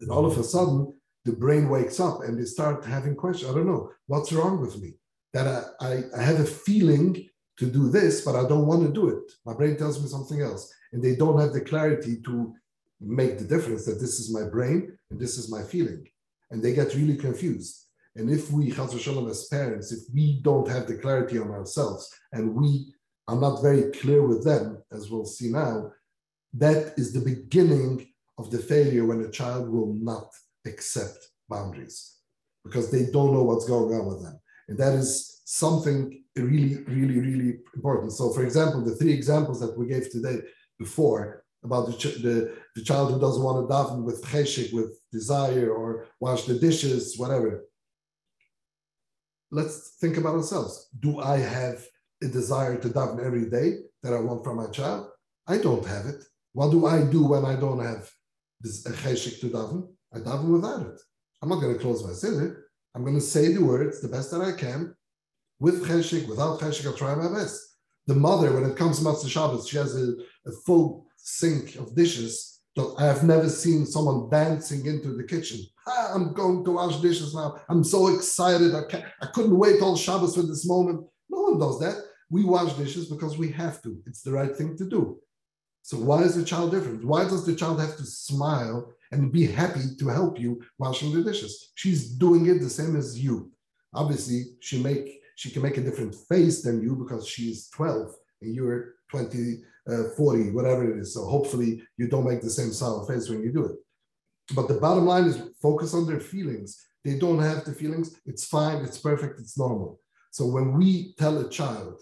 And 0.00 0.10
all 0.10 0.26
of 0.26 0.36
a 0.36 0.44
sudden, 0.44 0.92
the 1.24 1.32
brain 1.32 1.68
wakes 1.68 1.98
up 1.98 2.22
and 2.22 2.38
they 2.38 2.44
start 2.44 2.84
having 2.84 3.16
questions. 3.16 3.50
I 3.50 3.54
don't 3.54 3.66
know 3.66 3.90
what's 4.06 4.32
wrong 4.32 4.60
with 4.60 4.78
me. 4.80 4.94
That 5.36 5.66
I, 5.80 5.86
I, 5.86 6.02
I 6.18 6.22
have 6.22 6.40
a 6.40 6.46
feeling 6.46 7.28
to 7.58 7.66
do 7.66 7.90
this, 7.90 8.22
but 8.22 8.36
I 8.36 8.48
don't 8.48 8.66
want 8.66 8.86
to 8.86 8.92
do 9.00 9.10
it. 9.10 9.30
My 9.44 9.52
brain 9.52 9.76
tells 9.76 10.00
me 10.02 10.08
something 10.08 10.40
else, 10.40 10.72
and 10.94 11.04
they 11.04 11.14
don't 11.14 11.38
have 11.38 11.52
the 11.52 11.60
clarity 11.60 12.22
to 12.24 12.54
make 13.02 13.38
the 13.38 13.44
difference 13.44 13.84
that 13.84 14.00
this 14.00 14.18
is 14.18 14.32
my 14.32 14.48
brain 14.48 14.96
and 15.10 15.20
this 15.20 15.36
is 15.36 15.50
my 15.50 15.62
feeling, 15.62 16.08
and 16.50 16.62
they 16.62 16.72
get 16.72 16.94
really 16.94 17.18
confused. 17.18 17.88
And 18.14 18.30
if 18.30 18.50
we, 18.50 18.70
Shalom, 18.70 19.28
as 19.28 19.44
parents, 19.48 19.92
if 19.92 20.04
we 20.14 20.40
don't 20.40 20.68
have 20.68 20.86
the 20.86 20.96
clarity 20.96 21.38
on 21.38 21.50
ourselves 21.50 22.10
and 22.32 22.54
we 22.54 22.94
are 23.28 23.38
not 23.38 23.60
very 23.60 23.90
clear 23.90 24.26
with 24.26 24.42
them, 24.42 24.82
as 24.90 25.10
we'll 25.10 25.26
see 25.26 25.50
now, 25.50 25.92
that 26.54 26.94
is 26.96 27.12
the 27.12 27.20
beginning 27.20 28.08
of 28.38 28.50
the 28.50 28.58
failure 28.58 29.04
when 29.04 29.20
a 29.20 29.30
child 29.30 29.68
will 29.68 29.92
not 29.92 30.28
accept 30.64 31.18
boundaries 31.50 32.20
because 32.64 32.90
they 32.90 33.04
don't 33.12 33.34
know 33.34 33.42
what's 33.42 33.68
going 33.68 33.94
on 33.94 34.06
with 34.06 34.22
them. 34.22 34.40
And 34.68 34.78
that 34.78 34.94
is 34.94 35.42
something 35.44 36.22
really, 36.36 36.82
really, 36.84 37.20
really 37.20 37.58
important. 37.74 38.12
So, 38.12 38.32
for 38.32 38.44
example, 38.44 38.84
the 38.84 38.96
three 38.96 39.12
examples 39.12 39.60
that 39.60 39.78
we 39.78 39.86
gave 39.86 40.10
today 40.10 40.40
before 40.78 41.44
about 41.64 41.86
the, 41.86 41.92
ch- 41.94 42.22
the, 42.22 42.54
the 42.74 42.82
child 42.82 43.12
who 43.12 43.20
doesn't 43.20 43.42
want 43.42 43.68
to 43.68 43.72
daven 43.72 44.02
with 44.02 44.24
cheshik, 44.24 44.72
with 44.72 44.98
desire, 45.12 45.70
or 45.70 46.06
wash 46.20 46.44
the 46.44 46.58
dishes, 46.58 47.16
whatever. 47.16 47.64
Let's 49.50 49.96
think 50.00 50.16
about 50.16 50.34
ourselves. 50.34 50.88
Do 50.98 51.20
I 51.20 51.38
have 51.38 51.84
a 52.22 52.28
desire 52.28 52.76
to 52.78 52.88
daven 52.88 53.24
every 53.24 53.48
day 53.48 53.78
that 54.02 54.12
I 54.12 54.20
want 54.20 54.44
from 54.44 54.56
my 54.56 54.68
child? 54.68 55.08
I 55.46 55.58
don't 55.58 55.86
have 55.86 56.06
it. 56.06 56.22
What 56.52 56.70
do 56.70 56.86
I 56.86 57.04
do 57.04 57.24
when 57.26 57.44
I 57.44 57.54
don't 57.54 57.84
have 57.84 58.10
this 58.60 58.84
cheshik 58.84 59.40
to 59.40 59.48
daven? 59.48 59.88
I 60.12 60.18
daven 60.18 60.52
without 60.52 60.82
it. 60.86 61.00
I'm 61.42 61.48
not 61.48 61.60
going 61.60 61.74
to 61.74 61.80
close 61.80 62.02
my 62.02 62.10
siddur. 62.10 62.62
I'm 62.96 63.02
going 63.02 63.14
to 63.14 63.20
say 63.20 63.52
the 63.52 63.62
words 63.62 64.00
the 64.00 64.08
best 64.08 64.30
that 64.30 64.40
I 64.40 64.52
can 64.52 64.94
with 65.60 65.86
cheshik, 65.86 66.26
without 66.26 66.58
cheshik. 66.60 66.86
I'll 66.86 66.94
try 66.94 67.14
my 67.14 67.28
best. 67.28 67.60
The 68.06 68.14
mother, 68.14 68.52
when 68.52 68.64
it 68.64 68.76
comes 68.76 68.98
to 68.98 69.04
Motzei 69.04 69.28
Shabbos, 69.28 69.68
she 69.68 69.76
has 69.76 69.94
a, 69.94 70.14
a 70.46 70.52
full 70.64 71.06
sink 71.18 71.76
of 71.76 71.94
dishes. 71.94 72.60
I 72.98 73.04
have 73.04 73.22
never 73.22 73.50
seen 73.50 73.84
someone 73.84 74.30
dancing 74.30 74.86
into 74.86 75.08
the 75.08 75.24
kitchen. 75.24 75.60
I'm 75.86 76.32
going 76.32 76.64
to 76.64 76.72
wash 76.72 76.96
dishes 77.00 77.34
now. 77.34 77.60
I'm 77.68 77.84
so 77.84 78.14
excited. 78.14 78.74
I, 78.74 78.84
can't, 78.84 79.04
I 79.20 79.26
couldn't 79.26 79.58
wait 79.58 79.82
all 79.82 79.96
Shabbos 79.96 80.34
for 80.34 80.42
this 80.42 80.66
moment. 80.66 81.06
No 81.28 81.40
one 81.42 81.58
does 81.58 81.78
that. 81.80 82.02
We 82.30 82.44
wash 82.44 82.72
dishes 82.74 83.10
because 83.10 83.36
we 83.36 83.50
have 83.52 83.82
to. 83.82 84.00
It's 84.06 84.22
the 84.22 84.32
right 84.32 84.56
thing 84.56 84.74
to 84.78 84.88
do. 84.88 85.18
So 85.82 85.98
why 85.98 86.22
is 86.22 86.34
the 86.34 86.44
child 86.44 86.70
different? 86.70 87.04
Why 87.04 87.24
does 87.24 87.44
the 87.44 87.54
child 87.54 87.78
have 87.80 87.96
to 87.96 88.04
smile 88.04 88.92
and 89.12 89.32
be 89.32 89.46
happy 89.46 89.80
to 89.98 90.08
help 90.08 90.38
you 90.38 90.60
washing 90.78 91.12
the 91.12 91.22
dishes? 91.22 91.72
She's 91.74 92.10
doing 92.10 92.46
it 92.46 92.60
the 92.60 92.70
same 92.70 92.96
as 92.96 93.18
you. 93.18 93.50
Obviously, 93.94 94.44
she 94.60 94.82
make 94.82 95.20
she 95.36 95.50
can 95.50 95.62
make 95.62 95.76
a 95.76 95.82
different 95.82 96.14
face 96.14 96.62
than 96.62 96.80
you 96.80 96.96
because 96.96 97.26
she's 97.26 97.68
12 97.68 98.14
and 98.40 98.54
you're 98.54 98.94
20, 99.10 99.62
uh, 99.86 100.04
40, 100.16 100.52
whatever 100.52 100.90
it 100.90 100.98
is. 100.98 101.12
So 101.12 101.26
hopefully 101.26 101.82
you 101.98 102.08
don't 102.08 102.26
make 102.26 102.40
the 102.40 102.48
same 102.48 102.72
sour 102.72 103.06
face 103.06 103.28
when 103.28 103.42
you 103.42 103.52
do 103.52 103.66
it. 103.66 103.76
But 104.54 104.66
the 104.66 104.80
bottom 104.80 105.04
line 105.04 105.24
is 105.24 105.42
focus 105.60 105.92
on 105.92 106.06
their 106.06 106.20
feelings. 106.20 106.82
They 107.04 107.18
don't 107.18 107.38
have 107.38 107.66
the 107.66 107.74
feelings. 107.74 108.18
It's 108.24 108.46
fine. 108.46 108.82
It's 108.82 108.96
perfect. 108.96 109.38
It's 109.38 109.58
normal. 109.58 110.00
So 110.30 110.46
when 110.46 110.72
we 110.72 111.14
tell 111.18 111.38
a 111.38 111.50
child, 111.50 112.00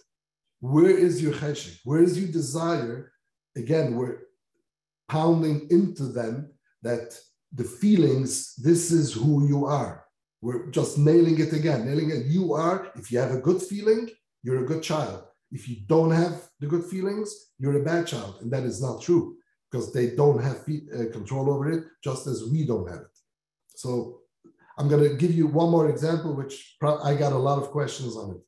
where 0.61 0.96
is 0.96 1.20
your 1.20 1.32
cheshik? 1.32 1.80
Where 1.82 2.02
is 2.02 2.16
your 2.16 2.30
desire? 2.30 3.11
again, 3.57 3.96
we're 3.96 4.18
pounding 5.09 5.66
into 5.70 6.05
them 6.05 6.50
that 6.85 7.18
the 7.53 7.64
feelings, 7.64 8.55
this 8.57 8.93
is 8.93 9.12
who 9.12 9.49
you 9.49 9.66
are. 9.66 10.05
We're 10.41 10.66
just 10.70 10.99
nailing 10.99 11.41
it 11.41 11.53
again, 11.53 11.87
nailing 11.87 12.11
it. 12.11 12.26
You 12.26 12.53
are, 12.53 12.93
if 12.97 13.11
you 13.11 13.18
have 13.18 13.35
a 13.35 13.41
good 13.41 13.61
feeling, 13.62 14.11
you're 14.43 14.64
a 14.64 14.66
good 14.72 14.82
child. 14.82 15.24
if 15.51 15.68
you 15.68 15.76
don't 15.87 16.11
have 16.11 16.35
the 16.61 16.66
good 16.66 16.85
feelings, 16.85 17.28
you're 17.59 17.80
a 17.80 17.85
bad 17.85 18.07
child. 18.07 18.39
And 18.41 18.51
that 18.53 18.64
is 18.64 18.82
not 18.82 19.03
true 19.03 19.37
because 19.70 19.93
they 19.93 20.07
don't 20.14 20.43
have 20.43 20.59
uh, 20.68 21.11
control 21.12 21.49
over 21.53 21.70
it, 21.70 21.85
just 22.03 22.26
as 22.26 22.45
we 22.53 22.66
don't 22.66 22.89
have 22.89 23.01
it. 23.01 23.16
So 23.76 24.20
I'm 24.76 24.89
going 24.89 25.09
to 25.09 25.16
give 25.16 25.32
you 25.32 25.47
one 25.47 25.70
more 25.70 25.89
example, 25.89 26.35
which 26.35 26.76
I 26.82 27.14
got 27.14 27.32
a 27.32 27.39
lot 27.49 27.59
of 27.62 27.70
questions 27.70 28.16
on 28.16 28.32
it, 28.32 28.43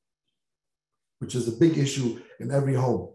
which 1.20 1.34
is 1.34 1.46
a 1.46 1.52
big 1.52 1.78
issue 1.78 2.20
in 2.40 2.50
every 2.50 2.74
home. 2.74 3.12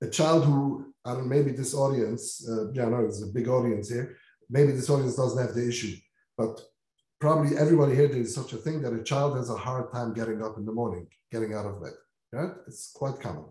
A 0.00 0.08
child 0.08 0.44
who, 0.44 0.87
I 1.04 1.14
don't 1.14 1.28
maybe 1.28 1.52
this 1.52 1.74
audience, 1.74 2.46
uh, 2.48 2.70
yeah, 2.72 2.88
no, 2.88 3.04
it's 3.04 3.22
a 3.22 3.26
big 3.26 3.48
audience 3.48 3.88
here. 3.88 4.16
Maybe 4.50 4.72
this 4.72 4.90
audience 4.90 5.16
doesn't 5.16 5.44
have 5.44 5.54
the 5.54 5.66
issue, 5.66 5.96
but 6.36 6.60
probably 7.20 7.56
everybody 7.56 7.94
here, 7.94 8.08
there 8.08 8.20
is 8.20 8.34
such 8.34 8.52
a 8.52 8.56
thing 8.56 8.82
that 8.82 8.92
a 8.92 9.02
child 9.02 9.36
has 9.36 9.50
a 9.50 9.56
hard 9.56 9.92
time 9.92 10.14
getting 10.14 10.42
up 10.42 10.56
in 10.56 10.64
the 10.64 10.72
morning, 10.72 11.06
getting 11.30 11.54
out 11.54 11.66
of 11.66 11.82
bed. 11.82 11.92
Right? 12.30 12.50
it's 12.66 12.92
quite 12.94 13.20
common. 13.20 13.46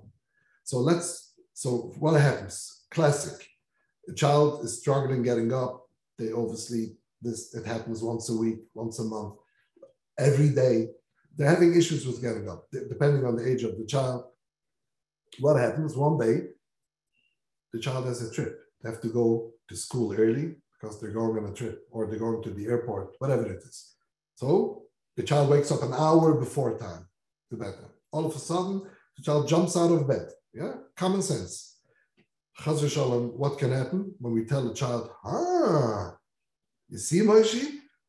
So 0.64 0.78
let's, 0.78 1.34
so 1.54 1.94
what 1.98 2.20
happens? 2.20 2.86
Classic. 2.92 3.48
A 4.08 4.14
child 4.14 4.64
is 4.64 4.80
struggling 4.80 5.24
getting 5.24 5.52
up. 5.52 5.88
They 6.20 6.32
obviously 6.32 6.98
this 7.22 7.54
it 7.56 7.66
happens 7.66 8.04
once 8.04 8.30
a 8.30 8.36
week, 8.36 8.60
once 8.74 9.00
a 9.00 9.04
month, 9.04 9.36
every 10.18 10.50
day. 10.50 10.88
They're 11.36 11.50
having 11.50 11.76
issues 11.76 12.06
with 12.06 12.22
getting 12.22 12.50
up, 12.50 12.68
depending 12.72 13.26
on 13.26 13.36
the 13.36 13.48
age 13.48 13.64
of 13.64 13.78
the 13.78 13.86
child. 13.86 14.26
What 15.40 15.60
happens 15.60 15.96
one 15.96 16.18
day? 16.18 16.47
The 17.74 17.80
child 17.80 18.06
has 18.06 18.22
a 18.22 18.32
trip. 18.32 18.60
They 18.82 18.90
have 18.90 19.02
to 19.02 19.10
go 19.10 19.52
to 19.70 19.76
school 19.76 20.14
early 20.14 20.56
because 20.74 21.00
they're 21.00 21.12
going 21.12 21.44
on 21.44 21.52
a 21.52 21.54
trip 21.54 21.88
or 21.92 22.08
they're 22.08 22.20
going 22.20 22.44
to 22.44 22.52
the 22.52 22.68
airport, 22.68 23.16
whatever 23.20 23.46
it 23.46 23.64
is. 23.64 23.96
So 24.36 24.84
the 25.16 25.24
child 25.24 25.50
wakes 25.50 25.72
up 25.72 25.84
an 25.84 25.94
hour 25.94 26.34
before 26.36 26.78
time 26.78 27.08
to 27.50 27.58
bed. 27.58 27.74
All 28.12 28.26
of 28.26 28.36
a 28.36 28.40
sudden, 28.40 28.84
the 29.18 29.24
child 29.24 29.48
jumps 29.48 29.76
out 29.76 29.92
of 29.92 30.08
bed. 30.08 30.28
Yeah, 30.54 30.74
common 30.96 31.22
sense. 31.22 31.78
Chaz 32.60 32.88
Shalom, 32.90 33.30
what 33.38 33.60
can 33.60 33.72
happen 33.72 34.14
when 34.20 34.34
we 34.34 34.46
tell 34.46 34.68
a 34.70 34.74
child, 34.74 35.12
ah, 35.24 36.16
you 36.90 36.98
see, 36.98 37.20
Moshe, 37.20 37.66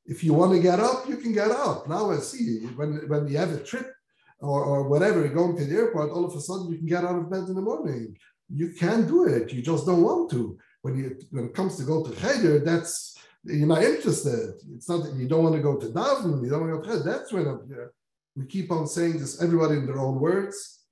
if 0.07 0.25
you 0.25 0.33
want 0.33 0.53
to 0.53 0.61
get 0.61 0.81
up, 0.81 1.09
you 1.09 1.19
can 1.19 1.33
get 1.33 1.51
up. 1.51 1.87
Now 1.89 2.11
I 2.11 2.19
see 2.19 2.61
when, 2.77 3.09
when 3.09 3.29
you 3.29 3.37
have 3.37 3.53
a 3.53 3.63
trip 3.63 3.93
or, 4.41 4.65
or 4.65 4.89
whatever, 4.89 5.21
you're 5.21 5.35
going 5.35 5.57
to 5.57 5.65
the 5.65 5.77
airport, 5.77 6.11
all 6.11 6.25
of 6.25 6.35
a 6.35 6.41
sudden 6.41 6.71
you 6.71 6.79
can 6.79 6.87
get 6.87 7.05
out 7.05 7.17
of 7.19 7.31
bed 7.31 7.45
in 7.49 7.55
the 7.55 7.61
morning. 7.61 8.17
You 8.53 8.73
can't 8.73 9.07
do 9.07 9.27
it. 9.27 9.53
You 9.53 9.63
just 9.63 9.87
don't 9.87 10.03
want 10.03 10.31
to. 10.31 10.59
When 10.83 10.97
you 10.97 11.19
when 11.31 11.47
it 11.47 11.55
comes 11.55 11.77
to 11.77 11.85
go 11.85 12.05
to 12.05 12.15
Cheder, 12.21 12.61
that's 12.61 13.17
you're 13.45 13.67
not 13.67 13.83
interested. 13.83 14.55
It's 14.75 14.89
not 14.89 15.05
that 15.05 15.15
you 15.15 15.29
don't 15.29 15.43
want 15.43 15.57
to 15.57 15.63
go 15.63 15.77
to 15.77 15.87
daven, 15.87 16.43
you 16.43 16.51
don't 16.51 16.69
want 16.69 16.73
to 16.73 16.79
go 16.79 16.83
to 16.83 16.89
Cheder. 16.89 17.11
That's 17.11 17.33
when 17.33 17.47
I'm, 17.47 17.91
we 18.37 18.47
keep 18.47 18.71
on 18.71 18.87
saying 18.87 19.19
this, 19.19 19.43
everybody 19.43 19.77
in 19.77 19.87
their 19.87 19.99
own 19.99 20.21
words, 20.21 20.85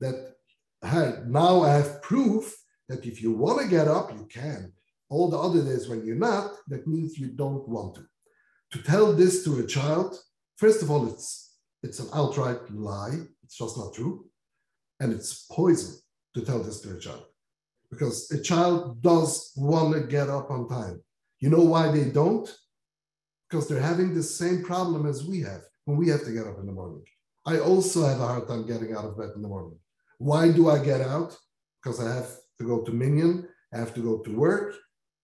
that 0.00 0.34
hey, 0.84 1.14
now 1.26 1.62
I 1.62 1.74
have 1.74 2.02
proof 2.02 2.56
that 2.88 3.04
if 3.04 3.22
you 3.22 3.32
want 3.32 3.60
to 3.60 3.68
get 3.68 3.88
up, 3.88 4.12
you 4.12 4.26
can. 4.30 4.72
All 5.10 5.28
the 5.30 5.38
other 5.38 5.62
days 5.62 5.88
when 5.88 6.04
you're 6.04 6.16
not, 6.16 6.52
that 6.68 6.86
means 6.86 7.18
you 7.18 7.28
don't 7.28 7.66
want 7.68 7.94
to. 7.96 8.06
To 8.72 8.82
tell 8.82 9.12
this 9.12 9.44
to 9.44 9.58
a 9.60 9.66
child, 9.66 10.18
first 10.56 10.82
of 10.82 10.90
all, 10.90 11.06
it's 11.08 11.54
it's 11.82 12.00
an 12.00 12.08
outright 12.12 12.70
lie. 12.70 13.18
It's 13.44 13.56
just 13.56 13.78
not 13.78 13.94
true. 13.94 14.26
And 15.00 15.12
it's 15.12 15.46
poison 15.50 15.94
to 16.38 16.46
tell 16.46 16.62
this 16.62 16.80
to 16.80 16.96
a 16.96 16.98
child. 16.98 17.24
Because 17.90 18.30
a 18.30 18.40
child 18.40 19.02
does 19.02 19.52
want 19.56 19.94
to 19.94 20.00
get 20.00 20.28
up 20.28 20.50
on 20.50 20.68
time. 20.68 21.02
You 21.40 21.50
know 21.50 21.62
why 21.62 21.90
they 21.90 22.10
don't? 22.10 22.48
Because 23.48 23.66
they're 23.66 23.80
having 23.80 24.14
the 24.14 24.22
same 24.22 24.62
problem 24.62 25.06
as 25.06 25.24
we 25.24 25.40
have 25.40 25.62
when 25.84 25.96
we 25.96 26.08
have 26.08 26.24
to 26.24 26.32
get 26.32 26.46
up 26.46 26.58
in 26.58 26.66
the 26.66 26.72
morning. 26.72 27.02
I 27.46 27.58
also 27.58 28.06
have 28.06 28.20
a 28.20 28.26
hard 28.26 28.48
time 28.48 28.66
getting 28.66 28.94
out 28.94 29.06
of 29.06 29.16
bed 29.16 29.30
in 29.34 29.42
the 29.42 29.48
morning. 29.48 29.78
Why 30.18 30.52
do 30.52 30.68
I 30.68 30.84
get 30.84 31.00
out? 31.00 31.36
Because 31.82 32.04
I 32.04 32.14
have 32.14 32.30
to 32.58 32.66
go 32.66 32.82
to 32.82 32.92
Minyan, 32.92 33.48
I 33.72 33.78
have 33.78 33.94
to 33.94 34.00
go 34.00 34.18
to 34.18 34.36
work, 34.36 34.74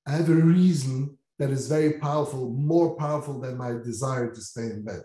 I 0.07 0.13
have 0.13 0.29
a 0.29 0.35
reason 0.35 1.19
that 1.39 1.51
is 1.51 1.69
very 1.69 1.95
powerful, 1.95 2.51
more 2.51 2.97
powerful 2.97 3.41
than 3.41 3.57
my 3.57 3.73
desire 3.73 4.33
to 4.33 4.41
stay 4.41 4.67
in 4.67 4.85
bed. 4.85 5.03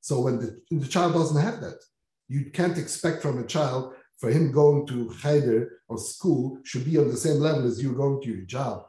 So 0.00 0.20
when 0.20 0.38
the, 0.40 0.60
the 0.70 0.86
child 0.86 1.14
doesn't 1.14 1.40
have 1.40 1.60
that, 1.60 1.80
you 2.28 2.50
can't 2.50 2.76
expect 2.76 3.22
from 3.22 3.38
a 3.38 3.46
child 3.46 3.94
for 4.18 4.30
him 4.30 4.52
going 4.52 4.86
to 4.88 5.14
cheder 5.20 5.80
or 5.88 5.98
school 5.98 6.58
should 6.64 6.84
be 6.84 6.98
on 6.98 7.08
the 7.08 7.16
same 7.16 7.40
level 7.40 7.66
as 7.66 7.82
you 7.82 7.92
going 7.92 8.20
to 8.22 8.28
your 8.28 8.44
job. 8.46 8.84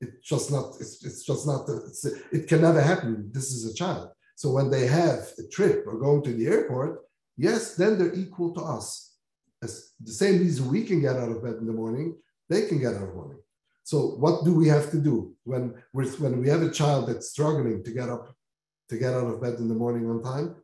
It's 0.00 0.26
just 0.26 0.50
not. 0.50 0.76
It's, 0.80 1.04
it's 1.04 1.24
just 1.24 1.46
not. 1.46 1.68
It's, 1.68 2.04
it 2.04 2.46
can 2.48 2.62
never 2.62 2.80
happen. 2.80 3.30
This 3.32 3.52
is 3.52 3.70
a 3.70 3.74
child. 3.74 4.10
So 4.34 4.50
when 4.50 4.70
they 4.70 4.86
have 4.86 5.28
a 5.38 5.46
trip 5.48 5.84
or 5.86 5.98
going 5.98 6.22
to 6.22 6.32
the 6.32 6.46
airport, 6.46 7.02
yes, 7.36 7.74
then 7.74 7.98
they're 7.98 8.14
equal 8.14 8.54
to 8.54 8.62
us. 8.62 9.16
As 9.62 9.92
the 10.00 10.12
same 10.12 10.38
reason 10.38 10.70
we 10.70 10.84
can 10.84 11.02
get 11.02 11.16
out 11.16 11.30
of 11.30 11.42
bed 11.42 11.56
in 11.60 11.66
the 11.66 11.72
morning, 11.72 12.16
they 12.48 12.66
can 12.66 12.80
get 12.80 12.94
out 12.94 13.08
of 13.08 13.14
morning. 13.14 13.40
So 13.84 13.98
what 14.16 14.44
do 14.44 14.54
we 14.54 14.68
have 14.68 14.90
to 14.92 14.98
do 14.98 15.34
when 15.44 15.74
we 15.92 16.06
when 16.06 16.40
we 16.40 16.48
have 16.48 16.62
a 16.62 16.70
child 16.70 17.08
that's 17.08 17.28
struggling 17.30 17.84
to 17.84 17.90
get 17.90 18.08
up, 18.08 18.34
to 18.88 18.96
get 18.96 19.12
out 19.12 19.26
of 19.26 19.42
bed 19.42 19.54
in 19.58 19.68
the 19.68 19.74
morning 19.74 20.08
on 20.08 20.22
time? 20.22 20.56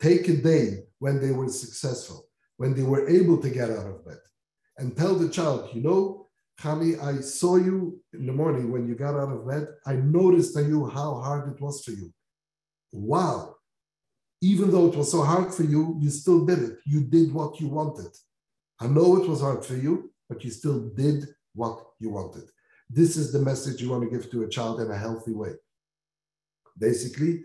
Take 0.00 0.28
a 0.28 0.36
day 0.36 0.84
when 0.98 1.20
they 1.20 1.30
were 1.30 1.48
successful, 1.48 2.25
when 2.56 2.74
they 2.74 2.82
were 2.82 3.08
able 3.08 3.38
to 3.38 3.50
get 3.50 3.70
out 3.70 3.86
of 3.86 4.04
bed, 4.04 4.18
and 4.78 4.96
tell 4.96 5.14
the 5.14 5.28
child, 5.28 5.70
you 5.72 5.82
know, 5.82 6.28
Chami, 6.60 6.98
I 7.02 7.20
saw 7.20 7.56
you 7.56 8.00
in 8.14 8.26
the 8.26 8.32
morning 8.32 8.72
when 8.72 8.88
you 8.88 8.94
got 8.94 9.14
out 9.14 9.30
of 9.30 9.46
bed. 9.46 9.68
I 9.86 9.94
noticed 9.94 10.56
on 10.56 10.68
you 10.68 10.86
how 10.86 11.20
hard 11.20 11.54
it 11.54 11.60
was 11.60 11.84
for 11.84 11.90
you. 11.90 12.10
Wow. 12.92 13.56
Even 14.40 14.70
though 14.70 14.86
it 14.86 14.96
was 14.96 15.10
so 15.10 15.22
hard 15.22 15.52
for 15.52 15.64
you, 15.64 15.98
you 16.00 16.08
still 16.10 16.46
did 16.46 16.60
it. 16.60 16.78
You 16.86 17.02
did 17.02 17.32
what 17.32 17.60
you 17.60 17.68
wanted. 17.68 18.10
I 18.80 18.86
know 18.86 19.22
it 19.22 19.28
was 19.28 19.40
hard 19.40 19.64
for 19.64 19.76
you, 19.76 20.12
but 20.28 20.44
you 20.44 20.50
still 20.50 20.88
did 20.90 21.26
what 21.54 21.78
you 21.98 22.10
wanted. 22.10 22.44
This 22.88 23.16
is 23.16 23.32
the 23.32 23.40
message 23.40 23.82
you 23.82 23.90
want 23.90 24.04
to 24.04 24.10
give 24.10 24.30
to 24.30 24.44
a 24.44 24.48
child 24.48 24.80
in 24.80 24.90
a 24.90 24.96
healthy 24.96 25.32
way. 25.32 25.52
Basically, 26.78 27.44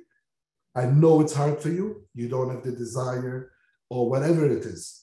I 0.76 0.86
know 0.86 1.20
it's 1.22 1.34
hard 1.34 1.60
for 1.60 1.70
you, 1.70 2.08
you 2.14 2.30
don't 2.30 2.50
have 2.50 2.64
the 2.64 2.72
desire, 2.72 3.52
or 3.90 4.10
whatever 4.10 4.46
it 4.46 4.64
is. 4.64 5.01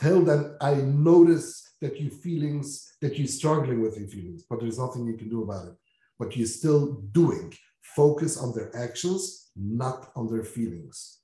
Tell 0.00 0.22
them, 0.22 0.56
I 0.60 0.74
notice 0.74 1.74
that 1.80 2.00
you 2.00 2.10
feelings, 2.10 2.94
that 3.00 3.18
you're 3.18 3.26
struggling 3.26 3.82
with 3.82 3.98
your 3.98 4.08
feelings, 4.08 4.44
but 4.48 4.60
there's 4.60 4.78
nothing 4.78 5.06
you 5.06 5.16
can 5.16 5.28
do 5.28 5.42
about 5.42 5.68
it. 5.68 5.74
But 6.18 6.36
you're 6.36 6.46
still 6.46 7.02
doing. 7.12 7.52
Focus 7.82 8.38
on 8.38 8.54
their 8.54 8.74
actions, 8.76 9.50
not 9.56 10.10
on 10.16 10.30
their 10.30 10.44
feelings. 10.44 11.18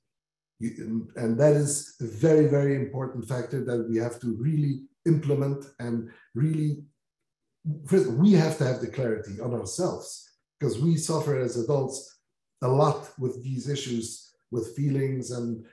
You, 0.59 1.07
and 1.15 1.39
that 1.39 1.53
is 1.53 1.95
a 2.01 2.05
very, 2.05 2.47
very 2.47 2.75
important 2.75 3.27
factor 3.27 3.63
that 3.63 3.87
we 3.89 3.97
have 3.97 4.19
to 4.21 4.35
really 4.39 4.81
implement 5.05 5.65
and 5.79 6.09
really 6.33 6.83
first, 7.85 8.07
we 8.07 8.33
have 8.33 8.57
to 8.57 8.65
have 8.65 8.81
the 8.81 8.87
clarity 8.87 9.39
on 9.39 9.53
ourselves 9.53 10.29
because 10.59 10.79
we 10.79 10.97
suffer 10.97 11.39
as 11.39 11.57
adults 11.57 12.19
a 12.63 12.67
lot 12.67 13.11
with 13.19 13.43
these 13.43 13.69
issues, 13.69 14.31
with 14.51 14.75
feelings, 14.75 15.31
and 15.31 15.65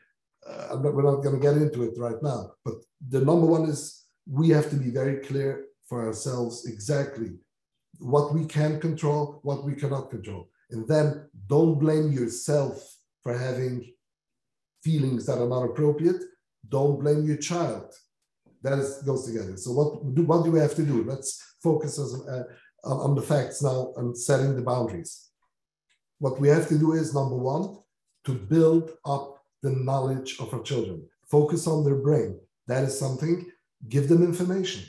uh, 0.46 0.76
not, 0.82 0.94
we're 0.94 1.02
not 1.02 1.22
going 1.22 1.36
to 1.36 1.42
get 1.42 1.56
into 1.56 1.82
it 1.82 1.94
right 1.96 2.22
now. 2.22 2.52
But 2.64 2.74
the 3.08 3.20
number 3.20 3.46
one 3.46 3.64
is 3.68 4.04
we 4.30 4.48
have 4.50 4.70
to 4.70 4.76
be 4.76 4.90
very 4.90 5.16
clear 5.16 5.66
for 5.88 6.06
ourselves 6.06 6.66
exactly 6.66 7.36
what 7.98 8.34
we 8.34 8.44
can 8.46 8.80
control, 8.80 9.40
what 9.42 9.64
we 9.64 9.74
cannot 9.74 10.10
control. 10.10 10.48
And 10.70 10.88
then 10.88 11.28
don't 11.46 11.78
blame 11.78 12.12
yourself 12.12 12.96
for 13.22 13.36
having 13.36 13.92
feelings 14.82 15.26
that 15.26 15.38
are 15.38 15.48
not 15.48 15.64
appropriate. 15.64 16.22
Don't 16.68 16.98
blame 17.00 17.24
your 17.24 17.36
child. 17.36 17.94
That 18.62 18.78
is, 18.78 19.02
goes 19.02 19.26
together. 19.26 19.56
So 19.56 19.72
what 19.72 20.14
do, 20.14 20.22
what 20.22 20.44
do 20.44 20.50
we 20.50 20.58
have 20.58 20.74
to 20.74 20.82
do? 20.82 21.04
Let's 21.04 21.42
focuses 21.62 22.26
uh, 22.28 22.44
on 22.84 23.14
the 23.14 23.22
facts 23.22 23.62
now 23.62 23.92
and 23.96 24.16
setting 24.16 24.54
the 24.54 24.62
boundaries. 24.62 25.30
What 26.18 26.40
we 26.40 26.48
have 26.48 26.68
to 26.68 26.78
do 26.78 26.92
is 26.92 27.14
number 27.14 27.36
one, 27.36 27.78
to 28.24 28.32
build 28.32 28.92
up 29.04 29.33
the 29.64 29.72
knowledge 29.72 30.36
of 30.38 30.54
our 30.54 30.62
children, 30.62 31.04
focus 31.26 31.66
on 31.66 31.84
their 31.84 31.96
brain. 31.96 32.38
That 32.68 32.84
is 32.84 32.98
something, 32.98 33.50
give 33.88 34.08
them 34.08 34.22
information, 34.22 34.84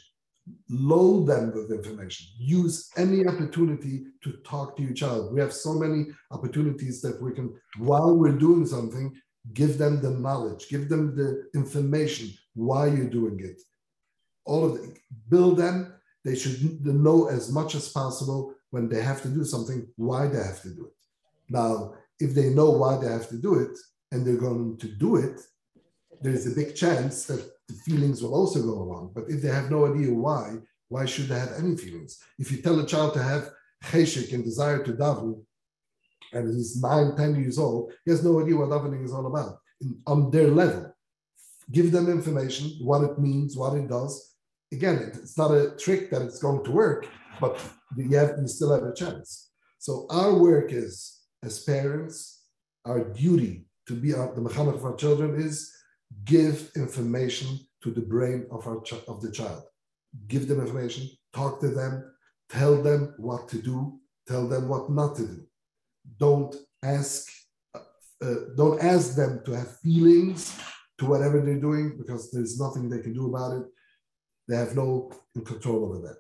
load 0.70 1.26
them 1.26 1.52
with 1.54 1.72
information, 1.72 2.28
use 2.38 2.90
any 2.96 3.26
opportunity 3.26 4.04
to 4.24 4.34
talk 4.52 4.78
to 4.78 4.84
your 4.84 4.94
child. 4.94 5.34
We 5.34 5.42
have 5.42 5.54
so 5.54 5.74
many 5.74 6.06
opportunities 6.32 7.02
that 7.02 7.22
we 7.22 7.34
can, 7.34 7.48
while 7.80 8.16
we're 8.16 8.44
doing 8.48 8.68
something, 8.68 9.12
give 9.54 9.78
them 9.78 10.02
the 10.02 10.12
knowledge, 10.12 10.70
give 10.70 10.90
them 10.90 11.16
the 11.16 11.50
information, 11.56 12.30
why 12.54 12.88
you're 12.88 13.16
doing 13.20 13.40
it. 13.40 13.60
All 14.46 14.64
of 14.66 14.76
it, 14.76 15.00
build 15.30 15.58
them 15.58 15.96
they 16.26 16.36
should 16.36 16.84
know 16.84 17.28
as 17.28 17.52
much 17.52 17.76
as 17.76 17.88
possible 17.90 18.56
when 18.72 18.90
they 18.90 19.02
have 19.02 19.22
to 19.22 19.30
do 19.30 19.46
something, 19.46 19.88
why 19.96 20.28
they 20.28 20.44
have 20.44 20.62
to 20.64 20.70
do 20.70 20.88
it. 20.88 21.00
Now, 21.50 21.94
if 22.20 22.34
they 22.34 22.50
know 22.50 22.72
why 22.72 22.98
they 22.98 23.08
have 23.08 23.30
to 23.30 23.38
do 23.38 23.60
it 23.60 23.78
and 24.12 24.26
they're 24.26 24.38
going 24.38 24.78
to 24.78 24.88
do 24.88 25.18
it, 25.18 25.42
there's 26.22 26.48
a 26.48 26.56
big 26.56 26.76
chance 26.76 27.26
that 27.26 27.50
the 27.68 27.74
feelings 27.74 28.22
will 28.22 28.34
also 28.34 28.62
go 28.62 28.74
along. 28.74 29.12
But 29.14 29.26
if 29.28 29.42
they 29.42 29.50
have 29.50 29.72
no 29.72 29.92
idea 29.92 30.14
why, 30.14 30.58
why 30.88 31.06
should 31.06 31.28
they 31.28 31.40
have 31.40 31.54
any 31.58 31.76
feelings? 31.76 32.20
If 32.38 32.52
you 32.52 32.62
tell 32.62 32.80
a 32.80 32.86
child 32.86 33.14
to 33.16 33.24
have 33.24 33.50
cheshik 33.84 34.34
and 34.34 34.44
desire 34.44 34.84
to 34.84 34.94
daven, 34.94 35.44
and 36.34 36.54
he's 36.56 36.82
nine, 36.82 37.16
ten 37.16 37.36
years 37.36 37.58
old, 37.58 37.94
he 38.04 38.12
has 38.12 38.24
no 38.24 38.42
idea 38.42 38.56
what 38.56 38.70
davening 38.70 39.04
is 39.04 39.14
all 39.14 39.28
about 39.28 39.60
in, 39.82 40.00
on 40.06 40.32
their 40.32 40.48
level. 40.48 40.94
give 41.72 41.92
them 41.92 42.10
information, 42.10 42.72
what 42.82 43.04
it 43.04 43.20
means, 43.20 43.58
what 43.58 43.76
it 43.76 43.88
does. 43.88 44.36
Again, 44.72 45.12
it's 45.14 45.38
not 45.38 45.52
a 45.52 45.76
trick 45.78 46.10
that 46.12 46.22
it's 46.22 46.40
going 46.40 46.64
to 46.64 46.72
work, 46.72 47.08
but 47.40 47.60
you, 47.96 48.16
have, 48.18 48.36
you 48.40 48.48
still 48.48 48.74
have 48.74 48.84
a 48.84 48.94
chance. 48.94 49.50
So 49.80 50.08
our 50.10 50.34
work 50.36 50.72
is, 50.72 51.22
as 51.44 51.64
parents, 51.64 52.44
our 52.86 53.04
duty 53.04 53.66
to 53.88 53.94
be 53.94 54.14
our, 54.14 54.34
the 54.34 54.42
mechanech 54.42 54.76
of 54.76 54.86
our 54.86 54.96
children 54.96 55.40
is 55.40 55.72
give 56.24 56.72
information 56.76 57.60
to 57.84 57.92
the 57.92 58.02
brain 58.02 58.48
of 58.52 58.66
our 58.68 58.82
of 59.08 59.22
the 59.22 59.32
child. 59.32 59.64
Give 60.28 60.48
them 60.48 60.62
information, 60.62 61.10
talk 61.34 61.60
to 61.62 61.70
them, 61.70 62.12
tell 62.50 62.82
them 62.82 63.14
what 63.18 63.48
to 63.50 63.62
do, 63.62 64.00
tell 64.28 64.48
them 64.48 64.68
what 64.68 64.90
not 64.90 65.16
to 65.18 65.28
do. 65.28 65.48
Don't 66.18 66.56
ask 66.84 67.28
uh, 67.76 68.36
don't 68.56 68.82
ask 68.82 69.16
them 69.16 69.42
to 69.46 69.52
have 69.52 69.80
feelings 69.80 70.58
to 70.98 71.06
whatever 71.06 71.42
they're 71.42 71.60
doing 71.60 71.98
because 71.98 72.32
there's 72.32 72.60
nothing 72.60 72.90
they 72.90 73.02
can 73.02 73.14
do 73.14 73.28
about 73.28 73.58
it. 73.58 73.66
They 74.48 74.56
have 74.56 74.76
no 74.76 75.12
control 75.46 75.86
over 75.86 76.00
that. 76.08 76.18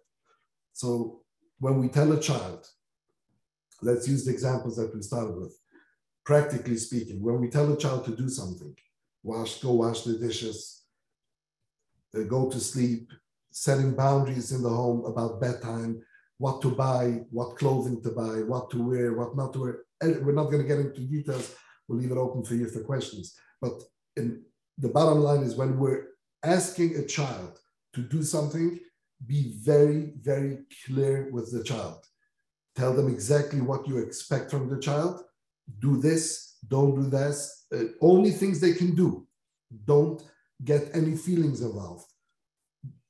So 0.73 1.21
when 1.59 1.79
we 1.79 1.87
tell 1.87 2.11
a 2.11 2.19
child, 2.19 2.67
let's 3.81 4.07
use 4.07 4.25
the 4.25 4.31
examples 4.31 4.75
that 4.75 4.93
we 4.93 5.01
started 5.01 5.37
with. 5.37 5.57
Practically 6.25 6.77
speaking, 6.77 7.21
when 7.21 7.39
we 7.39 7.49
tell 7.49 7.71
a 7.71 7.77
child 7.77 8.03
to 8.05 8.15
do 8.15 8.27
something, 8.27 8.75
wash, 9.23 9.61
go 9.61 9.73
wash 9.73 10.01
the 10.01 10.17
dishes, 10.17 10.83
uh, 12.17 12.23
go 12.23 12.49
to 12.49 12.59
sleep, 12.59 13.11
setting 13.51 13.95
boundaries 13.95 14.51
in 14.51 14.63
the 14.63 14.69
home 14.69 15.05
about 15.05 15.39
bedtime, 15.39 16.01
what 16.37 16.61
to 16.61 16.69
buy, 16.69 17.21
what 17.29 17.57
clothing 17.57 18.01
to 18.01 18.09
buy, 18.09 18.41
what 18.41 18.69
to 18.71 18.81
wear, 18.81 19.13
what 19.13 19.35
not 19.35 19.53
to 19.53 19.59
wear. 19.59 19.77
And 20.01 20.25
we're 20.25 20.33
not 20.33 20.45
going 20.45 20.61
to 20.61 20.67
get 20.67 20.79
into 20.79 21.01
details. 21.01 21.55
We'll 21.87 21.99
leave 21.99 22.11
it 22.11 22.17
open 22.17 22.43
for 22.43 22.55
you 22.55 22.67
for 22.67 22.83
questions. 22.83 23.37
But 23.61 23.81
in, 24.17 24.41
the 24.77 24.89
bottom 24.89 25.19
line 25.19 25.43
is 25.43 25.55
when 25.55 25.77
we're 25.77 26.07
asking 26.43 26.95
a 26.95 27.05
child 27.05 27.59
to 27.93 28.01
do 28.01 28.23
something, 28.23 28.79
be 29.25 29.53
very, 29.59 30.13
very 30.19 30.59
clear 30.85 31.29
with 31.31 31.51
the 31.51 31.63
child. 31.63 32.03
Tell 32.75 32.93
them 32.93 33.07
exactly 33.07 33.61
what 33.61 33.87
you 33.87 33.99
expect 33.99 34.51
from 34.51 34.69
the 34.69 34.79
child. 34.79 35.21
Do 35.79 35.97
this, 35.97 36.57
don't 36.67 36.95
do 36.95 37.09
this. 37.09 37.65
Uh, 37.73 37.85
only 38.01 38.31
things 38.31 38.59
they 38.59 38.73
can 38.73 38.95
do. 38.95 39.27
Don't 39.85 40.21
get 40.63 40.89
any 40.93 41.15
feelings 41.15 41.61
involved. 41.61 42.05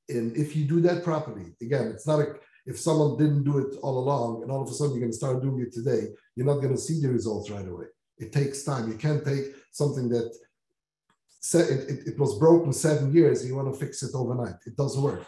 And 0.10 0.36
if 0.36 0.56
you 0.56 0.66
do 0.66 0.82
that 0.82 1.03
properly, 1.03 1.56
again, 1.62 1.88
it's 1.88 2.08
not 2.08 2.20
a, 2.20 2.36
if 2.66 2.80
someone 2.80 3.18
didn't 3.18 3.43
do 3.43 3.60
it 3.60 3.76
all 3.82 3.97
along 3.99 4.43
and 4.43 4.51
all 4.51 4.62
of 4.62 4.70
a 4.70 4.74
sudden 4.74 4.93
you're 4.93 5.01
going 5.01 5.12
to 5.12 5.18
start 5.18 5.41
doing 5.41 5.60
it 5.62 5.74
today, 5.74 6.08
you're 6.36 6.45
not 6.45 6.62
going 6.62 6.74
to 6.74 6.82
see 6.82 7.01
the 7.01 7.10
results 7.10 7.49
right 7.49 7.68
away. 7.68 7.86
It 8.18 8.32
takes 8.32 8.64
time. 8.64 8.89
You 8.89 8.97
can't 8.97 9.26
take 9.26 9.45
something 9.72 10.10
that 10.10 10.32
it, 11.53 11.89
it, 11.89 12.08
it 12.08 12.20
was 12.20 12.39
broken 12.39 12.74
seven 12.74 13.14
years 13.14 13.41
and 13.41 13.49
you 13.49 13.56
want 13.56 13.72
to 13.72 13.80
fix 13.80 14.01
it 14.03 14.16
overnight. 14.16 14.56
It 14.66 14.76
doesn't 14.76 15.01
work. 15.01 15.26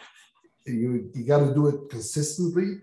You, 0.66 1.10
you 1.14 1.24
got 1.24 1.46
to 1.46 1.54
do 1.54 1.68
it 1.68 1.90
consistently. 1.90 2.80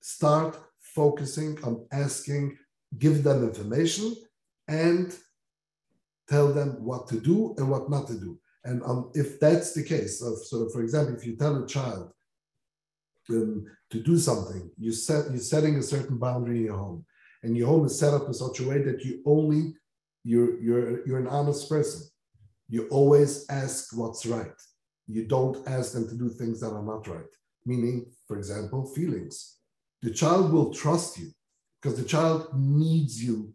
Start 0.00 0.58
focusing 0.80 1.62
on 1.64 1.86
asking, 1.92 2.56
give 2.98 3.22
them 3.24 3.42
information, 3.44 4.14
and 4.68 5.14
tell 6.28 6.52
them 6.52 6.82
what 6.82 7.06
to 7.08 7.20
do 7.20 7.54
and 7.58 7.68
what 7.70 7.90
not 7.90 8.06
to 8.08 8.14
do. 8.14 8.38
And 8.64 8.82
um, 8.82 9.10
if 9.14 9.38
that's 9.38 9.74
the 9.74 9.82
case, 9.82 10.22
of, 10.22 10.38
so 10.38 10.68
for 10.70 10.82
example, 10.82 11.14
if 11.14 11.26
you 11.26 11.36
tell 11.36 11.62
a 11.62 11.66
child 11.66 12.10
um, 13.30 13.66
to 13.90 14.00
do 14.00 14.18
something, 14.18 14.70
you 14.78 14.92
set 14.92 15.30
you're 15.30 15.38
setting 15.38 15.76
a 15.76 15.82
certain 15.82 16.18
boundary 16.18 16.58
in 16.58 16.64
your 16.64 16.78
home, 16.78 17.04
and 17.42 17.56
your 17.56 17.68
home 17.68 17.84
is 17.84 17.98
set 17.98 18.14
up 18.14 18.26
in 18.26 18.34
such 18.34 18.60
a 18.60 18.68
way 18.68 18.80
that 18.82 19.04
you 19.04 19.22
only 19.26 19.74
you're 20.24 20.58
you're 20.60 21.06
you're 21.06 21.20
an 21.20 21.28
honest 21.28 21.68
person. 21.68 22.08
You 22.68 22.88
always 22.88 23.44
ask 23.50 23.94
what's 23.96 24.24
right. 24.24 24.58
You 25.06 25.26
don't 25.26 25.68
ask 25.68 25.92
them 25.92 26.08
to 26.08 26.14
do 26.14 26.30
things 26.30 26.60
that 26.60 26.72
are 26.72 26.82
not 26.82 27.06
right. 27.06 27.32
Meaning, 27.66 28.06
for 28.26 28.38
example, 28.38 28.86
feelings. 28.86 29.58
The 30.00 30.10
child 30.10 30.50
will 30.50 30.72
trust 30.72 31.18
you 31.18 31.30
because 31.84 31.98
the 31.98 32.08
child 32.08 32.48
needs 32.54 33.22
you 33.22 33.52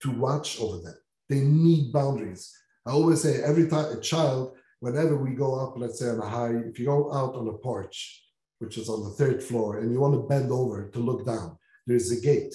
to 0.00 0.10
watch 0.10 0.58
over 0.58 0.78
them. 0.78 0.96
They 1.28 1.40
need 1.40 1.92
boundaries. 1.92 2.50
I 2.86 2.92
always 2.92 3.20
say 3.20 3.42
every 3.42 3.68
time 3.68 3.92
a 3.92 4.00
child, 4.00 4.56
whenever 4.80 5.18
we 5.18 5.34
go 5.34 5.54
up, 5.54 5.74
let's 5.76 5.98
say 5.98 6.08
on 6.08 6.20
a 6.20 6.26
high, 6.26 6.54
if 6.54 6.78
you 6.78 6.86
go 6.86 7.12
out 7.12 7.34
on 7.34 7.46
a 7.46 7.52
porch, 7.52 8.24
which 8.58 8.78
is 8.78 8.88
on 8.88 9.04
the 9.04 9.10
third 9.10 9.42
floor, 9.42 9.80
and 9.80 9.92
you 9.92 10.00
want 10.00 10.14
to 10.14 10.26
bend 10.26 10.50
over 10.50 10.88
to 10.88 10.98
look 10.98 11.26
down, 11.26 11.58
there's 11.86 12.10
a 12.10 12.20
gate. 12.20 12.54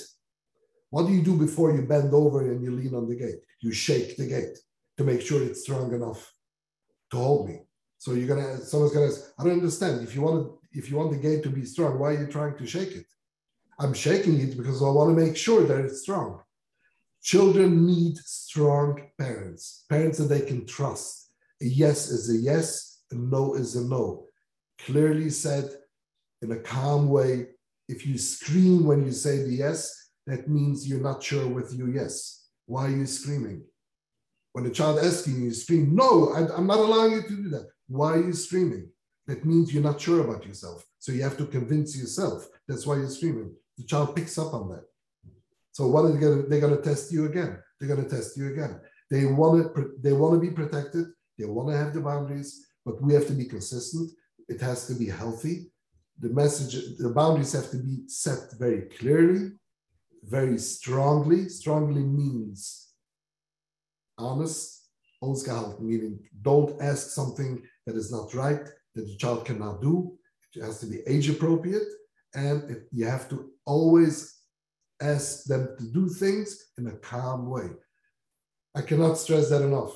What 0.89 1.05
do 1.05 1.13
you 1.13 1.22
do 1.22 1.38
before 1.38 1.76
you 1.76 1.84
bend 1.84 2.11
over 2.11 2.41
and 2.41 2.63
you 2.63 2.72
lean 2.72 2.95
on 2.95 3.07
the 3.07 3.15
gate? 3.15 3.41
You 3.61 3.72
shake 3.72 4.18
the 4.18 4.26
gate 4.26 4.57
to 4.97 5.03
make 5.03 5.22
sure 5.22 5.43
it's 5.43 5.61
strong 5.61 5.93
enough 5.93 6.34
to 7.11 7.18
hold 7.18 7.49
me. 7.49 7.59
So 7.99 8.13
you're 8.13 8.28
gonna 8.28 8.57
someone's 8.57 8.93
gonna 8.93 9.07
ask, 9.07 9.32
I 9.38 9.43
don't 9.43 9.53
understand. 9.53 10.01
If 10.01 10.15
you 10.15 10.22
want 10.22 10.43
to, 10.43 10.59
if 10.72 10.89
you 10.89 10.97
want 10.97 11.11
the 11.11 11.18
gate 11.18 11.43
to 11.43 11.49
be 11.49 11.65
strong, 11.65 11.99
why 11.99 12.13
are 12.13 12.22
you 12.22 12.28
trying 12.28 12.57
to 12.57 12.65
shake 12.65 12.93
it? 12.93 13.05
I'm 13.80 13.93
shaking 13.93 14.39
it 14.39 14.57
because 14.57 14.82
I 14.82 14.89
want 14.89 15.15
to 15.15 15.25
make 15.25 15.38
sure 15.38 15.63
that 15.65 15.80
it's 15.86 16.01
strong. 16.01 16.41
Children 17.21 17.86
need 17.86 18.17
strong 18.17 19.01
parents, 19.19 19.86
parents 19.89 20.17
that 20.17 20.25
they 20.25 20.41
can 20.41 20.65
trust. 20.65 21.30
A 21.61 21.65
yes 21.65 22.09
is 22.09 22.30
a 22.30 22.38
yes, 22.38 23.03
a 23.11 23.15
no 23.15 23.55
is 23.55 23.75
a 23.75 23.84
no. 23.84 24.25
Clearly 24.80 25.30
said 25.30 25.69
in 26.41 26.51
a 26.51 26.59
calm 26.59 27.09
way. 27.09 27.47
If 27.89 28.05
you 28.05 28.17
scream 28.17 28.86
when 28.86 29.05
you 29.05 29.11
say 29.11 29.43
the 29.43 29.53
yes, 29.53 30.09
that 30.25 30.49
means 30.49 30.88
you're 30.88 30.99
not 30.99 31.23
sure 31.23 31.47
with 31.47 31.73
your 31.73 31.89
yes. 31.89 32.47
Why 32.65 32.88
are 32.88 32.97
you 32.97 33.05
screaming? 33.05 33.63
When 34.53 34.65
a 34.65 34.71
child 34.71 34.99
asks 34.99 35.28
you, 35.28 35.36
you 35.36 35.53
scream, 35.53 35.95
No, 35.95 36.34
I, 36.34 36.57
am 36.57 36.67
not 36.67 36.80
allowing 36.80 37.13
you 37.13 37.21
to 37.21 37.30
do 37.43 37.49
that. 37.49 37.67
Why 37.88 38.13
are 38.13 38.23
you 38.23 38.34
screaming? 38.34 38.89
That 39.28 39.45
means 39.45 39.73
you're 39.73 39.84
not 39.84 40.01
sure 40.01 40.21
about 40.21 40.45
yourself. 40.45 40.86
So 40.99 41.11
you 41.11 41.23
have 41.23 41.38
to 41.38 41.45
convince 41.45 41.97
yourself. 41.97 42.47
That's 42.67 42.86
why 42.86 42.95
you're 42.95 43.09
screaming. 43.09 43.53
The 43.78 43.86
child 43.86 44.15
picks 44.15 44.38
up 44.38 44.53
on 44.53 44.69
that. 44.69 44.86
So 45.71 45.88
what 45.88 46.05
are 46.05 46.11
they 46.11 46.19
going 46.19 46.43
to? 46.43 46.49
They're 46.49 46.59
going 46.59 46.75
to 46.75 46.82
test 46.82 47.11
you 47.11 47.25
again. 47.25 47.59
They're 47.80 47.93
going 47.93 48.03
to 48.03 48.09
test 48.09 48.36
you 48.38 48.51
again. 48.51 48.80
They 49.11 49.25
want 49.25 49.75
to. 49.75 49.91
They 50.01 50.13
want 50.13 50.34
to 50.36 50.39
be 50.39 50.53
protected. 50.53 51.05
They 51.38 51.45
want 51.45 51.69
to 51.69 51.78
have 51.78 51.93
the 51.93 52.01
boundaries, 52.01 52.65
but 52.84 53.01
we 53.01 53.13
have 53.13 53.28
to 53.28 53.34
be 53.34 53.45
consistent. 53.45 54.11
It 54.47 54.59
has 54.61 54.88
to 54.88 54.95
be 54.95 55.07
healthy. 55.07 55.71
The 56.19 56.30
message, 56.30 56.97
the 56.97 57.09
boundaries 57.09 57.53
have 57.53 57.69
to 57.69 57.78
be 57.78 58.07
set 58.07 58.53
very 58.57 58.84
clearly, 58.97 59.51
very 60.23 60.57
strongly. 60.57 61.47
Strongly 61.47 62.01
means 62.01 62.88
honest, 64.17 64.89
ausgehalten, 65.23 65.82
meaning 65.82 66.19
don't 66.41 66.82
ask 66.82 67.11
something 67.11 67.61
that 67.86 67.95
is 67.95 68.11
not 68.11 68.34
right, 68.34 68.65
that 68.95 69.05
the 69.05 69.15
child 69.17 69.45
cannot 69.45 69.82
do. 69.82 70.17
It 70.55 70.63
has 70.63 70.80
to 70.80 70.88
be 70.88 71.01
age 71.07 71.30
appropriate. 71.30 71.88
And 72.36 72.69
it, 72.69 72.88
you 72.91 73.05
have 73.05 73.30
to 73.30 73.49
always 73.65 74.36
ask 75.01 75.45
them 75.45 75.75
to 75.78 75.86
do 75.91 76.09
things 76.09 76.71
in 76.78 76.88
a 76.88 76.97
calm 76.97 77.49
way. 77.49 77.69
I 78.75 78.82
cannot 78.82 79.17
stress 79.17 79.49
that 79.49 79.61
enough. 79.61 79.93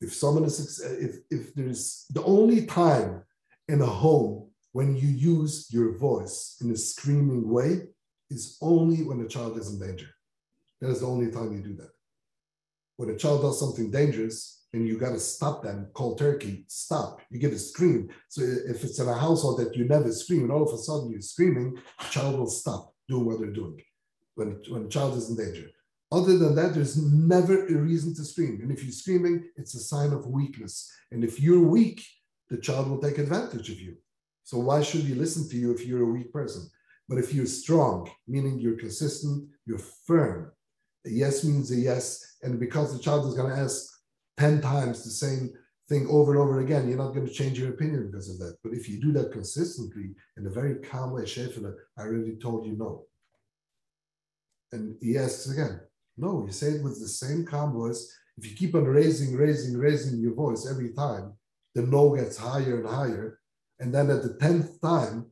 If 0.00 0.14
someone 0.14 0.44
is, 0.44 0.80
if, 0.80 1.16
if 1.30 1.54
there's 1.54 2.06
the 2.10 2.22
only 2.24 2.66
time 2.66 3.22
in 3.68 3.80
a 3.80 3.86
home 3.86 4.50
when 4.72 4.94
you 4.96 5.08
use 5.08 5.68
your 5.70 5.96
voice 5.96 6.56
in 6.60 6.70
a 6.70 6.76
screaming 6.76 7.48
way 7.48 7.88
is 8.30 8.58
only 8.60 9.02
when 9.02 9.22
the 9.22 9.28
child 9.28 9.58
is 9.58 9.72
in 9.72 9.80
danger. 9.80 10.08
That 10.80 10.90
is 10.90 11.00
the 11.00 11.06
only 11.06 11.30
time 11.30 11.52
you 11.52 11.62
do 11.62 11.74
that 11.76 11.90
when 12.96 13.10
a 13.10 13.16
child 13.16 13.42
does 13.42 13.60
something 13.60 13.90
dangerous 13.90 14.65
and 14.76 14.86
you 14.86 14.98
got 14.98 15.12
to 15.12 15.18
stop 15.18 15.62
them, 15.62 15.88
call 15.94 16.14
turkey, 16.16 16.64
stop. 16.68 17.20
You 17.30 17.38
get 17.40 17.52
a 17.52 17.58
scream. 17.58 18.10
So 18.28 18.42
if 18.42 18.84
it's 18.84 18.98
in 18.98 19.08
a 19.08 19.14
household 19.14 19.58
that 19.58 19.74
you 19.74 19.86
never 19.86 20.12
scream 20.12 20.42
and 20.42 20.52
all 20.52 20.62
of 20.62 20.72
a 20.72 20.78
sudden 20.78 21.10
you're 21.10 21.20
screaming, 21.20 21.78
the 21.98 22.08
child 22.10 22.38
will 22.38 22.46
stop 22.46 22.94
doing 23.08 23.24
what 23.24 23.40
they're 23.40 23.50
doing 23.52 23.80
when, 24.34 24.60
when 24.68 24.84
the 24.84 24.88
child 24.88 25.16
is 25.16 25.30
in 25.30 25.36
danger. 25.36 25.68
Other 26.12 26.38
than 26.38 26.54
that, 26.54 26.74
there's 26.74 26.96
never 26.96 27.66
a 27.66 27.74
reason 27.74 28.14
to 28.14 28.24
scream. 28.24 28.60
And 28.62 28.70
if 28.70 28.84
you're 28.84 28.92
screaming, 28.92 29.48
it's 29.56 29.74
a 29.74 29.80
sign 29.80 30.12
of 30.12 30.26
weakness. 30.26 30.92
And 31.10 31.24
if 31.24 31.40
you're 31.40 31.66
weak, 31.66 32.04
the 32.48 32.58
child 32.58 32.88
will 32.88 33.00
take 33.00 33.18
advantage 33.18 33.70
of 33.70 33.80
you. 33.80 33.96
So 34.44 34.58
why 34.58 34.82
should 34.82 35.02
he 35.02 35.14
listen 35.14 35.48
to 35.48 35.56
you 35.56 35.72
if 35.72 35.84
you're 35.84 36.02
a 36.02 36.12
weak 36.12 36.32
person? 36.32 36.70
But 37.08 37.18
if 37.18 37.32
you're 37.34 37.46
strong, 37.46 38.10
meaning 38.28 38.58
you're 38.58 38.78
consistent, 38.78 39.48
you're 39.64 39.80
firm, 40.06 40.52
a 41.06 41.10
yes 41.10 41.44
means 41.44 41.70
a 41.70 41.76
yes. 41.76 42.36
And 42.42 42.60
because 42.60 42.92
the 42.92 43.02
child 43.02 43.26
is 43.26 43.34
going 43.34 43.54
to 43.54 43.60
ask 43.60 43.95
10 44.38 44.60
times 44.60 45.04
the 45.04 45.10
same 45.10 45.50
thing 45.88 46.06
over 46.10 46.32
and 46.32 46.40
over 46.40 46.60
again, 46.60 46.88
you're 46.88 46.98
not 46.98 47.14
going 47.14 47.26
to 47.26 47.32
change 47.32 47.58
your 47.58 47.70
opinion 47.70 48.10
because 48.10 48.28
of 48.28 48.38
that. 48.38 48.56
But 48.62 48.72
if 48.72 48.88
you 48.88 49.00
do 49.00 49.12
that 49.12 49.32
consistently 49.32 50.10
in 50.36 50.46
a 50.46 50.50
very 50.50 50.76
calm 50.76 51.12
way, 51.12 51.22
Shefila, 51.22 51.74
I 51.96 52.02
already 52.02 52.36
told 52.36 52.66
you 52.66 52.76
no. 52.76 53.04
And 54.72 54.96
he 55.00 55.16
asks 55.16 55.48
again, 55.48 55.80
no, 56.16 56.44
you 56.44 56.52
say 56.52 56.72
it 56.72 56.82
with 56.82 57.00
the 57.00 57.08
same 57.08 57.44
calm 57.44 57.72
voice. 57.72 58.12
If 58.36 58.50
you 58.50 58.56
keep 58.56 58.74
on 58.74 58.84
raising, 58.84 59.36
raising, 59.36 59.76
raising 59.76 60.18
your 60.20 60.34
voice 60.34 60.66
every 60.68 60.92
time, 60.92 61.34
the 61.74 61.82
no 61.82 62.14
gets 62.14 62.36
higher 62.36 62.80
and 62.80 62.88
higher. 62.88 63.38
And 63.78 63.94
then 63.94 64.10
at 64.10 64.22
the 64.22 64.30
10th 64.30 64.80
time, 64.80 65.26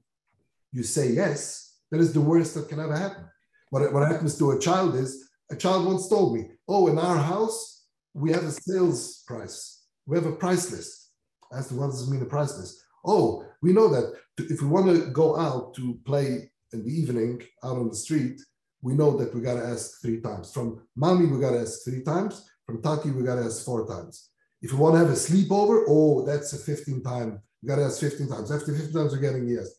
you 0.73 0.83
say 0.83 1.11
yes, 1.11 1.79
that 1.91 2.01
is 2.01 2.13
the 2.13 2.21
worst 2.21 2.55
that 2.55 2.69
can 2.69 2.81
ever 2.81 2.97
happen. 2.97 3.25
What, 3.71 3.93
what 3.93 4.07
happens 4.07 4.39
to 4.39 4.53
a 4.53 4.59
child 4.59 4.95
is 4.95 5.31
a 5.51 5.57
child 5.57 5.87
once 5.87 6.09
told 6.09 6.37
me, 6.37 6.51
Oh, 6.69 6.87
in 6.89 6.99
our 6.99 7.19
house, 7.19 7.74
we 8.15 8.31
have 8.33 8.45
a 8.45 8.53
sales 8.53 9.25
price. 9.27 9.83
We 10.07 10.17
have 10.17 10.27
a 10.27 10.37
price 10.37 10.71
list. 10.71 11.11
As 11.53 11.69
to 11.69 11.75
what 11.75 11.91
does 11.91 12.07
it 12.07 12.11
mean 12.11 12.23
a 12.23 12.27
price 12.27 12.57
list? 12.59 12.83
Oh, 13.05 13.45
we 13.61 13.73
know 13.73 13.89
that 13.89 14.15
if 14.39 14.62
we 14.62 14.69
want 14.69 14.87
to 14.87 15.11
go 15.11 15.37
out 15.37 15.75
to 15.75 15.99
play 16.07 16.51
in 16.73 16.85
the 16.85 16.91
evening 16.91 17.43
out 17.62 17.77
on 17.77 17.89
the 17.89 17.95
street, 17.95 18.41
we 18.83 18.95
know 18.95 19.17
that 19.17 19.35
we 19.35 19.41
got 19.41 19.55
to 19.55 19.67
ask 19.67 20.01
three 20.01 20.21
times. 20.21 20.53
From 20.53 20.83
mommy, 20.97 21.27
we 21.27 21.41
got 21.41 21.53
to 21.53 21.61
ask 21.61 21.85
three 21.85 22.03
times. 22.03 22.49
From 22.67 22.83
tati, 22.83 23.11
we 23.11 23.25
got 23.25 23.37
to 23.37 23.45
ask 23.45 23.65
four 23.65 23.87
times. 23.87 24.31
If 24.62 24.73
you 24.73 24.79
want 24.79 24.95
to 24.95 25.01
have 25.01 25.11
a 25.11 25.12
sleepover, 25.12 25.85
oh, 25.89 26.25
that's 26.25 26.53
a 26.55 26.59
15 26.59 27.03
time. 27.03 27.41
You 27.61 27.69
got 27.69 27.77
to 27.77 27.85
ask 27.85 28.01
15 28.01 28.29
times. 28.29 28.51
After 28.51 28.75
15 28.75 28.93
times, 28.93 29.12
you're 29.12 29.21
getting 29.21 29.49
yes. 29.49 29.71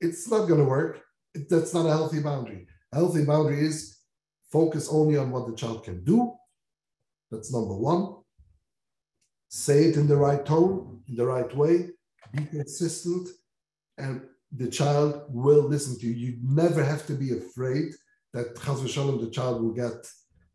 It's 0.00 0.28
not 0.30 0.46
going 0.46 0.60
to 0.60 0.66
work. 0.66 1.00
That's 1.48 1.74
not 1.74 1.86
a 1.86 1.90
healthy 1.90 2.20
boundary. 2.20 2.66
A 2.92 2.96
healthy 2.96 3.24
boundary 3.24 3.60
is 3.60 3.98
focus 4.50 4.88
only 4.90 5.16
on 5.16 5.30
what 5.30 5.46
the 5.46 5.54
child 5.54 5.84
can 5.84 6.04
do. 6.04 6.32
That's 7.30 7.52
number 7.52 7.74
one. 7.74 8.16
Say 9.48 9.84
it 9.84 9.96
in 9.96 10.06
the 10.06 10.16
right 10.16 10.44
tone, 10.44 11.02
in 11.08 11.16
the 11.16 11.26
right 11.26 11.54
way, 11.56 11.88
be 12.32 12.44
consistent, 12.44 13.28
and 13.98 14.22
the 14.52 14.68
child 14.68 15.22
will 15.28 15.62
listen 15.62 15.98
to 15.98 16.06
you. 16.06 16.12
You 16.12 16.38
never 16.42 16.84
have 16.84 17.06
to 17.06 17.14
be 17.14 17.32
afraid 17.32 17.92
that 18.32 18.54
Chaz 18.56 18.82
the 18.82 19.30
child 19.30 19.62
will 19.62 19.72
get 19.72 20.06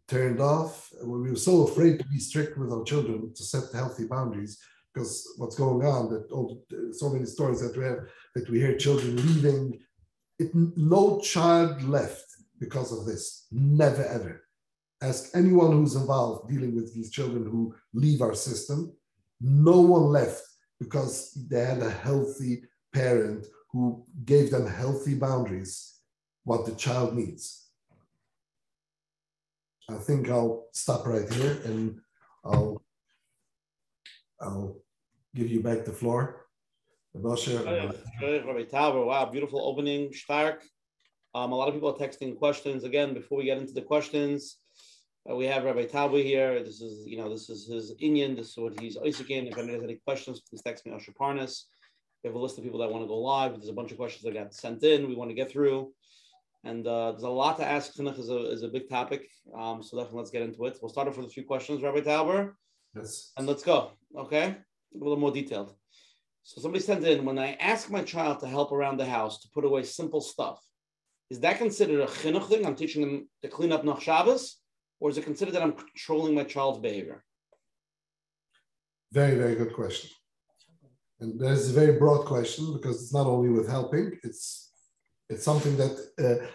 turned 0.07 0.41
off. 0.41 0.89
We 1.03 1.29
were 1.29 1.35
so 1.35 1.67
afraid 1.67 1.99
to 1.99 2.05
be 2.05 2.19
strict 2.19 2.57
with 2.57 2.71
our 2.71 2.83
children 2.83 3.33
to 3.33 3.43
set 3.43 3.73
healthy 3.73 4.05
boundaries 4.05 4.59
because 4.93 5.27
what's 5.37 5.55
going 5.55 5.85
on 5.87 6.09
that 6.11 6.29
all, 6.31 6.63
so 6.91 7.09
many 7.09 7.25
stories 7.25 7.61
that 7.61 7.77
we 7.77 7.83
have 7.85 7.99
that 8.35 8.49
we 8.49 8.59
hear 8.59 8.77
children 8.77 9.15
leaving. 9.15 9.79
It, 10.37 10.51
no 10.53 11.19
child 11.19 11.83
left 11.83 12.25
because 12.59 12.91
of 12.91 13.05
this. 13.05 13.47
Never 13.51 14.03
ever. 14.03 14.43
Ask 15.01 15.35
anyone 15.35 15.71
who's 15.71 15.95
involved 15.95 16.49
dealing 16.49 16.75
with 16.75 16.93
these 16.93 17.09
children 17.09 17.43
who 17.45 17.75
leave 17.93 18.21
our 18.21 18.35
system. 18.35 18.95
No 19.39 19.79
one 19.79 20.03
left 20.03 20.43
because 20.79 21.33
they 21.49 21.63
had 21.65 21.81
a 21.81 21.89
healthy 21.89 22.63
parent 22.93 23.47
who 23.71 24.05
gave 24.25 24.51
them 24.51 24.67
healthy 24.67 25.15
boundaries, 25.15 25.99
what 26.43 26.65
the 26.65 26.75
child 26.75 27.15
needs. 27.15 27.69
I 29.89 29.95
think 29.95 30.29
I'll 30.29 30.67
stop 30.71 31.05
right 31.05 31.31
here 31.33 31.61
and 31.65 31.99
I'll 32.45 32.81
I'll 34.39 34.77
give 35.35 35.49
you 35.49 35.61
back 35.61 35.85
the 35.85 35.91
floor. 35.91 36.47
Wow, 39.05 39.25
beautiful 39.25 39.61
opening, 39.61 40.13
stark. 40.13 40.63
Um, 41.35 41.51
a 41.51 41.55
lot 41.55 41.67
of 41.67 41.73
people 41.73 41.89
are 41.89 41.97
texting 41.97 42.37
questions. 42.37 42.83
Again, 42.83 43.13
before 43.13 43.37
we 43.37 43.45
get 43.45 43.57
into 43.57 43.73
the 43.73 43.81
questions, 43.81 44.57
uh, 45.29 45.35
we 45.35 45.45
have 45.45 45.63
Rabbi 45.63 45.85
Tauber 45.85 46.23
here. 46.23 46.63
This 46.63 46.81
is, 46.81 47.07
you 47.07 47.17
know, 47.17 47.29
this 47.29 47.49
is 47.49 47.67
his 47.67 47.93
Indian. 47.99 48.35
This 48.35 48.49
is 48.49 48.57
what 48.57 48.79
he's 48.79 48.97
Isaac 48.97 49.29
in. 49.29 49.47
If 49.47 49.57
anybody 49.57 49.73
has 49.73 49.83
any 49.83 49.99
questions, 50.05 50.41
please 50.41 50.61
text 50.61 50.85
me, 50.85 50.93
Asher 50.93 51.11
Parnas. 51.11 51.65
We 52.23 52.27
have 52.29 52.35
a 52.35 52.39
list 52.39 52.57
of 52.57 52.63
people 52.63 52.79
that 52.79 52.91
want 52.91 53.03
to 53.03 53.07
go 53.07 53.17
live. 53.17 53.53
There's 53.53 53.69
a 53.69 53.73
bunch 53.73 53.91
of 53.91 53.97
questions 53.97 54.23
that 54.23 54.33
got 54.33 54.53
sent 54.53 54.83
in. 54.83 55.07
We 55.07 55.15
want 55.15 55.29
to 55.29 55.35
get 55.35 55.51
through. 55.51 55.91
And 56.63 56.85
uh, 56.85 57.11
there's 57.11 57.23
a 57.23 57.29
lot 57.29 57.57
to 57.57 57.65
ask. 57.65 57.93
Chinuch 57.93 58.19
is 58.19 58.29
a, 58.29 58.51
is 58.51 58.63
a 58.63 58.67
big 58.67 58.89
topic. 58.89 59.27
Um, 59.57 59.81
so 59.81 59.97
definitely 59.97 60.19
let's 60.19 60.31
get 60.31 60.43
into 60.43 60.65
it. 60.65 60.77
We'll 60.81 60.89
start 60.89 61.07
off 61.07 61.17
with 61.17 61.27
a 61.27 61.29
few 61.29 61.43
questions, 61.43 61.81
Rabbi 61.81 62.01
Tauber. 62.01 62.53
Yes. 62.95 63.31
And 63.37 63.47
let's 63.47 63.63
go. 63.63 63.91
Okay. 64.15 64.43
A 64.95 64.97
little 64.97 65.17
more 65.17 65.31
detailed. 65.31 65.73
So 66.43 66.61
somebody 66.61 66.83
sent 66.83 67.05
in 67.05 67.25
when 67.25 67.37
I 67.37 67.53
ask 67.53 67.89
my 67.89 68.01
child 68.01 68.39
to 68.39 68.47
help 68.47 68.71
around 68.71 68.97
the 68.97 69.05
house 69.05 69.41
to 69.41 69.49
put 69.53 69.65
away 69.65 69.83
simple 69.83 70.21
stuff, 70.21 70.59
is 71.29 71.39
that 71.41 71.59
considered 71.59 72.01
a 72.01 72.07
chinuch 72.07 72.47
thing? 72.47 72.65
I'm 72.65 72.75
teaching 72.75 73.01
them 73.01 73.29
to 73.41 73.47
clean 73.47 73.71
up 73.71 73.85
nach 73.85 74.01
Shabbos, 74.01 74.60
or 75.01 75.09
is 75.09 75.17
it 75.17 75.25
considered 75.25 75.55
that 75.55 75.63
I'm 75.63 75.73
controlling 75.73 76.35
my 76.35 76.43
child's 76.43 76.79
behavior? 76.79 77.25
Very, 79.11 79.35
very 79.35 79.55
good 79.55 79.73
question. 79.73 80.11
And 81.19 81.39
that's 81.39 81.69
a 81.69 81.73
very 81.73 81.97
broad 81.99 82.25
question 82.25 82.71
because 82.71 83.01
it's 83.01 83.13
not 83.13 83.27
only 83.27 83.49
with 83.49 83.67
helping, 83.67 84.17
it's 84.23 84.71
it's 85.29 85.43
something 85.43 85.75
that 85.77 85.95
uh, 86.25 86.45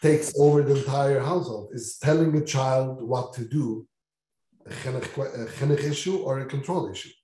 takes 0.00 0.32
over 0.38 0.62
the 0.62 0.76
entire 0.76 1.20
household. 1.20 1.70
Is 1.72 1.98
telling 1.98 2.36
a 2.36 2.44
child 2.44 3.02
what 3.02 3.32
to 3.34 3.44
do 3.44 3.86
a 4.66 4.70
chinuch 4.70 5.84
issue 5.92 6.16
or 6.18 6.40
a 6.40 6.46
control 6.46 6.90
issue? 6.90 7.14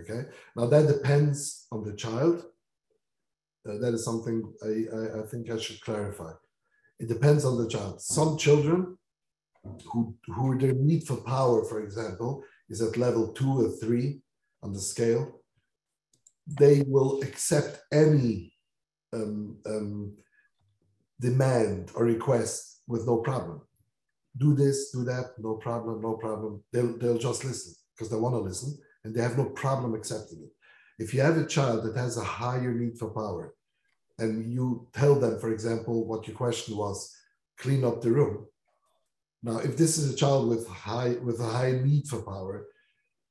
Okay. 0.00 0.22
Now 0.56 0.66
that 0.66 0.86
depends 0.86 1.66
on 1.72 1.84
the 1.84 1.94
child. 1.94 2.44
Uh, 3.66 3.78
that 3.78 3.94
is 3.94 4.04
something 4.04 4.36
I, 4.62 4.72
I, 4.98 5.20
I, 5.20 5.22
think 5.30 5.50
I 5.50 5.56
should 5.56 5.80
clarify. 5.80 6.32
It 6.98 7.08
depends 7.08 7.46
on 7.46 7.56
the 7.56 7.66
child. 7.66 8.02
Some 8.02 8.36
children 8.36 8.98
who, 9.90 10.14
who 10.26 10.58
their 10.58 10.74
need 10.74 11.06
for 11.06 11.16
power, 11.16 11.64
for 11.64 11.82
example, 11.82 12.42
is 12.68 12.80
at 12.82 12.96
level 12.96 13.32
two 13.32 13.66
or 13.66 13.70
three 13.70 14.20
on 14.62 14.72
the 14.72 14.80
scale, 14.80 15.40
they 16.46 16.82
will 16.86 17.22
accept 17.22 17.80
any 17.92 18.52
um, 19.12 19.58
um, 19.66 20.16
demand 21.20 21.90
or 21.94 22.04
request 22.04 22.82
with 22.86 23.06
no 23.06 23.18
problem. 23.18 23.62
Do 24.36 24.54
this, 24.54 24.90
do 24.90 25.04
that, 25.04 25.26
no 25.38 25.54
problem, 25.54 26.02
no 26.02 26.14
problem. 26.14 26.62
They'll, 26.72 26.98
they'll 26.98 27.18
just 27.18 27.44
listen 27.44 27.74
because 27.94 28.10
they 28.10 28.16
want 28.16 28.34
to 28.34 28.40
listen 28.40 28.76
and 29.04 29.14
they 29.14 29.22
have 29.22 29.38
no 29.38 29.46
problem 29.46 29.94
accepting 29.94 30.40
it. 30.42 30.50
If 31.02 31.14
you 31.14 31.20
have 31.20 31.36
a 31.36 31.46
child 31.46 31.84
that 31.84 31.96
has 31.96 32.16
a 32.16 32.24
higher 32.24 32.72
need 32.72 32.98
for 32.98 33.10
power 33.10 33.54
and 34.18 34.52
you 34.52 34.88
tell 34.92 35.14
them, 35.14 35.38
for 35.38 35.52
example, 35.52 36.06
what 36.06 36.26
your 36.26 36.36
question 36.36 36.76
was, 36.76 37.14
clean 37.58 37.84
up 37.84 38.00
the 38.00 38.10
room. 38.10 38.46
Now, 39.44 39.58
if 39.58 39.76
this 39.76 39.98
is 39.98 40.10
a 40.10 40.16
child 40.16 40.48
with 40.48 40.66
high 40.66 41.16
with 41.22 41.38
a 41.38 41.46
high 41.58 41.72
need 41.72 42.08
for 42.08 42.22
power, 42.22 42.66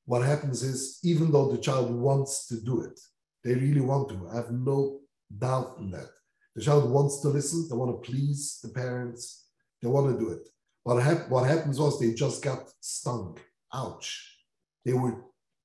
what 0.06 0.22
happens 0.22 0.62
is 0.62 1.00
even 1.02 1.32
though 1.32 1.50
the 1.50 1.58
child 1.58 1.90
wants 1.90 2.46
to 2.46 2.60
do 2.60 2.82
it, 2.82 3.00
they 3.42 3.54
really 3.54 3.80
want 3.80 4.08
to. 4.10 4.28
I 4.30 4.36
have 4.36 4.52
no 4.52 5.00
doubt 5.36 5.78
in 5.80 5.90
that. 5.90 6.10
The 6.54 6.62
child 6.62 6.88
wants 6.88 7.20
to 7.22 7.28
listen, 7.28 7.66
they 7.68 7.74
want 7.74 7.90
to 7.90 8.08
please 8.08 8.60
the 8.62 8.68
parents, 8.68 9.48
they 9.82 9.88
want 9.88 10.12
to 10.12 10.24
do 10.24 10.30
it. 10.30 10.48
What, 10.84 11.02
hap- 11.02 11.28
what 11.30 11.48
happens 11.48 11.80
was 11.80 11.98
they 11.98 12.14
just 12.14 12.44
got 12.44 12.70
stung. 12.80 13.36
Ouch. 13.72 14.38
They 14.84 14.92
were, 14.92 15.16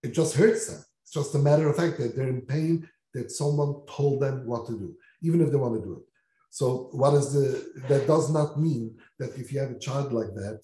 it 0.01 0.13
just 0.13 0.35
hurts 0.35 0.67
them. 0.67 0.83
It's 1.03 1.11
just 1.11 1.35
a 1.35 1.39
matter 1.39 1.69
of 1.69 1.75
fact 1.75 1.99
that 1.99 2.15
they're 2.15 2.27
in 2.27 2.41
pain 2.41 2.89
that 3.13 3.29
someone 3.31 3.81
told 3.87 4.21
them 4.21 4.47
what 4.47 4.65
to 4.65 4.71
do, 4.71 4.95
even 5.21 5.41
if 5.41 5.51
they 5.51 5.57
want 5.57 5.75
to 5.75 5.85
do 5.85 5.97
it. 5.97 6.08
So 6.49 6.89
what 6.91 7.13
is 7.13 7.33
the 7.33 7.83
that 7.87 8.07
does 8.07 8.31
not 8.31 8.59
mean 8.59 8.97
that 9.19 9.37
if 9.37 9.51
you 9.51 9.59
have 9.59 9.71
a 9.71 9.79
child 9.79 10.11
like 10.11 10.33
that 10.35 10.61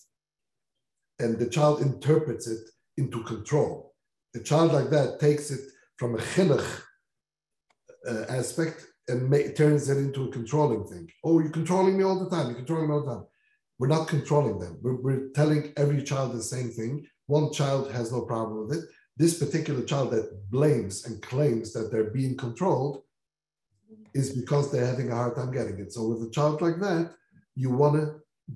and 1.20 1.38
the 1.38 1.48
child 1.48 1.82
interprets 1.82 2.48
it 2.48 2.60
into 2.98 3.24
control, 3.24 3.94
a 4.36 4.40
child 4.40 4.74
like 4.74 4.90
that 4.90 5.20
takes 5.20 5.52
it 5.52 5.62
from 5.98 6.16
a 6.16 6.18
chinuch 6.18 6.82
uh, 8.08 8.26
aspect 8.30 8.86
and 9.08 9.30
make, 9.30 9.56
turns 9.56 9.90
it 9.90 9.98
into 9.98 10.26
a 10.26 10.32
controlling 10.32 10.86
thing. 10.86 11.08
Oh, 11.24 11.40
you're 11.40 11.52
controlling 11.52 11.98
me 11.98 12.04
all 12.04 12.20
the 12.20 12.30
time. 12.30 12.48
You're 12.48 12.56
controlling 12.56 12.88
me 12.90 12.94
all 12.94 13.06
the 13.06 13.14
time. 13.14 13.26
We're 13.78 13.88
not 13.88 14.08
controlling 14.08 14.60
them. 14.60 14.80
We're, 14.82 15.02
we're 15.02 15.30
telling 15.36 15.74
every 15.78 16.04
child 16.04 16.34
the 16.34 16.42
same 16.42 16.70
thing. 16.70 17.06
One 17.28 17.52
child 17.52 17.92
has 17.92 18.12
no 18.12 18.22
problem 18.22 18.68
with 18.68 18.78
it. 18.78 18.86
This 19.18 19.40
particular 19.40 19.84
child 19.84 20.12
that 20.12 20.50
blames 20.50 21.06
and 21.06 21.22
claims 21.22 21.72
that 21.74 21.92
they're 21.92 22.12
being 22.12 22.36
controlled 22.36 23.04
is 24.16 24.30
because 24.30 24.72
they're 24.72 24.88
having 24.94 25.12
a 25.12 25.16
hard 25.16 25.36
time 25.36 25.52
getting 25.52 25.78
it. 25.80 25.92
So 25.92 26.08
with 26.08 26.28
a 26.28 26.32
child 26.32 26.62
like 26.62 26.80
that, 26.80 27.14
you 27.54 27.70
want 27.70 27.96
to 27.96 28.06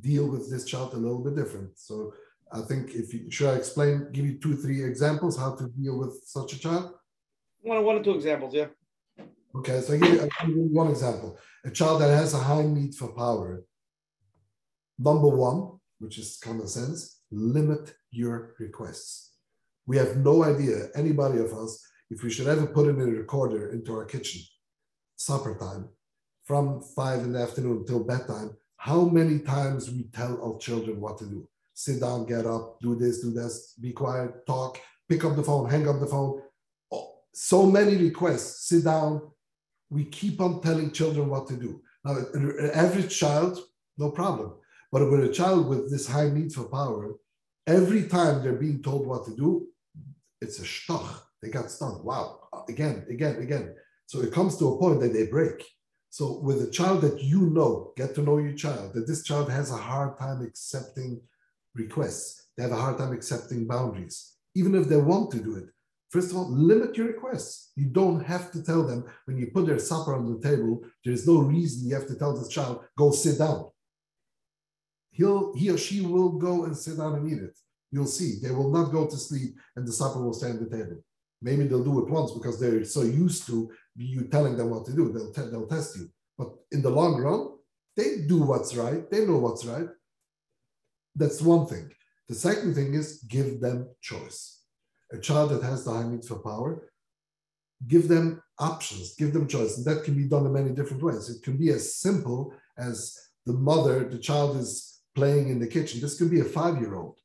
deal 0.09 0.25
with 0.27 0.49
this 0.49 0.63
child 0.63 0.93
a 0.93 0.97
little 0.97 1.23
bit 1.23 1.35
different. 1.35 1.77
So 1.77 2.13
I 2.51 2.61
think 2.61 2.95
if 2.95 3.13
you 3.13 3.29
should 3.29 3.49
I 3.49 3.55
explain, 3.55 4.09
give 4.13 4.25
you 4.25 4.39
two, 4.39 4.55
three 4.55 4.81
examples 4.83 5.37
how 5.37 5.55
to 5.55 5.67
deal 5.67 5.99
with 5.99 6.13
such 6.25 6.53
a 6.53 6.59
child? 6.59 6.93
One, 7.61 7.83
one 7.83 7.97
or 7.97 8.03
two 8.03 8.15
examples, 8.15 8.53
yeah. 8.53 8.67
Okay, 9.53 9.81
so 9.81 9.93
I 9.93 9.97
give, 9.97 10.13
you, 10.13 10.29
give 10.39 10.49
you 10.49 10.69
one 10.71 10.89
example. 10.89 11.37
A 11.65 11.71
child 11.71 12.01
that 12.01 12.09
has 12.09 12.33
a 12.33 12.37
high 12.37 12.63
need 12.63 12.95
for 12.95 13.09
power. 13.09 13.65
Number 14.97 15.27
one, 15.27 15.79
which 15.99 16.17
is 16.17 16.39
common 16.41 16.67
sense, 16.67 17.19
limit 17.31 17.93
your 18.11 18.55
requests. 18.59 19.33
We 19.85 19.97
have 19.97 20.15
no 20.15 20.45
idea, 20.45 20.87
anybody 20.95 21.39
of 21.39 21.51
us, 21.51 21.85
if 22.09 22.23
we 22.23 22.29
should 22.31 22.47
ever 22.47 22.67
put 22.67 22.87
in 22.87 23.01
a 23.01 23.05
recorder 23.05 23.69
into 23.71 23.93
our 23.93 24.05
kitchen, 24.05 24.41
supper 25.19 25.55
time, 25.59 25.89
from 26.45 26.81
five 26.81 27.19
in 27.19 27.33
the 27.33 27.39
afternoon 27.39 27.79
until 27.79 28.03
bedtime, 28.03 28.55
how 28.77 29.01
many 29.01 29.39
times 29.39 29.91
we 29.91 30.03
tell 30.03 30.41
our 30.41 30.57
children 30.57 31.01
what 31.01 31.17
to 31.17 31.25
do. 31.25 31.47
Sit 31.73 31.99
down, 31.99 32.25
get 32.25 32.45
up, 32.45 32.79
do 32.79 32.95
this, 32.95 33.21
do 33.21 33.31
this, 33.31 33.73
be 33.79 33.91
quiet, 33.91 34.45
talk, 34.47 34.79
pick 35.07 35.23
up 35.25 35.35
the 35.35 35.43
phone, 35.43 35.69
hang 35.69 35.87
up 35.87 35.99
the 35.99 36.07
phone. 36.07 36.41
Oh, 36.91 37.19
so 37.33 37.65
many 37.65 37.97
requests, 37.97 38.69
sit 38.69 38.85
down, 38.85 39.21
we 39.89 40.05
keep 40.05 40.39
on 40.39 40.61
telling 40.61 40.91
children 40.91 41.29
what 41.29 41.47
to 41.47 41.55
do. 41.55 41.81
Now, 42.05 42.15
an 42.33 42.71
average 42.73 43.17
child, 43.17 43.59
no 43.97 44.11
problem. 44.11 44.53
But 44.91 45.11
with 45.11 45.25
a 45.25 45.33
child 45.33 45.67
with 45.67 45.91
this 45.91 46.07
high 46.07 46.29
need 46.29 46.53
for 46.53 46.63
power, 46.63 47.15
every 47.67 48.07
time 48.07 48.41
they're 48.41 48.53
being 48.53 48.81
told 48.81 49.05
what 49.05 49.25
to 49.25 49.35
do, 49.35 49.67
it's 50.41 50.59
a 50.59 50.65
stoch. 50.65 51.27
They 51.41 51.49
got 51.49 51.69
stung. 51.69 52.01
Wow. 52.03 52.47
Again, 52.69 53.05
again, 53.09 53.41
again. 53.41 53.75
So 54.09 54.21
it 54.21 54.33
comes 54.33 54.57
to 54.57 54.69
a 54.69 54.79
point 54.79 55.01
that 55.01 55.13
they 55.13 55.27
break. 55.27 55.63
So 56.09 56.39
with 56.39 56.63
a 56.63 56.71
child 56.71 57.01
that 57.01 57.21
you 57.21 57.41
know, 57.41 57.93
get 57.95 58.15
to 58.15 58.23
know 58.23 58.39
your 58.39 58.53
child, 58.53 58.95
that 58.95 59.05
this 59.05 59.21
child 59.21 59.51
has 59.51 59.69
a 59.69 59.77
hard 59.77 60.17
time 60.17 60.41
accepting 60.41 61.21
requests. 61.75 62.47
They 62.57 62.63
have 62.63 62.71
a 62.71 62.81
hard 62.83 62.97
time 62.97 63.13
accepting 63.13 63.67
boundaries, 63.67 64.33
even 64.55 64.73
if 64.73 64.87
they 64.87 64.97
want 64.97 65.29
to 65.33 65.39
do 65.39 65.57
it. 65.57 65.65
First 66.09 66.31
of 66.31 66.37
all, 66.37 66.51
limit 66.51 66.97
your 66.97 67.05
requests. 67.05 67.71
You 67.75 67.85
don't 67.85 68.25
have 68.25 68.51
to 68.53 68.63
tell 68.63 68.81
them 68.81 69.05
when 69.25 69.37
you 69.37 69.51
put 69.53 69.67
their 69.67 69.77
supper 69.77 70.15
on 70.15 70.25
the 70.25 70.41
table, 70.41 70.81
there's 71.05 71.27
no 71.27 71.37
reason 71.37 71.87
you 71.87 71.93
have 71.93 72.07
to 72.07 72.15
tell 72.15 72.35
this 72.35 72.49
child, 72.49 72.83
go 72.97 73.11
sit 73.11 73.37
down. 73.37 73.69
He'll, 75.11 75.53
he 75.53 75.69
or 75.69 75.77
she 75.77 76.01
will 76.01 76.31
go 76.31 76.63
and 76.63 76.75
sit 76.75 76.97
down 76.97 77.13
and 77.13 77.31
eat 77.31 77.43
it. 77.43 77.55
You'll 77.91 78.07
see. 78.07 78.39
They 78.41 78.49
will 78.49 78.71
not 78.71 78.91
go 78.91 79.05
to 79.05 79.17
sleep 79.17 79.53
and 79.75 79.87
the 79.87 79.93
supper 79.93 80.19
will 80.19 80.33
stay 80.33 80.49
on 80.49 80.63
the 80.63 80.75
table. 80.75 81.03
Maybe 81.41 81.63
they'll 81.63 81.83
do 81.83 81.99
it 81.99 82.09
once 82.09 82.31
because 82.31 82.59
they're 82.59 82.83
so 82.83 83.01
used 83.01 83.47
to 83.47 83.71
you 84.05 84.23
telling 84.27 84.57
them 84.57 84.69
what 84.69 84.85
to 84.85 84.93
do. 84.93 85.11
They'll, 85.11 85.31
te- 85.31 85.51
they'll 85.51 85.67
test 85.67 85.97
you. 85.97 86.09
But 86.37 86.49
in 86.71 86.81
the 86.81 86.89
long 86.89 87.17
run, 87.21 87.49
they 87.97 88.21
do 88.27 88.41
what's 88.41 88.75
right. 88.75 89.09
They 89.11 89.25
know 89.25 89.37
what's 89.37 89.65
right. 89.65 89.87
That's 91.15 91.41
one 91.41 91.65
thing. 91.67 91.91
The 92.29 92.35
second 92.35 92.75
thing 92.75 92.93
is 92.93 93.23
give 93.27 93.59
them 93.59 93.89
choice. 94.01 94.61
A 95.11 95.17
child 95.17 95.51
that 95.51 95.63
has 95.63 95.83
the 95.83 95.91
high 95.91 96.07
need 96.07 96.23
for 96.23 96.39
power, 96.39 96.91
give 97.87 98.07
them 98.07 98.41
options, 98.59 99.15
give 99.15 99.33
them 99.33 99.47
choice. 99.47 99.77
And 99.77 99.85
that 99.85 100.03
can 100.03 100.15
be 100.15 100.27
done 100.27 100.45
in 100.45 100.53
many 100.53 100.69
different 100.69 101.03
ways. 101.03 101.29
It 101.29 101.43
can 101.43 101.57
be 101.57 101.69
as 101.69 101.95
simple 101.95 102.53
as 102.77 103.17
the 103.45 103.53
mother, 103.53 104.07
the 104.07 104.19
child 104.19 104.57
is 104.57 105.01
playing 105.15 105.49
in 105.49 105.59
the 105.59 105.67
kitchen. 105.67 105.99
This 105.99 106.17
could 106.17 106.29
be 106.29 106.41
a 106.41 106.45
five 106.45 106.79
year 106.79 106.95
old. 106.95 107.17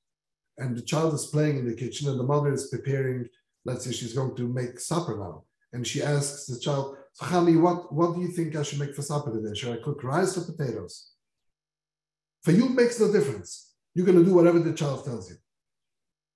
And 0.57 0.77
the 0.77 0.83
child 0.83 1.15
is 1.15 1.27
playing 1.27 1.59
in 1.59 1.67
the 1.69 1.75
kitchen, 1.75 2.09
and 2.09 2.19
the 2.19 2.25
mother 2.25 2.53
is 2.53 2.69
preparing, 2.69 3.29
let's 3.65 3.85
say 3.85 3.93
she's 3.93 4.15
going 4.15 4.37
to 4.37 4.49
make 4.49 4.79
supper 4.79 5.17
now. 5.19 5.45
And 5.75 5.85
she 5.85 6.03
asks 6.03 6.47
the 6.47 6.59
child, 6.59 6.97
so 7.13 7.27
what, 7.61 7.93
what 7.93 8.15
do 8.15 8.23
you 8.23 8.29
think 8.29 8.55
I 8.55 8.63
should 8.63 8.79
make 8.79 8.95
for 8.95 9.03
supper 9.03 9.33
today? 9.33 9.55
Should 9.55 9.77
I 9.77 9.83
cook 9.83 10.05
rice 10.05 10.39
or 10.39 10.51
potatoes? 10.51 11.11
For 12.43 12.53
you, 12.53 12.69
makes 12.69 13.01
no 13.01 13.13
difference. 13.13 13.73
You're 13.93 14.07
going 14.07 14.19
to 14.19 14.25
do 14.25 14.35
whatever 14.35 14.61
the 14.61 14.73
child 14.73 15.05
tells 15.05 15.31
you. 15.31 15.37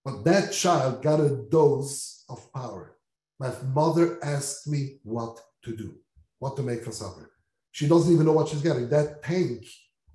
But 0.05 0.25
that 0.25 0.53
child 0.53 1.03
got 1.03 1.21
a 1.21 1.45
dose 1.51 2.25
of 2.29 2.53
power. 2.53 2.97
My 3.39 3.53
mother 3.75 4.19
asked 4.25 4.67
me 4.67 4.99
what 5.05 5.39
to 5.63 5.77
do, 5.77 5.95
what 6.41 6.57
to 6.57 6.63
make 6.63 6.85
for 6.85 6.93
supper. 6.93 7.31
She 7.71 7.87
doesn't 7.87 8.13
even 8.13 8.27
know 8.27 8.33
what 8.33 8.49
she's 8.49 8.63
getting. 8.63 8.89
That 8.89 9.23
tank 9.23 9.65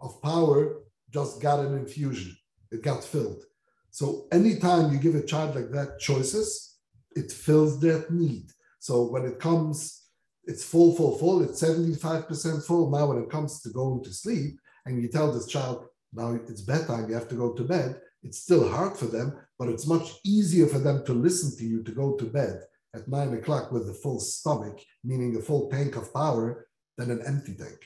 of 0.02 0.22
power 0.22 0.82
just 1.12 1.42
got 1.42 1.60
an 1.60 1.78
infusion. 1.78 2.36
It 2.72 2.84
got 2.84 3.06
filled. 3.06 3.44
So 3.90 4.28
anytime 4.34 4.92
you 4.92 4.98
give 5.00 5.16
a 5.16 5.24
child 5.24 5.56
like 5.56 5.72
that 5.72 6.00
choices, 6.00 6.78
it 7.16 7.32
fills 7.32 7.80
that 7.82 8.12
need. 8.12 8.50
So 8.84 9.04
when 9.04 9.26
it 9.26 9.40
comes 9.40 10.04
it's 10.46 10.64
full, 10.64 10.96
full, 10.96 11.18
full. 11.18 11.42
It's 11.42 11.62
75% 11.62 12.66
full. 12.66 12.90
Now, 12.90 13.08
when 13.08 13.24
it 13.24 13.30
comes 13.30 13.62
to 13.62 13.70
going 13.70 14.04
to 14.04 14.14
sleep, 14.14 14.60
and 14.86 15.02
you 15.02 15.08
tell 15.08 15.32
this 15.32 15.48
child, 15.48 15.86
now 16.12 16.34
it's 16.34 16.62
bedtime, 16.62 17.08
you 17.08 17.16
have 17.16 17.30
to 17.30 17.36
go 17.36 17.54
to 17.54 17.64
bed, 17.64 18.00
it's 18.24 18.40
still 18.40 18.70
hard 18.70 18.98
for 18.98 19.06
them, 19.06 19.38
but 19.58 19.70
it's 19.70 19.88
much 19.88 20.12
easier 20.26 20.68
for 20.68 20.80
them 20.80 21.06
to 21.06 21.14
listen 21.14 21.58
to 21.58 21.66
you 21.66 21.82
to 21.84 21.92
go 21.92 22.16
to 22.16 22.26
bed 22.26 22.62
at 22.94 23.08
nine 23.08 23.34
o'clock 23.34 23.72
with 23.72 23.90
a 23.90 23.94
full 23.94 24.20
stomach, 24.20 24.80
meaning 25.04 25.36
a 25.36 25.42
full 25.42 25.70
tank 25.70 25.96
of 25.96 26.14
power, 26.14 26.68
than 26.98 27.10
an 27.10 27.24
empty 27.26 27.56
tank. 27.56 27.80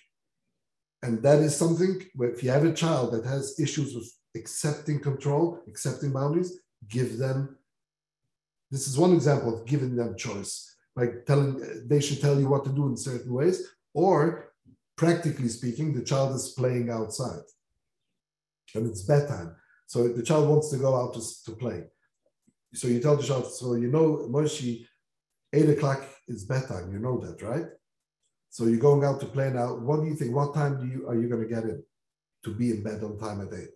And 1.03 1.23
that 1.23 1.39
is 1.39 1.55
something 1.55 2.01
where 2.15 2.31
if 2.31 2.43
you 2.43 2.49
have 2.49 2.65
a 2.65 2.73
child 2.73 3.13
that 3.13 3.25
has 3.25 3.59
issues 3.59 3.95
with 3.95 4.11
accepting 4.35 4.99
control, 4.99 5.61
accepting 5.67 6.11
boundaries, 6.11 6.59
give 6.89 7.17
them. 7.17 7.57
This 8.69 8.87
is 8.87 8.97
one 8.97 9.13
example 9.13 9.53
of 9.53 9.65
giving 9.65 9.95
them 9.95 10.17
choice 10.17 10.75
like 10.97 11.25
telling 11.27 11.51
they 11.87 12.01
should 12.01 12.19
tell 12.19 12.37
you 12.39 12.49
what 12.49 12.63
to 12.65 12.71
do 12.71 12.87
in 12.87 12.97
certain 12.97 13.31
ways, 13.31 13.57
or 13.93 14.53
practically 14.97 15.47
speaking, 15.47 15.93
the 15.93 16.03
child 16.03 16.35
is 16.35 16.55
playing 16.57 16.89
outside 16.89 17.45
and 18.73 18.87
it's 18.87 19.03
bedtime. 19.03 19.55
So 19.85 20.07
the 20.07 20.23
child 20.23 20.49
wants 20.49 20.69
to 20.71 20.77
go 20.77 20.95
out 20.99 21.13
to, 21.13 21.21
to 21.45 21.51
play. 21.51 21.83
So 22.73 22.87
you 22.87 22.99
tell 22.99 23.15
the 23.15 23.23
child, 23.23 23.45
so 23.47 23.75
you 23.75 23.89
know, 23.89 24.27
Moshe, 24.29 24.85
eight 25.53 25.69
o'clock 25.69 26.03
is 26.27 26.43
bedtime. 26.43 26.91
You 26.91 26.99
know 26.99 27.17
that, 27.19 27.41
right? 27.41 27.67
So 28.49 28.65
you're 28.65 28.79
going 28.79 29.03
out 29.05 29.19
to 29.19 29.27
play 29.27 29.51
now. 29.51 29.75
What 29.75 30.01
do 30.01 30.07
you 30.07 30.15
think? 30.15 30.35
What 30.35 30.55
time 30.55 30.79
do 30.79 30.87
you 30.87 31.07
are 31.07 31.15
you 31.15 31.29
going 31.29 31.43
to 31.47 31.47
get 31.47 31.63
in 31.63 31.83
to 32.43 32.53
be 32.53 32.71
in 32.71 32.83
bed 32.83 33.03
on 33.03 33.19
time 33.19 33.41
at 33.41 33.53
eight? 33.53 33.75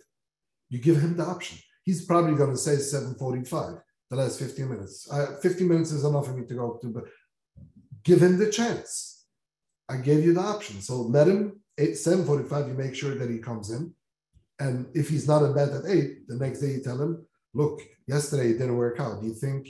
You 0.69 0.79
give 0.79 0.99
him 0.99 1.17
the 1.17 1.25
option. 1.25 1.59
He's 1.83 2.05
probably 2.05 2.35
going 2.35 2.51
to 2.51 2.57
say 2.57 2.77
745 2.77 3.81
the 4.11 4.17
last 4.17 4.39
15 4.39 4.69
minutes. 4.69 5.09
Uh, 5.09 5.37
15 5.41 5.67
minutes 5.67 5.91
is 5.91 6.03
enough 6.03 6.25
for 6.25 6.33
me 6.33 6.45
to 6.45 6.53
go 6.53 6.77
to, 6.81 6.87
but 6.89 7.05
give 8.03 8.21
him 8.21 8.37
the 8.37 8.51
chance. 8.51 9.25
I 9.89 9.97
gave 9.97 10.23
you 10.23 10.33
the 10.33 10.41
option. 10.41 10.81
So 10.81 11.01
let 11.01 11.27
him, 11.27 11.61
8, 11.77 11.91
7.45, 11.91 12.67
you 12.67 12.73
make 12.73 12.93
sure 12.93 13.15
that 13.15 13.29
he 13.29 13.39
comes 13.39 13.71
in. 13.71 13.93
And 14.59 14.85
if 14.93 15.09
he's 15.09 15.27
not 15.27 15.43
in 15.43 15.53
bed 15.53 15.69
at 15.69 15.89
8, 15.89 16.27
the 16.27 16.35
next 16.35 16.59
day 16.59 16.71
you 16.73 16.83
tell 16.83 17.01
him, 17.01 17.25
look, 17.53 17.81
yesterday 18.05 18.49
it 18.49 18.59
didn't 18.59 18.75
work 18.75 18.99
out. 18.99 19.21
Do 19.21 19.27
you 19.27 19.33
think 19.33 19.69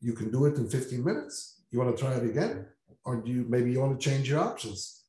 you 0.00 0.14
can 0.14 0.32
do 0.32 0.46
it 0.46 0.56
in 0.56 0.68
15 0.68 1.02
minutes? 1.02 1.62
You 1.70 1.78
want 1.78 1.96
to 1.96 2.02
try 2.02 2.14
it 2.14 2.24
again? 2.24 2.66
Or 3.04 3.16
do 3.16 3.30
you 3.30 3.46
maybe 3.48 3.70
you 3.70 3.80
want 3.80 3.98
to 3.98 4.10
change 4.10 4.28
your 4.28 4.40
options? 4.40 5.04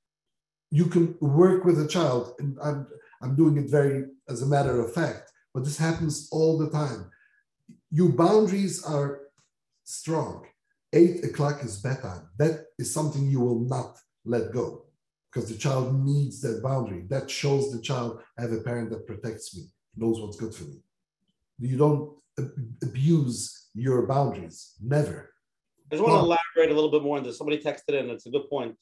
You 0.69 0.85
can 0.85 1.15
work 1.19 1.65
with 1.65 1.81
a 1.81 1.87
child, 1.87 2.33
and 2.37 2.57
I'm 2.63 2.87
I'm 3.21 3.35
doing 3.35 3.57
it 3.57 3.71
very 3.71 4.05
as 4.29 4.43
a 4.43 4.45
matter 4.45 4.79
of 4.79 4.93
fact, 4.93 5.31
but 5.53 5.63
this 5.63 5.77
happens 5.77 6.29
all 6.31 6.59
the 6.59 6.69
time 6.69 7.09
your 7.91 8.09
boundaries 8.09 8.83
are 8.83 9.21
strong. 9.83 10.45
Eight 10.93 11.23
o'clock 11.23 11.63
is 11.63 11.81
bedtime. 11.81 12.29
That 12.37 12.65
is 12.79 12.93
something 12.93 13.27
you 13.27 13.39
will 13.39 13.59
not 13.59 13.97
let 14.25 14.51
go 14.51 14.85
because 15.31 15.49
the 15.49 15.57
child 15.57 16.05
needs 16.05 16.41
that 16.41 16.63
boundary. 16.63 17.05
That 17.09 17.29
shows 17.29 17.71
the 17.71 17.81
child, 17.81 18.21
I 18.37 18.43
have 18.43 18.51
a 18.51 18.61
parent 18.61 18.89
that 18.91 19.05
protects 19.05 19.55
me, 19.55 19.65
knows 19.95 20.19
what's 20.19 20.37
good 20.37 20.53
for 20.53 20.63
me. 20.63 20.81
You 21.59 21.77
don't 21.77 22.17
abuse 22.83 23.69
your 23.73 24.05
boundaries, 24.07 24.75
never. 24.81 25.33
I 25.91 25.95
just 25.95 26.03
want 26.03 26.19
to 26.19 26.25
elaborate 26.25 26.71
a 26.71 26.75
little 26.75 26.91
bit 26.91 27.03
more 27.03 27.17
on 27.17 27.23
this. 27.23 27.37
Somebody 27.37 27.59
texted 27.59 27.99
in, 27.99 28.09
it's 28.09 28.25
a 28.25 28.29
good 28.29 28.49
point. 28.49 28.75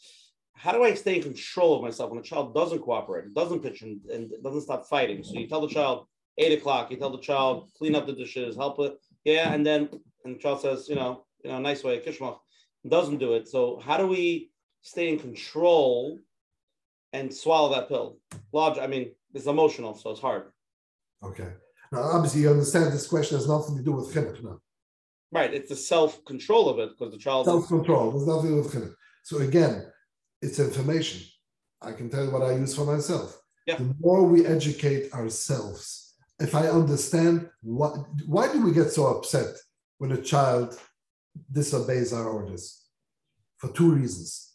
How 0.53 0.71
do 0.71 0.83
I 0.83 0.93
stay 0.93 1.17
in 1.17 1.23
control 1.23 1.75
of 1.75 1.81
myself 1.81 2.09
when 2.09 2.19
a 2.19 2.23
child 2.23 2.55
doesn't 2.55 2.79
cooperate, 2.79 3.33
doesn't 3.33 3.61
pitch, 3.61 3.81
and, 3.81 3.99
and 4.05 4.31
doesn't 4.43 4.61
stop 4.61 4.87
fighting? 4.87 5.23
So 5.23 5.33
you 5.33 5.47
tell 5.47 5.61
the 5.61 5.67
child, 5.67 6.07
eight 6.38 6.57
o'clock, 6.57 6.91
you 6.91 6.97
tell 6.97 7.09
the 7.09 7.17
child, 7.17 7.69
clean 7.77 7.95
up 7.95 8.05
the 8.05 8.13
dishes, 8.13 8.55
help 8.55 8.79
it. 8.79 8.97
Yeah, 9.23 9.53
and 9.53 9.65
then 9.65 9.89
and 10.23 10.36
the 10.36 10.39
child 10.39 10.61
says, 10.61 10.89
you 10.89 10.95
know, 10.95 11.25
you 11.43 11.51
know, 11.51 11.59
nice 11.59 11.83
way, 11.83 11.99
kishmach, 11.99 12.39
doesn't 12.88 13.17
do 13.17 13.33
it. 13.33 13.47
So 13.47 13.79
how 13.83 13.97
do 13.97 14.07
we 14.07 14.51
stay 14.81 15.09
in 15.09 15.19
control 15.19 16.19
and 17.13 17.33
swallow 17.33 17.73
that 17.73 17.88
pill? 17.88 18.19
Logic, 18.51 18.83
I 18.83 18.88
mean, 18.88 19.11
it's 19.33 19.45
emotional, 19.45 19.95
so 19.95 20.11
it's 20.11 20.19
hard. 20.19 20.51
Okay. 21.23 21.49
Now, 21.91 22.01
obviously, 22.01 22.41
you 22.41 22.49
understand 22.49 22.91
this 22.91 23.07
question 23.07 23.38
has 23.38 23.47
nothing 23.47 23.77
to 23.77 23.83
do 23.83 23.93
with 23.93 24.13
chinuch 24.13 24.43
now. 24.43 24.59
Right. 25.31 25.53
It's 25.53 25.69
the 25.69 25.75
self-control 25.75 26.69
of 26.69 26.79
it 26.79 26.89
because 26.89 27.13
the 27.13 27.19
child 27.19 27.45
self-control. 27.45 28.11
There's 28.11 28.27
nothing 28.27 28.49
to 28.49 28.55
do 28.55 28.61
with 28.61 28.73
chinuch. 28.73 28.95
So 29.23 29.39
again, 29.39 29.86
it's 30.41 30.59
information. 30.59 31.27
I 31.81 31.91
can 31.91 32.09
tell 32.09 32.25
you 32.25 32.31
what 32.31 32.41
I 32.43 32.53
use 32.53 32.75
for 32.75 32.86
myself. 32.86 33.41
Yeah. 33.65 33.77
The 33.77 33.95
more 33.99 34.23
we 34.23 34.45
educate 34.45 35.13
ourselves 35.13 36.04
if 36.39 36.53
I 36.55 36.67
understand 36.67 37.49
why 37.61 38.51
do 38.51 38.63
we 38.63 38.71
get 38.71 38.91
so 38.91 39.07
upset 39.07 39.55
when 39.97 40.11
a 40.11 40.21
child 40.21 40.77
disobeys 41.51 42.13
our 42.13 42.27
orders? 42.27 42.83
For 43.57 43.69
two 43.69 43.91
reasons. 43.91 44.53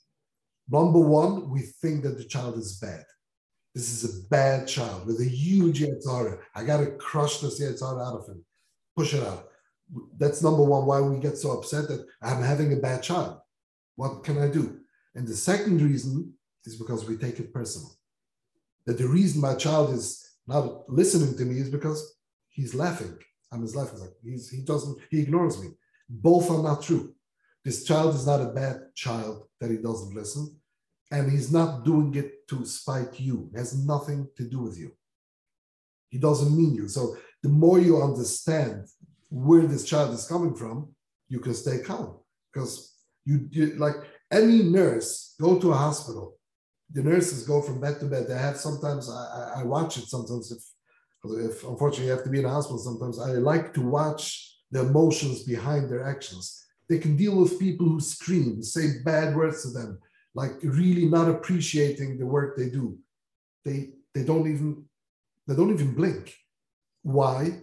Number 0.69 1.01
one, 1.01 1.51
we 1.51 1.61
think 1.61 2.03
that 2.03 2.19
the 2.19 2.25
child 2.25 2.59
is 2.59 2.79
bad. 2.79 3.05
This 3.75 3.91
is 3.91 4.05
a 4.05 4.29
bad 4.29 4.69
child 4.69 5.07
with 5.07 5.21
a 5.21 5.25
huge 5.25 5.81
Yetzer 5.81 6.11
Hara. 6.11 6.39
I 6.55 6.65
got 6.65 6.79
to 6.79 6.93
crush 6.93 7.39
this 7.39 7.61
Yetzer 7.61 7.89
Hara 7.89 8.05
out 8.05 8.21
of 8.21 8.29
him, 8.29 8.45
push 8.97 9.15
it 9.15 9.23
out. 9.23 9.49
That's 10.19 10.43
number 10.43 10.63
one, 10.63 10.87
why 10.87 11.01
we 11.01 11.19
get 11.19 11.39
so 11.39 11.53
upset 11.53 11.89
that 11.89 12.07
I'm 12.23 12.43
having 12.43 12.73
a 12.73 12.77
bad 12.77 13.03
child. 13.03 13.39
What 13.97 14.23
can 14.23 14.39
I 14.39 14.49
do? 14.49 14.81
And 15.15 15.27
the 15.27 15.35
second 15.35 15.83
reason 15.83 16.35
is 16.65 16.77
because 16.77 17.09
we 17.09 17.17
take 17.17 17.41
it 17.41 17.53
personal. 17.53 17.91
That 18.87 18.99
the 18.99 19.09
reason 19.09 19.41
my 19.41 19.55
child 19.55 19.95
is 19.95 20.30
not 20.51 20.89
listening 20.89 21.37
to 21.37 21.45
me 21.45 21.61
is 21.61 21.71
because 21.71 22.17
he's 22.49 22.75
laughing. 22.75 23.17
I'm 23.53 23.63
his 23.63 23.75
laughing. 23.75 24.01
Like 24.01 24.11
he's, 24.23 24.51
he 24.51 24.63
doesn't, 24.63 24.99
he 25.11 25.21
ignores 25.21 25.61
me. 25.63 25.71
Both 26.09 26.51
are 26.51 26.63
not 26.63 26.83
true. 26.83 27.15
This 27.65 27.85
child 27.85 28.15
is 28.15 28.27
not 28.27 28.41
a 28.41 28.47
bad 28.47 28.95
child 28.95 29.49
that 29.61 29.71
he 29.71 29.77
doesn't 29.77 30.15
listen. 30.15 30.57
And 31.11 31.31
he's 31.31 31.53
not 31.53 31.85
doing 31.85 32.15
it 32.15 32.47
to 32.49 32.65
spite 32.65 33.19
you. 33.19 33.51
It 33.53 33.59
has 33.59 33.77
nothing 33.77 34.29
to 34.37 34.45
do 34.45 34.61
with 34.61 34.79
you. 34.79 34.93
He 36.09 36.19
doesn't 36.19 36.57
mean 36.57 36.75
you. 36.75 36.89
So 36.89 37.17
the 37.43 37.49
more 37.49 37.79
you 37.79 38.03
understand 38.03 38.87
where 39.29 39.67
this 39.67 39.85
child 39.85 40.15
is 40.15 40.27
coming 40.27 40.55
from, 40.55 40.95
you 41.29 41.41
can 41.41 41.55
stay 41.55 41.79
calm. 41.79 42.19
Because 42.53 42.95
you, 43.25 43.49
you 43.51 43.77
like 43.77 43.97
any 44.31 44.63
nurse, 44.63 45.35
go 45.41 45.59
to 45.59 45.73
a 45.73 45.77
hospital, 45.77 46.39
the 46.93 47.03
nurses 47.03 47.47
go 47.47 47.63
from 47.63 47.81
bed 47.81 48.01
to 48.01 48.07
bed. 48.07 48.27
They 48.27 48.39
have 48.39 48.57
sometimes 48.57 49.09
I, 49.09 49.61
I 49.61 49.63
watch 49.65 49.97
it 49.99 50.07
sometimes 50.09 50.51
if 50.53 50.63
if 51.25 51.65
unfortunately 51.65 52.07
you 52.07 52.13
have 52.13 52.25
to 52.25 52.31
be 52.31 52.41
in 52.41 52.47
a 52.47 52.51
hospital 52.51 52.79
sometimes 52.79 53.19
I 53.19 53.33
like 53.33 53.75
to 53.75 53.83
watch 53.83 54.57
the 54.71 54.81
emotions 54.81 55.43
behind 55.43 55.91
their 55.91 56.05
actions. 56.05 56.65
They 56.89 56.99
can 56.99 57.17
deal 57.17 57.37
with 57.37 57.61
people 57.61 57.87
who 57.87 58.01
scream, 58.01 58.63
say 58.63 59.03
bad 59.05 59.37
words 59.37 59.63
to 59.63 59.71
them, 59.71 59.99
like 60.35 60.53
really 60.63 61.07
not 61.07 61.29
appreciating 61.29 62.19
the 62.19 62.27
work 62.27 62.57
they 62.57 62.71
do. 62.71 62.99
They 63.65 63.91
they 64.15 64.25
don't 64.25 64.49
even 64.51 64.85
they 65.47 65.55
don't 65.55 65.73
even 65.73 65.95
blink. 65.95 66.35
Why? 67.03 67.61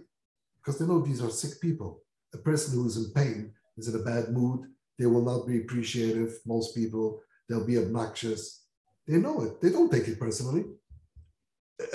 Because 0.56 0.78
they 0.78 0.86
know 0.86 1.00
these 1.00 1.22
are 1.22 1.30
sick 1.30 1.60
people. 1.60 2.02
A 2.34 2.38
person 2.38 2.74
who 2.74 2.86
is 2.86 2.96
in 2.96 3.12
pain 3.12 3.52
is 3.76 3.88
in 3.88 4.00
a 4.00 4.04
bad 4.04 4.30
mood. 4.30 4.60
They 4.98 5.06
will 5.06 5.22
not 5.22 5.46
be 5.46 5.58
appreciative. 5.58 6.38
Most 6.44 6.74
people, 6.74 7.20
they'll 7.48 7.66
be 7.66 7.78
obnoxious. 7.78 8.64
They 9.08 9.16
know 9.16 9.42
it. 9.42 9.60
They 9.60 9.70
don't 9.70 9.90
take 9.90 10.06
it 10.06 10.20
personally. 10.20 10.64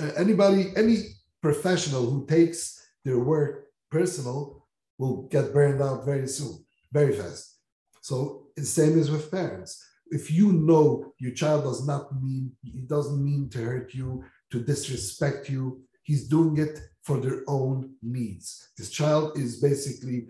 Uh, 0.01 0.11
anybody, 0.17 0.73
any 0.75 0.97
professional 1.41 2.09
who 2.09 2.25
takes 2.25 2.83
their 3.05 3.19
work 3.19 3.67
personal 3.91 4.65
will 4.97 5.27
get 5.27 5.53
burned 5.53 5.81
out 5.81 6.05
very 6.05 6.27
soon, 6.27 6.65
very 6.91 7.15
fast. 7.15 7.59
So 8.01 8.47
the 8.55 8.65
same 8.65 8.97
is 8.97 9.11
with 9.11 9.31
parents. 9.31 9.81
If 10.07 10.31
you 10.31 10.53
know 10.53 11.13
your 11.19 11.33
child 11.33 11.63
does 11.65 11.85
not 11.85 12.21
mean, 12.21 12.51
he 12.63 12.81
doesn't 12.81 13.23
mean 13.23 13.49
to 13.49 13.59
hurt 13.59 13.93
you, 13.93 14.23
to 14.51 14.59
disrespect 14.59 15.49
you, 15.49 15.81
he's 16.03 16.27
doing 16.27 16.57
it 16.57 16.79
for 17.03 17.17
their 17.17 17.43
own 17.47 17.93
needs. 18.01 18.69
This 18.77 18.89
child 18.89 19.37
is 19.37 19.59
basically 19.59 20.27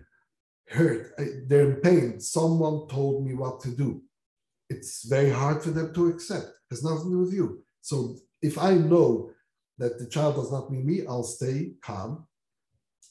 hurt, 0.68 1.14
they're 1.48 1.72
in 1.72 1.76
pain. 1.78 2.20
Someone 2.20 2.88
told 2.88 3.26
me 3.26 3.34
what 3.36 3.62
to 3.62 3.70
do. 3.70 4.02
It's 4.70 5.08
very 5.08 5.30
hard 5.30 5.62
for 5.62 5.72
them 5.72 5.94
to 5.94 6.08
accept. 6.08 6.46
It 6.46 6.72
has 6.72 6.84
nothing 6.84 7.06
to 7.06 7.10
do 7.12 7.20
with 7.20 7.34
you. 7.34 7.64
So 7.82 8.18
if 8.42 8.58
I 8.58 8.74
know 8.76 9.32
that 9.78 10.00
the 10.00 10.08
child 10.08 10.36
does 10.36 10.52
not 10.52 10.72
mean 10.72 10.86
me, 10.86 11.06
I'll 11.08 11.24
stay 11.24 11.74
calm. 11.82 12.26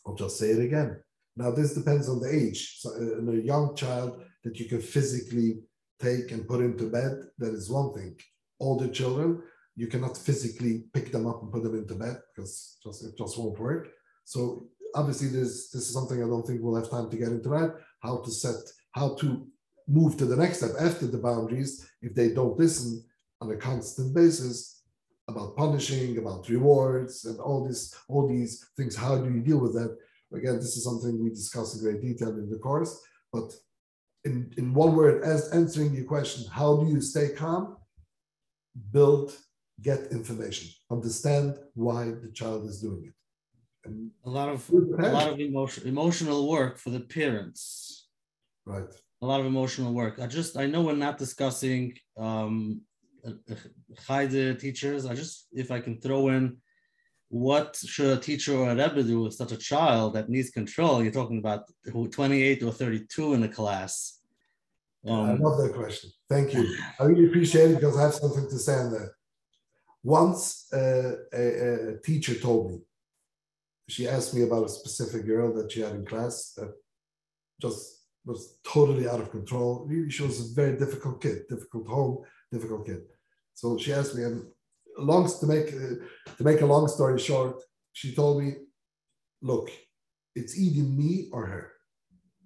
I'll 0.07 0.15
just 0.15 0.39
say 0.39 0.51
it 0.51 0.61
again. 0.61 0.97
Now, 1.37 1.51
this 1.51 1.75
depends 1.75 2.09
on 2.09 2.21
the 2.21 2.35
age. 2.35 2.81
So, 2.81 2.91
uh, 2.91 3.19
in 3.19 3.29
a 3.29 3.45
young 3.45 3.75
child 3.75 4.23
that 4.45 4.59
you 4.59 4.67
can 4.67 4.81
physically 4.81 5.61
take 6.01 6.31
and 6.31 6.47
put 6.47 6.61
into 6.61 6.91
bed, 6.91 7.23
that 7.39 7.55
is 7.55 7.71
one 7.71 7.95
thing. 7.95 8.17
Older 8.61 8.89
children, 8.89 9.43
you 9.75 9.87
cannot 9.87 10.17
physically 10.17 10.85
pick 10.93 11.11
them 11.11 11.27
up 11.27 11.43
and 11.43 11.53
put 11.53 11.63
them 11.63 11.77
into 11.77 11.95
bed 11.95 12.19
because 12.35 12.77
just, 12.83 13.05
it 13.05 13.17
just 13.17 13.39
won't 13.39 13.59
work. 13.59 13.89
So 14.25 14.69
obviously, 14.95 15.29
this 15.29 15.71
this 15.71 15.89
is 15.89 15.95
something 15.95 16.23
I 16.23 16.27
don't 16.27 16.47
think 16.47 16.61
we'll 16.63 16.81
have 16.81 16.91
time 16.91 17.11
to 17.11 17.17
get 17.17 17.29
into 17.29 17.49
that. 17.51 17.77
How 18.01 18.19
to 18.19 18.31
set, 18.31 18.57
how 18.93 19.15
to 19.17 19.47
move 19.89 20.17
to 20.17 20.27
the 20.27 20.37
next 20.37 20.59
step 20.59 20.73
after 20.81 21.07
the 21.07 21.19
boundaries 21.19 21.89
if 22.01 22.15
they 22.15 22.31
don't 22.31 22.59
listen 22.59 23.05
on 23.41 23.51
a 23.51 23.57
constant 23.57 24.15
basis 24.15 24.83
about 25.29 25.57
punishing, 25.57 26.19
about 26.19 26.49
rewards, 26.49 27.25
and 27.25 27.39
all 27.41 27.67
this, 27.67 27.95
all 28.09 28.29
these 28.29 28.67
things. 28.77 28.97
How 28.97 29.17
do 29.19 29.33
you 29.33 29.41
deal 29.41 29.59
with 29.59 29.75
that? 29.75 29.97
Again, 30.35 30.57
this 30.57 30.77
is 30.77 30.85
something 30.85 31.23
we 31.23 31.31
discuss 31.31 31.75
in 31.75 31.83
great 31.83 32.03
detail 32.03 32.31
in 32.31 32.51
the 32.51 32.59
course. 32.59 33.01
But 33.33 33.53
in, 34.25 34.53
in 34.57 34.75
one 34.75 34.95
word, 34.95 35.23
as 35.23 35.51
answering 35.51 35.95
your 35.95 36.05
question, 36.05 36.51
how 36.51 36.77
do 36.77 36.91
you 36.91 37.01
stay 37.01 37.31
calm? 37.31 37.77
Build, 38.93 39.37
get 39.81 40.11
information, 40.11 40.71
understand 40.91 41.59
why 41.75 42.05
the 42.07 42.31
child 42.33 42.67
is 42.67 42.81
doing 42.81 43.05
it. 43.07 43.15
And 43.85 44.11
a 44.25 44.31
lot 44.31 44.49
of 44.49 44.69
a 44.71 45.09
lot 45.09 45.29
of 45.33 45.41
emotion, 45.41 45.89
emotional 45.89 46.49
work 46.49 46.79
for 46.79 46.91
the 46.91 47.01
parents. 47.01 48.09
Right. 48.65 48.95
A 49.23 49.27
lot 49.27 49.41
of 49.41 49.47
emotional 49.47 49.95
work. 49.95 50.19
I 50.21 50.27
just 50.27 50.57
I 50.57 50.67
know 50.67 50.83
we're 50.83 50.97
not 50.97 51.17
discussing 51.17 51.97
um 52.17 52.81
Cheder 54.07 54.55
teachers. 54.55 55.07
I 55.07 55.15
just 55.15 55.47
if 55.53 55.71
I 55.71 55.81
can 55.81 56.01
throw 56.01 56.29
in 56.29 56.57
what 57.33 57.77
should 57.77 58.19
a 58.19 58.21
teacher 58.21 58.55
or 58.55 58.71
a 58.71 58.77
rebbe 58.77 59.03
do 59.03 59.23
with 59.23 59.33
such 59.33 59.53
a 59.53 59.57
child 59.57 60.13
that 60.15 60.29
needs 60.29 60.51
control? 60.51 61.03
You're 61.03 61.13
talking 61.13 61.39
about 61.39 61.63
28 61.91 62.63
or 62.63 62.73
32 62.73 63.33
in 63.33 63.41
the 63.41 63.49
class. 63.49 64.19
Um, 65.09 65.31
I 65.31 65.33
love 65.35 65.57
that 65.63 65.73
question. 65.75 66.11
Thank 66.29 66.53
you. 66.53 66.77
I 67.01 67.05
really 67.05 67.27
appreciate 67.27 67.71
it 67.71 67.75
because 67.77 67.97
I 67.97 68.03
have 68.03 68.15
something 68.15 68.51
to 68.51 68.59
say 68.59 68.75
on 68.75 68.91
that. 68.93 69.13
Once 70.05 70.67
uh, 70.75 71.13
a, 71.33 71.95
a, 71.95 72.01
teacher 72.05 72.35
told 72.35 72.71
me, 72.71 72.79
she 73.89 74.07
asked 74.07 74.35
me 74.35 74.43
about 74.43 74.67
a 74.67 74.69
specific 74.69 75.27
girl 75.27 75.55
that 75.55 75.73
she 75.73 75.81
had 75.81 75.93
in 75.93 76.05
class 76.05 76.53
that 76.59 76.71
just 77.63 78.02
was 78.25 78.59
totally 78.65 79.09
out 79.09 79.21
of 79.21 79.31
control. 79.31 79.89
She 80.09 80.23
was 80.23 80.41
a 80.41 80.55
very 80.55 80.79
difficult 80.79 81.21
kid, 81.21 81.43
difficult 81.49 81.89
home, 81.89 82.19
difficult 82.51 82.87
kid. 82.87 83.03
So 83.55 83.79
she 83.79 83.93
asked 83.93 84.15
me, 84.15 84.25
and 84.25 84.45
long 84.99 85.29
to 85.41 85.47
make 85.47 85.69
uh, 85.69 85.97
to 86.37 86.45
make 86.45 86.61
a 86.61 86.67
long 86.67 86.89
story 86.89 87.19
short, 87.19 87.63
she 87.93 88.15
told 88.15 88.43
me, 88.43 88.55
"Look, 89.41 89.71
it's 90.35 90.59
either 90.59 90.83
me 90.83 91.29
or 91.33 91.47
her. 91.47 91.73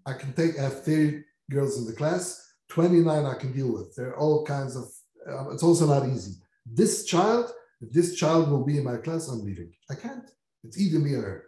I 0.07 0.15
can 0.15 0.33
take. 0.33 0.59
I 0.59 0.63
have 0.63 0.85
30 0.85 1.25
girls 1.51 1.79
in 1.79 1.87
the 1.87 1.93
class. 1.93 2.43
29 2.71 3.25
I 3.25 3.35
can 3.35 3.53
deal 3.53 3.73
with. 3.73 3.95
There 3.95 4.09
are 4.09 4.19
all 4.19 4.45
kinds 4.45 4.77
of. 4.77 4.85
Uh, 5.29 5.51
it's 5.51 5.63
also 5.63 5.87
not 5.87 6.09
easy. 6.09 6.35
This 6.65 7.05
child, 7.05 7.51
if 7.81 7.93
this 7.93 8.17
child 8.17 8.51
will 8.51 8.65
be 8.65 8.79
in 8.79 8.85
my 8.85 8.97
class, 8.97 9.29
I'm 9.29 9.45
leaving. 9.45 9.73
I 9.91 9.95
can't. 9.95 10.29
It's 10.65 10.79
either 10.79 10.99
me 10.99 11.15
or 11.15 11.23
her. 11.23 11.45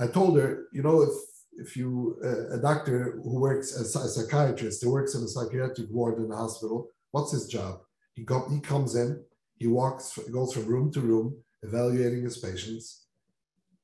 I 0.00 0.06
told 0.06 0.38
her, 0.38 0.66
you 0.72 0.82
know, 0.82 1.02
if 1.02 1.12
if 1.58 1.76
you 1.76 2.18
uh, 2.24 2.56
a 2.56 2.58
doctor 2.60 3.20
who 3.22 3.40
works 3.40 3.74
as 3.78 3.94
a 3.96 4.08
psychiatrist, 4.08 4.82
who 4.82 4.92
works 4.92 5.14
in 5.14 5.22
a 5.22 5.28
psychiatric 5.28 5.88
ward 5.90 6.18
in 6.18 6.30
a 6.30 6.36
hospital, 6.36 6.90
what's 7.10 7.32
his 7.32 7.46
job? 7.46 7.80
He, 8.14 8.24
go, 8.24 8.48
he 8.50 8.60
comes 8.60 8.94
in, 8.94 9.22
he 9.56 9.66
walks, 9.66 10.18
goes 10.32 10.52
from 10.52 10.66
room 10.66 10.92
to 10.92 11.00
room, 11.00 11.36
evaluating 11.62 12.24
his 12.24 12.38
patients, 12.38 13.06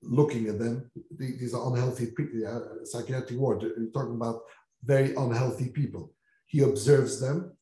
looking 0.02 0.48
at 0.48 0.58
them. 0.58 0.90
These 1.16 1.54
are 1.54 1.70
unhealthy 1.72 2.06
people, 2.06 2.34
yeah, 2.34 2.58
psychiatric 2.84 3.38
ward. 3.38 3.62
You're 3.62 3.90
talking 3.92 4.16
about 4.16 4.42
very 4.84 5.14
unhealthy 5.14 5.68
people. 5.68 6.12
He 6.46 6.62
observes 6.62 7.20
them, 7.20 7.56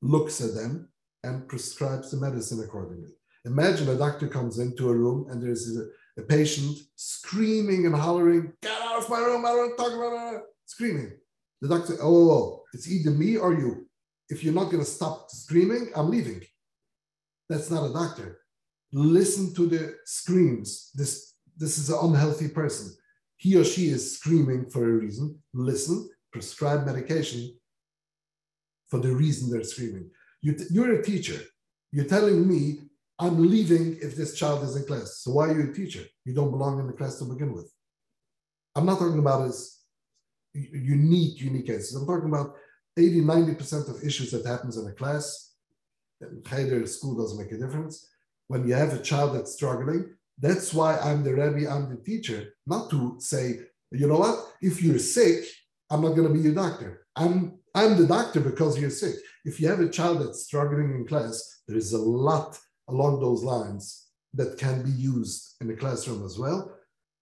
looks 0.00 0.40
at 0.40 0.54
them, 0.54 0.88
and 1.24 1.48
prescribes 1.48 2.10
the 2.10 2.16
medicine 2.16 2.62
accordingly. 2.62 3.10
Imagine 3.44 3.88
a 3.88 3.96
doctor 3.96 4.28
comes 4.28 4.58
into 4.58 4.88
a 4.88 4.94
room 4.94 5.26
and 5.30 5.42
there's 5.42 5.76
a, 5.76 5.86
a 6.20 6.24
patient 6.24 6.76
screaming 6.96 7.86
and 7.86 7.94
hollering, 7.94 8.52
"Get 8.62 8.81
out 8.92 9.02
of 9.02 9.10
my 9.10 9.18
room! 9.18 9.44
I 9.44 9.50
don't 9.50 9.76
talk 9.76 9.92
about 9.92 10.34
it!" 10.34 10.42
Screaming. 10.66 11.12
The 11.60 11.68
doctor, 11.68 11.94
oh, 12.00 12.30
oh, 12.30 12.30
oh, 12.30 12.62
it's 12.72 12.90
either 12.90 13.10
me 13.10 13.36
or 13.36 13.54
you 13.54 13.86
if 14.32 14.42
you're 14.42 14.54
not 14.54 14.70
going 14.70 14.82
to 14.82 14.90
stop 14.90 15.30
screaming, 15.30 15.90
I'm 15.94 16.10
leaving. 16.10 16.40
That's 17.50 17.70
not 17.70 17.90
a 17.90 17.92
doctor. 17.92 18.40
Listen 18.92 19.54
to 19.54 19.66
the 19.66 19.94
screams. 20.06 20.90
This, 20.94 21.34
this 21.56 21.76
is 21.76 21.90
an 21.90 21.98
unhealthy 22.00 22.48
person. 22.48 22.96
He 23.36 23.56
or 23.56 23.64
she 23.64 23.88
is 23.88 24.16
screaming 24.16 24.70
for 24.70 24.84
a 24.84 24.92
reason. 24.92 25.38
Listen, 25.52 26.08
prescribe 26.32 26.86
medication 26.86 27.54
for 28.88 29.00
the 29.00 29.14
reason 29.14 29.50
they're 29.50 29.64
screaming. 29.64 30.08
You, 30.40 30.56
you're 30.70 31.00
a 31.00 31.04
teacher. 31.04 31.40
You're 31.90 32.06
telling 32.06 32.48
me 32.48 32.80
I'm 33.18 33.50
leaving 33.50 33.98
if 34.00 34.16
this 34.16 34.34
child 34.34 34.64
is 34.64 34.76
in 34.76 34.84
class. 34.84 35.18
So 35.18 35.32
why 35.32 35.48
are 35.48 35.60
you 35.60 35.70
a 35.70 35.74
teacher? 35.74 36.04
You 36.24 36.34
don't 36.34 36.50
belong 36.50 36.80
in 36.80 36.86
the 36.86 36.94
class 36.94 37.18
to 37.18 37.26
begin 37.26 37.52
with. 37.52 37.70
I'm 38.74 38.86
not 38.86 38.98
talking 38.98 39.18
about 39.18 39.48
as 39.48 39.78
unique, 40.54 41.40
unique 41.40 41.66
cases. 41.66 41.94
I'm 41.94 42.06
talking 42.06 42.28
about 42.28 42.54
80, 42.96 43.22
90% 43.22 43.88
of 43.88 44.04
issues 44.04 44.30
that 44.32 44.46
happens 44.46 44.76
in 44.76 44.86
a 44.86 44.92
class, 44.92 45.54
either 46.52 46.86
school 46.86 47.16
doesn't 47.16 47.38
make 47.38 47.52
a 47.52 47.58
difference. 47.58 48.08
When 48.48 48.66
you 48.66 48.74
have 48.74 48.92
a 48.92 49.02
child 49.02 49.34
that's 49.34 49.54
struggling, 49.54 50.14
that's 50.38 50.74
why 50.74 50.98
I'm 50.98 51.22
the 51.22 51.34
Rebbe, 51.34 51.70
I'm 51.70 51.88
the 51.88 52.02
teacher, 52.02 52.54
not 52.66 52.90
to 52.90 53.16
say, 53.18 53.60
you 53.90 54.08
know 54.08 54.18
what, 54.18 54.38
if 54.60 54.82
you're 54.82 54.98
sick, 54.98 55.44
I'm 55.90 56.02
not 56.02 56.16
going 56.16 56.28
to 56.28 56.34
be 56.34 56.40
your 56.40 56.54
doctor. 56.54 57.06
I'm 57.16 57.58
I'm 57.74 57.96
the 57.96 58.06
doctor 58.06 58.40
because 58.40 58.78
you're 58.78 58.90
sick. 58.90 59.14
If 59.44 59.58
you 59.58 59.68
have 59.68 59.80
a 59.80 59.88
child 59.88 60.20
that's 60.20 60.44
struggling 60.44 60.94
in 60.94 61.06
class, 61.06 61.62
there 61.66 61.76
is 61.76 61.92
a 61.92 61.98
lot 61.98 62.58
along 62.88 63.20
those 63.20 63.42
lines 63.42 64.08
that 64.34 64.58
can 64.58 64.82
be 64.82 64.90
used 64.90 65.56
in 65.60 65.68
the 65.68 65.76
classroom 65.76 66.24
as 66.24 66.38
well. 66.38 66.70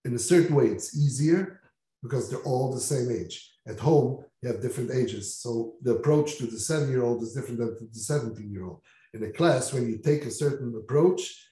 In 0.05 0.15
a 0.15 0.19
certain 0.19 0.55
way, 0.55 0.67
it's 0.67 0.97
easier 0.97 1.61
because 2.03 2.29
they're 2.29 2.43
all 2.43 2.73
the 2.73 2.81
same 2.81 3.11
age. 3.11 3.53
At 3.67 3.79
home, 3.79 4.25
you 4.43 4.49
have 4.49 4.63
different 4.63 4.91
ages. 4.91 5.37
So 5.37 5.75
the 5.83 5.97
approach 5.97 6.39
to 6.39 6.47
the 6.47 6.59
seven 6.59 6.89
year 6.89 7.03
old 7.03 7.23
is 7.23 7.35
different 7.35 7.59
than 7.59 7.79
to 7.79 7.85
the 7.85 7.99
17 7.99 8.51
year 8.51 8.65
old. 8.65 8.81
In 9.13 9.23
a 9.25 9.31
class, 9.31 9.73
when 9.73 9.89
you 9.89 9.99
take 9.99 10.25
a 10.25 10.31
certain 10.31 10.75
approach, 10.77 11.47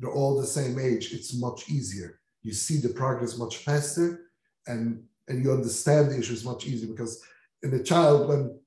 they're 0.00 0.10
all 0.10 0.40
the 0.40 0.46
same 0.46 0.78
age. 0.78 1.12
It's 1.12 1.38
much 1.38 1.68
easier. 1.68 2.18
You 2.42 2.52
see 2.52 2.78
the 2.78 2.88
progress 2.88 3.38
much 3.38 3.58
faster 3.58 4.30
and, 4.66 5.04
and 5.28 5.44
you 5.44 5.52
understand 5.52 6.10
the 6.10 6.18
issues 6.18 6.44
much 6.44 6.66
easier 6.66 6.88
because 6.88 7.22
in 7.62 7.72
a 7.74 7.82
child, 7.82 8.28
when 8.28 8.58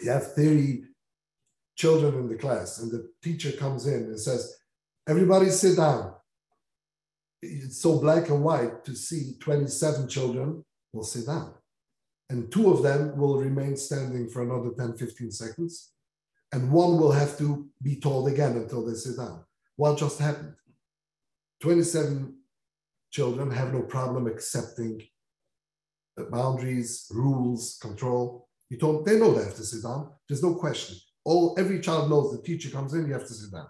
you 0.00 0.10
have 0.10 0.34
30 0.34 0.84
children 1.74 2.14
in 2.14 2.28
the 2.28 2.36
class 2.36 2.78
and 2.78 2.92
the 2.92 3.10
teacher 3.22 3.50
comes 3.52 3.86
in 3.86 4.04
and 4.04 4.20
says, 4.20 4.56
everybody 5.08 5.48
sit 5.48 5.76
down. 5.76 6.11
It's 7.42 7.82
so 7.82 7.98
black 7.98 8.28
and 8.28 8.42
white 8.42 8.84
to 8.84 8.94
see 8.94 9.34
27 9.40 10.08
children 10.08 10.64
will 10.92 11.02
sit 11.02 11.26
down 11.26 11.54
and 12.32 12.50
two 12.50 12.72
of 12.72 12.82
them 12.82 13.14
will 13.18 13.36
remain 13.36 13.76
standing 13.76 14.26
for 14.26 14.40
another 14.42 14.70
10, 14.70 14.96
15 14.96 15.30
seconds, 15.30 15.92
and 16.50 16.72
one 16.72 16.98
will 16.98 17.12
have 17.12 17.36
to 17.36 17.68
be 17.82 17.96
told 17.96 18.26
again 18.26 18.56
until 18.56 18.86
they 18.86 18.94
sit 18.94 19.18
down. 19.18 19.44
What 19.76 19.98
just 19.98 20.18
happened? 20.18 20.54
27 21.60 22.34
children 23.10 23.50
have 23.50 23.74
no 23.74 23.82
problem 23.82 24.26
accepting 24.26 25.02
the 26.16 26.24
boundaries, 26.24 27.06
rules, 27.10 27.78
control. 27.82 28.48
You 28.70 28.78
told 28.78 29.04
they 29.04 29.18
know 29.18 29.34
they 29.34 29.44
have 29.44 29.56
to 29.56 29.64
sit 29.64 29.82
down. 29.82 30.12
There's 30.26 30.42
no 30.42 30.54
question. 30.54 30.96
All 31.24 31.54
every 31.58 31.80
child 31.80 32.08
knows 32.08 32.32
the 32.32 32.42
teacher 32.42 32.70
comes 32.70 32.94
in, 32.94 33.06
you 33.06 33.12
have 33.12 33.26
to 33.26 33.34
sit 33.34 33.52
down. 33.52 33.68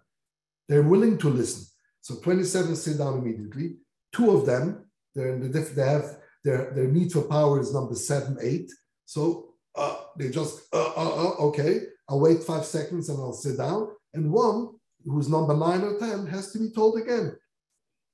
They're 0.69 0.83
willing 0.83 1.19
to 1.19 1.29
listen. 1.29 1.67
So 2.03 2.17
27 2.17 2.77
sit 2.77 2.99
down 2.99 3.19
immediately. 3.19 3.77
Two 4.13 4.33
of 4.33 4.45
them, 4.45 4.85
they're 5.15 5.35
in 5.35 5.41
the 5.41 5.49
diff- 5.49 5.75
they 5.75 5.87
have 5.87 6.19
their, 6.45 6.73
their 6.75 6.89
need 6.89 7.13
for 7.13 7.23
power 7.23 7.61
is 7.61 7.73
number 7.73 7.95
seven, 7.95 8.37
eight. 8.43 8.71
So 9.07 9.55
uh, 9.77 9.97
they 10.19 10.29
just, 10.29 10.63
uh, 10.75 10.93
uh, 10.97 11.29
uh, 11.29 11.35
okay, 11.47 11.83
I'll 12.09 12.21
wait 12.21 12.43
five 12.43 12.65
seconds 12.65 13.09
and 13.09 13.19
I'll 13.19 13.33
sit 13.33 13.57
down. 13.57 13.89
And 14.15 14.33
one, 14.33 14.71
who's 15.05 15.29
number 15.29 15.57
nine 15.57 15.83
or 15.83 15.99
10, 15.99 16.27
has 16.27 16.53
to 16.53 16.59
be 16.59 16.71
told 16.71 17.01
again. 17.01 17.37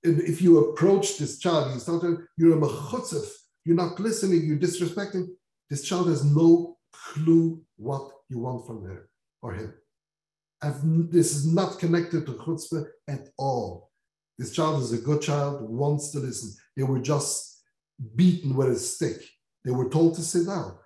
And 0.05 0.20
if 0.20 0.41
you 0.41 0.70
approach 0.70 1.18
this 1.18 1.39
child, 1.39 1.72
you 1.72 1.80
start 1.80 2.03
to, 2.03 2.24
you're 2.36 2.57
a 2.57 2.61
mechutzef, 2.61 3.26
you're 3.64 3.76
not 3.76 3.99
listening, 3.99 4.45
you're 4.45 4.59
disrespecting, 4.59 5.26
this 5.70 5.82
child 5.82 6.09
has 6.09 6.24
no 6.24 6.76
clue 6.93 7.61
what 7.76 8.11
you 8.28 8.39
want 8.39 8.66
from 8.66 8.84
her 8.84 9.09
or 9.43 9.55
him. 9.55 9.74
I've, 10.63 10.81
this 11.11 11.35
is 11.35 11.53
not 11.53 11.79
connected 11.79 12.27
to 12.27 12.33
chutzpah 12.33 12.87
at 13.09 13.29
all. 13.39 13.91
This 14.39 14.53
child 14.53 14.83
is 14.83 14.93
a 14.93 14.99
good 14.99 15.23
child, 15.23 15.69
wants 15.69 16.11
to 16.13 16.19
listen. 16.19 16.55
They 16.77 16.83
were 16.83 17.01
just 17.01 17.63
beaten 18.15 18.55
with 18.55 18.69
a 18.69 18.77
stick. 18.77 19.21
They 19.65 19.73
were 19.73 19.89
told 19.89 20.15
to 20.15 20.23
sit 20.23 20.47
down. 20.47 20.77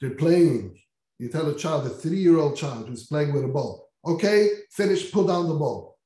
They're 0.00 0.10
playing. 0.10 0.80
You 1.18 1.28
tell 1.28 1.48
a 1.48 1.54
child, 1.54 1.86
a 1.86 1.90
three-year-old 1.90 2.56
child 2.56 2.88
who's 2.88 3.06
playing 3.06 3.32
with 3.32 3.44
a 3.44 3.48
ball, 3.48 3.88
okay, 4.04 4.50
finish, 4.70 5.10
put 5.10 5.26
down 5.26 5.48
the 5.48 5.54
ball. 5.54 5.98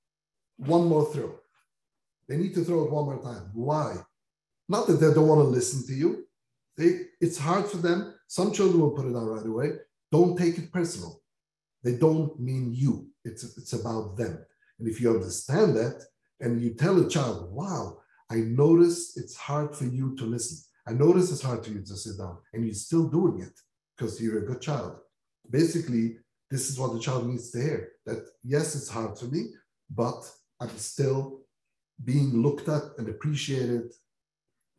One 0.57 0.87
more 0.87 1.05
throw. 1.13 1.35
They 2.29 2.37
need 2.37 2.55
to 2.55 2.65
throw 2.65 2.85
it 2.85 2.93
one 2.93 3.07
more 3.07 3.23
time. 3.23 3.51
Why? 3.53 3.97
Not 4.69 4.87
that 4.87 4.95
they 4.95 5.13
don't 5.13 5.29
want 5.29 5.41
to 5.41 5.45
listen 5.45 5.87
to 5.87 5.93
you. 5.93 6.27
They, 6.77 7.01
it's 7.21 7.39
hard 7.39 7.67
for 7.67 7.79
them. 7.79 8.15
Some 8.29 8.53
children 8.53 8.81
will 8.81 8.93
put 8.93 9.07
it 9.07 9.13
down 9.13 9.27
right 9.27 9.45
away. 9.45 9.73
Don't 10.11 10.39
take 10.39 10.57
it 10.57 10.73
personal. 10.73 11.22
They 11.83 11.95
don't 11.97 12.39
mean 12.39 12.73
you. 12.75 13.09
It's, 13.25 13.45
it's 13.57 13.73
about 13.73 14.17
them. 14.17 14.45
And 14.79 14.89
if 14.89 15.01
you 15.01 15.13
understand 15.13 15.77
that 15.77 16.05
and 16.41 16.61
you 16.61 16.75
tell 16.75 17.01
a 17.01 17.09
child, 17.09 17.53
wow, 17.53 17.99
I 18.31 18.37
notice 18.37 19.17
it's 19.17 19.37
hard 19.37 19.75
for 19.75 19.85
you 19.85 20.17
to 20.17 20.25
listen. 20.25 20.59
I 20.87 20.93
notice 20.93 21.31
it's 21.31 21.43
hard 21.43 21.65
for 21.65 21.71
you 21.71 21.83
to 21.83 21.97
sit 21.97 22.19
down 22.19 22.39
and 22.53 22.65
you're 22.65 22.75
still 22.75 23.09
doing 23.09 23.41
it 23.41 23.53
because 23.97 24.21
you're 24.21 24.39
a 24.39 24.47
good 24.47 24.61
child. 24.61 24.97
Basically, 25.51 26.17
this 26.51 26.69
is 26.69 26.79
what 26.79 26.93
the 26.93 27.01
child 27.01 27.29
needs 27.29 27.51
to 27.51 27.63
hear 27.63 27.93
that 28.07 28.25
yes, 28.45 28.75
it's 28.75 28.89
hard 28.89 29.19
for 29.19 29.27
me, 29.27 29.47
but 29.91 30.21
I'm 30.61 30.77
still 30.79 31.41
being 32.05 32.43
looked 32.43 32.69
at 32.69 32.83
and 32.99 33.09
appreciated 33.09 33.93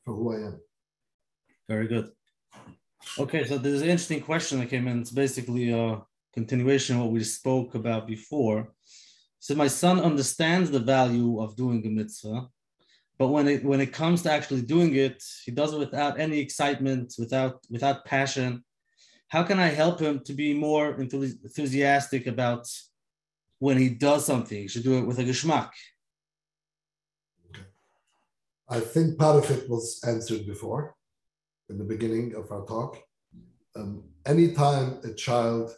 for 0.03 0.13
who 0.13 0.33
I 0.33 0.47
am. 0.47 0.59
Very 1.69 1.87
good. 1.87 2.11
Okay, 3.17 3.45
so 3.45 3.57
there's 3.57 3.81
an 3.81 3.89
interesting 3.89 4.21
question 4.21 4.59
that 4.59 4.69
came 4.69 4.87
in. 4.87 5.01
It's 5.01 5.11
basically 5.11 5.71
a 5.71 6.01
continuation 6.33 6.95
of 6.95 7.03
what 7.03 7.11
we 7.11 7.23
spoke 7.23 7.75
about 7.75 8.07
before. 8.07 8.73
So 9.39 9.55
my 9.55 9.67
son 9.67 9.99
understands 9.99 10.71
the 10.71 10.79
value 10.79 11.41
of 11.41 11.55
doing 11.55 11.85
a 11.85 11.89
mitzvah, 11.89 12.47
but 13.19 13.27
when 13.27 13.47
it 13.47 13.63
when 13.63 13.81
it 13.81 13.93
comes 13.93 14.21
to 14.23 14.31
actually 14.31 14.61
doing 14.61 14.95
it, 14.95 15.23
he 15.45 15.51
does 15.51 15.73
it 15.73 15.79
without 15.79 16.19
any 16.19 16.39
excitement, 16.39 17.13
without 17.19 17.59
without 17.69 18.05
passion. 18.05 18.63
How 19.27 19.43
can 19.43 19.59
I 19.59 19.67
help 19.67 19.99
him 19.99 20.19
to 20.25 20.33
be 20.33 20.53
more 20.53 20.95
enthusiastic 20.99 22.27
about 22.27 22.67
when 23.59 23.77
he 23.77 23.89
does 23.89 24.25
something? 24.25 24.61
He 24.61 24.67
should 24.67 24.83
do 24.83 24.97
it 24.99 25.07
with 25.07 25.19
a 25.19 25.23
geschmack. 25.23 25.71
I 28.69 28.79
think 28.79 29.17
part 29.17 29.43
of 29.43 29.51
it 29.51 29.69
was 29.69 29.99
answered 30.07 30.45
before 30.47 30.95
in 31.69 31.77
the 31.77 31.83
beginning 31.83 32.35
of 32.35 32.51
our 32.51 32.65
talk. 32.65 32.97
Um, 33.75 34.03
anytime 34.25 34.99
a 35.03 35.13
child, 35.13 35.75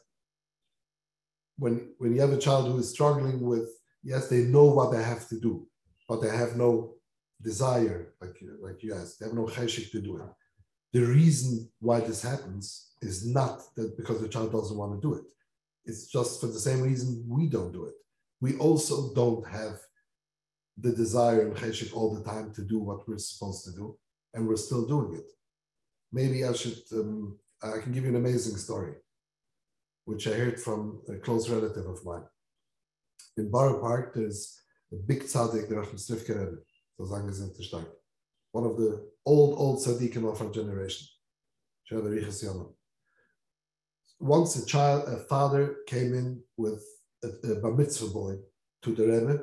when, 1.58 1.90
when 1.98 2.14
you 2.14 2.22
have 2.22 2.34
a 2.34 2.38
child 2.38 2.68
who 2.68 2.78
is 2.80 2.90
struggling 2.90 3.42
with, 3.42 3.70
yes, 4.04 4.28
they 4.28 4.44
know 4.44 4.66
what 4.66 4.92
they 4.92 5.02
have 5.02 5.28
to 5.30 5.40
do, 5.40 5.68
but 6.08 6.22
they 6.22 6.30
have 6.30 6.56
no 6.56 6.94
desire, 7.42 8.14
like, 8.22 8.38
like 8.62 8.82
you 8.84 8.94
asked, 8.94 9.20
they 9.20 9.26
have 9.26 9.36
no 9.36 9.46
cheshik 9.46 9.92
to 9.92 10.02
do 10.02 10.18
it. 10.18 10.30
The 10.94 11.02
reason 11.02 11.70
why 11.80 12.00
this 12.00 12.22
happens 12.22 12.92
is 13.02 13.26
not 13.28 13.62
that 13.76 13.98
because 13.98 14.22
the 14.22 14.30
child 14.30 14.52
doesn't 14.52 14.78
want 14.78 14.94
to 14.96 15.08
do 15.08 15.16
it. 15.16 15.24
It's 15.86 16.08
just 16.08 16.40
for 16.40 16.48
the 16.48 16.60
same 16.60 16.82
reason 16.82 17.26
we 17.28 17.48
don't 17.48 17.74
do 17.74 17.86
it. 17.86 17.94
We 18.42 18.58
also 18.58 19.14
don't 19.14 19.48
have 19.48 19.78
the 20.78 20.92
desire 20.92 21.42
and 21.42 21.56
cheshik 21.56 21.96
all 21.96 22.14
the 22.14 22.24
time 22.24 22.54
to 22.54 22.62
do 22.62 22.80
what 22.80 23.08
we're 23.08 23.18
supposed 23.18 23.66
to 23.66 23.72
do, 23.72 23.98
and 24.34 24.48
we're 24.48 24.58
still 24.58 24.86
doing 24.86 25.16
it. 25.16 25.30
Maybe 26.12 26.44
I 26.44 26.54
should, 26.54 26.80
um, 26.94 27.38
I 27.62 27.80
can 27.80 27.92
give 27.92 28.04
you 28.04 28.10
an 28.10 28.16
amazing 28.16 28.58
story, 28.58 28.94
which 30.06 30.28
I 30.28 30.34
heard 30.34 30.60
from 30.60 31.02
a 31.10 31.16
close 31.16 31.50
relative 31.50 31.86
of 31.86 32.06
mine. 32.06 32.24
In 33.38 33.52
Borough 33.52 33.82
Park, 33.82 34.14
there's 34.14 34.62
a 34.92 34.96
big 34.96 35.24
tzaddik, 35.24 35.68
the 35.68 35.76
Rachmastrivka 35.76 36.58
Rebbe. 36.98 37.88
One 38.52 38.66
of 38.66 38.78
the 38.78 39.10
old, 39.26 39.60
old 39.60 39.80
tzaddikim 39.80 40.32
of 40.32 40.42
our 40.42 40.52
generation. 40.52 41.08
Once 44.20 44.56
a 44.56 44.66
child, 44.66 45.10
a 45.10 45.18
father 45.18 45.78
came 45.88 46.14
in 46.14 46.42
with 46.56 46.84
a, 47.24 47.28
a 47.52 47.56
bar 47.56 47.74
mitzvah 47.74 48.08
boy 48.08 48.36
to 48.84 48.96
the 48.96 49.06
Rebbe 49.06 49.40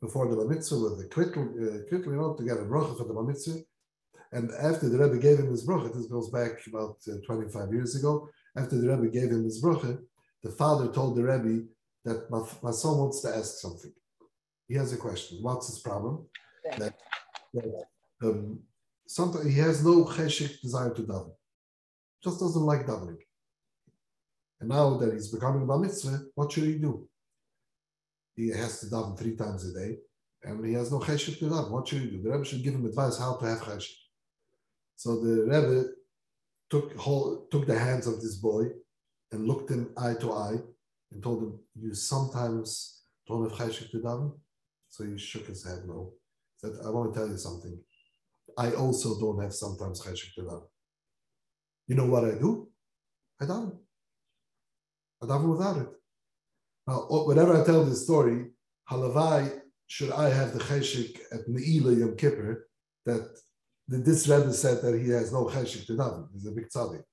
before 0.00 0.28
the 0.28 0.36
bar 0.36 0.46
mitzvah 0.46 0.78
with 0.78 0.98
the 0.98 1.08
quickly, 1.08 1.42
uh, 1.42 2.10
you 2.10 2.16
know, 2.16 2.34
to 2.34 2.44
get 2.44 2.58
a 2.58 2.62
bracha 2.62 2.96
for 2.96 3.04
the 3.04 3.14
bar 3.14 3.24
mitzvah. 3.24 3.58
And 4.32 4.50
after 4.60 4.88
the 4.88 4.98
Rebbe 4.98 5.18
gave 5.18 5.38
him 5.38 5.50
his 5.50 5.66
bracha, 5.66 5.92
this 5.92 6.06
goes 6.06 6.30
back 6.30 6.64
about 6.66 6.98
uh, 7.08 7.16
25 7.26 7.72
years 7.72 7.96
ago. 7.96 8.28
After 8.56 8.78
the 8.78 8.88
Rebbe 8.88 9.08
gave 9.08 9.30
him 9.30 9.44
his 9.44 9.62
bracha, 9.62 9.98
the 10.42 10.50
father 10.50 10.90
told 10.92 11.16
the 11.16 11.24
Rebbe 11.24 11.66
that 12.04 12.30
my, 12.30 12.40
my 12.62 12.70
son 12.70 12.98
wants 12.98 13.20
to 13.22 13.36
ask 13.36 13.58
something. 13.58 13.92
He 14.68 14.74
has 14.74 14.92
a 14.92 14.96
question. 14.96 15.38
What's 15.42 15.68
his 15.68 15.80
problem? 15.80 16.26
That, 16.78 16.94
that 17.54 17.84
um, 18.22 18.60
sometimes 19.06 19.46
he 19.46 19.60
has 19.60 19.84
no 19.84 20.04
cheshik 20.04 20.60
desire 20.60 20.92
to 20.94 21.02
daven, 21.02 21.32
just 22.22 22.40
doesn't 22.40 22.62
like 22.62 22.86
davening. 22.86 23.18
And 24.60 24.70
now 24.70 24.96
that 24.96 25.12
he's 25.12 25.28
becoming 25.28 25.62
a 25.62 25.66
bar 25.66 25.78
mitzvah, 25.78 26.18
what 26.34 26.50
should 26.50 26.64
he 26.64 26.78
do? 26.78 27.06
He 28.34 28.48
has 28.48 28.80
to 28.80 28.86
daven 28.86 29.18
three 29.18 29.36
times 29.36 29.68
a 29.68 29.72
day, 29.78 29.98
and 30.42 30.64
he 30.64 30.72
has 30.72 30.90
no 30.90 30.98
cheshik 30.98 31.38
to 31.40 31.44
daven. 31.46 31.70
What 31.70 31.86
should 31.86 32.02
he 32.02 32.10
do? 32.10 32.22
The 32.22 32.30
Rebbe 32.30 32.44
should 32.44 32.62
give 32.62 32.74
him 32.74 32.86
advice 32.86 33.18
how 33.18 33.36
to 33.36 33.46
have 33.46 33.60
cheshik. 33.60 33.94
So 34.96 35.20
the 35.20 35.42
Rebbe 35.44 35.88
took 36.70 36.96
hold, 36.96 37.50
took 37.50 37.66
the 37.66 37.78
hands 37.78 38.06
of 38.06 38.20
this 38.20 38.36
boy 38.36 38.64
and 39.32 39.46
looked 39.46 39.70
him 39.70 39.92
eye 39.96 40.14
to 40.20 40.32
eye 40.32 40.58
and 41.10 41.22
told 41.22 41.42
him, 41.42 41.58
"You 41.74 41.94
sometimes 41.94 43.02
don't 43.26 43.48
have 43.48 43.58
cheshik 43.58 43.90
to 43.90 43.98
daven." 43.98 44.38
So 44.88 45.04
he 45.04 45.18
shook 45.18 45.46
his 45.46 45.64
head 45.64 45.86
no. 45.86 46.14
Said, 46.58 46.72
"I 46.84 46.90
want 46.90 47.12
to 47.12 47.18
tell 47.18 47.28
you 47.28 47.38
something. 47.38 47.76
I 48.56 48.72
also 48.74 49.18
don't 49.20 49.42
have 49.42 49.54
sometimes 49.54 50.00
cheshik 50.00 50.34
to 50.34 50.42
daven. 50.42 50.68
You 51.88 51.96
know 51.96 52.06
what 52.06 52.24
I 52.24 52.38
do? 52.38 52.72
I 53.40 53.44
daven. 53.44 53.78
I 55.22 55.26
daven 55.26 55.50
without 55.50 55.78
it. 55.78 55.90
Now, 56.86 57.06
whenever 57.28 57.52
I 57.60 57.64
tell 57.64 57.84
this 57.84 58.04
story, 58.04 58.52
halevai 58.90 59.62
should 59.86 60.10
I 60.10 60.28
have 60.30 60.52
the 60.52 60.60
cheshik 60.60 61.20
at 61.32 61.46
Ne'ilah 61.48 61.98
Yom 61.98 62.16
Kippur 62.16 62.68
that 63.04 63.38
this 63.88 64.26
Rebbe 64.28 64.52
said 64.52 64.82
that 64.82 65.00
he 65.00 65.10
has 65.10 65.32
no 65.32 65.44
cheshik 65.44 65.86
to 65.86 65.92
daven. 65.92 66.28
He's 66.32 66.46
a 66.46 66.50
big 66.50 66.68
tzaddik. 66.68 67.04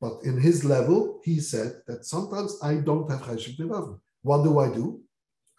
But 0.00 0.20
in 0.24 0.40
his 0.40 0.64
level, 0.64 1.20
he 1.24 1.40
said 1.40 1.80
that 1.86 2.04
sometimes 2.04 2.58
I 2.62 2.76
don't 2.76 3.10
have 3.10 3.22
cheshik 3.22 3.56
to 3.56 3.68
daven. 3.68 4.00
What 4.22 4.42
do 4.42 4.58
I 4.58 4.72
do? 4.72 5.00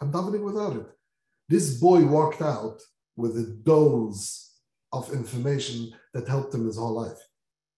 I'm 0.02 0.12
davening 0.12 0.44
without 0.44 0.76
it. 0.76 0.88
This 1.48 1.80
boy 1.80 2.06
walked 2.06 2.42
out 2.42 2.82
with 3.16 3.38
a 3.38 3.48
dose 3.64 4.58
of 4.92 5.12
information 5.14 5.94
that 6.14 6.28
helped 6.28 6.54
him 6.54 6.66
his 6.66 6.78
whole 6.78 6.94
life. 6.94 7.20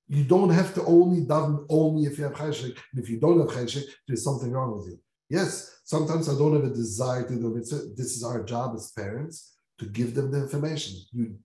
You 0.08 0.24
don't 0.24 0.50
have 0.50 0.74
to 0.76 0.84
only 0.86 1.22
daven 1.22 1.66
only 1.70 2.08
if 2.08 2.18
you 2.18 2.24
have 2.26 2.34
cheshik. 2.34 2.78
And 2.92 3.04
if 3.04 3.10
you 3.10 3.20
don't 3.20 3.40
have 3.40 3.50
cheshik, 3.50 3.86
there's 4.08 4.24
something 4.24 4.52
wrong 4.52 4.78
with 4.78 4.88
you. 4.88 5.00
Yes, 5.30 5.82
sometimes 5.86 6.28
I 6.28 6.34
don't 6.34 6.54
have 6.54 6.70
a 6.70 6.74
desire 6.74 7.28
to 7.28 7.36
do 7.36 7.56
it. 7.56 7.70
This 7.96 8.18
is 8.18 8.24
our 8.24 8.44
job 8.44 8.76
as 8.76 8.92
parents 8.92 9.54
to 9.82 9.88
give 9.88 10.14
them 10.14 10.30
the 10.32 10.38
information. 10.38 10.94
You, 11.12 11.36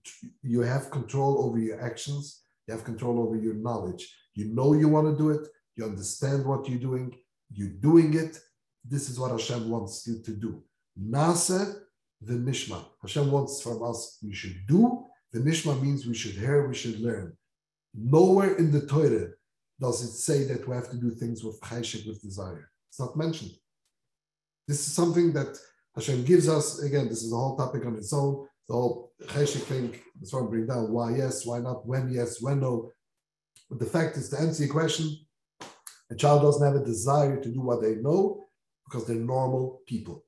you 0.43 0.61
have 0.61 0.91
control 0.91 1.43
over 1.43 1.57
your 1.57 1.81
actions, 1.81 2.43
you 2.65 2.73
have 2.75 2.83
control 2.83 3.19
over 3.19 3.35
your 3.35 3.55
knowledge. 3.55 4.03
You 4.35 4.45
know 4.53 4.73
you 4.73 4.87
want 4.87 5.07
to 5.07 5.17
do 5.17 5.31
it, 5.31 5.47
you 5.75 5.83
understand 5.83 6.45
what 6.45 6.69
you're 6.69 6.85
doing, 6.89 7.15
you're 7.51 7.77
doing 7.89 8.13
it. 8.13 8.39
This 8.85 9.09
is 9.09 9.19
what 9.19 9.31
Hashem 9.31 9.69
wants 9.69 10.05
you 10.07 10.21
to 10.21 10.31
do. 10.31 10.63
Nasa 10.97 11.61
the 12.21 12.33
Nishma. 12.33 12.83
Hashem 13.01 13.31
wants 13.31 13.61
from 13.61 13.83
us, 13.83 14.19
we 14.23 14.33
should 14.33 14.59
do. 14.67 15.05
The 15.33 15.39
Nishma 15.39 15.81
means 15.81 16.05
we 16.05 16.13
should 16.15 16.33
hear, 16.33 16.67
we 16.67 16.75
should 16.75 16.99
learn. 16.99 17.35
Nowhere 17.93 18.55
in 18.55 18.71
the 18.71 18.85
Torah 18.85 19.29
does 19.79 20.03
it 20.03 20.13
say 20.13 20.43
that 20.43 20.67
we 20.67 20.75
have 20.75 20.89
to 20.91 20.97
do 20.97 21.09
things 21.11 21.43
with 21.43 21.59
cheshik, 21.61 22.07
with 22.07 22.21
desire. 22.21 22.69
It's 22.89 22.99
not 22.99 23.17
mentioned. 23.17 23.51
This 24.67 24.79
is 24.87 24.93
something 24.93 25.33
that 25.33 25.57
Hashem 25.97 26.23
gives 26.25 26.47
us. 26.47 26.83
Again, 26.83 27.09
this 27.09 27.23
is 27.23 27.33
a 27.33 27.35
whole 27.35 27.57
topic 27.57 27.85
on 27.85 27.95
its 27.95 28.13
own. 28.13 28.47
The 28.67 28.73
whole 28.75 29.13
cheshik 29.25 29.63
thing, 29.63 29.95
that's 30.19 30.31
why 30.31 30.41
I 30.41 30.43
bring 30.43 30.67
down 30.67 30.91
why 30.91 31.15
yes, 31.15 31.45
why 31.45 31.59
not, 31.59 31.87
when 31.87 32.11
yes, 32.11 32.41
when 32.41 32.59
no. 32.59 32.91
But 33.69 33.79
the 33.79 33.85
fact 33.85 34.15
is, 34.15 34.29
to 34.29 34.39
answer 34.39 34.65
your 34.65 34.73
question, 34.73 35.17
a 36.11 36.15
child 36.15 36.43
doesn't 36.43 36.65
have 36.65 36.79
a 36.79 36.85
desire 36.85 37.41
to 37.41 37.49
do 37.49 37.61
what 37.61 37.81
they 37.81 37.95
know 37.95 38.45
because 38.85 39.07
they're 39.07 39.15
normal 39.15 39.81
people. 39.87 40.23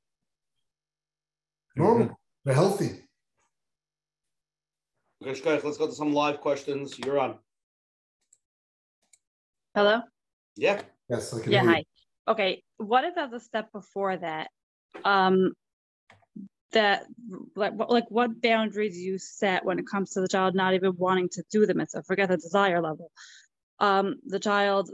Normal, 1.76 2.08
mm-hmm. 2.08 2.14
they're 2.44 2.56
healthy. 2.56 3.04
Okay, 5.22 5.40
Shkoyach, 5.40 5.64
let's 5.64 5.78
go 5.78 5.86
to 5.88 5.94
some 5.94 6.14
live 6.14 6.40
questions. 6.40 6.98
You're 6.98 7.20
on. 7.20 7.38
Hello? 9.76 10.02
Yeah. 10.56 10.82
Yes, 11.10 11.34
I 11.34 11.42
can 11.42 11.52
Yeah, 11.52 11.62
hear 11.62 11.70
you. 11.70 11.76
hi. 11.76 11.86
Okay, 12.28 12.64
what 12.78 13.04
if 13.04 13.18
as 13.18 13.34
a 13.34 13.40
step 13.40 13.72
before 13.72 14.18
that, 14.18 14.50
um, 15.04 15.54
that 16.72 17.06
like 17.56 17.74
what 17.74 17.90
like 17.90 18.06
what 18.10 18.42
boundaries 18.42 18.98
you 18.98 19.18
set 19.18 19.66
when 19.66 19.80
it 19.80 19.86
comes 19.90 20.12
to 20.12 20.22
the 20.22 20.28
child 20.28 20.56
not 20.56 20.74
even 20.74 20.94
wanting 20.98 21.30
to 21.30 21.44
do 21.52 21.66
the 21.66 21.74
mitzvah? 21.74 22.04
Forget 22.04 22.30
the 22.30 22.38
desire 22.38 22.82
level. 22.82 23.12
Um, 23.80 24.16
the 24.26 24.40
child, 24.40 24.90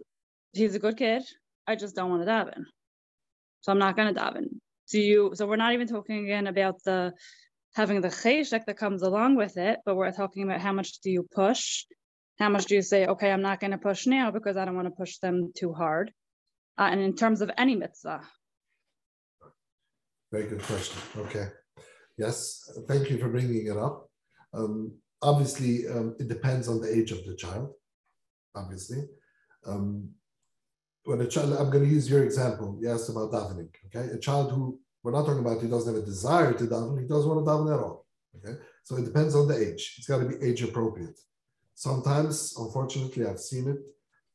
he's 0.54 0.76
a 0.76 0.80
good 0.80 0.98
kid. 0.98 1.24
I 1.68 1.76
just 1.76 1.96
don't 1.96 2.10
want 2.10 2.24
to 2.24 2.32
daven, 2.32 2.64
so 3.62 3.72
I'm 3.72 3.80
not 3.80 3.96
gonna 3.96 4.14
daven. 4.14 4.60
Do 4.92 5.00
you? 5.00 5.32
So 5.34 5.48
we're 5.48 5.56
not 5.56 5.74
even 5.74 5.88
talking 5.88 6.24
again 6.24 6.48
about 6.48 6.76
the 6.86 7.14
having 7.74 8.02
the 8.02 8.10
cheshik 8.10 8.66
that 8.66 8.78
comes 8.78 9.02
along 9.02 9.36
with 9.36 9.58
it, 9.58 9.80
but 9.86 9.96
we're 9.96 10.12
talking 10.12 10.44
about 10.44 10.62
how 10.62 10.72
much 10.72 11.00
do 11.00 11.10
you 11.10 11.28
push 11.34 11.86
how 12.40 12.50
much 12.50 12.66
do 12.66 12.76
you 12.76 12.82
say 12.82 13.06
okay 13.06 13.32
i'm 13.32 13.42
not 13.42 13.60
going 13.60 13.72
to 13.72 13.78
push 13.78 14.08
now 14.08 14.32
because 14.32 14.58
i 14.58 14.66
don't 14.66 14.76
want 14.76 14.88
to 14.88 14.96
push 14.96 15.18
them 15.18 15.52
too 15.56 15.74
hard 15.74 16.12
uh, 16.78 16.88
and 16.92 17.00
in 17.00 17.16
terms 17.16 17.42
of 17.42 17.52
any 17.58 17.76
mitzvah 17.76 18.22
Very 20.36 20.50
good 20.50 20.64
question. 20.64 20.98
Okay. 21.18 21.48
Yes, 22.18 22.70
thank 22.90 23.10
you 23.10 23.18
for 23.18 23.30
bringing 23.30 23.68
it 23.68 23.78
up. 23.78 24.10
Um, 24.54 24.92
obviously, 25.22 25.88
um, 25.88 26.18
it 26.20 26.28
depends 26.28 26.68
on 26.68 26.82
the 26.82 26.94
age 26.94 27.12
of 27.14 27.24
the 27.26 27.38
child. 27.38 27.70
Obviously, 28.54 29.04
um, 29.66 30.10
when 31.06 31.22
a 31.22 31.28
child, 31.28 31.54
I'm 31.54 31.70
going 31.70 31.86
to 31.86 31.90
use 31.90 32.10
your 32.10 32.26
example. 32.26 32.78
You 32.82 32.92
asked 32.92 33.08
about 33.08 33.32
davening. 33.32 33.70
Okay, 33.86 34.12
a 34.12 34.20
child 34.20 34.52
who 34.52 34.78
we're 35.04 35.14
not 35.14 35.26
talking 35.26 35.40
about, 35.40 35.62
he 35.62 35.70
doesn't 35.70 35.94
have 35.94 36.04
a 36.04 36.06
desire 36.06 36.52
to 36.52 36.66
daven. 36.66 37.00
He 37.00 37.08
doesn't 37.08 37.30
want 37.30 37.40
to 37.40 37.50
daven 37.50 37.74
at 37.74 37.80
all. 37.80 38.06
Okay, 38.36 38.60
so 38.84 38.98
it 38.98 39.06
depends 39.06 39.36
on 39.36 39.48
the 39.48 39.58
age. 39.58 39.96
It's 39.98 40.08
got 40.08 40.20
to 40.20 40.26
be 40.26 40.46
age 40.46 40.62
appropriate. 40.64 41.18
Sometimes, 41.76 42.56
unfortunately, 42.58 43.26
I've 43.26 43.40
seen 43.40 43.70
it. 43.70 43.78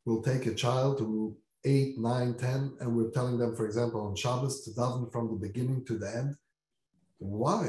We'll 0.06 0.22
take 0.22 0.47
a 0.47 0.55
child 0.55 1.01
who 1.01 1.36
eight, 1.65 1.99
nine, 1.99 2.35
ten, 2.35 2.77
and 2.81 2.97
we're 2.97 3.11
telling 3.11 3.39
them, 3.39 3.55
for 3.55 3.66
example, 3.66 4.01
on 4.01 4.16
Shabbos 4.16 4.65
to 4.65 4.70
daven 4.70 5.11
from 5.12 5.28
the 5.28 5.47
beginning 5.47 5.85
to 5.87 5.99
the 5.99 6.09
end. 6.16 6.37
Why? 7.19 7.69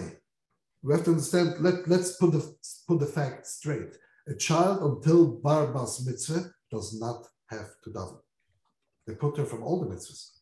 We 0.81 0.93
have 0.93 1.03
to 1.05 1.11
understand. 1.11 1.55
Let 1.59 1.87
Let's 1.87 2.17
put 2.17 2.31
the 2.31 2.55
put 2.87 2.99
the 2.99 3.05
fact 3.05 3.47
straight. 3.47 3.97
A 4.27 4.35
child 4.35 4.81
until 4.81 5.27
bar 5.27 5.67
bas 5.67 6.05
mitzvah 6.05 6.51
does 6.71 6.99
not 6.99 7.27
have 7.47 7.69
to 7.83 7.89
daven. 7.89 8.19
They 9.05 9.13
patur 9.13 9.47
from 9.47 9.63
all 9.63 9.79
the 9.81 9.93
mitzvahs. 9.93 10.37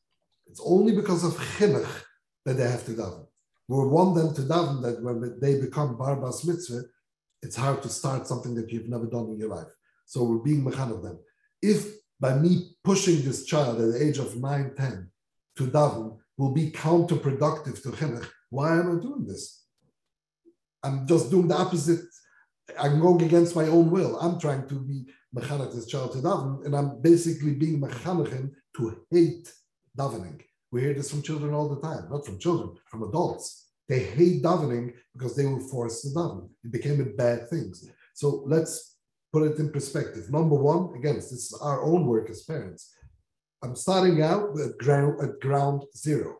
It's 0.47 0.61
only 0.63 0.95
because 0.95 1.23
of 1.23 1.33
chinuch 1.33 2.03
that 2.45 2.57
they 2.57 2.69
have 2.69 2.85
to 2.85 2.91
daven. 2.91 3.25
We 3.67 3.77
want 3.87 4.15
them 4.15 4.33
to 4.33 4.41
daven 4.41 4.81
that 4.83 5.01
when 5.01 5.39
they 5.39 5.59
become 5.59 5.97
bar 5.97 6.15
bas 6.15 6.45
mitzvah, 6.45 6.83
it's 7.41 7.55
hard 7.55 7.81
to 7.83 7.89
start 7.89 8.27
something 8.27 8.55
that 8.55 8.71
you've 8.71 8.89
never 8.89 9.05
done 9.05 9.29
in 9.29 9.39
your 9.39 9.49
life. 9.49 9.67
So 10.05 10.23
we're 10.23 10.39
being 10.39 10.63
mechan 10.63 10.91
of 10.91 11.03
them. 11.03 11.19
If 11.61 11.98
by 12.19 12.35
me 12.35 12.71
pushing 12.83 13.21
this 13.21 13.45
child 13.45 13.79
at 13.79 13.91
the 13.91 14.05
age 14.05 14.17
of 14.17 14.35
9, 14.35 14.73
10 14.75 15.11
to 15.57 15.67
daven 15.67 16.17
will 16.37 16.53
be 16.53 16.71
counterproductive 16.71 17.81
to 17.83 17.89
chinuch, 17.89 18.27
why 18.49 18.79
am 18.79 18.97
I 18.97 19.01
doing 19.01 19.25
this? 19.25 19.63
I'm 20.83 21.05
just 21.07 21.29
doing 21.29 21.47
the 21.47 21.55
opposite. 21.55 22.01
I'm 22.77 22.99
going 22.99 23.21
against 23.23 23.55
my 23.55 23.65
own 23.65 23.89
will. 23.91 24.17
I'm 24.19 24.39
trying 24.39 24.67
to 24.69 24.75
be 24.75 25.05
mechanech 25.35 25.73
this 25.73 25.87
child 25.87 26.13
to 26.13 26.19
daven, 26.19 26.65
and 26.65 26.75
I'm 26.75 27.01
basically 27.01 27.53
being 27.53 27.81
mechanech 27.81 28.51
to 28.77 29.01
hate 29.11 29.51
davening. 29.97 30.41
We 30.71 30.81
hear 30.81 30.93
this 30.93 31.09
from 31.09 31.23
children 31.23 31.53
all 31.53 31.67
the 31.67 31.81
time, 31.81 32.07
not 32.09 32.25
from 32.25 32.39
children, 32.39 32.77
from 32.89 33.03
adults. 33.03 33.67
They 33.87 33.99
hate 33.99 34.43
davening 34.43 34.93
because 35.13 35.35
they 35.35 35.45
were 35.45 35.59
forced 35.59 36.03
to 36.03 36.09
daven. 36.09 36.49
It 36.63 36.71
became 36.71 37.01
a 37.01 37.05
bad 37.05 37.49
thing. 37.49 37.73
So 38.13 38.43
let's 38.45 38.95
put 39.31 39.43
it 39.43 39.59
in 39.59 39.71
perspective. 39.71 40.31
Number 40.31 40.55
one, 40.55 40.95
again, 40.97 41.15
this 41.15 41.31
is 41.31 41.57
our 41.61 41.83
own 41.83 42.05
work 42.05 42.29
as 42.29 42.43
parents. 42.43 42.93
I'm 43.63 43.75
starting 43.75 44.21
out 44.21 44.57
at 44.59 44.77
ground, 44.77 45.21
at 45.21 45.39
ground 45.39 45.83
zero. 45.95 46.37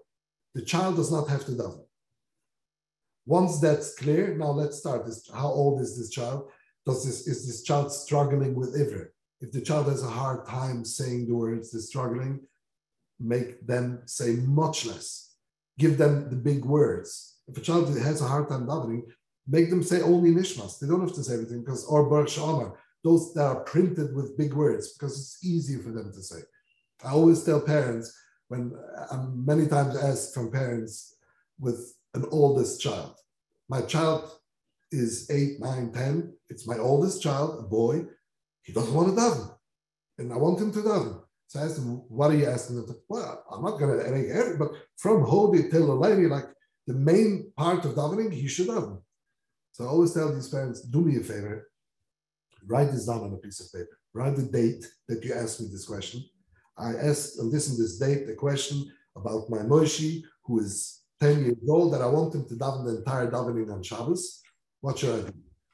The 0.55 0.61
child 0.61 0.95
does 0.95 1.11
not 1.11 1.27
have 1.29 1.45
to 1.45 1.51
daven. 1.51 1.85
Once 3.25 3.59
that's 3.59 3.95
clear, 3.95 4.35
now 4.35 4.51
let's 4.51 4.79
start 4.79 5.05
this. 5.05 5.29
How 5.31 5.47
old 5.47 5.81
is 5.81 5.97
this 5.97 6.09
child? 6.09 6.49
Does 6.85 7.05
this 7.05 7.27
is 7.27 7.45
this 7.45 7.61
child 7.61 7.91
struggling 7.91 8.55
with 8.55 8.75
ivr? 8.75 9.09
If 9.41 9.51
the 9.51 9.61
child 9.61 9.87
has 9.87 10.03
a 10.03 10.09
hard 10.09 10.47
time 10.47 10.83
saying 10.83 11.27
the 11.27 11.35
words, 11.35 11.71
they're 11.71 11.81
struggling, 11.81 12.41
make 13.19 13.65
them 13.67 14.01
say 14.05 14.37
much 14.37 14.85
less. 14.85 15.35
Give 15.77 15.97
them 15.97 16.29
the 16.29 16.35
big 16.35 16.65
words. 16.65 17.37
If 17.47 17.57
a 17.57 17.61
child 17.61 17.95
has 17.97 18.21
a 18.21 18.27
hard 18.27 18.49
time 18.49 18.65
davening, 18.65 19.03
make 19.49 19.69
them 19.69 19.83
say 19.83 20.01
only 20.01 20.31
nishmas. 20.31 20.79
They 20.79 20.87
don't 20.87 21.01
have 21.01 21.15
to 21.15 21.23
say 21.23 21.33
everything 21.33 21.61
because 21.61 21.85
or 21.85 22.09
baruch 22.09 22.29
she'amar, 22.29 22.77
those 23.03 23.33
that 23.33 23.45
are 23.45 23.63
printed 23.63 24.15
with 24.15 24.37
big 24.37 24.53
words 24.53 24.93
because 24.93 25.17
it's 25.17 25.43
easier 25.43 25.79
for 25.79 25.91
them 25.91 26.11
to 26.13 26.21
say. 26.21 26.41
I 27.03 27.11
always 27.11 27.43
tell 27.43 27.61
parents 27.61 28.15
when 28.49 28.73
I'm 29.11 29.45
many 29.45 29.67
times 29.67 29.97
asked 29.97 30.33
from 30.33 30.51
parents 30.51 31.15
with 31.59 31.95
an 32.13 32.25
oldest 32.31 32.81
child. 32.81 33.15
My 33.69 33.81
child 33.81 34.31
is 34.91 35.29
eight, 35.29 35.59
nine, 35.59 35.91
ten. 35.91 36.33
It's 36.49 36.67
my 36.67 36.77
oldest 36.77 37.21
child, 37.21 37.59
a 37.59 37.67
boy. 37.67 38.05
He 38.63 38.73
doesn't 38.73 38.93
want 38.93 39.09
to 39.09 39.15
daven, 39.21 39.55
and 40.17 40.33
I 40.33 40.37
want 40.37 40.59
him 40.59 40.71
to 40.73 40.79
daven. 40.79 41.21
So 41.47 41.59
I 41.59 41.63
asked 41.63 41.77
him, 41.77 42.03
"What 42.09 42.31
are 42.31 42.35
you 42.35 42.45
asking 42.45 42.77
him?" 42.77 42.95
Well, 43.07 43.43
I'm 43.51 43.63
not 43.63 43.79
going 43.79 43.97
to 43.97 44.11
make 44.11 44.27
it, 44.27 44.59
but 44.59 44.71
from 44.97 45.23
Hodu 45.23 45.71
till 45.71 45.97
lady, 45.97 46.27
like 46.27 46.45
the 46.85 46.93
main 46.93 47.51
part 47.55 47.85
of 47.85 47.95
davening, 47.95 48.31
he 48.33 48.47
should 48.47 48.67
daven. 48.67 49.01
So 49.71 49.85
I 49.85 49.87
always 49.87 50.13
tell 50.13 50.33
these 50.33 50.49
parents, 50.49 50.81
"Do 50.81 51.01
me 51.01 51.17
a 51.17 51.23
favor, 51.23 51.69
write 52.67 52.91
this 52.91 53.05
down 53.05 53.21
on 53.21 53.33
a 53.33 53.37
piece 53.37 53.59
of 53.59 53.71
paper. 53.71 53.97
Write 54.13 54.35
the 54.35 54.43
date 54.43 54.85
that 55.07 55.23
you 55.23 55.33
asked 55.33 55.61
me 55.61 55.67
this 55.71 55.85
question. 55.85 56.23
I 56.77 56.93
asked 56.93 57.39
on 57.39 57.51
this 57.51 57.69
and 57.69 57.77
this 57.77 57.97
date 57.97 58.29
a 58.29 58.35
question 58.35 58.91
about 59.15 59.49
my 59.49 59.59
Moshe, 59.59 60.23
who 60.43 60.59
is 60.59 61.01
10 61.19 61.45
years 61.45 61.57
old, 61.67 61.93
that 61.93 62.01
I 62.01 62.07
want 62.07 62.33
him 62.33 62.45
to 62.47 62.55
daven 62.55 62.85
the 62.85 62.97
entire 62.97 63.29
davening 63.29 63.71
on 63.71 63.83
Shabbos. 63.83 64.41
What 64.81 64.97
should 64.97 65.19
I 65.19 65.27
do? 65.27 65.33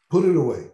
Put 0.09 0.25
it 0.25 0.35
away. 0.35 0.71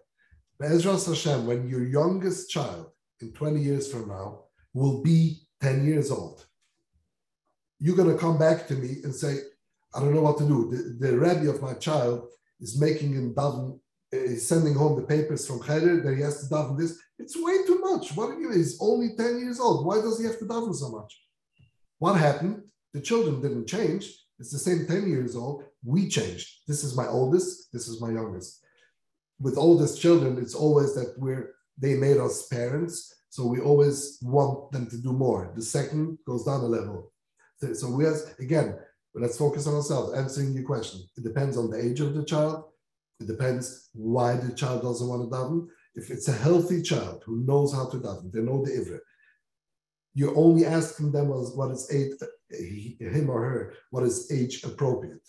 Ezra 0.64 0.94
Hashem, 0.94 1.48
when 1.48 1.68
your 1.68 1.86
youngest 1.86 2.50
child 2.50 2.92
in 3.20 3.34
20 3.34 3.60
years 3.60 3.92
from 3.92 4.08
now 4.08 4.44
will 4.74 5.02
be 5.02 5.40
10 5.60 5.86
years 5.86 6.12
old, 6.12 6.46
you're 7.80 7.96
going 7.96 8.12
to 8.12 8.18
come 8.18 8.38
back 8.38 8.68
to 8.68 8.76
me 8.76 8.98
and 9.04 9.14
say, 9.14 9.38
I 9.94 10.00
don't 10.00 10.14
know 10.14 10.22
what 10.22 10.38
to 10.38 10.48
do. 10.48 10.70
The, 10.70 11.08
the 11.08 11.18
rabbi 11.18 11.48
of 11.48 11.62
my 11.62 11.74
child 11.74 12.28
is 12.62 12.80
making 12.80 13.14
him 13.14 13.34
daven, 13.34 13.80
eh, 14.14 14.18
is 14.18 14.48
sending 14.48 14.74
home 14.74 14.96
the 14.96 15.08
papers 15.08 15.46
from 15.46 15.64
Cheder 15.64 16.02
that 16.02 16.16
he 16.16 16.22
has 16.22 16.42
to 16.42 16.54
daven 16.54 16.78
this. 16.78 16.98
It's 17.20 17.36
way 17.36 17.66
too 17.66 17.80
much. 17.80 18.16
What 18.16 18.30
are 18.30 18.40
you? 18.40 18.52
He's 18.52 18.80
only 18.82 19.16
10 19.18 19.40
years 19.40 19.60
old. 19.60 19.86
Why 19.86 20.02
does 20.02 20.20
he 20.20 20.26
have 20.26 20.40
to 20.40 20.46
daven 20.46 20.76
so 20.76 20.90
much? 20.90 21.20
What 22.00 22.20
happened? 22.20 22.64
The 22.94 23.02
children 23.02 23.42
didn't 23.42 23.68
change. 23.68 24.12
It's 24.40 24.52
the 24.52 24.60
same 24.60 24.88
10 24.88 25.08
years 25.08 25.36
old. 25.36 25.64
We 25.84 26.10
changed. 26.10 26.50
This 26.68 26.84
is 26.84 26.96
my 26.96 27.08
oldest. 27.08 27.72
This 27.72 27.88
is 27.88 28.02
my 28.02 28.12
youngest. 28.12 28.64
With 29.40 29.58
oldest 29.58 30.02
children, 30.02 30.38
it's 30.38 30.56
always 30.56 30.94
that 30.96 31.16
we're 31.18 31.54
they 31.78 31.96
made 31.96 32.18
us 32.18 32.48
parents, 32.48 33.14
so 33.30 33.46
we 33.46 33.60
always 33.60 34.20
want 34.22 34.72
them 34.72 34.88
to 34.88 34.98
do 34.98 35.14
more. 35.14 35.52
The 35.56 35.64
second 35.64 36.20
goes 36.28 36.46
down 36.46 36.62
a 36.62 36.66
level. 36.66 37.12
So, 37.74 37.90
we 37.92 38.06
has 38.06 38.34
again, 38.40 38.78
let's 39.14 39.38
focus 39.38 39.68
on 39.68 39.76
ourselves. 39.76 40.14
Answering 40.14 40.54
your 40.54 40.64
question, 40.64 41.02
it 41.18 41.24
depends 41.24 41.58
on 41.58 41.70
the 41.70 41.84
age 41.84 42.00
of 42.00 42.14
the 42.14 42.24
child. 42.24 42.66
It 43.20 43.28
depends 43.28 43.90
why 43.94 44.36
the 44.36 44.54
child 44.54 44.82
doesn't 44.82 45.08
want 45.08 45.30
to 45.30 45.36
daven. 45.36 45.68
If 45.96 46.10
it's 46.10 46.28
a 46.28 46.34
healthy 46.34 46.82
child 46.82 47.24
who 47.26 47.44
knows 47.44 47.74
how 47.74 47.88
to 47.90 47.98
daven, 47.98 48.32
they 48.32 48.42
know 48.42 48.64
the 48.64 48.72
ivra. 48.72 49.00
You're 50.14 50.38
only 50.38 50.66
asking 50.66 51.12
them 51.12 51.30
what 51.30 51.72
is 51.72 51.90
age, 51.94 52.14
him 53.00 53.30
or 53.30 53.42
her, 53.42 53.74
what 53.92 54.04
is 54.04 54.32
age 54.32 54.64
appropriate 54.64 55.26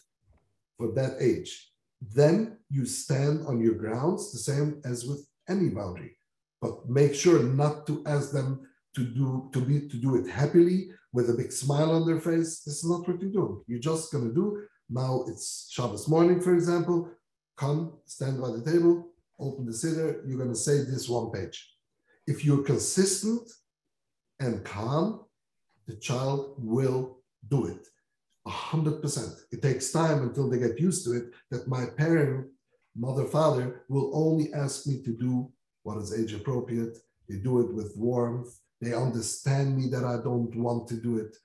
for 0.76 0.92
that 0.92 1.20
age. 1.20 1.70
Then 2.14 2.58
you 2.68 2.84
stand 2.84 3.46
on 3.46 3.60
your 3.60 3.74
grounds, 3.74 4.32
the 4.32 4.38
same 4.38 4.80
as 4.84 5.04
with 5.04 5.28
any 5.48 5.68
boundary. 5.68 6.16
But 6.60 6.88
make 6.88 7.14
sure 7.14 7.42
not 7.42 7.86
to 7.88 8.02
ask 8.06 8.32
them 8.32 8.66
to 8.94 9.04
do 9.04 9.48
to 9.52 9.60
be 9.60 9.88
to 9.88 9.96
do 9.96 10.16
it 10.16 10.28
happily 10.28 10.90
with 11.12 11.30
a 11.30 11.34
big 11.34 11.52
smile 11.52 11.90
on 11.92 12.06
their 12.06 12.20
face. 12.20 12.60
This 12.60 12.82
is 12.82 12.88
not 12.88 13.06
what 13.06 13.20
you're 13.20 13.30
doing. 13.30 13.62
You're 13.66 13.78
just 13.78 14.12
gonna 14.12 14.32
do. 14.32 14.62
Now 14.88 15.24
it's 15.28 15.68
Shabbos 15.70 16.08
morning, 16.08 16.40
for 16.40 16.54
example. 16.54 17.10
Come, 17.56 17.92
stand 18.06 18.40
by 18.40 18.50
the 18.50 18.64
table, 18.64 19.08
open 19.38 19.66
the 19.66 19.72
siddur. 19.72 20.26
You're 20.26 20.38
gonna 20.38 20.54
say 20.54 20.78
this 20.78 21.08
one 21.08 21.30
page. 21.30 21.70
If 22.26 22.44
you're 22.44 22.62
consistent 22.62 23.50
and 24.40 24.64
calm, 24.64 25.24
the 25.86 25.96
child 25.96 26.54
will 26.58 27.18
do 27.48 27.66
it. 27.66 27.86
A 28.46 28.50
hundred 28.50 29.02
percent. 29.02 29.34
It 29.50 29.62
takes 29.62 29.92
time 29.92 30.22
until 30.22 30.48
they 30.48 30.58
get 30.58 30.80
used 30.80 31.04
to 31.04 31.12
it 31.12 31.24
that 31.50 31.68
my 31.68 31.86
parent, 31.86 32.48
mother, 32.96 33.26
father 33.26 33.84
will 33.88 34.10
only 34.14 34.52
ask 34.54 34.86
me 34.86 35.02
to 35.02 35.12
do 35.12 35.50
what 35.82 35.98
is 35.98 36.12
age 36.12 36.32
appropriate. 36.32 36.98
They 37.28 37.36
do 37.36 37.60
it 37.60 37.72
with 37.72 37.96
warmth. 37.96 38.58
They 38.82 38.92
understand 38.92 39.76
me 39.78 39.86
that 39.90 40.04
I 40.04 40.16
don't 40.16 40.52
want 40.56 40.88
to 40.88 40.96
do 40.96 41.18
it. 41.18 41.36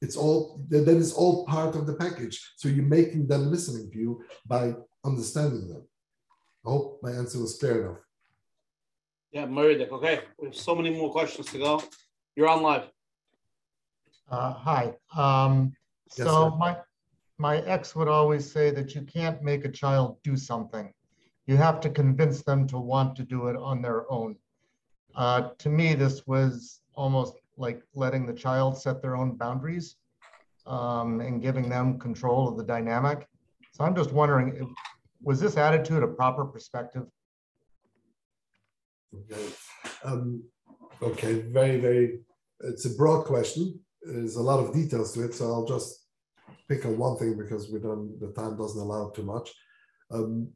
It's 0.00 0.16
all 0.16 0.64
that 0.68 0.86
is 0.86 1.12
all 1.12 1.44
part 1.44 1.74
of 1.74 1.88
the 1.88 1.94
package. 1.94 2.52
So 2.56 2.68
you're 2.68 2.84
making 2.84 3.26
them 3.26 3.50
listening 3.50 3.90
to 3.90 3.98
you 3.98 4.22
by 4.46 4.74
understanding 5.04 5.66
them. 5.66 5.82
I 6.64 6.70
hope 6.70 7.00
my 7.02 7.10
answer 7.10 7.40
was 7.40 7.58
clear 7.58 7.76
enough. 7.82 8.02
Yeah, 9.32 9.46
Murray 9.46 9.74
Okay, 9.90 10.20
we 10.38 10.46
have 10.46 10.54
so 10.54 10.74
many 10.76 10.90
more 10.90 11.10
questions 11.10 11.50
to 11.50 11.58
go. 11.58 11.82
You're 12.36 12.48
on 12.48 12.62
live. 12.62 12.84
Uh, 14.30 14.52
hi. 14.52 14.94
Um, 15.16 15.72
Yes, 16.16 16.28
so 16.28 16.50
sir. 16.50 16.56
my 16.56 16.76
my 17.38 17.56
ex 17.74 17.96
would 17.96 18.06
always 18.06 18.44
say 18.50 18.70
that 18.70 18.94
you 18.94 19.02
can't 19.02 19.42
make 19.42 19.64
a 19.64 19.72
child 19.82 20.18
do 20.22 20.36
something. 20.36 20.92
You 21.48 21.56
have 21.56 21.80
to 21.80 21.90
convince 21.90 22.42
them 22.42 22.68
to 22.68 22.78
want 22.78 23.16
to 23.16 23.24
do 23.24 23.48
it 23.48 23.56
on 23.56 23.82
their 23.82 24.10
own. 24.10 24.36
Uh, 25.16 25.50
to 25.58 25.68
me, 25.68 25.94
this 25.94 26.26
was 26.26 26.80
almost 26.94 27.34
like 27.56 27.82
letting 27.94 28.26
the 28.26 28.34
child 28.34 28.78
set 28.78 29.00
their 29.00 29.16
own 29.16 29.34
boundaries 29.36 29.96
um, 30.66 31.20
and 31.20 31.40
giving 31.40 31.68
them 31.68 31.98
control 31.98 32.48
of 32.48 32.58
the 32.58 32.64
dynamic. 32.64 33.26
So 33.72 33.84
I'm 33.84 33.96
just 33.96 34.12
wondering, 34.12 34.74
was 35.22 35.40
this 35.40 35.56
attitude 35.56 36.02
a 36.02 36.08
proper 36.08 36.44
perspective? 36.44 37.04
Okay. 39.14 39.48
Um, 40.04 40.42
okay, 41.00 41.40
very, 41.40 41.80
very, 41.80 42.20
it's 42.60 42.84
a 42.84 42.90
broad 42.90 43.24
question. 43.24 43.80
There's 44.02 44.36
a 44.36 44.42
lot 44.42 44.60
of 44.60 44.74
details 44.74 45.14
to 45.14 45.24
it, 45.24 45.34
so 45.34 45.46
I'll 45.46 45.66
just 45.66 46.06
pick 46.68 46.84
on 46.84 46.98
one 46.98 47.16
thing 47.16 47.38
because 47.38 47.70
we 47.72 47.80
don't, 47.80 48.20
the 48.20 48.32
time 48.32 48.56
doesn't 48.56 48.80
allow 48.80 49.10
too 49.10 49.22
much. 49.22 49.52
Um, 50.10 50.48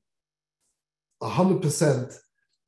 a 1.22 1.28
hundred 1.28 1.62
percent, 1.62 2.12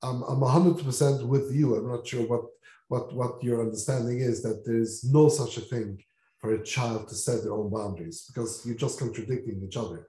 I'm, 0.03 0.23
I'm 0.23 0.43
a 0.43 0.49
hundred 0.49 0.85
percent 0.85 1.27
with 1.27 1.53
you. 1.53 1.77
I'm 1.77 1.89
not 1.89 2.07
sure 2.07 2.27
what, 2.27 2.45
what, 2.89 3.15
what 3.15 3.43
your 3.43 3.61
understanding 3.61 4.21
is 4.21 4.43
that 4.43 4.65
there's 4.65 5.05
no 5.05 5.29
such 5.29 5.57
a 5.57 5.61
thing 5.61 6.03
for 6.39 6.55
a 6.55 6.65
child 6.65 7.09
to 7.09 7.15
set 7.15 7.43
their 7.43 7.55
own 7.55 7.71
boundaries 7.71 8.25
because 8.27 8.67
you're 8.67 8.75
just 8.75 8.99
contradicting 8.99 9.63
each 9.65 9.77
other. 9.77 10.09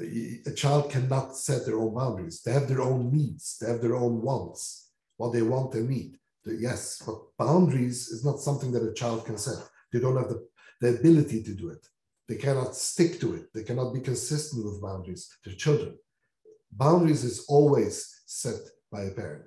A 0.00 0.40
a 0.46 0.52
child 0.52 0.90
cannot 0.90 1.36
set 1.36 1.66
their 1.66 1.78
own 1.78 1.94
boundaries. 1.94 2.42
They 2.42 2.52
have 2.52 2.68
their 2.68 2.82
own 2.82 3.12
needs. 3.12 3.58
They 3.58 3.68
have 3.70 3.80
their 3.80 3.96
own 3.96 4.22
wants 4.22 4.84
what 5.16 5.32
they 5.32 5.42
want 5.42 5.74
and 5.74 5.88
need. 5.88 6.18
Yes, 6.46 7.02
but 7.06 7.16
boundaries 7.38 8.08
is 8.08 8.24
not 8.24 8.40
something 8.40 8.70
that 8.72 8.88
a 8.88 8.92
child 8.92 9.24
can 9.24 9.38
set. 9.38 9.58
They 9.92 10.00
don't 10.00 10.16
have 10.16 10.28
the, 10.28 10.46
the 10.80 10.98
ability 10.98 11.42
to 11.44 11.54
do 11.54 11.70
it. 11.70 11.86
They 12.28 12.36
cannot 12.36 12.76
stick 12.76 13.20
to 13.20 13.34
it. 13.34 13.52
They 13.52 13.62
cannot 13.62 13.94
be 13.94 14.00
consistent 14.00 14.64
with 14.64 14.82
boundaries. 14.82 15.28
They're 15.44 15.54
children. 15.54 15.96
Boundaries 16.72 17.24
is 17.24 17.46
always 17.48 18.22
set 18.26 18.60
by 18.94 19.02
a 19.04 19.10
parent. 19.10 19.46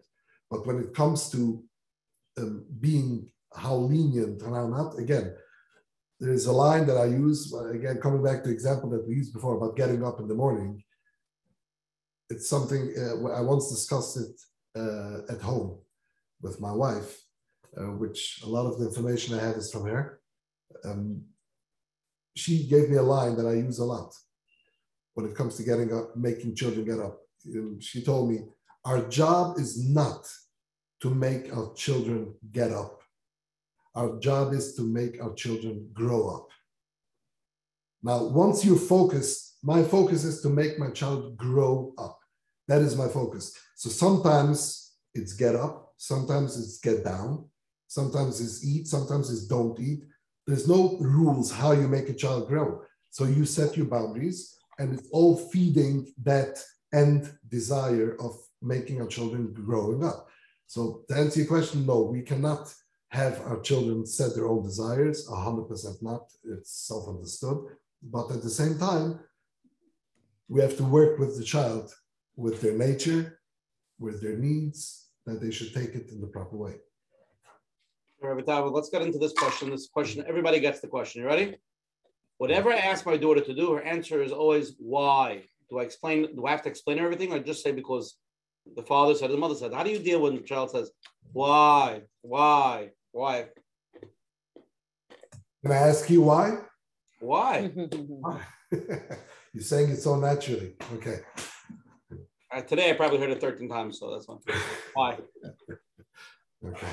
But 0.52 0.66
when 0.68 0.78
it 0.84 0.94
comes 1.02 1.20
to 1.34 1.40
um, 2.40 2.66
being 2.88 3.10
how 3.64 3.76
lenient 3.76 4.42
and 4.44 4.56
how 4.58 4.68
not, 4.68 5.00
again, 5.06 5.28
there 6.20 6.34
is 6.40 6.48
a 6.48 6.60
line 6.66 6.86
that 6.88 6.98
I 6.98 7.06
use, 7.06 7.40
again, 7.80 7.98
coming 8.06 8.24
back 8.24 8.40
to 8.42 8.50
the 8.50 8.58
example 8.60 8.90
that 8.92 9.08
we 9.08 9.16
used 9.22 9.34
before 9.34 9.56
about 9.58 9.80
getting 9.82 10.04
up 10.04 10.20
in 10.20 10.28
the 10.28 10.42
morning. 10.44 10.84
It's 12.30 12.50
something 12.50 12.84
uh, 12.98 13.30
I 13.40 13.42
once 13.42 13.66
discussed 13.70 14.18
it 14.24 14.36
uh, 14.82 15.34
at 15.34 15.42
home 15.42 15.80
with 16.42 16.60
my 16.60 16.74
wife, 16.86 17.12
uh, 17.78 17.92
which 18.02 18.42
a 18.44 18.50
lot 18.56 18.66
of 18.68 18.78
the 18.78 18.88
information 18.88 19.30
I 19.34 19.46
have 19.48 19.56
is 19.56 19.72
from 19.72 19.86
her. 19.86 20.04
Um, 20.84 21.22
she 22.36 22.68
gave 22.68 22.90
me 22.90 22.98
a 22.98 23.10
line 23.16 23.36
that 23.38 23.48
I 23.48 23.54
use 23.68 23.80
a 23.80 23.86
lot 23.96 24.12
when 25.16 25.26
it 25.26 25.36
comes 25.36 25.56
to 25.56 25.64
getting 25.64 25.92
up, 25.98 26.16
making 26.16 26.56
children 26.56 26.86
get 26.86 27.00
up. 27.00 27.16
She 27.80 28.04
told 28.04 28.30
me, 28.32 28.38
Our 28.88 29.02
job 29.10 29.60
is 29.60 29.84
not 29.86 30.26
to 31.02 31.10
make 31.10 31.54
our 31.54 31.74
children 31.74 32.34
get 32.54 32.72
up. 32.72 33.02
Our 33.94 34.18
job 34.20 34.54
is 34.54 34.76
to 34.76 34.82
make 34.84 35.22
our 35.22 35.34
children 35.34 35.90
grow 35.92 36.30
up. 36.30 36.48
Now, 38.02 38.24
once 38.24 38.64
you 38.64 38.78
focus, 38.78 39.58
my 39.62 39.84
focus 39.84 40.24
is 40.24 40.42
to 40.44 40.50
make 40.50 40.80
my 40.80 40.90
child 40.92 41.36
grow 41.36 41.94
up. 41.98 42.18
That 42.70 42.82
is 42.82 42.96
my 42.96 43.10
focus. 43.10 43.54
So 43.76 43.90
sometimes 43.90 44.94
it's 45.14 45.34
get 45.34 45.56
up, 45.56 45.92
sometimes 45.98 46.58
it's 46.58 46.80
get 46.80 47.04
down, 47.04 47.50
sometimes 47.88 48.40
it's 48.40 48.66
eat, 48.66 48.88
sometimes 48.88 49.30
it's 49.30 49.48
don't 49.48 49.78
eat. 49.82 50.06
There's 50.46 50.70
no 50.70 50.98
rules 51.02 51.52
how 51.52 51.74
you 51.74 51.90
make 51.90 52.08
a 52.08 52.14
child 52.14 52.48
grow. 52.48 52.84
So 53.10 53.26
you 53.26 53.44
set 53.44 53.76
your 53.76 53.88
boundaries, 53.88 54.56
and 54.80 54.98
it's 54.98 55.10
all 55.12 55.36
feeding 55.36 56.14
that 56.24 56.64
end 56.94 57.34
desire 57.50 58.16
of 58.22 58.47
making 58.62 59.02
our 59.02 59.08
children 59.08 59.54
growing 59.54 60.04
up. 60.04 60.28
So 60.66 61.04
to 61.08 61.16
answer 61.16 61.40
your 61.40 61.48
question, 61.48 61.86
no, 61.86 62.02
we 62.02 62.22
cannot 62.22 62.74
have 63.10 63.40
our 63.42 63.62
children 63.62 64.06
set 64.06 64.36
their 64.36 64.48
own 64.48 64.64
desires, 64.64 65.28
100% 65.28 66.02
not. 66.02 66.30
It's 66.44 66.72
self 66.88 67.08
understood. 67.08 67.60
But 68.04 68.32
at 68.32 68.44
the 68.44 68.50
same 68.50 68.78
time, 68.78 69.20
we 70.50 70.62
have 70.62 70.78
to 70.78 70.84
work 70.84 71.20
with 71.20 71.38
the 71.38 71.44
child, 71.44 71.94
with 72.36 72.62
their 72.62 72.78
nature, 72.78 73.40
with 74.00 74.22
their 74.22 74.38
needs, 74.38 75.08
that 75.26 75.42
they 75.42 75.52
should 75.52 75.74
take 75.74 75.96
it 75.96 76.10
in 76.12 76.22
the 76.22 76.28
proper 76.28 76.56
way. 76.56 76.76
Vitaly, 78.24 78.72
let's 78.72 78.90
get 78.90 79.02
into 79.02 79.18
this 79.18 79.34
question. 79.34 79.70
This 79.70 79.88
question, 79.88 80.24
everybody 80.28 80.60
gets 80.60 80.80
the 80.80 80.88
question. 80.88 81.22
You 81.22 81.28
ready? 81.28 81.58
Whatever 82.38 82.72
I 82.72 82.78
ask 82.78 83.06
my 83.06 83.18
daughter 83.18 83.42
to 83.42 83.54
do, 83.54 83.74
her 83.74 83.82
answer 83.82 84.22
is 84.22 84.32
always 84.32 84.76
why. 84.80 85.44
Do 85.70 85.80
I 85.80 85.84
explain? 85.84 86.36
Do 86.36 86.46
I 86.46 86.52
have 86.52 86.62
to 86.64 86.70
explain 86.70 87.00
everything, 87.00 87.34
or 87.34 87.40
just 87.40 87.64
say 87.64 87.72
because 87.72 88.18
the 88.76 88.84
father 88.84 89.16
said, 89.16 89.32
the 89.32 89.38
mother 89.38 89.56
said? 89.56 89.74
How 89.74 89.84
do 89.84 89.90
you 89.90 90.00
deal 90.00 90.22
when 90.22 90.36
the 90.36 90.42
child 90.42 90.72
says 90.72 90.92
why, 91.34 92.02
why, 92.22 92.90
why, 93.12 93.48
Can 95.64 95.72
I 95.72 95.76
ask 95.76 96.10
you 96.10 96.22
why? 96.22 96.58
why? 97.20 97.72
You're 99.54 99.64
saying 99.64 99.92
it 99.92 99.98
so 99.98 100.16
naturally. 100.18 100.76
Okay. 100.94 101.20
All 102.12 102.60
right, 102.60 102.68
today 102.68 102.90
I 102.90 102.94
probably 102.94 103.20
heard 103.20 103.32
it 103.32 103.42
13 103.42 103.70
times, 103.70 104.00
so 104.00 104.12
that's 104.12 104.28
one. 104.28 104.40
Why? 104.94 105.18
Okay. 106.66 106.88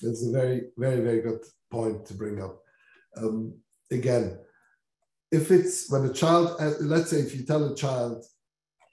That's 0.00 0.26
a 0.26 0.32
very, 0.32 0.68
very, 0.78 1.00
very 1.00 1.20
good 1.20 1.40
point 1.70 2.06
to 2.06 2.14
bring 2.14 2.42
up. 2.42 2.62
Um, 3.16 3.54
again, 3.90 4.38
if 5.30 5.50
it's 5.50 5.90
when 5.90 6.06
a 6.06 6.12
child, 6.12 6.56
uh, 6.58 6.72
let's 6.80 7.10
say 7.10 7.18
if 7.18 7.36
you 7.36 7.44
tell 7.44 7.70
a 7.70 7.76
child 7.76 8.24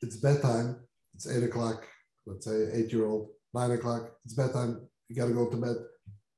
it's 0.02 0.18
bedtime, 0.18 0.76
it's 1.16 1.28
eight 1.28 1.44
o'clock, 1.44 1.88
let's 2.26 2.46
say 2.46 2.70
eight 2.74 2.92
year 2.92 3.06
old, 3.06 3.30
nine 3.54 3.72
o'clock, 3.72 4.12
it's 4.26 4.34
bedtime, 4.34 4.88
you 5.08 5.16
got 5.16 5.28
to 5.28 5.34
go 5.34 5.50
to 5.50 5.58
bed. 5.58 5.76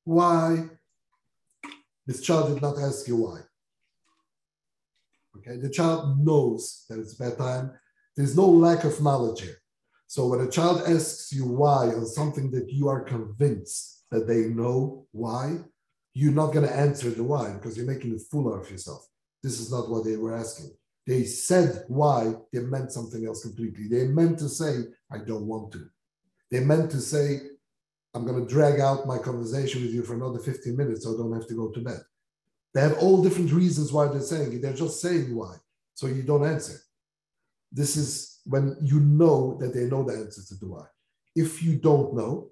Why? 0.03 0.69
This 2.05 2.21
child 2.21 2.53
did 2.53 2.61
not 2.61 2.77
ask 2.77 3.07
you 3.07 3.17
why. 3.17 3.41
Okay, 5.37 5.57
the 5.57 5.69
child 5.69 6.23
knows 6.23 6.85
that 6.89 6.99
it's 6.99 7.15
bedtime. 7.15 7.71
There's 8.15 8.35
no 8.35 8.47
lack 8.47 8.83
of 8.83 9.01
knowledge 9.01 9.41
here. 9.41 9.57
So 10.07 10.27
when 10.27 10.41
a 10.41 10.49
child 10.49 10.83
asks 10.87 11.33
you 11.33 11.45
why 11.45 11.87
on 11.87 12.05
something 12.05 12.51
that 12.51 12.71
you 12.71 12.87
are 12.87 13.01
convinced 13.01 14.05
that 14.11 14.27
they 14.27 14.45
know 14.45 15.07
why, 15.11 15.57
you're 16.13 16.31
not 16.31 16.53
going 16.53 16.65
to 16.65 16.75
answer 16.75 17.09
the 17.09 17.23
why 17.23 17.53
because 17.53 17.75
you're 17.75 17.85
making 17.85 18.15
a 18.15 18.19
fool 18.19 18.53
of 18.53 18.69
yourself. 18.71 19.05
This 19.43 19.59
is 19.59 19.71
not 19.71 19.89
what 19.89 20.05
they 20.05 20.15
were 20.15 20.35
asking. 20.35 20.71
They 21.07 21.23
said 21.23 21.83
why, 21.87 22.33
they 22.51 22.59
meant 22.59 22.91
something 22.91 23.25
else 23.25 23.43
completely. 23.43 23.87
They 23.87 24.07
meant 24.07 24.39
to 24.39 24.49
say, 24.49 24.85
I 25.11 25.19
don't 25.19 25.45
want 25.45 25.71
to. 25.73 25.87
They 26.51 26.61
meant 26.61 26.89
to 26.91 26.99
say, 26.99 27.41
I'm 28.13 28.25
going 28.25 28.45
to 28.45 28.51
drag 28.51 28.79
out 28.79 29.05
my 29.05 29.17
conversation 29.17 29.81
with 29.81 29.93
you 29.93 30.03
for 30.03 30.15
another 30.15 30.39
15 30.39 30.75
minutes 30.75 31.03
so 31.03 31.13
I 31.13 31.17
don't 31.17 31.33
have 31.33 31.47
to 31.47 31.53
go 31.53 31.69
to 31.69 31.79
bed. 31.81 31.99
They 32.73 32.81
have 32.81 32.97
all 32.97 33.21
different 33.21 33.51
reasons 33.51 33.91
why 33.91 34.07
they're 34.07 34.21
saying 34.21 34.53
it. 34.53 34.61
They're 34.61 34.73
just 34.73 35.01
saying 35.01 35.35
why. 35.35 35.55
So 35.93 36.07
you 36.07 36.23
don't 36.23 36.45
answer. 36.45 36.79
This 37.71 37.97
is 37.97 38.39
when 38.45 38.77
you 38.81 38.99
know 38.99 39.57
that 39.59 39.73
they 39.73 39.85
know 39.85 40.03
the 40.03 40.13
answer 40.13 40.41
to 40.47 40.55
the 40.55 40.67
why. 40.67 40.85
If 41.35 41.61
you 41.61 41.77
don't 41.77 42.15
know, 42.15 42.51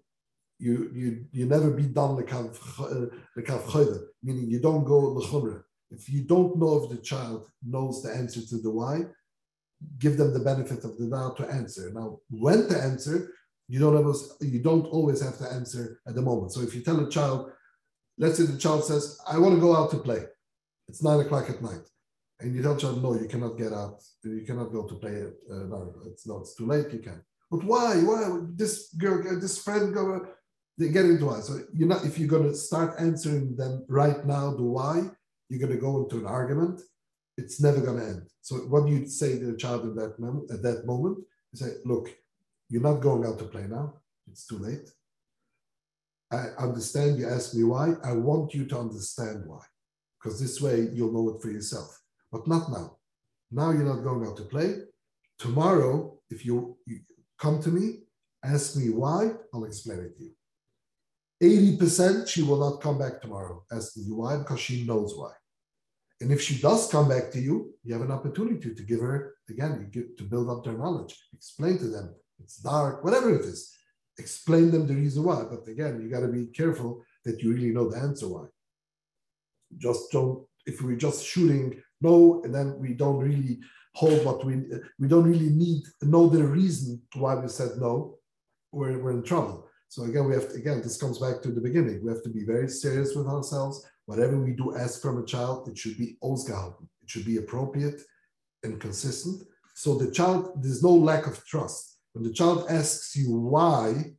you 0.59 0.91
you 0.93 1.25
you 1.31 1.45
never 1.45 1.71
be 1.71 1.83
done 1.83 2.15
the 2.15 2.23
kav 2.23 2.55
uh, 2.79 3.41
kav 3.41 4.03
meaning 4.21 4.49
you 4.49 4.59
don't 4.59 4.85
go 4.85 4.99
l'chumra. 4.99 5.63
If 5.93 6.09
you 6.09 6.23
don't 6.23 6.57
know 6.57 6.83
if 6.83 6.89
the 6.89 7.01
child 7.11 7.47
knows 7.65 8.01
the 8.01 8.11
answer 8.11 8.41
to 8.41 8.57
the 8.57 8.69
why, 8.69 9.05
give 9.99 10.17
them 10.17 10.33
the 10.33 10.39
benefit 10.39 10.83
of 10.83 10.97
the 10.97 11.07
doubt 11.07 11.37
to 11.37 11.47
answer. 11.47 11.91
Now, 11.93 12.19
when 12.29 12.67
to 12.69 12.77
answer, 12.77 13.31
you 13.67 13.79
don't 13.79 13.95
always 13.95 14.21
you 14.41 14.59
don't 14.59 14.87
always 14.87 15.21
have 15.21 15.37
to 15.37 15.51
answer 15.51 16.01
at 16.07 16.15
the 16.15 16.21
moment. 16.21 16.51
So 16.51 16.61
if 16.61 16.75
you 16.75 16.81
tell 16.81 16.99
a 17.05 17.09
child, 17.09 17.51
let's 18.17 18.37
say 18.37 18.45
the 18.45 18.57
child 18.57 18.83
says, 18.85 19.19
"I 19.27 19.37
want 19.37 19.55
to 19.55 19.61
go 19.61 19.75
out 19.75 19.91
to 19.91 19.97
play," 19.97 20.21
it's 20.87 21.03
nine 21.03 21.21
o'clock 21.21 21.49
at 21.49 21.61
night, 21.61 21.85
and 22.39 22.53
you 22.53 22.61
tell 22.61 22.75
the 22.75 22.81
child, 22.81 23.01
"No, 23.01 23.13
you 23.15 23.27
cannot 23.27 23.57
get 23.57 23.73
out. 23.73 24.03
You 24.23 24.45
cannot 24.45 24.73
go 24.73 24.83
to 24.87 24.95
play 24.95 25.15
at 25.27 25.33
uh, 25.51 25.63
no, 25.71 25.95
it's 26.05 26.27
not. 26.27 26.41
It's 26.41 26.55
too 26.55 26.65
late. 26.65 26.91
You 26.91 26.99
can." 26.99 27.21
But 27.49 27.63
why? 27.63 27.95
Why 28.09 28.19
this 28.61 28.93
girl, 28.93 29.39
this 29.39 29.57
friend 29.63 29.93
go? 29.93 30.27
They 30.77 30.89
get 30.89 31.05
into 31.05 31.27
why. 31.27 31.39
So 31.41 31.61
you're 31.73 31.87
not 31.87 32.03
if 32.03 32.17
you're 32.17 32.35
going 32.35 32.49
to 32.49 32.55
start 32.55 32.99
answering 32.99 33.55
them 33.55 33.85
right 33.87 34.25
now 34.25 34.51
the 34.51 34.63
why, 34.63 34.95
you're 35.53 35.67
going 35.67 35.77
to 35.79 35.81
go 35.81 36.03
into 36.03 36.17
an 36.17 36.25
argument. 36.25 36.81
It's 37.37 37.61
never 37.61 37.79
going 37.79 37.99
to 37.99 38.05
end. 38.05 38.21
So 38.41 38.55
what 38.55 38.85
do 38.85 38.91
you 38.91 39.07
say 39.07 39.37
to 39.39 39.45
the 39.45 39.57
child 39.57 39.83
in 39.83 39.95
that 39.95 40.19
moment, 40.19 40.51
at 40.51 40.63
that 40.63 40.85
moment, 40.85 41.19
you 41.51 41.59
say, 41.59 41.73
"Look, 41.85 42.09
you're 42.69 42.81
not 42.81 43.01
going 43.01 43.25
out 43.25 43.37
to 43.39 43.45
play 43.45 43.65
now. 43.67 43.93
It's 44.29 44.47
too 44.47 44.57
late. 44.57 44.89
I 46.31 46.47
understand 46.57 47.19
you 47.19 47.27
ask 47.27 47.53
me 47.53 47.63
why. 47.63 47.93
I 48.03 48.13
want 48.13 48.53
you 48.53 48.65
to 48.65 48.79
understand 48.79 49.43
why, 49.45 49.63
because 50.17 50.39
this 50.39 50.59
way 50.59 50.89
you'll 50.91 51.13
know 51.13 51.35
it 51.35 51.41
for 51.41 51.51
yourself. 51.51 52.01
But 52.31 52.47
not 52.47 52.71
now. 52.71 52.97
Now 53.51 53.69
you're 53.71 53.83
not 53.83 54.03
going 54.03 54.25
out 54.27 54.37
to 54.37 54.43
play. 54.43 54.77
Tomorrow, 55.37 56.17
if 56.31 56.45
you, 56.45 56.77
you 56.87 57.01
come 57.37 57.61
to 57.61 57.69
me, 57.69 57.99
ask 58.43 58.75
me 58.75 58.89
why, 58.89 59.33
I'll 59.53 59.65
explain 59.65 59.99
it 59.99 60.17
to 60.17 60.23
you. 60.23 61.77
80% 61.77 62.27
she 62.27 62.41
will 62.41 62.59
not 62.59 62.81
come 62.81 62.97
back 62.97 63.21
tomorrow 63.21 63.63
asking 63.71 64.05
you 64.05 64.15
why 64.15 64.37
because 64.37 64.59
she 64.59 64.85
knows 64.85 65.13
why. 65.15 65.33
And 66.23 66.31
if 66.31 66.41
she 66.41 66.57
does 66.57 66.89
come 66.89 67.09
back 67.09 67.31
to 67.31 67.39
you, 67.39 67.73
you 67.83 67.91
have 67.93 68.01
an 68.01 68.11
opportunity 68.11 68.73
to 68.73 68.83
give 68.83 69.01
her, 69.01 69.35
again, 69.49 69.89
get 69.91 70.17
to 70.17 70.23
build 70.23 70.49
up 70.49 70.63
their 70.63 70.77
knowledge, 70.77 71.19
explain 71.33 71.77
to 71.79 71.89
them 71.89 72.15
it's 72.41 72.55
dark, 72.57 73.03
whatever 73.03 73.35
it 73.35 73.41
is, 73.41 73.75
explain 74.17 74.71
them 74.71 74.87
the 74.87 74.95
reason 74.95 75.25
why. 75.25 75.43
But 75.43 75.67
again, 75.67 76.01
you 76.01 76.09
got 76.09 76.21
to 76.21 76.29
be 76.29 76.45
careful 76.45 77.03
that 77.25 77.41
you 77.43 77.53
really 77.53 77.71
know 77.71 77.89
the 77.89 77.97
answer 77.97 78.29
why. 78.29 78.45
Just 79.77 80.13
don't, 80.13 80.47
if 80.65 80.81
we're 80.81 80.95
just 80.95 81.25
shooting 81.25 81.83
no, 81.99 82.41
and 82.45 82.55
then 82.55 82.79
we 82.79 82.93
don't 82.93 83.19
really 83.19 83.59
hold 83.93 84.23
what 84.23 84.45
we, 84.45 84.63
we 84.97 85.09
don't 85.09 85.29
really 85.29 85.49
need, 85.49 85.83
know 86.03 86.29
the 86.29 86.45
reason 86.45 87.01
why 87.15 87.35
we 87.35 87.49
said 87.49 87.71
no, 87.79 88.15
we're, 88.71 88.97
we're 88.97 89.11
in 89.11 89.23
trouble. 89.23 89.67
So 89.89 90.03
again, 90.05 90.23
we 90.23 90.35
have 90.35 90.49
to, 90.53 90.55
again, 90.55 90.81
this 90.81 90.97
comes 90.97 91.19
back 91.19 91.41
to 91.41 91.51
the 91.51 91.61
beginning. 91.61 92.01
We 92.01 92.11
have 92.11 92.23
to 92.23 92.29
be 92.29 92.45
very 92.45 92.69
serious 92.69 93.13
with 93.13 93.27
ourselves. 93.27 93.85
Whatever 94.05 94.37
we 94.37 94.51
do 94.51 94.75
ask 94.75 95.01
from 95.01 95.17
a 95.21 95.25
child, 95.25 95.67
it 95.69 95.77
should 95.77 95.97
be 95.97 96.17
ausgehalten. 96.23 96.87
It 97.03 97.09
should 97.09 97.25
be 97.25 97.37
appropriate 97.37 98.01
and 98.63 98.79
consistent. 98.79 99.43
So 99.75 99.95
the 99.95 100.11
child, 100.11 100.61
there's 100.61 100.83
no 100.83 100.93
lack 100.93 101.25
of 101.27 101.45
trust. 101.45 101.97
When 102.13 102.23
the 102.23 102.33
child 102.33 102.65
asks 102.69 103.15
you 103.15 103.31
why, 103.33 104.13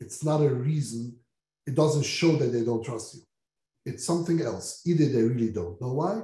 it's 0.00 0.24
not 0.24 0.40
a 0.40 0.48
reason. 0.48 1.16
It 1.66 1.74
doesn't 1.74 2.04
show 2.04 2.36
that 2.36 2.52
they 2.52 2.64
don't 2.64 2.84
trust 2.84 3.14
you. 3.14 3.22
It's 3.84 4.06
something 4.06 4.40
else. 4.40 4.82
Either 4.86 5.06
they 5.06 5.22
really 5.22 5.52
don't 5.52 5.80
know 5.80 5.94
why, 5.94 6.22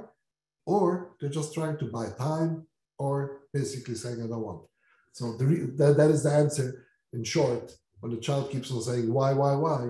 or 0.65 1.15
they're 1.19 1.29
just 1.29 1.53
trying 1.53 1.77
to 1.79 1.85
buy 1.85 2.09
time, 2.17 2.67
or 2.97 3.41
basically 3.53 3.95
saying, 3.95 4.21
I 4.23 4.27
don't 4.27 4.41
want. 4.41 4.63
So 5.13 5.35
the 5.37 5.45
that, 5.77 5.97
that 5.97 6.09
is 6.11 6.23
the 6.23 6.31
answer 6.31 6.85
in 7.13 7.23
short. 7.23 7.73
When 7.99 8.13
the 8.13 8.21
child 8.21 8.51
keeps 8.51 8.71
on 8.71 8.81
saying, 8.81 9.11
why, 9.11 9.33
why, 9.33 9.55
why, 9.55 9.89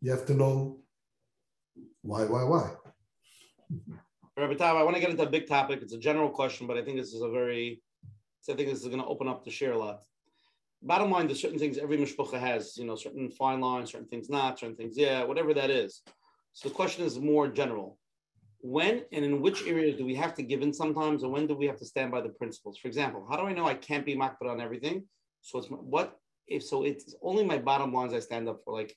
you 0.00 0.10
have 0.10 0.26
to 0.26 0.34
know 0.34 0.80
why, 2.06 2.24
why, 2.24 2.44
why. 2.44 2.70
Rabbi 4.36 4.54
Tav, 4.54 4.76
I 4.76 4.82
want 4.82 4.94
to 4.94 5.00
get 5.00 5.10
into 5.10 5.22
a 5.22 5.28
big 5.28 5.48
topic. 5.48 5.80
It's 5.82 5.92
a 5.92 5.98
general 5.98 6.30
question, 6.30 6.66
but 6.66 6.76
I 6.76 6.82
think 6.82 6.98
this 6.98 7.12
is 7.12 7.22
a 7.22 7.28
very, 7.28 7.82
I 8.48 8.54
think 8.54 8.68
this 8.68 8.82
is 8.82 8.86
going 8.86 9.00
to 9.00 9.06
open 9.06 9.28
up 9.28 9.44
the 9.44 9.50
shiur 9.50 9.74
a 9.74 9.78
lot. 9.78 10.02
Bottom 10.82 11.10
line, 11.10 11.26
there's 11.26 11.40
certain 11.40 11.58
things 11.58 11.78
every 11.78 11.96
mishpucha 11.96 12.38
has, 12.38 12.76
you 12.76 12.84
know, 12.84 12.94
certain 12.94 13.30
fine 13.30 13.60
lines, 13.60 13.90
certain 13.90 14.06
things 14.06 14.30
not, 14.30 14.58
certain 14.58 14.76
things, 14.76 14.96
yeah, 14.96 15.24
whatever 15.24 15.52
that 15.54 15.70
is. 15.70 16.02
So 16.52 16.68
the 16.68 16.74
question 16.74 17.04
is 17.04 17.18
more 17.18 17.48
general. 17.48 17.98
When 18.60 19.02
and 19.12 19.24
in 19.24 19.40
which 19.40 19.66
areas 19.66 19.96
do 19.96 20.04
we 20.04 20.14
have 20.14 20.34
to 20.34 20.42
give 20.42 20.62
in 20.62 20.72
sometimes, 20.72 21.22
and 21.22 21.32
when 21.32 21.46
do 21.46 21.54
we 21.54 21.66
have 21.66 21.78
to 21.78 21.84
stand 21.84 22.12
by 22.12 22.20
the 22.20 22.28
principles? 22.28 22.78
For 22.78 22.88
example, 22.88 23.26
how 23.28 23.36
do 23.36 23.42
I 23.42 23.52
know 23.52 23.66
I 23.66 23.74
can't 23.74 24.06
be 24.06 24.14
makpid 24.14 24.48
on 24.48 24.60
everything? 24.60 25.04
So 25.40 25.58
it's 25.58 25.68
what 25.68 26.18
if 26.46 26.62
so? 26.62 26.84
It's 26.84 27.14
only 27.22 27.44
my 27.44 27.58
bottom 27.58 27.92
lines 27.92 28.14
I 28.14 28.20
stand 28.20 28.48
up 28.48 28.60
for. 28.64 28.72
Like, 28.74 28.96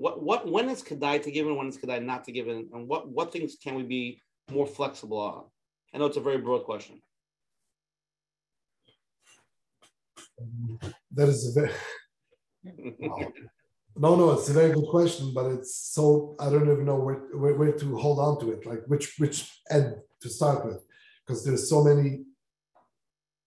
what 0.00 0.22
what 0.22 0.50
when 0.50 0.70
is 0.70 0.82
kedai 0.82 1.22
to 1.22 1.30
give 1.30 1.46
and 1.46 1.56
when 1.58 1.68
is 1.68 1.76
kedai 1.76 2.02
not 2.02 2.24
to 2.24 2.32
give 2.32 2.48
in, 2.48 2.68
and 2.72 2.88
what 2.88 3.02
what 3.16 3.30
things 3.32 3.56
can 3.62 3.74
we 3.74 3.82
be 3.82 4.20
more 4.50 4.66
flexible 4.66 5.18
on? 5.18 5.44
I 5.92 5.98
know 5.98 6.06
it's 6.06 6.16
a 6.16 6.28
very 6.28 6.38
broad 6.38 6.64
question. 6.64 7.02
That 11.16 11.28
is 11.28 11.40
a 11.50 11.52
very 11.60 11.72
no, 14.04 14.16
no, 14.16 14.30
it's 14.32 14.48
a 14.48 14.54
very 14.54 14.72
good 14.72 14.88
question, 14.88 15.34
but 15.34 15.46
it's 15.54 15.74
so 15.96 16.34
I 16.40 16.48
don't 16.48 16.70
even 16.72 16.86
know 16.86 17.00
where, 17.06 17.20
where, 17.40 17.54
where 17.54 17.72
to 17.72 17.98
hold 17.98 18.18
on 18.20 18.40
to 18.40 18.52
it, 18.52 18.64
like 18.64 18.82
which 18.86 19.06
which 19.18 19.36
end 19.70 19.96
to 20.22 20.28
start 20.30 20.64
with, 20.64 20.80
because 21.20 21.44
there's 21.44 21.68
so 21.68 21.84
many. 21.84 22.24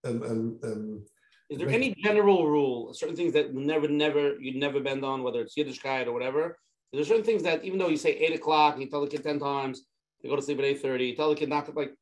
Um, 0.06 0.22
um, 0.22 0.60
um, 0.62 1.06
is 1.50 1.58
there 1.58 1.68
any 1.68 1.94
general 2.02 2.46
rule, 2.46 2.94
certain 2.94 3.16
things 3.16 3.32
that 3.34 3.54
never, 3.54 3.88
never, 3.88 4.34
you'd 4.40 4.56
never 4.56 4.80
bend 4.80 5.04
on, 5.04 5.22
whether 5.22 5.40
it's 5.40 5.56
Yiddishkeit 5.56 6.06
or 6.06 6.12
whatever? 6.12 6.58
Is 6.92 6.98
there 6.98 7.04
certain 7.04 7.24
things 7.24 7.42
that 7.42 7.64
even 7.64 7.78
though 7.78 7.88
you 7.88 7.96
say 7.96 8.12
eight 8.12 8.34
o'clock, 8.34 8.78
you 8.78 8.88
tell 8.88 9.02
the 9.02 9.08
kid 9.08 9.22
ten 9.22 9.38
times, 9.38 9.82
they 10.22 10.28
go 10.28 10.36
to 10.36 10.42
sleep 10.42 10.58
at 10.58 10.64
eight 10.64 10.80
thirty, 10.80 11.06
you 11.06 11.16
tell 11.16 11.30
the 11.30 11.36
kid 11.36 11.48
not 11.48 11.66
to 11.66 11.72
like. 11.72 11.92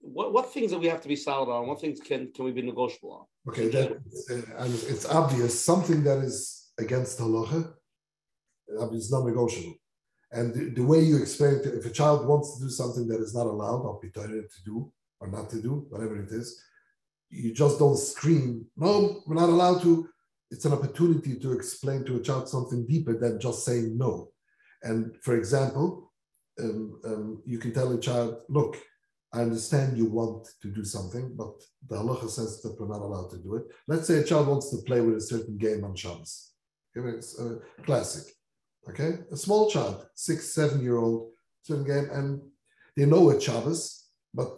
What, 0.00 0.32
what 0.32 0.52
things 0.52 0.70
that 0.70 0.78
we 0.78 0.86
have 0.86 1.00
to 1.02 1.08
be 1.08 1.16
solid 1.16 1.52
on? 1.52 1.66
What 1.66 1.80
things 1.80 1.98
can 1.98 2.30
can 2.32 2.44
we 2.44 2.52
be 2.52 2.62
negotiable 2.62 3.12
on? 3.12 3.52
Okay, 3.52 3.68
that, 3.68 3.92
uh, 3.92 4.62
and 4.62 4.74
it's 4.74 5.06
obvious 5.06 5.64
something 5.64 6.04
that 6.04 6.18
is 6.18 6.70
against 6.78 7.18
halacha 7.18 7.72
is 8.92 9.10
non-negotiable. 9.10 9.74
And 10.30 10.54
the, 10.54 10.70
the, 10.70 10.84
way 10.84 11.00
you 11.00 11.16
explain 11.16 11.54
it, 11.54 11.66
if 11.66 11.86
a 11.86 11.90
child 11.90 12.26
wants 12.26 12.58
to 12.58 12.64
do 12.64 12.70
something 12.70 13.08
that 13.08 13.20
is 13.20 13.34
not 13.34 13.46
allowed, 13.46 13.80
or 13.80 13.98
be 14.00 14.10
to 14.10 14.44
do 14.64 14.92
or 15.20 15.28
not 15.28 15.48
to 15.50 15.62
do, 15.62 15.86
whatever 15.88 16.22
it 16.22 16.30
is, 16.30 16.62
you 17.30 17.52
just 17.52 17.78
don't 17.78 17.98
scream, 17.98 18.66
no, 18.76 19.22
we're 19.26 19.34
not 19.34 19.50
allowed 19.50 19.82
to. 19.82 20.08
It's 20.50 20.64
an 20.64 20.72
opportunity 20.72 21.38
to 21.38 21.52
explain 21.52 22.04
to 22.04 22.16
a 22.16 22.22
child 22.22 22.48
something 22.48 22.86
deeper 22.86 23.18
than 23.18 23.40
just 23.40 23.64
saying 23.64 23.98
no. 23.98 24.30
And 24.82 25.14
for 25.22 25.36
example, 25.36 26.12
um, 26.58 27.00
um, 27.04 27.42
you 27.44 27.58
can 27.58 27.72
tell 27.72 27.92
a 27.92 28.00
child, 28.00 28.38
look, 28.48 28.78
I 29.32 29.42
understand 29.42 29.98
you 29.98 30.06
want 30.06 30.48
to 30.62 30.68
do 30.68 30.84
something, 30.84 31.34
but 31.36 31.52
the 31.86 31.96
halacha 31.96 32.30
says 32.30 32.62
that 32.62 32.80
we're 32.80 32.88
not 32.88 33.02
allowed 33.02 33.30
to 33.30 33.38
do 33.38 33.56
it. 33.56 33.64
Let's 33.86 34.06
say 34.06 34.18
a 34.18 34.24
child 34.24 34.48
wants 34.48 34.70
to 34.70 34.78
play 34.78 35.02
with 35.02 35.16
a 35.16 35.20
certain 35.20 35.58
game 35.58 35.84
on 35.84 35.94
Shabbos. 35.94 36.52
It's 36.94 37.38
a 37.38 37.58
classic. 37.82 38.32
Okay, 38.88 39.18
a 39.30 39.36
small 39.36 39.70
child, 39.70 40.06
six, 40.14 40.54
seven 40.54 40.82
year 40.82 40.96
old, 40.96 41.32
certain 41.62 41.84
game, 41.84 42.08
and 42.10 42.40
they 42.96 43.04
know 43.04 43.28
it's 43.28 43.44
Shabbos, 43.44 44.06
but 44.32 44.48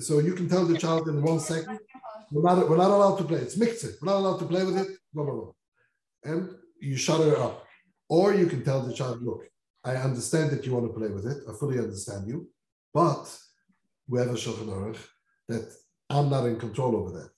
so 0.00 0.18
you 0.18 0.34
can 0.34 0.48
tell 0.48 0.64
the 0.64 0.76
child 0.76 1.08
in 1.08 1.22
one 1.22 1.38
second, 1.38 1.78
we're 2.30 2.42
not, 2.42 2.68
we're 2.68 2.76
not 2.76 2.90
allowed 2.90 3.16
to 3.16 3.24
play. 3.24 3.38
It's 3.38 3.56
mixed. 3.56 3.84
We're 4.00 4.12
not 4.12 4.18
allowed 4.18 4.38
to 4.38 4.46
play 4.46 4.64
with 4.64 4.76
it. 4.78 4.88
No, 5.14 5.24
no, 5.24 5.32
no. 5.32 5.54
And 6.24 6.50
you 6.80 6.96
shut 6.96 7.20
her 7.20 7.36
up. 7.38 7.64
Or 8.08 8.34
you 8.34 8.46
can 8.46 8.64
tell 8.64 8.82
the 8.82 8.92
child, 8.92 9.22
look, 9.22 9.44
I 9.84 9.96
understand 9.96 10.50
that 10.50 10.64
you 10.64 10.74
want 10.74 10.86
to 10.86 10.98
play 10.98 11.08
with 11.08 11.26
it. 11.26 11.38
I 11.48 11.52
fully 11.58 11.78
understand 11.78 12.26
you. 12.26 12.48
But 12.92 13.24
we 14.08 14.18
have 14.18 14.28
a 14.28 14.34
Shulchan 14.34 14.68
Aruch 14.68 14.98
that 15.48 15.72
I'm 16.10 16.28
not 16.28 16.46
in 16.46 16.58
control 16.58 16.96
over 16.96 17.10
that. 17.18 17.30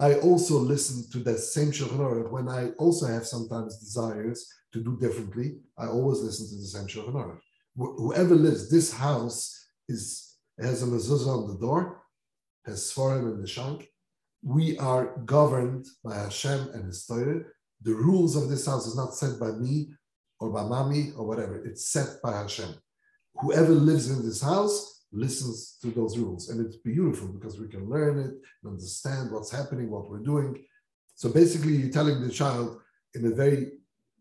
I 0.00 0.14
also 0.20 0.58
listen 0.58 1.10
to 1.12 1.18
that 1.24 1.38
same 1.38 1.70
Shulchan 1.70 1.98
Aruch 1.98 2.30
when 2.30 2.48
I 2.48 2.70
also 2.78 3.06
have 3.06 3.26
sometimes 3.26 3.78
desires 3.78 4.48
to 4.72 4.82
do 4.82 4.98
differently. 4.98 5.58
I 5.78 5.86
always 5.86 6.20
listen 6.20 6.48
to 6.48 6.56
the 6.56 6.66
same 6.66 6.86
Shulchan 6.86 7.14
Aruch. 7.14 7.40
Wh- 7.76 7.96
whoever 7.96 8.34
lives, 8.34 8.70
this 8.70 8.92
house 8.92 9.68
is 9.88 10.36
has 10.58 10.82
a 10.82 10.86
mezuzah 10.86 11.26
on 11.26 11.48
the 11.48 11.58
door, 11.58 12.02
has 12.64 12.92
Sforim 12.92 13.34
in 13.34 13.40
the 13.40 13.46
shank. 13.46 13.88
We 14.44 14.76
are 14.76 15.16
governed 15.24 15.86
by 16.04 16.16
Hashem 16.16 16.68
and 16.74 16.84
His 16.84 17.06
Torah. 17.06 17.40
The 17.80 17.94
rules 17.94 18.36
of 18.36 18.50
this 18.50 18.66
house 18.66 18.86
is 18.86 18.94
not 18.94 19.14
set 19.14 19.40
by 19.40 19.52
me 19.52 19.94
or 20.38 20.50
by 20.50 20.64
mommy 20.64 21.12
or 21.16 21.26
whatever. 21.26 21.64
It's 21.64 21.88
set 21.90 22.20
by 22.22 22.32
Hashem. 22.32 22.74
Whoever 23.36 23.72
lives 23.72 24.10
in 24.10 24.22
this 24.22 24.42
house 24.42 25.06
listens 25.12 25.78
to 25.80 25.90
those 25.90 26.18
rules. 26.18 26.50
And 26.50 26.64
it's 26.64 26.76
beautiful 26.76 27.28
because 27.28 27.58
we 27.58 27.68
can 27.68 27.88
learn 27.88 28.18
it 28.18 28.32
and 28.32 28.72
understand 28.72 29.30
what's 29.32 29.50
happening, 29.50 29.90
what 29.90 30.10
we're 30.10 30.18
doing. 30.18 30.62
So 31.14 31.30
basically, 31.30 31.76
you're 31.76 31.90
telling 31.90 32.20
the 32.20 32.28
child 32.28 32.80
in 33.14 33.24
a 33.26 33.34
very 33.34 33.72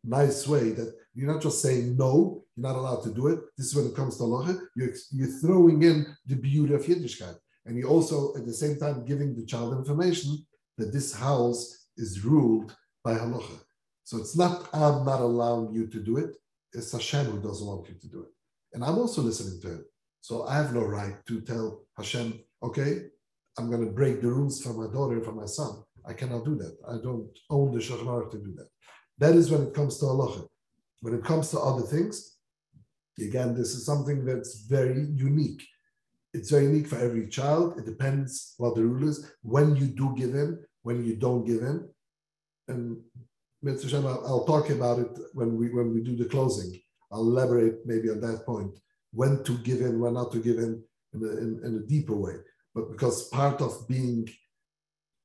nice 0.06 0.48
way 0.48 0.70
that 0.70 0.95
you're 1.14 1.32
not 1.32 1.41
just 1.41 1.62
saying 1.62 1.98
no, 1.98 2.45
you're 2.56 2.70
not 2.70 2.78
allowed 2.78 3.04
to 3.04 3.14
do 3.14 3.28
it. 3.28 3.40
This 3.58 3.68
is 3.68 3.76
when 3.76 3.88
it 3.88 3.95
comes 3.95 4.16
to 4.18 4.24
halacha, 4.24 4.58
you're, 4.78 4.94
you're 5.12 5.40
throwing 5.41 5.84
in 5.84 6.06
the 6.26 6.36
beauty 6.36 6.74
of 6.74 6.84
Yiddishkeit. 6.84 7.36
And 7.65 7.77
you're 7.77 7.90
also 7.90 8.35
at 8.35 8.45
the 8.45 8.53
same 8.53 8.77
time 8.77 9.06
giving 9.06 9.35
the 9.35 9.45
child 9.45 9.77
information 9.77 10.45
that 10.77 10.91
this 10.91 11.14
house 11.14 11.88
is 11.98 12.23
ruled 12.23 12.76
by 13.03 13.15
halacha. 13.15 13.60
So 14.03 14.18
it's 14.18 14.35
not 14.35 14.69
I'm 14.73 15.06
not 15.06 15.22
allowing 15.22 15.73
you 15.73 15.88
to 15.88 15.99
do 15.99 16.18
it, 16.18 16.35
it's 16.73 16.91
Hashem 16.91 17.26
who 17.26 17.41
doesn't 17.41 17.65
want 17.65 17.88
you 17.88 17.95
to 17.95 18.07
do 18.07 18.22
it. 18.23 18.30
And 18.73 18.84
I'm 18.84 18.98
also 18.98 19.22
listening 19.22 19.61
to 19.61 19.68
him. 19.68 19.85
So 20.22 20.45
I 20.48 20.56
have 20.56 20.73
no 20.73 20.81
right 20.81 21.15
to 21.27 21.41
tell 21.41 21.85
Hashem, 21.98 22.40
okay, 22.64 23.03
I'm 23.57 23.69
going 23.69 23.85
to 23.85 23.91
break 23.91 24.22
the 24.22 24.30
rules 24.30 24.61
for 24.61 24.73
my 24.73 24.91
daughter 24.91 25.22
for 25.22 25.34
my 25.34 25.45
son. 25.45 25.84
I 26.06 26.14
cannot 26.14 26.45
do 26.45 26.56
that. 26.56 26.77
I 26.88 26.94
don't 27.03 27.30
own 27.49 27.73
the 27.73 27.80
Shulchan 27.80 28.31
to 28.31 28.38
do 28.38 28.53
that. 28.57 28.68
That 29.19 29.35
is 29.35 29.52
when 29.52 29.64
it 29.64 29.73
comes 29.73 29.99
to 29.99 30.06
halacha. 30.06 30.48
When 31.02 31.14
it 31.14 31.23
comes 31.23 31.52
to 31.52 31.60
other 31.60 31.84
things, 31.84 32.38
again, 33.19 33.53
this 33.53 33.76
is 33.76 33.85
something 33.85 34.26
that's 34.26 34.61
very 34.61 35.07
unique. 35.14 35.64
It's 36.34 36.49
very 36.49 36.65
unique 36.65 36.88
for 36.88 36.97
every 36.97 37.27
child. 37.27 37.77
It 37.77 37.85
depends 37.85 38.55
what 38.57 38.76
the 38.76 38.84
rule 38.84 39.07
is, 39.07 39.31
when 39.41 39.76
you 39.76 39.88
do 39.88 40.15
give 40.15 40.34
in, 40.34 40.60
when 40.81 41.03
you 41.05 41.15
don't 41.15 41.45
give 41.45 41.61
in. 41.61 41.88
And 42.68 42.97
Hashem, 43.65 44.05
I'll, 44.05 44.26
I'll 44.26 44.45
talk 44.45 44.69
about 44.69 44.99
it 44.99 45.11
when 45.34 45.57
we 45.57 45.69
when 45.69 45.93
we 45.93 46.01
do 46.01 46.15
the 46.15 46.26
closing. 46.26 46.80
I'll 47.11 47.22
elaborate 47.22 47.85
maybe 47.85 48.10
on 48.10 48.19
that 48.22 48.45
point 48.45 48.80
when 49.11 49.43
to 49.43 49.57
give 49.60 49.81
in, 49.81 49.99
when 49.99 50.15
not 50.15 50.31
to 50.31 50.39
give 50.39 50.57
in 50.57 50.84
in 51.14 51.23
a, 51.23 51.31
in, 51.38 51.61
in 51.64 51.76
a 51.76 51.88
deeper 51.88 52.15
way. 52.15 52.34
But 52.73 52.91
because 52.91 53.30
part 53.30 53.61
of 53.61 53.88
being 53.88 54.27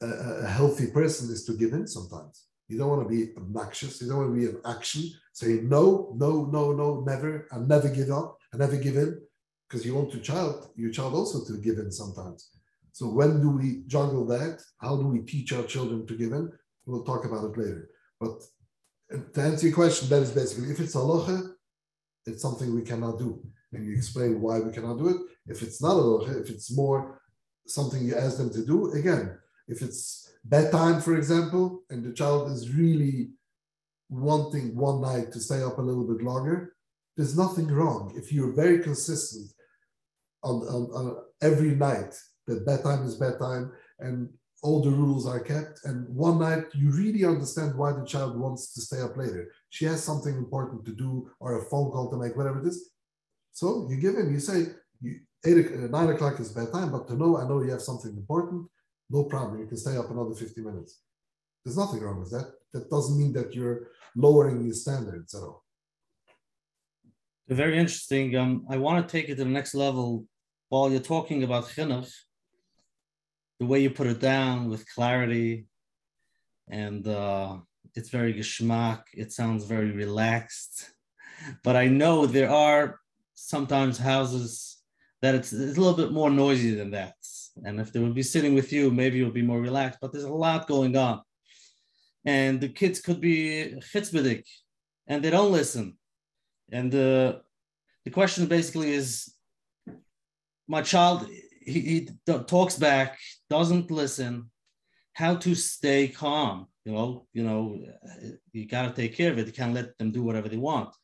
a, 0.03 0.07
a, 0.07 0.47
healthy 0.47 0.89
person 0.89 1.31
is 1.33 1.45
to 1.47 1.55
give 1.55 1.73
in 1.73 1.87
sometimes. 1.87 2.45
You 2.69 2.77
don't 2.79 2.91
want 2.91 3.09
to 3.09 3.09
be 3.09 3.33
obnoxious. 3.37 4.01
You 4.01 4.09
don't 4.09 4.19
want 4.19 4.35
to 4.35 4.41
be 4.41 4.47
an 4.47 4.63
akshan, 4.63 5.07
saying 5.33 5.69
no, 5.69 6.15
no, 6.17 6.45
no, 6.45 6.73
no, 6.73 7.01
never, 7.07 7.49
and 7.51 7.67
never 7.67 7.89
give 7.89 8.11
up, 8.11 8.37
and 8.53 8.61
never 8.61 8.77
give 8.77 8.97
in, 8.97 9.19
because 9.69 9.85
you 9.85 9.95
want 9.95 10.13
your 10.13 10.23
child, 10.23 10.71
your 10.77 10.91
child 10.91 11.15
also 11.15 11.45
to 11.45 11.61
give 11.61 11.79
in 11.79 11.93
sometimes. 11.93 12.51
So 12.93 13.07
when 13.07 13.41
do 13.41 13.51
we 13.51 13.83
juggle 13.87 14.27
that? 14.27 14.63
How 14.79 14.97
do 14.97 15.07
we 15.07 15.21
teach 15.21 15.53
our 15.53 15.65
children 15.65 16.07
to 16.07 16.17
give 16.17 16.33
in? 16.33 16.51
We'll 16.87 17.05
talk 17.05 17.25
about 17.27 17.45
it 17.45 17.59
later. 17.59 17.91
But 18.19 18.43
to 19.35 19.41
answer 19.41 19.67
your 19.67 19.77
question, 19.77 20.09
that 20.09 20.23
is 20.23 20.31
basically 20.31 20.71
if 20.71 20.81
it's 20.81 20.97
halacha, 20.97 21.53
it's 22.27 22.43
something 22.43 22.75
we 22.75 22.83
cannot 22.83 23.19
do. 23.19 23.43
And 23.73 23.85
you 23.85 23.95
explain 23.95 24.41
why 24.41 24.61
we 24.61 24.73
cannot 24.73 24.99
do 24.99 25.09
it. 25.09 25.17
If 25.47 25.63
it's 25.63 25.83
not 25.83 25.97
halacha, 25.97 26.41
if 26.43 26.51
it's 26.51 26.75
more 26.75 27.21
something 27.67 28.03
you 28.03 28.17
ask 28.17 28.39
them 28.39 28.51
to 28.51 28.65
do, 28.65 28.93
again, 28.93 29.39
if 29.69 29.83
it's 29.83 30.33
bedtime, 30.45 31.03
for 31.03 31.15
example, 31.17 31.83
and 31.91 32.03
the 32.03 32.13
child 32.13 32.51
is 32.51 32.75
really 32.75 33.31
wanting 34.09 34.75
one 34.75 35.03
night 35.03 35.31
to 35.33 35.41
stay 35.41 35.63
up 35.63 35.77
a 35.77 35.83
little 35.83 36.07
bit 36.07 36.25
longer, 36.25 36.75
there's 37.17 37.37
nothing 37.37 37.69
wrong. 37.69 38.15
If 38.17 38.33
you're 38.33 38.53
very 38.53 38.79
consistent 38.79 39.53
on, 40.43 40.57
on, 40.63 40.83
on 40.93 41.17
every 41.43 41.75
night 41.75 42.15
that 42.47 42.67
bedtime 42.67 43.05
is 43.05 43.17
bedtime 43.17 43.73
and 44.01 44.29
all 44.63 44.83
the 44.83 44.91
rules 44.91 45.27
are 45.27 45.41
kept. 45.41 45.81
And 45.85 46.09
one 46.09 46.41
night 46.41 46.65
you 46.75 46.91
really 46.91 47.25
understand 47.25 47.77
why 47.77 47.93
the 47.93 48.05
child 48.05 48.39
wants 48.39 48.73
to 48.75 48.81
stay 48.81 49.01
up 49.01 49.17
later. 49.17 49.53
She 49.71 49.85
has 49.85 50.03
something 50.03 50.35
important 50.35 50.85
to 50.87 50.93
do 50.93 51.31
or 51.41 51.59
a 51.59 51.65
phone 51.71 51.91
call 51.91 52.11
to 52.11 52.17
make, 52.17 52.37
whatever 52.37 52.61
it 52.61 52.69
is. 52.69 52.91
So 53.53 53.87
you 53.91 53.97
give 53.97 54.15
in, 54.15 54.33
you 54.33 54.41
say, 54.41 54.67
you, 55.01 55.21
eight, 55.45 55.67
uh, 55.67 55.87
nine 55.89 56.11
o'clock 56.11 56.41
is 56.41 56.53
bedtime, 56.53 56.91
but 56.91 57.07
to 57.09 57.15
know, 57.15 57.37
I 57.37 57.47
know 57.47 57.63
you 57.63 57.71
have 57.71 57.83
something 57.83 58.13
important, 58.17 58.67
no 59.11 59.25
problem. 59.25 59.61
You 59.61 59.67
can 59.67 59.77
stay 59.77 59.97
up 59.97 60.11
another 60.11 60.35
50 60.35 60.61
minutes. 60.61 61.01
There's 61.65 61.77
nothing 61.77 62.01
wrong 62.01 62.21
with 62.21 62.31
that. 62.31 62.53
That 62.73 62.91
doesn't 62.91 63.19
mean 63.19 63.33
that 63.35 63.55
you're 63.55 63.89
lowering 64.17 64.65
your 64.65 64.75
standards 64.75 65.35
at 65.35 65.43
all. 65.43 65.65
Very 67.49 67.79
interesting. 67.79 68.37
Um, 68.37 68.67
I 68.69 68.77
want 68.77 69.07
to 69.07 69.11
take 69.11 69.31
it 69.31 69.37
to 69.37 69.45
the 69.45 69.51
next 69.51 69.75
level. 69.75 70.27
While 70.69 70.91
you're 70.91 71.01
talking 71.01 71.45
about 71.45 71.69
chinuch, 71.69 72.13
the 73.59 73.65
way 73.65 73.81
you 73.81 73.91
put 73.91 74.07
it 74.07 74.21
down 74.21 74.69
with 74.69 74.87
clarity 74.95 75.67
and 76.69 77.09
uh, 77.09 77.57
it's 77.95 78.11
very 78.11 78.35
geschmack. 78.35 79.03
It 79.15 79.33
sounds 79.33 79.65
very 79.65 79.93
relaxed. 79.93 80.91
But 81.65 81.75
I 81.75 81.87
know 81.87 82.27
there 82.27 82.51
are 82.51 83.01
sometimes 83.35 83.97
houses 83.97 84.79
that 85.23 85.35
it's, 85.35 85.53
it's 85.53 85.79
a 85.79 85.81
little 85.81 85.97
bit 85.97 86.13
more 86.13 86.31
noisy 86.31 86.75
than 86.75 86.91
that. 86.91 87.15
And 87.65 87.81
if 87.81 87.93
they 87.93 88.01
would 88.01 88.15
be 88.15 88.23
sitting 88.23 88.55
with 88.55 88.73
you, 88.73 88.91
maybe 88.91 89.17
you'll 89.17 89.31
be 89.31 89.43
more 89.43 89.61
relaxed. 89.61 90.01
But 90.03 90.13
there's 90.13 90.25
a 90.25 90.33
lot 90.33 90.69
going 90.69 90.97
on. 90.97 91.23
And 92.27 92.61
the 92.61 92.69
kids 92.69 93.01
could 93.01 93.21
be 93.21 93.75
chitzbedik 93.93 94.45
and 95.07 95.25
they 95.25 95.31
don't 95.31 95.51
listen. 95.51 95.98
And 96.71 96.95
uh, 96.95 97.39
the 98.05 98.11
question 98.13 98.47
basically 98.47 98.93
is 98.93 99.33
my 100.67 100.83
child 100.83 101.29
he, 101.69 101.81
he 101.81 102.09
talks 102.47 102.77
back, 102.77 103.19
doesn't 103.51 103.91
listen, 103.91 104.51
how 105.13 105.37
to 105.37 105.55
stay 105.55 106.09
calm. 106.09 106.67
You 106.85 106.93
know, 106.93 107.27
you 107.35 107.45
know, 107.45 107.79
you 108.53 108.67
got 108.67 108.89
to 108.89 108.95
take 108.95 109.15
care 109.15 109.31
of 109.31 109.39
it. 109.39 109.47
You 109.47 109.53
can't 109.53 109.75
let 109.75 109.99
them 109.99 110.11
do 110.11 110.23
whatever 110.23 110.49
they 110.49 110.57
want. 110.57 110.95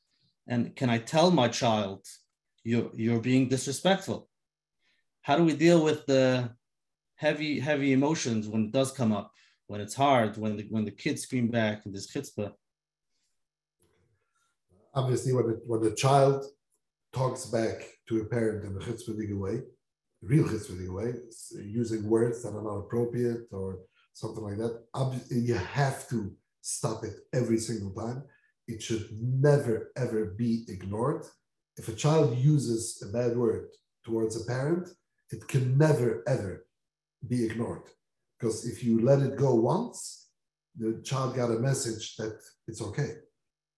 And 0.49 0.74
can 0.74 0.89
I 0.89 0.99
tell 0.99 1.31
my 1.31 1.49
child, 1.49 2.07
you're 2.62 2.91
you're 2.95 3.20
being 3.20 3.49
disrespectful? 3.49 4.28
How 5.23 5.36
do 5.36 5.45
we 5.45 5.55
deal 5.55 5.85
with 5.85 6.07
the 6.07 6.51
heavy 7.16 7.61
heavy 7.61 7.93
emotions 7.93 8.49
when 8.49 8.65
it 8.66 8.73
does 8.73 8.93
come 8.93 9.12
up, 9.12 9.32
when 9.66 9.81
it's 9.81 9.95
hard, 9.95 10.36
when 10.39 10.57
the 10.57 10.66
when 10.70 10.85
the 10.85 10.91
kids 10.91 11.23
scream 11.23 11.49
back 11.49 11.85
and 11.85 11.95
this 11.95 12.11
chutzpah? 12.12 12.53
Obviously, 14.95 15.33
when 15.33 15.47
the, 15.47 15.61
when 15.66 15.83
the 15.83 15.95
child 15.95 16.45
talks 17.12 17.47
back 17.47 17.87
to 18.09 18.21
a 18.21 18.25
parent 18.25 18.65
in 18.65 18.77
a 18.77 18.81
chutzpah 18.81 19.39
way, 19.39 19.62
real 20.23 20.47
history 20.49 20.89
way, 20.89 21.15
using 21.62 22.09
words 22.09 22.43
that 22.43 22.55
are 22.55 22.62
not 22.62 22.79
appropriate 22.79 23.43
or 23.53 23.81
something 24.12 24.45
like 24.45 24.57
that. 24.57 24.83
Obviously, 24.95 25.39
you 25.39 25.55
have 25.55 26.09
to 26.09 26.33
stop 26.62 27.05
it 27.05 27.15
every 27.33 27.59
single 27.59 27.93
time. 27.93 28.23
It 28.66 28.83
should 28.83 29.09
never, 29.21 29.93
ever 29.97 30.27
be 30.27 30.65
ignored. 30.69 31.25
If 31.77 31.89
a 31.89 31.95
child 31.95 32.39
uses 32.39 33.03
a 33.07 33.12
bad 33.12 33.37
word 33.37 33.69
towards 34.05 34.41
a 34.41 34.45
parent, 34.47 34.89
it 35.31 35.47
can 35.49 35.77
never, 35.77 36.23
ever 36.27 36.66
be 37.29 37.45
ignored. 37.45 37.83
Because 38.39 38.66
if 38.66 38.85
you 38.85 39.01
let 39.01 39.21
it 39.21 39.37
go 39.37 39.55
once, 39.55 40.29
the 40.77 41.01
child 41.05 41.37
got 41.37 41.51
a 41.51 41.59
message 41.59 42.16
that 42.16 42.39
it's 42.66 42.83
okay. 42.83 43.11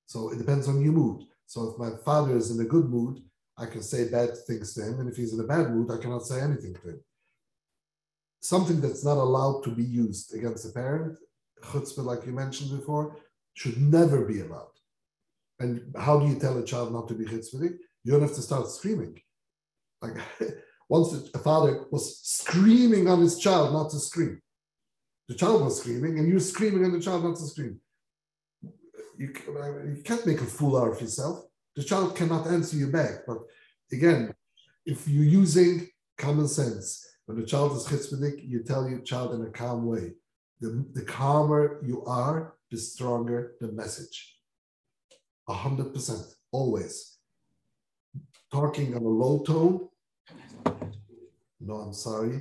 So 0.07 0.31
it 0.33 0.39
depends 0.39 0.69
on 0.69 0.81
your 0.81 0.93
mood. 0.93 1.24
So 1.47 1.70
if 1.70 1.78
my 1.78 1.91
father 2.05 2.37
is 2.37 2.51
in 2.51 2.65
a 2.65 2.69
good 2.69 2.89
mood, 2.89 3.20
I 3.59 3.66
can 3.66 3.83
say 3.83 4.09
bad 4.09 4.37
things 4.47 4.74
to 4.74 4.83
him, 4.83 5.01
and 5.01 5.09
if 5.09 5.16
he's 5.16 5.33
in 5.33 5.41
a 5.41 5.45
bad 5.45 5.70
mood, 5.70 5.91
I 5.91 6.01
cannot 6.01 6.27
say 6.27 6.41
anything 6.41 6.74
to 6.74 6.89
him. 6.91 7.01
Something 8.41 8.81
that's 8.81 9.05
not 9.05 9.16
allowed 9.16 9.62
to 9.65 9.70
be 9.70 9.83
used 9.85 10.35
against 10.35 10.66
a 10.66 10.73
parent, 10.73 11.19
chutzpah, 11.62 12.05
like 12.05 12.27
you 12.27 12.33
mentioned 12.33 12.78
before, 12.78 13.16
should 13.55 13.81
never 13.81 14.24
be 14.24 14.41
allowed. 14.41 14.77
And 15.59 15.95
how 15.99 16.20
do 16.20 16.27
you 16.27 16.39
tell 16.39 16.59
a 16.59 16.65
child 16.65 16.93
not 16.93 17.09
to 17.09 17.15
be 17.15 17.24
chutzpah? 17.24 17.77
You 18.05 18.12
don't 18.12 18.20
have 18.20 18.35
to 18.35 18.43
start 18.43 18.69
screaming. 18.69 19.19
Like 20.03 20.16
once 20.89 21.31
a 21.35 21.39
father 21.39 21.87
was 21.91 22.20
screaming 22.20 23.09
on 23.09 23.20
his 23.20 23.39
child 23.39 23.73
not 23.73 23.91
to 23.91 23.99
scream. 23.99 24.41
The 25.28 25.35
child 25.35 25.65
was 25.65 25.81
screaming, 25.81 26.19
and 26.19 26.28
you're 26.28 26.39
screaming 26.39 26.85
on 26.85 26.93
the 26.93 27.01
child 27.01 27.24
not 27.24 27.37
to 27.37 27.47
scream. 27.47 27.81
You, 29.19 29.33
uh, 29.49 29.85
you 29.85 30.03
can't 30.05 30.27
make 30.27 30.41
a 30.41 30.45
fool 30.45 30.77
out 30.77 30.93
of 30.93 31.01
yourself 31.01 31.47
the 31.77 31.85
child 31.85 32.17
cannot 32.17 32.47
answer 32.47 32.77
you 32.77 32.89
back. 32.89 33.27
But 33.27 33.39
again, 33.93 34.35
if 34.87 35.07
you're 35.07 35.25
using 35.25 35.89
common 36.17 36.49
sense, 36.49 37.07
when 37.27 37.39
the 37.39 37.47
child 37.47 37.77
is 37.77 37.85
chitzpahdik, 37.85 38.49
you 38.49 38.63
tell 38.63 38.89
your 38.89 39.01
child 39.01 39.35
in 39.35 39.43
a 39.43 39.51
calm 39.51 39.87
way. 39.87 40.13
The, 40.61 40.87
the 40.95 41.03
calmer 41.03 41.81
you 41.85 42.03
are, 42.07 42.55
the 42.71 42.79
stronger 42.79 43.57
the 43.61 43.69
message. 43.69 44.39
A 45.49 45.53
hundred 45.53 45.93
percent, 45.93 46.25
always. 46.51 47.19
Talking 48.51 48.97
on 48.97 49.03
a 49.03 49.09
low 49.09 49.43
tone. 49.43 49.89
No, 51.61 51.75
I'm 51.75 51.93
sorry. 51.93 52.41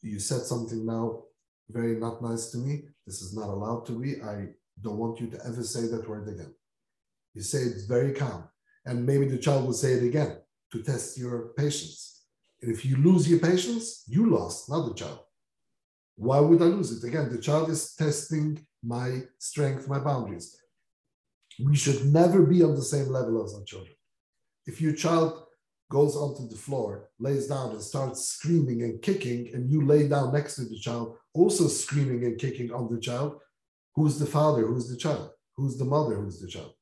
You 0.00 0.18
said 0.18 0.42
something 0.42 0.86
now 0.86 1.24
very 1.70 1.96
not 1.96 2.22
nice 2.22 2.50
to 2.50 2.58
me. 2.58 2.84
This 3.06 3.20
is 3.20 3.36
not 3.36 3.48
allowed 3.48 3.86
to 3.86 4.00
be. 4.00 4.22
I 4.22 4.48
don't 4.84 4.98
want 4.98 5.18
you 5.20 5.28
to 5.28 5.38
ever 5.46 5.62
say 5.62 5.86
that 5.88 6.08
word 6.08 6.28
again. 6.28 6.54
You 7.32 7.42
say 7.42 7.60
it 7.60 7.88
very 7.88 8.12
calm 8.12 8.44
and 8.84 9.06
maybe 9.06 9.26
the 9.26 9.38
child 9.38 9.66
will 9.66 9.72
say 9.72 9.94
it 9.94 10.04
again 10.04 10.36
to 10.72 10.82
test 10.82 11.18
your 11.18 11.52
patience. 11.56 12.26
And 12.60 12.70
if 12.70 12.84
you 12.84 12.96
lose 12.96 13.28
your 13.28 13.40
patience, 13.40 14.04
you 14.06 14.30
lost, 14.30 14.68
not 14.68 14.86
the 14.88 14.94
child. 14.94 15.20
Why 16.16 16.38
would 16.38 16.62
I 16.62 16.66
lose 16.66 16.92
it? 16.92 17.06
Again, 17.06 17.30
the 17.30 17.38
child 17.38 17.70
is 17.70 17.94
testing 17.94 18.64
my 18.82 19.22
strength, 19.38 19.88
my 19.88 19.98
boundaries. 19.98 20.56
We 21.64 21.76
should 21.76 22.06
never 22.06 22.42
be 22.42 22.62
on 22.62 22.74
the 22.74 22.82
same 22.82 23.08
level 23.08 23.44
as 23.44 23.54
our 23.54 23.64
children. 23.64 23.94
If 24.66 24.80
your 24.80 24.94
child 24.94 25.44
goes 25.90 26.16
onto 26.16 26.48
the 26.48 26.56
floor, 26.56 27.10
lays 27.18 27.46
down, 27.48 27.70
and 27.70 27.82
starts 27.82 28.28
screaming 28.28 28.82
and 28.82 29.02
kicking, 29.02 29.50
and 29.54 29.70
you 29.70 29.86
lay 29.86 30.08
down 30.08 30.32
next 30.32 30.56
to 30.56 30.64
the 30.64 30.78
child, 30.78 31.16
also 31.34 31.68
screaming 31.68 32.24
and 32.24 32.38
kicking 32.38 32.72
on 32.72 32.92
the 32.92 33.00
child, 33.00 33.40
who's 33.94 34.18
the 34.18 34.26
father? 34.26 34.66
Who's 34.66 34.88
the 34.88 34.96
child? 34.96 35.30
Who's 35.56 35.76
the 35.78 35.84
mother? 35.84 36.16
Who's 36.16 36.40
the 36.40 36.48
child? 36.48 36.74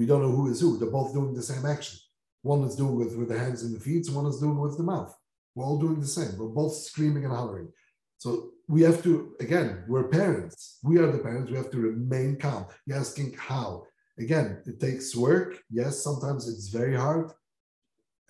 we 0.00 0.06
don't 0.06 0.22
know 0.22 0.30
who 0.30 0.50
is 0.50 0.60
who. 0.60 0.78
They're 0.78 0.90
both 0.90 1.12
doing 1.12 1.34
the 1.34 1.42
same 1.42 1.66
action. 1.66 1.98
One 2.40 2.62
is 2.62 2.74
doing 2.74 2.96
with, 2.96 3.14
with 3.16 3.28
the 3.28 3.38
hands 3.38 3.62
and 3.62 3.76
the 3.76 3.80
feet, 3.80 4.08
one 4.10 4.24
is 4.24 4.40
doing 4.40 4.58
with 4.58 4.78
the 4.78 4.82
mouth. 4.82 5.14
We're 5.54 5.66
all 5.66 5.78
doing 5.78 6.00
the 6.00 6.06
same. 6.06 6.38
We're 6.38 6.48
both 6.48 6.74
screaming 6.74 7.24
and 7.26 7.34
hollering. 7.34 7.68
So 8.16 8.52
we 8.66 8.80
have 8.80 9.02
to, 9.02 9.34
again, 9.40 9.84
we're 9.88 10.08
parents. 10.08 10.78
We 10.82 10.96
are 10.98 11.10
the 11.10 11.18
parents. 11.18 11.50
We 11.50 11.58
have 11.58 11.70
to 11.72 11.78
remain 11.78 12.36
calm. 12.36 12.64
You're 12.86 12.96
asking 12.96 13.34
how. 13.38 13.84
Again, 14.18 14.62
it 14.64 14.80
takes 14.80 15.14
work. 15.14 15.58
Yes, 15.70 16.02
sometimes 16.02 16.48
it's 16.48 16.68
very 16.68 16.96
hard. 16.96 17.32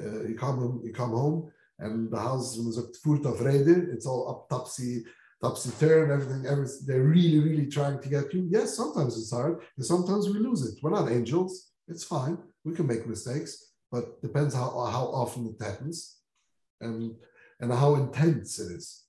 Uh, 0.02 0.22
you 0.22 0.34
come 0.34 0.58
home, 0.58 0.80
you 0.84 0.92
come 0.92 1.10
home, 1.10 1.52
and 1.78 2.10
the 2.10 2.18
house 2.18 2.56
is 2.56 2.98
full 3.04 3.24
of. 3.26 3.46
It's 3.46 4.06
all 4.06 4.28
up 4.30 4.48
topsy, 4.48 5.04
topsy 5.42 5.70
turn, 5.78 6.10
everything, 6.10 6.46
everything. 6.46 6.86
They're 6.86 7.02
really, 7.02 7.38
really 7.38 7.66
trying 7.66 8.00
to 8.00 8.08
get 8.08 8.32
you. 8.34 8.46
Yes, 8.50 8.76
sometimes 8.76 9.16
it's 9.18 9.32
hard, 9.32 9.62
and 9.76 9.84
sometimes 9.84 10.28
we 10.28 10.38
lose 10.38 10.62
it. 10.66 10.78
We're 10.82 10.90
not 10.90 11.10
angels. 11.10 11.70
It's 11.88 12.04
fine. 12.04 12.38
We 12.64 12.74
can 12.74 12.86
make 12.86 13.06
mistakes, 13.06 13.72
but 13.90 14.20
depends 14.22 14.54
how 14.54 14.68
how 14.96 15.06
often 15.22 15.46
it 15.46 15.64
happens, 15.64 16.18
and 16.80 17.14
and 17.60 17.72
how 17.72 17.94
intense 17.96 18.58
it 18.58 18.72
is. 18.72 19.04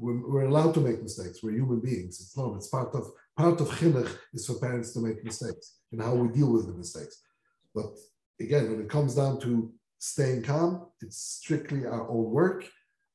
We're, 0.00 0.20
we're 0.30 0.46
allowed 0.46 0.74
to 0.74 0.80
make 0.80 1.02
mistakes. 1.02 1.42
We're 1.42 1.58
human 1.60 1.80
beings. 1.80 2.20
It's 2.20 2.36
normal. 2.36 2.56
It's 2.56 2.68
part 2.68 2.94
of 2.94 3.10
part 3.36 3.60
of 3.60 3.68
chinuch 3.68 4.10
is 4.34 4.46
for 4.46 4.54
parents 4.54 4.92
to 4.92 5.00
make 5.00 5.24
mistakes 5.24 5.78
and 5.92 6.02
how 6.02 6.14
we 6.14 6.28
deal 6.28 6.52
with 6.52 6.66
the 6.66 6.74
mistakes. 6.74 7.22
But 7.74 7.92
again, 8.40 8.70
when 8.70 8.80
it 8.80 8.90
comes 8.90 9.14
down 9.14 9.40
to 9.40 9.72
staying 9.98 10.42
calm, 10.42 10.86
it's 11.00 11.20
strictly 11.40 11.86
our 11.86 12.08
own 12.08 12.30
work, 12.30 12.64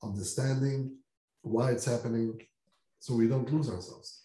understanding 0.02 0.98
why 1.42 1.72
it's 1.72 1.86
happening, 1.86 2.40
so 3.04 3.14
we 3.14 3.28
don't 3.28 3.52
lose 3.52 3.70
ourselves. 3.70 4.22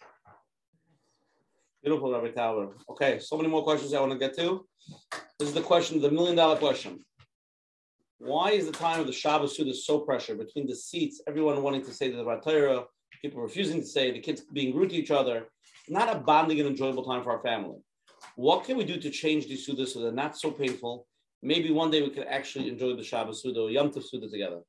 Beautiful, 1.83 2.13
Rabbi 2.13 2.31
Tauber. 2.31 2.71
Okay, 2.89 3.19
so 3.19 3.35
many 3.35 3.49
more 3.49 3.61
questions 3.61 3.93
I 3.93 3.99
want 3.99 4.13
to 4.13 4.17
get 4.17 4.33
to. 4.37 4.65
This 5.37 5.49
is 5.49 5.53
the 5.53 5.67
question, 5.71 5.99
the 5.99 6.09
million 6.09 6.37
dollar 6.37 6.55
question. 6.55 7.03
Why 8.19 8.51
is 8.51 8.65
the 8.67 8.71
time 8.71 9.01
of 9.01 9.07
the 9.07 9.11
Shabbos 9.11 9.57
Suda 9.57 9.73
so 9.73 9.99
pressure 9.99 10.35
between 10.35 10.65
the 10.65 10.77
seats, 10.77 11.21
everyone 11.27 11.61
wanting 11.61 11.83
to 11.83 11.93
say 11.93 12.09
the 12.09 12.23
Torah, 12.41 12.85
people 13.21 13.41
refusing 13.41 13.81
to 13.81 13.85
say, 13.85 14.11
the 14.11 14.19
kids 14.19 14.43
being 14.53 14.73
rude 14.73 14.91
to 14.91 14.95
each 14.95 15.11
other? 15.11 15.47
not 15.89 16.15
a 16.15 16.19
bonding 16.19 16.59
and 16.59 16.69
enjoyable 16.69 17.03
time 17.03 17.23
for 17.23 17.31
our 17.31 17.41
family. 17.41 17.79
What 18.35 18.63
can 18.63 18.77
we 18.77 18.85
do 18.85 18.97
to 18.97 19.09
change 19.09 19.47
these 19.47 19.67
Sudas 19.67 19.89
so 19.89 19.99
they're 19.99 20.11
not 20.11 20.37
so 20.37 20.51
painful? 20.51 21.07
Maybe 21.41 21.71
one 21.71 21.89
day 21.89 22.01
we 22.03 22.11
can 22.11 22.25
actually 22.25 22.69
enjoy 22.69 22.95
the 22.95 23.03
Shabbos 23.03 23.41
Suda 23.41 23.61
or 23.61 23.71
Yom 23.71 23.89
Tov 23.89 24.03
Suda 24.03 24.29
together. 24.29 24.61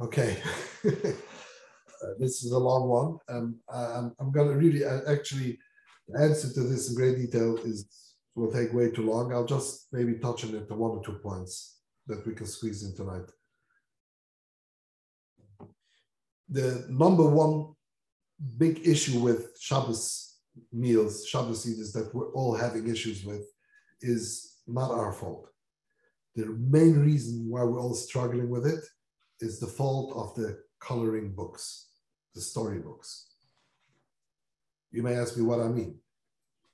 Okay. 0.00 0.36
Uh, 2.00 2.14
this 2.20 2.44
is 2.44 2.52
a 2.52 2.58
long 2.58 2.88
one. 2.88 3.18
Um, 3.28 3.58
I'm, 3.68 4.14
I'm 4.20 4.30
going 4.30 4.48
to 4.50 4.54
really 4.54 4.84
uh, 4.84 5.00
actually 5.10 5.58
answer 6.16 6.48
to 6.52 6.60
this 6.60 6.88
in 6.88 6.94
great 6.94 7.16
detail 7.16 7.56
is 7.56 7.88
will 8.34 8.52
take 8.52 8.72
way 8.72 8.90
too 8.90 9.02
long. 9.02 9.32
I'll 9.32 9.44
just 9.44 9.88
maybe 9.92 10.14
touch 10.14 10.44
on 10.44 10.54
it 10.54 10.68
to 10.68 10.74
one 10.74 10.92
or 10.92 11.04
two 11.04 11.14
points 11.14 11.80
that 12.06 12.24
we 12.26 12.34
can 12.34 12.46
squeeze 12.46 12.84
in 12.84 12.94
tonight. 12.94 13.28
The 16.48 16.86
number 16.88 17.28
one 17.28 17.74
big 18.56 18.86
issue 18.86 19.18
with 19.18 19.56
Shabbos 19.60 20.36
meals, 20.72 21.26
Shabbos 21.26 21.68
eaters 21.68 21.92
that 21.92 22.14
we're 22.14 22.32
all 22.32 22.54
having 22.54 22.88
issues 22.88 23.24
with 23.24 23.44
is 24.00 24.58
not 24.66 24.92
our 24.92 25.12
fault. 25.12 25.48
The 26.36 26.46
main 26.46 27.00
reason 27.00 27.48
why 27.50 27.64
we're 27.64 27.80
all 27.80 27.94
struggling 27.94 28.48
with 28.48 28.66
it 28.66 28.84
is 29.40 29.58
the 29.58 29.66
fault 29.66 30.12
of 30.14 30.34
the 30.34 30.58
coloring 30.80 31.32
books 31.32 31.88
the 32.34 32.40
storybooks. 32.40 33.26
You 34.92 35.02
may 35.02 35.16
ask 35.16 35.36
me 35.36 35.42
what 35.42 35.60
I 35.60 35.68
mean. 35.68 35.96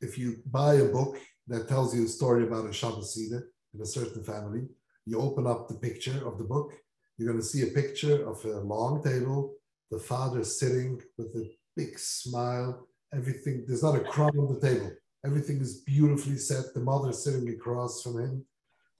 If 0.00 0.18
you 0.18 0.42
buy 0.44 0.74
a 0.74 0.84
book 0.84 1.18
that 1.48 1.68
tells 1.68 1.94
you 1.94 2.04
a 2.04 2.08
story 2.08 2.44
about 2.44 2.68
a 2.68 2.72
Shabbos 2.72 3.14
Seder 3.14 3.48
in 3.72 3.80
a 3.80 3.86
certain 3.86 4.22
family, 4.22 4.66
you 5.06 5.18
open 5.18 5.46
up 5.46 5.68
the 5.68 5.74
picture 5.74 6.20
of 6.26 6.36
the 6.36 6.44
book, 6.44 6.72
you're 7.16 7.28
going 7.28 7.40
to 7.40 7.46
see 7.46 7.62
a 7.62 7.72
picture 7.80 8.28
of 8.28 8.44
a 8.44 8.60
long 8.60 9.02
table, 9.02 9.54
the 9.90 9.98
father 9.98 10.44
sitting 10.44 11.00
with 11.16 11.28
a 11.28 11.50
big 11.76 11.98
smile, 11.98 12.86
everything, 13.14 13.64
there's 13.66 13.82
not 13.82 13.96
a 13.96 14.00
crumb 14.00 14.38
on 14.38 14.54
the 14.54 14.60
table. 14.60 14.90
Everything 15.24 15.60
is 15.60 15.80
beautifully 15.80 16.36
set. 16.36 16.74
The 16.74 16.80
mother 16.80 17.12
sitting 17.12 17.48
across 17.48 18.02
from 18.02 18.20
him. 18.20 18.44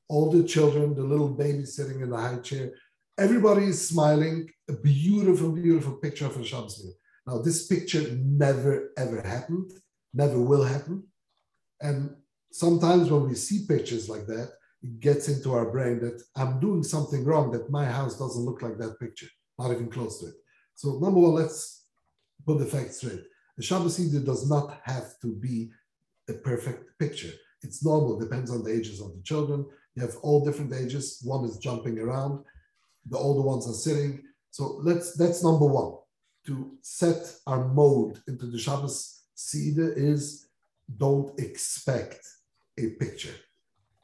All 0.09 0.31
the 0.31 0.45
children, 0.45 0.95
the 0.95 1.03
little 1.03 1.29
baby 1.29 1.67
sitting 1.67 2.01
in 2.01 2.11
the 2.11 2.17
high 2.17 2.39
chair. 2.39 2.73
Everybody 3.17 3.67
is 3.67 3.89
smiling. 3.89 4.51
A 4.69 4.73
beautiful, 4.73 5.53
beautiful 5.53 5.93
picture 5.95 6.27
of 6.27 6.37
a 6.37 6.45
Shabbos 6.45 6.83
meal. 6.83 6.95
Now, 7.27 7.43
this 7.43 7.67
picture 7.67 8.03
never, 8.17 8.93
ever 8.97 9.21
happened, 9.23 9.71
never 10.13 10.41
will 10.41 10.65
happen. 10.65 11.05
And 11.81 12.17
sometimes 12.51 13.11
when 13.11 13.29
we 13.29 13.35
see 13.35 13.67
pictures 13.67 14.09
like 14.09 14.27
that, 14.27 14.53
it 14.83 15.01
gets 15.01 15.29
into 15.29 15.53
our 15.53 15.71
brain 15.71 16.01
that 16.01 16.23
I'm 16.37 16.61
doing 16.61 16.83
something 16.83 17.25
wrong, 17.25 17.51
that 17.53 17.71
my 17.71 17.85
house 17.85 18.19
doesn't 18.19 18.45
look 18.45 18.63
like 18.63 18.79
that 18.79 18.99
picture, 18.99 19.29
not 19.59 19.71
even 19.71 19.91
close 19.91 20.21
to 20.21 20.27
it. 20.27 20.35
So, 20.75 20.99
number 20.99 21.21
one, 21.21 21.35
let's 21.35 21.85
put 22.47 22.59
the 22.59 22.67
facts 22.67 22.99
straight. 22.99 23.23
The 23.57 23.63
Shabbos 23.63 23.97
Seder 23.97 24.25
does 24.25 24.49
not 24.49 24.81
have 24.83 25.19
to 25.23 25.29
be 25.29 25.71
a 26.29 26.33
perfect 26.33 26.99
picture. 26.99 27.33
It's 27.63 27.85
normal, 27.85 28.19
depends 28.19 28.51
on 28.51 28.65
the 28.65 28.73
ages 28.73 29.01
of 29.01 29.15
the 29.15 29.23
children. 29.23 29.65
You 29.95 30.03
have 30.03 30.17
all 30.23 30.45
different 30.45 30.75
ages. 30.75 31.21
One 31.23 31.45
is 31.45 31.59
jumping 31.59 31.99
around, 31.99 32.45
the 33.07 33.19
older 33.19 33.43
ones 33.43 33.69
are 33.69 33.75
sitting. 33.75 34.23
So 34.51 34.81
let's 34.83 35.17
that's 35.17 35.43
number 35.43 35.67
one. 35.67 35.99
To 36.47 36.77
set 36.83 37.37
our 37.47 37.69
mode 37.69 38.21
into 38.29 38.47
the 38.47 38.59
Shabbos 38.59 39.23
Seder 39.35 39.93
is 39.93 40.49
don't 40.99 41.39
expect 41.41 42.21
a 42.79 42.91
picture 42.91 43.35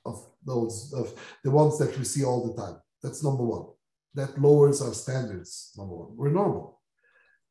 of 0.07 0.27
those 0.45 0.93
of 0.95 1.13
the 1.45 1.51
ones 1.51 1.79
that 1.79 1.97
we 1.99 2.05
see 2.05 2.25
all 2.25 2.47
the 2.47 2.61
time. 2.61 2.77
That's 3.03 3.23
number 3.23 3.45
one. 3.45 3.67
That 4.15 4.41
lowers 4.41 4.83
our 4.83 4.95
standards. 4.95 5.73
Number 5.77 5.95
one, 5.95 6.17
we're 6.17 6.31
normal. 6.31 6.81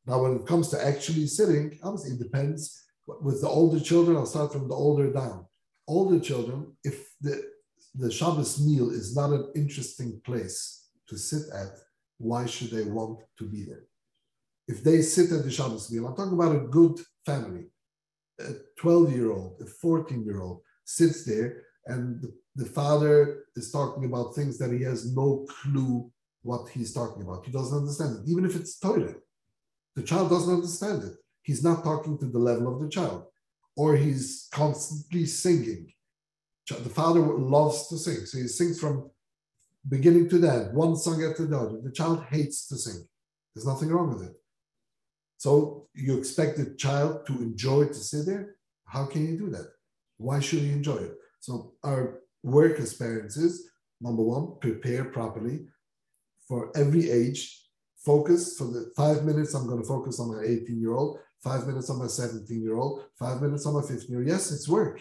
Now, 0.06 0.22
when 0.22 0.36
it 0.36 0.46
comes 0.46 0.68
to 0.68 0.84
actually 0.84 1.26
sitting, 1.26 1.78
obviously 1.82 2.12
it 2.12 2.22
depends. 2.22 2.82
With 3.06 3.40
the 3.40 3.48
older 3.48 3.80
children, 3.80 4.16
I'll 4.16 4.26
start 4.26 4.52
from 4.52 4.68
the 4.68 4.74
older 4.74 5.12
down. 5.12 5.46
Older 5.86 6.20
children, 6.20 6.76
if 6.84 7.12
the 7.20 7.50
the 7.94 8.10
Shabbos 8.10 8.60
meal 8.64 8.90
is 8.90 9.16
not 9.16 9.30
an 9.30 9.50
interesting 9.56 10.20
place 10.24 10.79
to 11.10 11.18
sit 11.18 11.42
at, 11.54 11.72
why 12.18 12.46
should 12.46 12.70
they 12.70 12.84
want 12.84 13.20
to 13.38 13.44
be 13.44 13.64
there? 13.64 13.84
If 14.66 14.82
they 14.82 15.02
sit 15.02 15.32
at 15.32 15.44
the 15.44 15.50
Shabbos 15.50 15.90
meal, 15.90 16.06
I'm 16.06 16.16
talking 16.16 16.34
about 16.34 16.56
a 16.56 16.60
good 16.60 16.98
family, 17.26 17.66
a 18.38 18.52
12 18.78 19.12
year 19.14 19.32
old, 19.32 19.60
a 19.60 19.66
14 19.66 20.24
year 20.24 20.40
old 20.40 20.62
sits 20.84 21.24
there 21.24 21.64
and 21.86 22.20
the, 22.22 22.32
the 22.56 22.66
father 22.66 23.44
is 23.56 23.70
talking 23.70 24.04
about 24.04 24.34
things 24.34 24.58
that 24.58 24.72
he 24.72 24.82
has 24.82 25.14
no 25.14 25.46
clue 25.48 26.10
what 26.42 26.68
he's 26.68 26.92
talking 26.92 27.22
about. 27.22 27.44
He 27.44 27.52
doesn't 27.52 27.78
understand 27.78 28.18
it, 28.18 28.30
even 28.30 28.44
if 28.44 28.56
it's 28.56 28.78
Torah. 28.78 29.14
The 29.96 30.02
child 30.02 30.30
doesn't 30.30 30.54
understand 30.54 31.02
it. 31.04 31.12
He's 31.42 31.64
not 31.64 31.84
talking 31.84 32.18
to 32.18 32.26
the 32.26 32.38
level 32.38 32.72
of 32.72 32.80
the 32.80 32.88
child, 32.88 33.24
or 33.76 33.96
he's 33.96 34.48
constantly 34.52 35.26
singing. 35.26 35.92
The 36.68 36.88
father 36.88 37.20
loves 37.20 37.88
to 37.88 37.98
sing, 37.98 38.26
so 38.26 38.38
he 38.38 38.46
sings 38.46 38.78
from 38.78 39.10
beginning 39.88 40.28
to 40.28 40.38
the 40.38 40.50
end, 40.50 40.74
one 40.74 40.96
song 40.96 41.24
after 41.24 41.46
the 41.46 41.58
other. 41.58 41.80
The 41.82 41.92
child 41.92 42.24
hates 42.30 42.66
to 42.68 42.76
sing. 42.76 43.06
There's 43.54 43.66
nothing 43.66 43.88
wrong 43.88 44.10
with 44.10 44.28
it. 44.28 44.34
So 45.38 45.88
you 45.94 46.18
expect 46.18 46.58
the 46.58 46.74
child 46.76 47.26
to 47.26 47.32
enjoy 47.34 47.86
to 47.86 47.94
sit 47.94 48.26
there? 48.26 48.56
How 48.86 49.06
can 49.06 49.26
you 49.26 49.38
do 49.38 49.50
that? 49.50 49.72
Why 50.18 50.40
should 50.40 50.60
he 50.60 50.70
enjoy 50.70 50.96
it? 50.96 51.14
So 51.40 51.72
our 51.82 52.20
work 52.42 52.78
as 52.78 52.94
parents 52.94 53.36
is 53.36 53.70
number 54.00 54.22
one, 54.22 54.58
prepare 54.60 55.04
properly 55.04 55.66
for 56.46 56.70
every 56.76 57.10
age. 57.10 57.56
Focus 58.04 58.56
for 58.56 58.64
the 58.64 58.92
five 58.96 59.24
minutes. 59.24 59.54
I'm 59.54 59.66
going 59.66 59.80
to 59.80 59.86
focus 59.86 60.20
on 60.20 60.34
my 60.34 60.42
18 60.42 60.80
year 60.80 60.94
old, 60.94 61.18
five 61.42 61.66
minutes 61.66 61.90
on 61.90 61.98
my 61.98 62.06
17 62.06 62.62
year 62.62 62.76
old, 62.76 63.04
five 63.18 63.42
minutes 63.42 63.66
on 63.66 63.74
my 63.74 63.82
15 63.82 64.08
year 64.08 64.20
old. 64.20 64.28
Yes, 64.28 64.50
it's 64.50 64.68
work. 64.68 65.00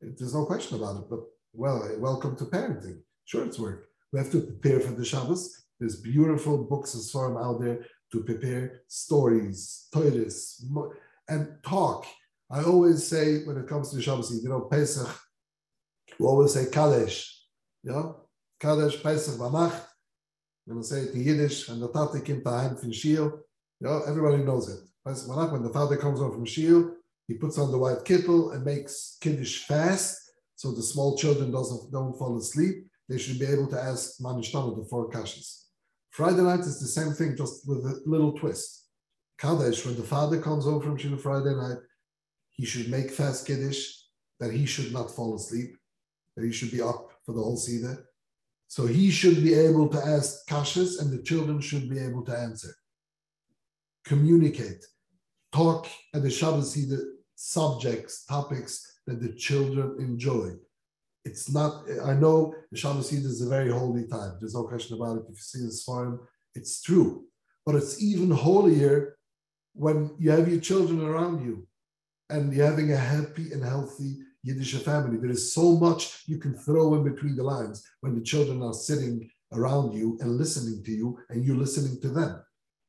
There's 0.00 0.34
no 0.34 0.44
question 0.44 0.76
about 0.76 0.96
it. 0.96 1.04
But 1.08 1.20
well, 1.54 1.88
welcome 1.98 2.36
to 2.36 2.44
parenting. 2.44 3.00
Sure, 3.24 3.44
it's 3.44 3.58
work. 3.58 3.88
We 4.14 4.20
have 4.20 4.30
to 4.30 4.42
prepare 4.42 4.78
for 4.78 4.92
the 4.92 5.04
Shabbos. 5.04 5.64
There's 5.80 5.96
beautiful 5.96 6.62
books 6.62 6.94
and 6.94 7.02
so 7.02 7.36
out 7.36 7.60
there 7.60 7.84
to 8.12 8.22
prepare 8.22 8.82
stories, 8.86 9.88
toiles, 9.92 10.64
and 11.28 11.56
talk. 11.64 12.06
I 12.48 12.62
always 12.62 13.04
say 13.04 13.42
when 13.42 13.56
it 13.56 13.66
comes 13.66 13.90
to 13.90 14.00
Shabbos, 14.00 14.40
you 14.40 14.48
know, 14.48 14.68
Pesach, 14.70 15.08
we 16.16 16.26
always 16.26 16.54
say 16.54 16.66
Kadesh. 16.70 17.42
You 17.82 17.90
know, 17.90 18.28
Kadesh, 18.60 19.02
Pesach, 19.02 19.36
Banacht. 19.36 19.84
When 20.66 20.76
we 20.76 20.84
say 20.84 21.00
it 21.00 21.14
in 21.14 21.24
Yiddish, 21.24 21.68
and 21.68 21.82
the 21.82 21.88
Tate 21.88 22.24
came 22.24 22.44
to 22.44 22.76
from 22.80 22.92
Shiel, 22.92 23.40
you 23.80 23.88
know, 23.88 24.02
everybody 24.06 24.44
knows 24.44 24.68
it. 24.68 24.78
Pesach, 25.04 25.28
when 25.50 25.64
the 25.64 25.72
father 25.72 25.96
comes 25.96 26.20
home 26.20 26.30
from 26.30 26.46
Shiel, 26.46 26.94
he 27.26 27.34
puts 27.34 27.58
on 27.58 27.72
the 27.72 27.78
white 27.78 28.04
kittel 28.04 28.54
and 28.54 28.64
makes 28.64 29.18
Kiddush 29.20 29.64
fast 29.64 30.20
so 30.54 30.70
the 30.70 30.82
small 30.82 31.16
children 31.16 31.50
doesn't, 31.50 31.90
don't 31.90 32.16
fall 32.16 32.38
asleep 32.38 32.86
they 33.08 33.18
should 33.18 33.38
be 33.38 33.46
able 33.46 33.68
to 33.68 33.80
ask 33.80 34.20
Manishtana 34.20 34.76
the 34.76 34.84
four 34.84 35.10
kashas. 35.10 35.64
Friday 36.10 36.42
night 36.42 36.60
is 36.60 36.80
the 36.80 36.86
same 36.86 37.12
thing, 37.12 37.36
just 37.36 37.68
with 37.68 37.84
a 37.84 38.00
little 38.06 38.32
twist. 38.32 38.88
Kadesh, 39.38 39.84
when 39.84 39.96
the 39.96 40.02
father 40.02 40.40
comes 40.40 40.64
home 40.64 40.80
from 40.80 40.96
Shiva 40.96 41.18
Friday 41.18 41.54
night, 41.54 41.78
he 42.50 42.64
should 42.64 42.88
make 42.88 43.10
fast 43.10 43.46
Kiddush, 43.46 43.88
that 44.38 44.52
he 44.52 44.64
should 44.64 44.92
not 44.92 45.10
fall 45.10 45.34
asleep, 45.34 45.76
that 46.36 46.44
he 46.44 46.52
should 46.52 46.70
be 46.70 46.80
up 46.80 47.10
for 47.26 47.32
the 47.32 47.42
whole 47.42 47.56
Seder. 47.56 48.06
So 48.68 48.86
he 48.86 49.10
should 49.10 49.42
be 49.42 49.54
able 49.54 49.88
to 49.88 49.98
ask 49.98 50.46
kashas 50.48 51.00
and 51.00 51.12
the 51.12 51.22
children 51.22 51.60
should 51.60 51.90
be 51.90 51.98
able 51.98 52.24
to 52.24 52.36
answer. 52.36 52.74
Communicate, 54.04 54.84
talk 55.52 55.88
at 56.14 56.22
the 56.22 56.30
Shabbos 56.30 56.74
Seder 56.74 57.02
subjects, 57.34 58.24
topics 58.24 58.98
that 59.06 59.20
the 59.20 59.32
children 59.32 59.96
enjoy 59.98 60.52
it's 61.24 61.50
not, 61.50 61.84
I 62.04 62.14
know 62.14 62.54
the 62.70 62.76
Shabbos 62.76 63.12
Eid 63.12 63.24
is 63.24 63.40
a 63.40 63.48
very 63.48 63.70
holy 63.70 64.06
time. 64.06 64.36
There's 64.40 64.54
no 64.54 64.64
question 64.64 64.96
about 64.96 65.18
it. 65.18 65.24
If 65.24 65.30
you 65.30 65.36
see 65.36 65.64
this 65.64 65.82
farm, 65.82 66.20
it's 66.54 66.82
true. 66.82 67.24
But 67.64 67.76
it's 67.76 68.02
even 68.02 68.30
holier 68.30 69.16
when 69.72 70.14
you 70.18 70.30
have 70.30 70.48
your 70.48 70.60
children 70.60 71.00
around 71.00 71.44
you 71.44 71.66
and 72.30 72.52
you're 72.52 72.66
having 72.66 72.92
a 72.92 72.96
happy 72.96 73.52
and 73.52 73.64
healthy 73.64 74.18
Yiddish 74.42 74.74
family. 74.82 75.16
There 75.16 75.30
is 75.30 75.52
so 75.54 75.76
much 75.76 76.22
you 76.26 76.36
can 76.38 76.54
throw 76.54 76.94
in 76.94 77.04
between 77.10 77.36
the 77.36 77.42
lines 77.42 77.82
when 78.02 78.14
the 78.14 78.20
children 78.20 78.62
are 78.62 78.74
sitting 78.74 79.30
around 79.54 79.94
you 79.94 80.18
and 80.20 80.36
listening 80.36 80.84
to 80.84 80.92
you 80.92 81.18
and 81.30 81.42
you're 81.44 81.56
listening 81.56 82.00
to 82.02 82.08
them. 82.08 82.42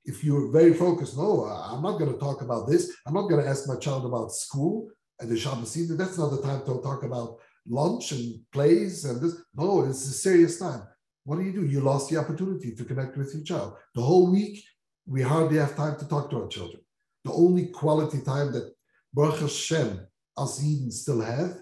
If 0.04 0.24
you're 0.24 0.52
very 0.52 0.74
focused, 0.74 1.18
no, 1.18 1.46
I'm 1.46 1.82
not 1.82 1.98
going 1.98 2.12
to 2.12 2.20
talk 2.20 2.42
about 2.42 2.68
this. 2.68 2.94
I'm 3.08 3.14
not 3.14 3.30
going 3.30 3.42
to 3.42 3.50
ask 3.50 3.68
my 3.68 3.78
child 3.78 4.06
about 4.06 4.34
school 4.34 4.90
and 5.20 5.30
the 5.30 5.38
Shabbos 5.38 5.78
Eid. 5.78 5.98
That's 5.98 6.18
not 6.18 6.32
the 6.32 6.42
time 6.42 6.60
to 6.66 6.82
talk 6.82 7.04
about 7.04 7.40
lunch 7.68 8.12
and 8.12 8.40
plays 8.52 9.06
and 9.06 9.22
this. 9.22 9.36
No, 9.56 9.86
it's 9.86 10.06
a 10.06 10.14
serious 10.14 10.60
time. 10.60 10.84
What 11.24 11.38
do 11.38 11.44
you 11.44 11.52
do? 11.52 11.66
You 11.66 11.82
lost 11.82 12.10
the 12.10 12.18
opportunity 12.18 12.76
to 12.76 12.86
connect 12.86 13.18
with 13.18 13.34
your 13.34 13.44
child. 13.44 13.76
The 13.96 14.02
whole 14.02 14.32
week, 14.32 14.64
we 15.08 15.22
hardly 15.22 15.58
have 15.58 15.76
time 15.76 15.98
to 15.98 16.08
talk 16.08 16.30
to 16.30 16.44
our 16.44 16.48
children. 16.48 16.82
The 17.24 17.34
only 17.34 17.68
quality 17.68 18.22
time 18.22 18.52
that 18.54 18.72
Baruch 19.14 19.40
Hashem, 19.40 20.08
us 20.38 20.64
Yidden 20.64 20.92
still 20.92 21.22
have 21.22 21.56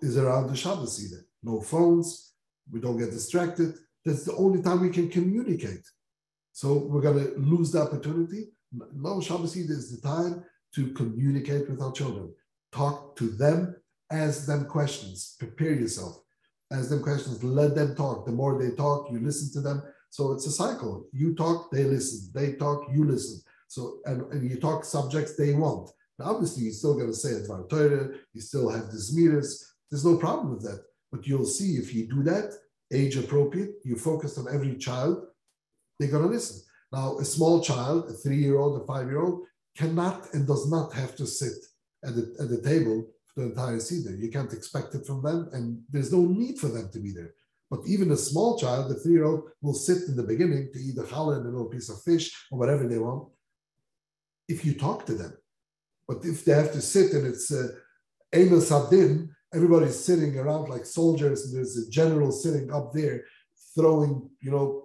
is 0.00 0.16
around 0.16 0.48
the 0.48 0.56
Shabbos 0.56 1.04
Eden. 1.04 1.24
No 1.42 1.60
phones, 1.60 2.34
we 2.70 2.80
don't 2.80 2.98
get 2.98 3.10
distracted. 3.10 3.74
That's 4.04 4.24
the 4.24 4.36
only 4.36 4.62
time 4.62 4.80
we 4.80 4.90
can 4.90 5.10
communicate. 5.10 5.84
So 6.52 6.74
we're 6.74 7.02
going 7.02 7.24
to 7.24 7.38
lose 7.38 7.72
the 7.72 7.82
opportunity. 7.82 8.48
No, 8.94 9.20
Shabbos 9.20 9.52
Seder 9.52 9.72
is 9.72 10.00
the 10.00 10.06
time 10.06 10.44
to 10.74 10.92
communicate 10.92 11.68
with 11.68 11.82
our 11.82 11.92
children. 11.92 12.32
Talk 12.72 13.16
to 13.16 13.28
them, 13.30 13.76
ask 14.10 14.46
them 14.46 14.64
questions, 14.64 15.36
prepare 15.38 15.74
yourself. 15.74 16.22
Ask 16.72 16.88
them 16.90 17.02
questions, 17.02 17.42
let 17.42 17.74
them 17.74 17.94
talk. 17.96 18.26
The 18.26 18.32
more 18.32 18.60
they 18.60 18.74
talk, 18.74 19.10
you 19.10 19.18
listen 19.20 19.52
to 19.54 19.60
them. 19.60 19.82
So 20.10 20.32
it's 20.32 20.46
a 20.46 20.52
cycle. 20.52 21.06
You 21.12 21.34
talk, 21.34 21.70
they 21.70 21.84
listen. 21.84 22.30
They 22.34 22.54
talk, 22.54 22.86
you 22.92 23.04
listen. 23.04 23.40
So 23.68 23.98
and, 24.04 24.22
and 24.32 24.48
you 24.48 24.58
talk 24.58 24.84
subjects 24.84 25.36
they 25.36 25.52
want. 25.54 25.90
Now, 26.18 26.26
obviously, 26.26 26.64
you're 26.64 26.72
still 26.72 26.94
going 26.94 27.08
to 27.08 27.14
say 27.14 27.30
Advar 27.30 27.68
Torah, 27.68 28.10
you 28.32 28.40
still 28.40 28.68
have 28.68 28.90
the 28.90 28.98
Zmiris. 28.98 29.64
There's 29.90 30.04
no 30.04 30.16
problem 30.16 30.54
with 30.54 30.62
that. 30.62 30.84
But 31.10 31.26
you'll 31.26 31.44
see 31.44 31.74
if 31.74 31.94
you 31.94 32.06
do 32.06 32.22
that, 32.24 32.52
age 32.92 33.16
appropriate, 33.16 33.76
you 33.84 33.96
focus 33.96 34.38
on 34.38 34.52
every 34.52 34.76
child, 34.76 35.26
they're 35.98 36.10
going 36.10 36.24
to 36.24 36.28
listen. 36.28 36.60
Now, 36.92 37.18
a 37.18 37.24
small 37.24 37.62
child, 37.62 38.10
a 38.10 38.12
three 38.12 38.38
year 38.38 38.58
old, 38.58 38.80
a 38.80 38.86
five 38.86 39.06
year 39.06 39.20
old, 39.20 39.44
cannot 39.76 40.32
and 40.34 40.46
does 40.46 40.70
not 40.70 40.92
have 40.92 41.16
to 41.16 41.26
sit 41.26 41.54
at 42.04 42.14
the, 42.14 42.36
at 42.40 42.48
the 42.48 42.60
table 42.60 43.06
the 43.40 43.46
entire 43.46 43.80
Seder. 43.80 44.14
You 44.16 44.30
can't 44.30 44.52
expect 44.52 44.94
it 44.94 45.06
from 45.06 45.22
them, 45.22 45.48
and 45.52 45.82
there's 45.90 46.12
no 46.12 46.22
need 46.22 46.58
for 46.58 46.68
them 46.68 46.90
to 46.92 47.00
be 47.00 47.12
there. 47.12 47.32
But 47.70 47.80
even 47.86 48.10
a 48.10 48.16
small 48.16 48.58
child, 48.58 48.90
a 48.90 48.94
three 48.94 49.12
year 49.12 49.24
old, 49.24 49.42
will 49.62 49.74
sit 49.74 50.08
in 50.08 50.16
the 50.16 50.30
beginning 50.32 50.70
to 50.72 50.78
eat 50.78 50.98
a 50.98 51.02
challah 51.02 51.36
and 51.36 51.46
a 51.46 51.50
little 51.50 51.72
piece 51.74 51.88
of 51.88 52.02
fish 52.02 52.26
or 52.50 52.58
whatever 52.58 52.86
they 52.86 52.98
want 52.98 53.28
if 54.48 54.64
you 54.64 54.74
talk 54.74 55.06
to 55.06 55.14
them. 55.14 55.32
But 56.08 56.24
if 56.24 56.44
they 56.44 56.52
have 56.52 56.72
to 56.72 56.80
sit 56.80 57.12
and 57.12 57.26
it's 57.26 57.52
uh, 57.52 57.68
Amos 58.32 58.72
everybody's 59.54 59.98
sitting 59.98 60.38
around 60.38 60.68
like 60.68 60.84
soldiers, 60.84 61.46
and 61.46 61.56
there's 61.56 61.76
a 61.76 61.90
general 61.90 62.32
sitting 62.32 62.72
up 62.72 62.92
there 62.92 63.24
throwing, 63.74 64.28
you 64.40 64.50
know, 64.50 64.84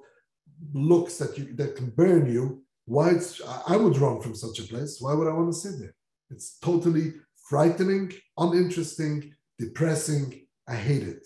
looks 0.73 1.18
that 1.18 1.38
you 1.38 1.53
that 1.56 1.76
can 1.76 1.90
burn 1.90 2.32
you. 2.32 2.61
Why 2.86 3.10
it's, 3.10 3.41
I 3.68 3.77
would 3.77 3.98
run 3.98 4.22
from 4.22 4.36
such 4.36 4.60
a 4.60 4.64
place. 4.64 4.98
Why 4.99 5.14
would 5.15 5.27
I 5.27 5.34
want 5.34 5.52
to 5.52 5.60
sit 5.60 5.80
there? 5.80 5.95
It's 6.30 6.60
totally 6.60 7.14
frightening, 7.45 8.11
uninteresting, 8.38 9.34
depressing. 9.57 10.45
I 10.67 10.76
hate 10.76 11.03
it. 11.03 11.26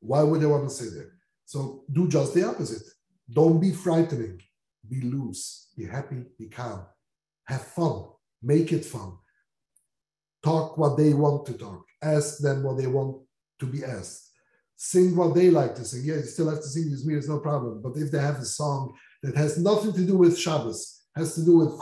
Why 0.00 0.22
would 0.22 0.42
I 0.42 0.46
want 0.46 0.68
to 0.68 0.74
sit 0.74 0.94
there? 0.94 1.12
So 1.46 1.84
do 1.90 2.08
just 2.08 2.34
the 2.34 2.46
opposite. 2.46 2.86
Don't 3.32 3.60
be 3.60 3.72
frightening. 3.72 4.40
Be 4.88 5.00
loose. 5.00 5.68
Be 5.76 5.86
happy. 5.86 6.24
Be 6.38 6.48
calm. 6.48 6.84
Have 7.44 7.62
fun. 7.62 8.04
Make 8.42 8.72
it 8.72 8.84
fun. 8.84 9.16
Talk 10.42 10.76
what 10.76 10.96
they 10.96 11.12
want 11.14 11.46
to 11.46 11.52
talk. 11.54 11.84
Ask 12.02 12.38
them 12.38 12.62
what 12.62 12.78
they 12.78 12.86
want 12.86 13.22
to 13.60 13.66
be 13.66 13.84
asked. 13.84 14.30
Sing 14.76 15.14
what 15.14 15.34
they 15.34 15.50
like 15.50 15.74
to 15.74 15.84
sing. 15.84 16.02
Yeah, 16.04 16.16
you 16.16 16.22
still 16.22 16.48
have 16.48 16.62
to 16.62 16.68
sing 16.68 16.90
this 16.90 17.06
it's 17.06 17.28
no 17.28 17.38
problem. 17.38 17.82
But 17.82 17.96
if 17.96 18.10
they 18.10 18.18
have 18.18 18.38
a 18.38 18.44
song 18.44 18.94
that 19.22 19.36
has 19.36 19.58
nothing 19.58 19.92
to 19.92 20.06
do 20.06 20.16
with 20.16 20.38
Shabbos, 20.38 21.02
has 21.14 21.34
to 21.34 21.44
do 21.44 21.58
with 21.58 21.78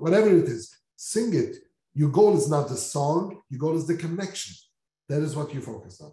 whatever 0.00 0.28
it 0.28 0.44
is, 0.44 0.76
sing 0.96 1.32
it. 1.32 1.56
Your 1.96 2.10
goal 2.10 2.36
is 2.36 2.50
not 2.50 2.68
the 2.68 2.76
song, 2.76 3.40
your 3.48 3.58
goal 3.58 3.74
is 3.74 3.86
the 3.86 3.96
connection. 3.96 4.54
That 5.08 5.22
is 5.22 5.34
what 5.34 5.54
you 5.54 5.62
focus 5.62 5.98
on. 6.02 6.12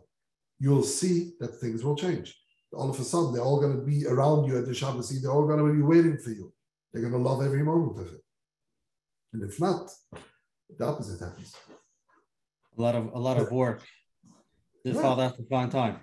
You'll 0.57 0.83
see 0.83 1.33
that 1.41 1.59
things 1.59 1.83
will 1.83 1.97
change. 1.97 2.33
All 2.71 2.89
of 2.89 2.97
a 2.97 3.03
sudden, 3.03 3.33
they're 3.33 3.43
all 3.43 3.59
going 3.59 3.75
to 3.75 3.85
be 3.85 4.07
around 4.07 4.45
you 4.45 4.57
at 4.57 4.65
the 4.65 4.73
Shabbos. 4.73 5.09
They're 5.21 5.29
all 5.29 5.45
going 5.45 5.59
to 5.59 5.73
be 5.73 5.81
waiting 5.81 6.17
for 6.17 6.29
you. 6.29 6.53
They're 6.91 7.01
going 7.01 7.13
to 7.13 7.19
love 7.19 7.43
every 7.43 7.63
moment 7.63 7.99
of 7.99 8.13
it. 8.13 8.21
And 9.33 9.43
if 9.43 9.59
not, 9.59 9.91
the 10.77 10.85
opposite 10.85 11.19
happens. 11.19 11.53
A 12.77 12.81
lot 12.81 12.95
of 12.95 13.11
a 13.13 13.19
lot 13.19 13.37
of 13.37 13.51
work. 13.51 13.81
This 14.85 14.95
yeah. 14.95 15.01
father 15.01 15.23
has 15.23 15.35
to 15.35 15.45
find 15.49 15.69
time. 15.69 15.99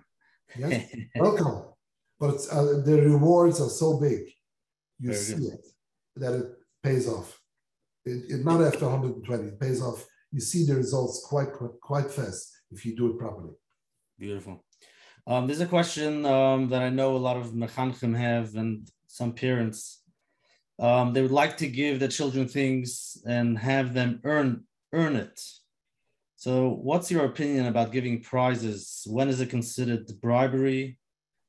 Yes, 0.59 0.94
welcome. 1.16 1.73
But 2.19 2.36
uh, 2.52 2.82
the 2.85 3.01
rewards 3.07 3.62
are 3.62 3.70
so 3.70 3.98
big, 3.98 4.20
you 4.98 5.12
Very 5.12 5.16
see 5.16 5.35
good. 5.36 5.55
it 5.55 5.66
that 6.16 6.35
it 6.35 6.47
pays 6.82 7.09
off. 7.09 7.40
It, 8.05 8.31
it, 8.31 8.44
not 8.44 8.62
after 8.62 8.86
120, 8.86 9.44
it 9.44 9.60
pays 9.60 9.82
off. 9.82 10.06
You 10.32 10.40
see 10.40 10.64
the 10.64 10.77
results 10.77 11.27
quite 11.28 11.48
quite 11.81 12.10
fast 12.10 12.51
if 12.70 12.86
you 12.86 12.97
do 12.97 13.10
it 13.10 13.18
properly. 13.18 13.55
Beautiful. 14.18 14.64
Um, 15.27 15.47
there's 15.47 15.60
a 15.60 15.66
question 15.66 16.24
um, 16.24 16.68
that 16.68 16.82
I 16.82 16.89
know 16.89 17.16
a 17.16 17.18
lot 17.18 17.36
of 17.36 17.52
mechanchim 17.52 18.16
have 18.16 18.55
and 18.55 18.89
some 19.06 19.32
parents 19.32 20.01
um, 20.81 21.12
they 21.12 21.20
would 21.20 21.31
like 21.31 21.59
to 21.59 21.68
give 21.68 22.01
the 22.01 22.09
children 22.09 22.48
things 22.48 23.18
and 23.27 23.59
have 23.59 23.93
them 23.93 24.20
earn 24.24 24.64
earn 24.93 25.14
it. 25.14 25.39
So, 26.36 26.70
what's 26.70 27.10
your 27.10 27.27
opinion 27.27 27.66
about 27.66 27.93
giving 27.93 28.22
prizes? 28.22 29.06
When 29.06 29.28
is 29.28 29.40
it 29.40 29.51
considered 29.51 30.10
bribery, 30.22 30.98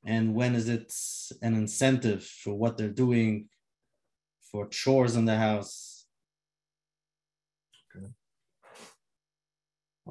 and 0.06 0.36
when 0.36 0.54
is 0.54 0.68
it 0.68 0.94
an 1.42 1.56
incentive 1.56 2.26
for 2.26 2.54
what 2.54 2.78
they're 2.78 2.90
doing, 2.90 3.48
for 4.52 4.68
chores 4.68 5.16
in 5.16 5.24
the 5.24 5.38
house? 5.38 5.91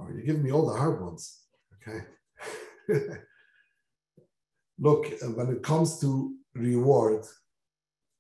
Oh, 0.01 0.09
you're 0.12 0.22
giving 0.22 0.43
me 0.43 0.52
all 0.52 0.66
the 0.66 0.78
hard 0.78 1.01
ones. 1.02 1.43
Okay. 1.77 2.01
Look, 4.78 5.06
uh, 5.22 5.27
when 5.27 5.51
it 5.51 5.62
comes 5.62 6.01
to 6.01 6.35
reward, 6.55 7.27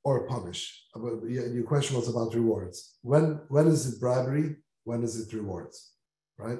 or 0.02 0.26
punish. 0.26 0.86
Uh, 0.96 1.24
your 1.26 1.64
question 1.64 1.96
was 1.96 2.08
about 2.08 2.34
rewards. 2.34 2.96
When 3.02 3.40
when 3.48 3.66
is 3.66 3.86
it 3.86 4.00
bribery? 4.00 4.56
When 4.84 5.02
is 5.02 5.20
it 5.20 5.34
rewards? 5.34 5.92
Right? 6.38 6.58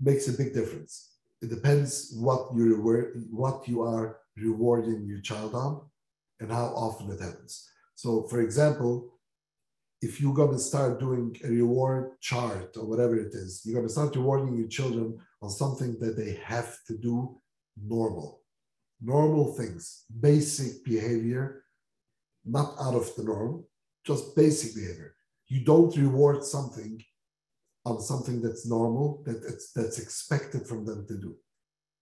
Makes 0.00 0.28
a 0.28 0.32
big 0.32 0.54
difference. 0.54 1.16
It 1.40 1.50
depends 1.50 2.14
what 2.16 2.54
you 2.54 2.76
reward, 2.76 3.24
what 3.30 3.66
you 3.66 3.82
are 3.82 4.18
rewarding 4.36 5.06
your 5.06 5.20
child 5.20 5.54
on, 5.54 5.82
and 6.40 6.50
how 6.50 6.66
often 6.66 7.10
it 7.10 7.20
happens. 7.20 7.68
So, 7.96 8.22
for 8.30 8.40
example, 8.40 9.18
if 10.02 10.20
you're 10.20 10.34
going 10.34 10.52
to 10.52 10.58
start 10.58 11.00
doing 11.00 11.36
a 11.44 11.48
reward 11.48 12.20
chart 12.20 12.76
or 12.76 12.84
whatever 12.84 13.16
it 13.16 13.32
is, 13.32 13.62
you're 13.64 13.76
going 13.76 13.86
to 13.86 13.92
start 13.92 14.14
rewarding 14.16 14.56
your 14.56 14.68
children 14.68 15.16
on 15.40 15.48
something 15.48 15.98
that 16.00 16.16
they 16.16 16.38
have 16.44 16.76
to 16.88 16.98
do 16.98 17.40
normal, 17.80 18.42
normal 19.00 19.54
things, 19.54 20.04
basic 20.20 20.84
behavior 20.84 21.62
not 22.44 22.74
out 22.80 22.94
of 22.94 23.14
the 23.16 23.22
norm, 23.22 23.64
just 24.04 24.34
basic 24.34 24.74
behavior. 24.74 25.14
You 25.48 25.64
don't 25.64 25.96
reward 25.96 26.44
something 26.44 27.02
on 27.84 28.00
something 28.00 28.40
that's 28.40 28.66
normal, 28.66 29.22
that 29.26 29.42
it's, 29.48 29.72
that's 29.72 29.98
expected 29.98 30.66
from 30.66 30.84
them 30.84 31.06
to 31.08 31.18
do. 31.18 31.36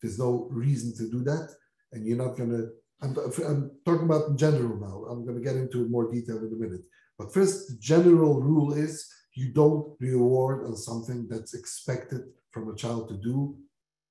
There's 0.01 0.19
no 0.19 0.49
reason 0.51 0.95
to 0.97 1.11
do 1.11 1.23
that, 1.25 1.51
and 1.93 2.07
you're 2.07 2.17
not 2.17 2.37
going 2.37 2.51
to. 2.51 2.69
I'm, 3.03 3.17
I'm 3.47 3.71
talking 3.85 4.05
about 4.05 4.29
in 4.29 4.37
general 4.37 4.77
now. 4.79 5.11
I'm 5.11 5.25
going 5.25 5.37
to 5.37 5.45
get 5.45 5.57
into 5.57 5.89
more 5.89 6.11
detail 6.11 6.39
in 6.39 6.53
a 6.53 6.57
minute. 6.57 6.83
But 7.21 7.35
first, 7.35 7.69
the 7.69 7.77
general 7.79 8.41
rule 8.41 8.73
is 8.73 9.07
you 9.35 9.53
don't 9.53 9.95
reward 10.01 10.65
on 10.65 10.75
something 10.75 11.29
that's 11.29 11.53
expected 11.53 12.23
from 12.51 12.71
a 12.71 12.75
child 12.75 13.11
to 13.11 13.15
do 13.15 13.59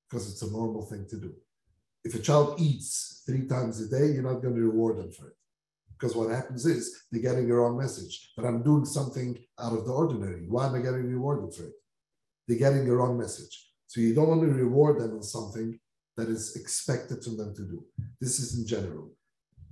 because 0.08 0.30
it's 0.30 0.42
a 0.42 0.52
normal 0.52 0.86
thing 0.86 1.06
to 1.10 1.16
do. 1.16 1.34
If 2.04 2.14
a 2.14 2.20
child 2.20 2.60
eats 2.60 3.24
three 3.26 3.48
times 3.48 3.80
a 3.80 3.88
day, 3.88 4.12
you're 4.12 4.30
not 4.30 4.42
going 4.42 4.54
to 4.54 4.60
reward 4.60 4.98
them 4.98 5.10
for 5.10 5.26
it. 5.26 5.36
Because 5.92 6.14
what 6.14 6.30
happens 6.30 6.64
is 6.66 7.02
they're 7.10 7.20
getting 7.20 7.48
the 7.48 7.54
wrong 7.54 7.76
message. 7.76 8.30
that 8.36 8.46
I'm 8.46 8.62
doing 8.62 8.84
something 8.84 9.36
out 9.58 9.72
of 9.72 9.86
the 9.86 9.92
ordinary. 9.92 10.46
Why 10.48 10.68
am 10.68 10.76
I 10.76 10.78
getting 10.78 11.10
rewarded 11.10 11.52
for 11.52 11.64
it? 11.64 11.74
They're 12.46 12.58
getting 12.58 12.84
the 12.84 12.94
wrong 12.94 13.18
message. 13.18 13.72
So 13.88 14.00
you 14.00 14.14
don't 14.14 14.28
want 14.28 14.42
to 14.42 14.46
reward 14.46 15.00
them 15.00 15.16
on 15.16 15.24
something 15.24 15.80
that 16.16 16.28
is 16.28 16.54
expected 16.54 17.24
from 17.24 17.36
them 17.38 17.56
to 17.56 17.62
do. 17.62 17.84
This 18.20 18.38
is 18.38 18.56
in 18.56 18.68
general. 18.68 19.10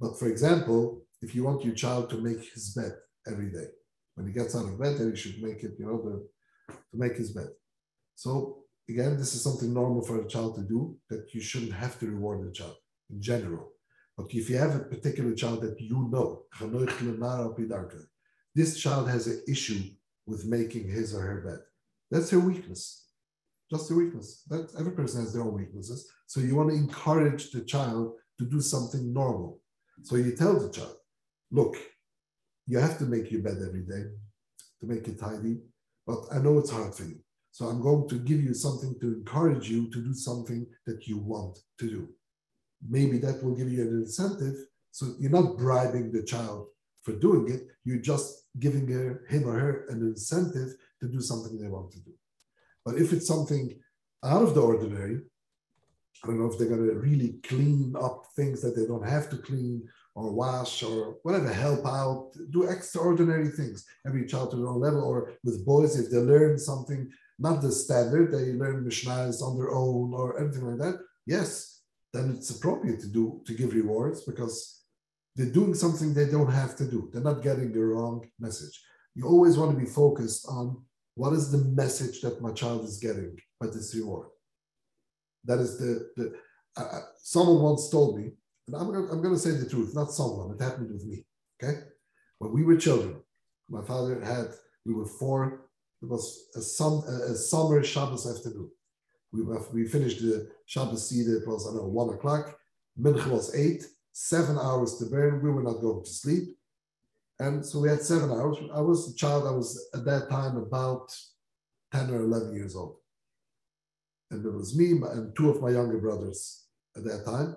But 0.01 0.19
for 0.19 0.27
example, 0.27 1.05
if 1.23 1.37
you 1.37 1.45
want 1.45 1.65
your 1.65 1.75
child 1.75 2.11
to 2.11 2.17
make 2.17 2.43
his 2.53 2.75
bed 2.75 2.95
every 3.29 3.51
day, 3.51 3.67
when 4.15 4.27
he 4.27 4.33
gets 4.33 4.57
out 4.57 4.65
of 4.65 4.81
bed, 4.81 4.99
then 4.99 5.11
he 5.11 5.17
should 5.17 5.43
make 5.43 5.63
it, 5.63 5.73
you 5.79 5.87
know, 5.87 5.99
to, 5.99 6.75
to 6.91 6.97
make 6.97 7.17
his 7.17 7.33
bed. 7.33 7.49
So 8.15 8.65
again, 8.89 9.17
this 9.17 9.35
is 9.35 9.43
something 9.43 9.73
normal 9.73 10.03
for 10.03 10.21
a 10.21 10.29
child 10.29 10.57
to 10.57 10.63
do 10.63 10.97
that 11.11 11.33
you 11.35 11.41
shouldn't 11.41 11.73
have 11.73 11.99
to 12.01 12.07
reward 12.07 12.47
the 12.47 12.53
child 12.53 12.77
in 13.11 13.21
general. 13.21 13.73
But 14.17 14.27
if 14.31 14.51
you 14.51 14.59
have 14.59 14.75
a 14.75 14.81
particular 14.81 15.35
child 15.35 15.63
that 15.63 15.81
you 15.81 15.91
know, 15.91 16.45
this 18.55 18.81
child 18.81 19.09
has 19.09 19.27
an 19.29 19.43
issue 19.47 19.83
with 20.27 20.45
making 20.45 20.89
his 20.89 21.15
or 21.15 21.23
her 21.23 21.41
bed. 21.43 21.61
That's 22.11 22.31
her 22.31 22.41
weakness. 22.41 23.07
Just 23.71 23.91
a 23.91 23.95
weakness. 23.95 24.43
That 24.49 24.71
every 24.79 24.93
person 24.93 25.21
has 25.21 25.33
their 25.33 25.43
own 25.43 25.55
weaknesses. 25.55 26.11
So 26.27 26.41
you 26.41 26.57
want 26.57 26.71
to 26.71 26.77
encourage 26.77 27.51
the 27.51 27.61
child 27.61 28.15
to 28.39 28.45
do 28.45 28.61
something 28.61 29.13
normal. 29.13 29.61
So 30.03 30.17
you 30.17 30.35
tell 30.35 30.59
the 30.59 30.71
child, 30.71 30.97
look, 31.51 31.77
you 32.69 32.79
have 32.79 32.99
to 32.99 33.05
make 33.05 33.31
your 33.31 33.43
bed 33.43 33.59
every 33.67 33.83
day 33.83 34.05
to 34.81 34.87
make 34.87 35.09
it 35.09 35.19
tidy, 35.19 35.59
but 36.07 36.21
I 36.31 36.39
know 36.39 36.59
it's 36.59 36.71
hard 36.71 36.95
for 36.95 37.05
you. 37.05 37.19
So 37.51 37.67
I'm 37.67 37.83
going 37.83 38.09
to 38.11 38.17
give 38.17 38.43
you 38.43 38.55
something 38.55 38.95
to 39.01 39.07
encourage 39.15 39.69
you 39.69 39.91
to 39.91 40.01
do 40.01 40.15
something 40.15 40.67
that 40.87 41.09
you 41.09 41.19
want 41.19 41.59
to 41.79 41.89
do 41.89 42.09
maybe 42.87 43.19
that 43.19 43.43
will 43.43 43.55
give 43.55 43.71
you 43.71 43.83
an 43.83 43.89
incentive. 43.89 44.57
So 44.91 45.15
you're 45.19 45.31
not 45.31 45.57
bribing 45.57 46.13
the 46.13 46.23
child 46.23 46.69
for 47.03 47.13
doing 47.13 47.53
it. 47.53 47.63
You're 47.85 47.99
just 47.99 48.47
giving 48.59 48.89
her, 48.89 49.25
him 49.29 49.49
or 49.49 49.59
her 49.59 49.87
an 49.89 50.01
incentive 50.01 50.75
to 51.01 51.09
do 51.09 51.21
something 51.21 51.59
they 51.59 51.69
want 51.69 51.93
to 51.93 52.01
do. 52.01 52.13
But 52.85 52.97
if 52.97 53.13
it's 53.13 53.27
something 53.27 53.79
out 54.25 54.43
of 54.43 54.55
the 54.55 54.63
ordinary, 54.63 55.21
I 56.25 56.27
don't 56.27 56.41
know 56.41 56.51
if 56.51 56.59
they're 56.59 56.69
going 56.69 56.89
to 56.89 56.95
really 56.95 57.39
clean 57.45 57.95
up 58.01 58.27
things 58.35 58.61
that 58.63 58.75
they 58.75 58.87
don't 58.87 59.07
have 59.09 59.31
to 59.31 59.39
clean 59.39 59.87
or 60.19 60.33
wash 60.33 60.83
or 60.83 61.17
whatever, 61.23 61.53
help 61.53 61.87
out, 61.87 62.33
do 62.51 62.65
extraordinary 62.65 63.49
things. 63.49 63.87
Every 64.07 64.27
child 64.27 64.51
to 64.51 64.57
their 64.57 64.69
own 64.69 64.81
level, 64.81 65.05
or 65.05 65.33
with 65.45 65.65
boys, 65.65 65.99
if 65.99 66.11
they 66.11 66.19
learn 66.19 66.59
something, 66.59 67.09
not 67.39 67.63
the 67.63 67.71
standard, 67.71 68.33
they 68.33 68.53
learn 68.53 68.85
Mishnahs 68.85 69.41
on 69.43 69.57
their 69.57 69.71
own 69.71 70.13
or 70.13 70.41
anything 70.41 70.65
like 70.67 70.79
that, 70.79 70.99
yes, 71.27 71.83
then 72.13 72.35
it's 72.37 72.51
appropriate 72.51 73.01
to 73.01 73.09
do 73.09 73.43
to 73.47 73.55
give 73.55 73.75
rewards 73.75 74.25
because 74.25 74.83
they're 75.37 75.57
doing 75.59 75.75
something 75.75 76.13
they 76.13 76.31
don't 76.37 76.53
have 76.53 76.75
to 76.77 76.85
do. 76.85 77.09
They're 77.13 77.31
not 77.31 77.43
getting 77.43 77.73
the 77.73 77.85
wrong 77.85 78.27
message. 78.41 78.77
You 79.15 79.25
always 79.27 79.57
want 79.57 79.71
to 79.73 79.85
be 79.85 79.91
focused 80.03 80.47
on 80.49 80.83
what 81.15 81.33
is 81.33 81.53
the 81.53 81.65
message 81.83 82.21
that 82.23 82.43
my 82.43 82.53
child 82.53 82.85
is 82.85 82.99
getting 82.99 83.37
by 83.61 83.67
this 83.69 83.95
reward. 83.95 84.29
That 85.45 85.61
is 85.61 85.79
the, 85.79 86.11
the 86.17 86.35
uh, 86.77 87.01
someone 87.23 87.63
once 87.63 87.89
told 87.89 88.19
me, 88.19 88.31
and 88.69 88.77
I'm, 88.77 89.11
I'm 89.11 89.23
going 89.23 89.35
to 89.35 89.41
say 89.41 89.53
the 89.53 89.69
truth, 89.69 89.95
not 89.95 90.13
someone, 90.13 90.55
it 90.55 90.63
happened 90.63 90.93
with 90.93 91.05
me. 91.05 91.25
Okay. 91.63 91.81
When 92.39 92.53
we 92.53 92.63
were 92.63 92.77
children, 92.77 93.17
my 93.69 93.83
father 93.83 94.21
had, 94.21 94.49
we 94.85 94.95
were 94.95 95.07
four, 95.07 95.69
it 96.03 96.09
was 96.09 96.49
a, 96.55 96.61
sun, 96.61 97.03
a, 97.09 97.33
a 97.33 97.35
summer 97.35 97.83
Shabbos 97.83 98.27
afternoon. 98.27 98.71
We, 99.33 99.43
we 99.73 99.89
finished 99.89 100.21
the 100.21 100.51
Shabbos 100.67 101.09
Seder, 101.09 101.39
it 101.39 101.49
was, 101.49 101.67
I 101.67 101.71
don't 101.71 101.83
know, 101.83 101.89
one 101.89 102.15
o'clock. 102.15 102.57
Mincha 103.01 103.27
was 103.27 103.55
eight, 103.55 103.85
seven 104.13 104.59
hours 104.59 104.99
to 104.99 105.07
burn. 105.07 105.43
We 105.43 105.51
were 105.51 105.63
not 105.63 105.81
going 105.81 106.05
to 106.05 106.11
sleep. 106.11 106.57
And 107.39 107.65
so 107.65 107.81
we 107.81 107.89
had 107.89 108.03
seven 108.03 108.31
hours. 108.31 108.57
I 108.75 108.81
was 108.81 109.13
a 109.13 109.17
child, 109.17 109.47
I 109.47 109.53
was 109.53 109.89
at 109.95 110.05
that 110.05 110.29
time 110.29 110.57
about 110.57 111.15
10 111.93 112.11
or 112.11 112.21
11 112.21 112.55
years 112.55 112.75
old. 112.75 112.97
And 114.31 114.45
it 114.45 114.53
was 114.53 114.77
me 114.77 114.91
and 114.91 115.35
two 115.37 115.51
of 115.51 115.63
my 115.63 115.71
younger 115.71 115.99
brothers 115.99 116.65
at 116.97 117.05
that 117.05 117.25
time. 117.25 117.57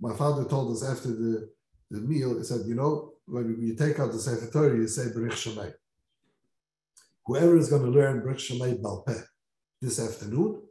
My 0.00 0.14
father 0.14 0.44
told 0.44 0.72
us 0.74 0.84
after 0.84 1.08
the, 1.08 1.50
the 1.90 2.00
meal, 2.00 2.38
he 2.38 2.44
said, 2.44 2.60
you 2.66 2.74
know, 2.74 3.12
when 3.26 3.56
you 3.60 3.74
take 3.74 3.98
out 3.98 4.12
the 4.12 4.18
Sefer 4.18 4.50
Torah, 4.50 4.76
you 4.76 4.86
say 4.86 5.06
Berich 5.06 5.32
Shemay. 5.32 5.72
Whoever 7.26 7.56
is 7.56 7.68
going 7.68 7.82
to 7.82 7.90
learn 7.90 8.22
Berich 8.22 8.50
Shemay 8.50 8.80
Balpeh 8.80 9.22
this 9.82 9.98
afternoon, 10.00 10.62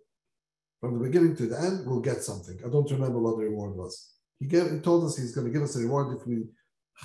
from 0.80 0.98
the 0.98 1.06
beginning 1.06 1.36
to 1.36 1.48
the 1.48 1.60
end, 1.60 1.86
will 1.86 2.02
get 2.02 2.24
something. 2.24 2.58
I 2.66 2.70
don't 2.70 2.90
remember 2.92 3.20
what 3.20 3.38
the 3.38 3.44
reward 3.44 3.76
was. 3.76 4.14
He, 4.40 4.46
gave, 4.46 4.72
he 4.72 4.80
told 4.80 5.06
us 5.06 5.18
he's 5.18 5.36
going 5.36 5.48
to 5.48 5.54
give 5.54 5.64
us 5.64 5.76
a 5.76 5.80
reward 5.80 6.18
if 6.18 6.28
we 6.28 6.46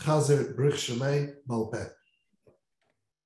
chazer 0.01 0.55
brich 0.55 0.75
shemay 0.75 1.33
malpeh. 1.49 1.89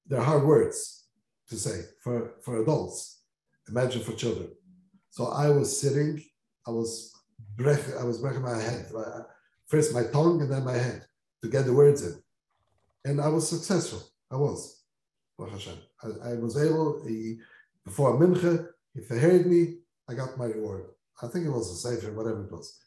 They're 0.07 0.23
hard 0.23 0.45
words 0.45 1.07
to 1.49 1.57
say 1.57 1.83
for, 2.03 2.35
for 2.43 2.63
adults. 2.63 3.23
Imagine 3.69 4.03
for 4.03 4.13
children. 4.13 4.51
So 5.11 5.27
I 5.27 5.49
was 5.51 5.81
sitting, 5.81 6.23
I 6.67 6.71
was 6.71 7.13
brech, 7.57 7.81
I 7.99 8.05
was 8.05 8.19
breaking 8.19 8.43
my 8.43 8.59
head. 8.59 8.87
First 9.67 9.95
my 9.95 10.05
tongue 10.05 10.41
and 10.43 10.51
then 10.51 10.65
my 10.65 10.77
head 10.77 11.05
to 11.43 11.49
get 11.49 11.67
the 11.67 11.73
words 11.73 12.03
in. 12.03 12.15
And 13.05 13.21
I 13.21 13.29
was 13.29 13.49
successful. 13.49 14.03
I 14.31 14.37
was. 14.37 14.83
I, 15.39 16.31
I 16.31 16.35
was 16.35 16.57
able, 16.57 17.05
he, 17.07 17.39
before 17.85 18.19
Mincha, 18.19 18.69
if 18.95 19.09
he 19.09 19.19
heard 19.19 19.47
me, 19.47 19.79
I 20.09 20.15
got 20.15 20.39
my 20.39 20.47
reward. 20.47 20.87
I 21.23 21.27
think 21.29 21.47
it 21.47 21.51
was 21.51 21.71
a 21.71 21.77
sefer, 21.77 22.13
whatever 22.13 22.45
it 22.45 22.53
was. 22.53 22.79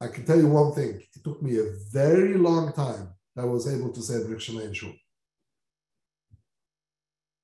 I 0.00 0.08
can 0.08 0.24
tell 0.24 0.38
you 0.38 0.48
one 0.48 0.72
thing. 0.72 1.00
It 1.14 1.24
took 1.24 1.42
me 1.42 1.58
a 1.58 1.72
very 1.92 2.34
long 2.34 2.72
time 2.72 3.08
that 3.34 3.42
I 3.42 3.46
was 3.46 3.72
able 3.72 3.92
to 3.92 4.02
say 4.02 4.14
Brich 4.14 4.50
Shemay 4.50 4.66
and 4.66 4.76
Shul. 4.76 4.92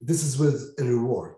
This 0.00 0.22
is 0.24 0.38
with 0.38 0.74
a 0.78 0.84
reward. 0.84 1.36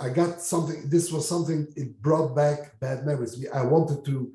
I 0.00 0.10
got 0.10 0.40
something, 0.40 0.88
this 0.88 1.10
was 1.10 1.28
something, 1.28 1.66
it 1.76 2.00
brought 2.02 2.34
back 2.34 2.78
bad 2.80 3.06
memories. 3.06 3.46
I 3.52 3.62
wanted 3.62 4.04
to, 4.04 4.32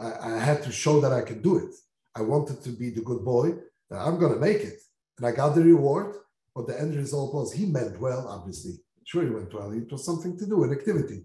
I, 0.00 0.34
I 0.34 0.38
had 0.38 0.62
to 0.62 0.72
show 0.72 1.00
that 1.00 1.12
I 1.12 1.22
could 1.22 1.42
do 1.42 1.58
it. 1.58 1.74
I 2.14 2.22
wanted 2.22 2.62
to 2.62 2.70
be 2.70 2.90
the 2.90 3.02
good 3.02 3.24
boy, 3.24 3.54
that 3.90 4.00
I'm 4.00 4.18
going 4.18 4.32
to 4.32 4.40
make 4.40 4.62
it. 4.62 4.80
And 5.18 5.26
I 5.26 5.32
got 5.32 5.54
the 5.54 5.62
reward, 5.62 6.16
but 6.54 6.66
the 6.66 6.80
end 6.80 6.96
result 6.96 7.34
was 7.34 7.52
he 7.52 7.66
meant 7.66 8.00
well, 8.00 8.28
obviously. 8.28 8.74
Sure, 9.04 9.24
he 9.24 9.30
went 9.30 9.52
well. 9.52 9.72
It 9.72 9.90
was 9.90 10.04
something 10.04 10.36
to 10.38 10.46
do, 10.46 10.64
an 10.64 10.72
activity. 10.72 11.24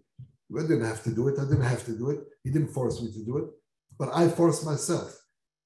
I 0.57 0.61
didn't 0.61 0.85
have 0.85 1.03
to 1.03 1.11
do 1.11 1.27
it. 1.29 1.39
I 1.39 1.43
didn't 1.43 1.61
have 1.63 1.85
to 1.85 1.97
do 1.97 2.09
it. 2.11 2.19
He 2.43 2.51
didn't 2.51 2.73
force 2.73 3.01
me 3.01 3.11
to 3.11 3.25
do 3.25 3.37
it, 3.37 3.45
but 3.97 4.09
I 4.13 4.27
forced 4.27 4.65
myself. 4.65 5.19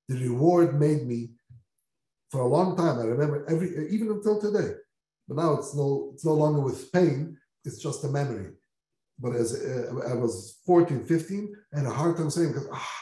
The 0.08 0.16
reward 0.16 0.80
made 0.80 1.06
me, 1.06 1.32
for 2.32 2.42
a 2.42 2.48
long 2.48 2.78
time, 2.78 3.00
I 3.00 3.04
remember 3.04 3.46
every, 3.50 3.90
even 3.90 4.10
until 4.10 4.40
today. 4.40 4.76
But 5.28 5.38
now 5.38 5.54
it's 5.56 5.76
no, 5.76 6.12
it's 6.14 6.24
no 6.24 6.34
longer 6.34 6.62
with 6.62 6.92
pain. 6.92 7.38
It's 7.68 7.82
just 7.88 8.04
a 8.04 8.08
memory. 8.08 8.52
But 9.20 9.36
as 9.36 9.54
uh, 9.54 10.12
I 10.12 10.14
was 10.14 10.60
14, 10.66 11.06
15, 11.06 11.56
I 11.74 11.78
had 11.78 11.88
a 11.88 11.92
hard 11.92 12.18
time 12.18 12.30
saying 12.30 12.50
because 12.50 12.70
ah, 12.72 12.94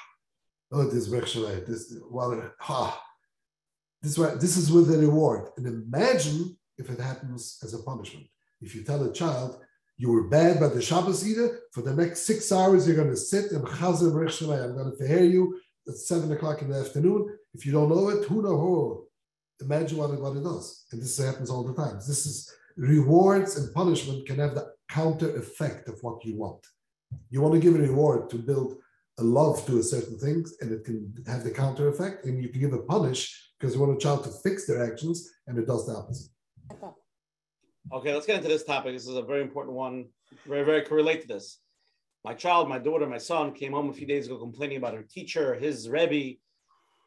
oh, 0.72 0.90
this 0.90 1.10
Rechshalay, 1.10 1.66
this 1.66 1.94
ah, 2.62 3.02
this 4.02 4.16
this 4.16 4.58
is 4.58 4.72
with 4.72 4.94
a 4.94 4.98
reward. 4.98 5.50
And 5.58 5.68
imagine 5.68 6.58
if 6.78 6.90
it 6.90 7.00
happens 7.00 7.60
as 7.64 7.74
a 7.74 7.84
punishment. 7.84 8.28
If 8.62 8.76
you 8.76 8.84
tell 8.84 9.04
a 9.04 9.14
child, 9.14 9.60
you 9.98 10.12
were 10.12 10.28
bad 10.28 10.60
by 10.60 10.70
the 10.70 10.82
Shabbos 10.82 11.28
either. 11.28 11.60
For 11.72 11.82
the 11.82 11.94
next 11.94 12.26
six 12.26 12.52
hours, 12.52 12.88
you're 12.88 13.02
going 13.02 13.10
to 13.10 13.18
sit 13.18 13.52
and 13.52 13.64
chazir 13.66 14.12
b'rich 14.12 14.42
I'm 14.42 14.76
going 14.76 14.98
to 14.98 15.08
hear 15.08 15.24
you 15.24 15.60
at 15.88 15.96
seven 15.96 16.32
o'clock 16.32 16.62
in 16.62 16.70
the 16.70 16.80
afternoon. 16.80 17.38
If 17.54 17.66
you 17.66 17.72
don't 17.72 17.90
know 17.90 18.10
it, 18.10 18.26
who 18.26 18.42
know 18.42 18.58
who? 18.58 19.08
Imagine 19.62 19.98
what 19.98 20.12
it, 20.12 20.20
what 20.20 20.36
it 20.36 20.44
does. 20.44 20.86
And 20.92 21.02
this 21.02 21.18
happens 21.18 21.50
all 21.50 21.64
the 21.64 21.74
time. 21.74 21.96
This 21.96 22.26
is 22.26 22.52
rewards 22.77 23.57
and 23.57 23.73
punishment 23.73 24.27
can 24.27 24.39
have 24.39 24.56
the 24.56 24.72
counter 24.89 25.35
effect 25.35 25.88
of 25.88 25.97
what 26.02 26.23
you 26.26 26.38
want. 26.38 26.65
You 27.30 27.41
want 27.41 27.53
to 27.53 27.60
give 27.60 27.76
a 27.76 27.80
reward 27.80 28.30
to 28.31 28.38
build 28.38 28.77
a 29.19 29.23
love 29.23 29.65
to 29.65 29.80
a 29.80 29.84
certain 29.84 30.19
thing, 30.19 30.45
and 30.61 30.72
it 30.72 30.84
can 30.84 31.14
have 31.27 31.43
the 31.43 31.52
counter 31.52 31.88
effect. 31.88 32.26
And 32.26 32.41
you 32.41 32.49
can 32.49 32.60
give 32.60 32.73
a 32.73 32.80
punish 32.80 33.52
because 33.57 33.76
you 33.76 33.81
want 33.81 33.95
a 33.95 33.99
child 33.99 34.23
to 34.26 34.30
fix 34.43 34.68
their 34.68 34.84
actions, 34.84 35.30
and 35.47 35.57
it 35.57 35.68
does 35.68 35.85
the 35.85 35.93
opposite. 35.93 36.31
Okay, 37.93 38.14
let's 38.14 38.26
get 38.26 38.38
into 38.38 38.49
this 38.49 38.64
topic. 38.64 38.93
This 38.93 39.07
is 39.07 39.15
a 39.15 39.22
very 39.22 39.41
important 39.41 39.76
one, 39.76 40.06
very, 40.45 40.65
very 40.65 40.81
correlate 40.81 41.22
to 41.22 41.27
this. 41.27 41.60
My 42.23 42.34
child, 42.34 42.68
my 42.68 42.80
daughter, 42.80 43.07
my 43.07 43.19
son 43.19 43.53
came 43.53 43.73
home 43.73 43.89
a 43.89 43.93
few 43.93 44.07
days 44.07 44.26
ago 44.26 44.38
complaining 44.38 44.77
about 44.77 44.95
her 44.95 45.03
teacher, 45.03 45.53
his 45.53 45.88
Rebbe, 45.88 46.38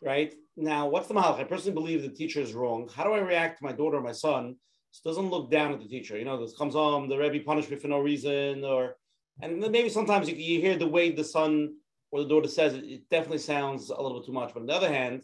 right? 0.00 0.32
Now, 0.56 0.88
what's 0.88 1.08
the 1.08 1.14
mahalach? 1.14 1.40
I 1.40 1.44
personally 1.44 1.74
believe 1.74 2.02
the 2.02 2.08
teacher 2.08 2.40
is 2.40 2.54
wrong. 2.54 2.88
How 2.94 3.02
do 3.02 3.12
I 3.12 3.18
react 3.18 3.58
to 3.58 3.64
my 3.64 3.72
daughter 3.72 3.96
or 3.96 4.02
my 4.02 4.12
son? 4.12 4.54
This 4.90 5.01
doesn't 5.01 5.31
look 5.31 5.51
down 5.51 5.73
at 5.73 5.81
the 5.81 5.89
teacher. 5.89 6.19
You 6.19 6.24
know, 6.24 6.40
this 6.40 6.56
comes 6.56 6.74
home, 6.74 7.09
the 7.09 7.19
Rebbe 7.19 7.44
punished 7.44 7.70
me 7.70 7.77
for 7.77 7.89
no 7.89 8.01
reason, 8.01 8.65
or 8.65 8.97
and 9.40 9.60
maybe 9.60 9.89
sometimes 9.89 10.28
you, 10.28 10.35
you 10.35 10.60
hear 10.60 10.77
the 10.77 10.89
way 10.89 11.10
the 11.10 11.24
son 11.24 11.77
or 12.10 12.23
the 12.23 12.28
daughter 12.28 12.48
says 12.48 12.74
it, 12.74 12.85
it 12.85 13.10
definitely 13.10 13.39
sounds 13.39 13.90
a 13.90 14.01
little 14.01 14.19
bit 14.19 14.27
too 14.27 14.32
much. 14.32 14.52
But 14.52 14.60
on 14.60 14.66
the 14.66 14.74
other 14.74 14.93
hand, 14.93 15.23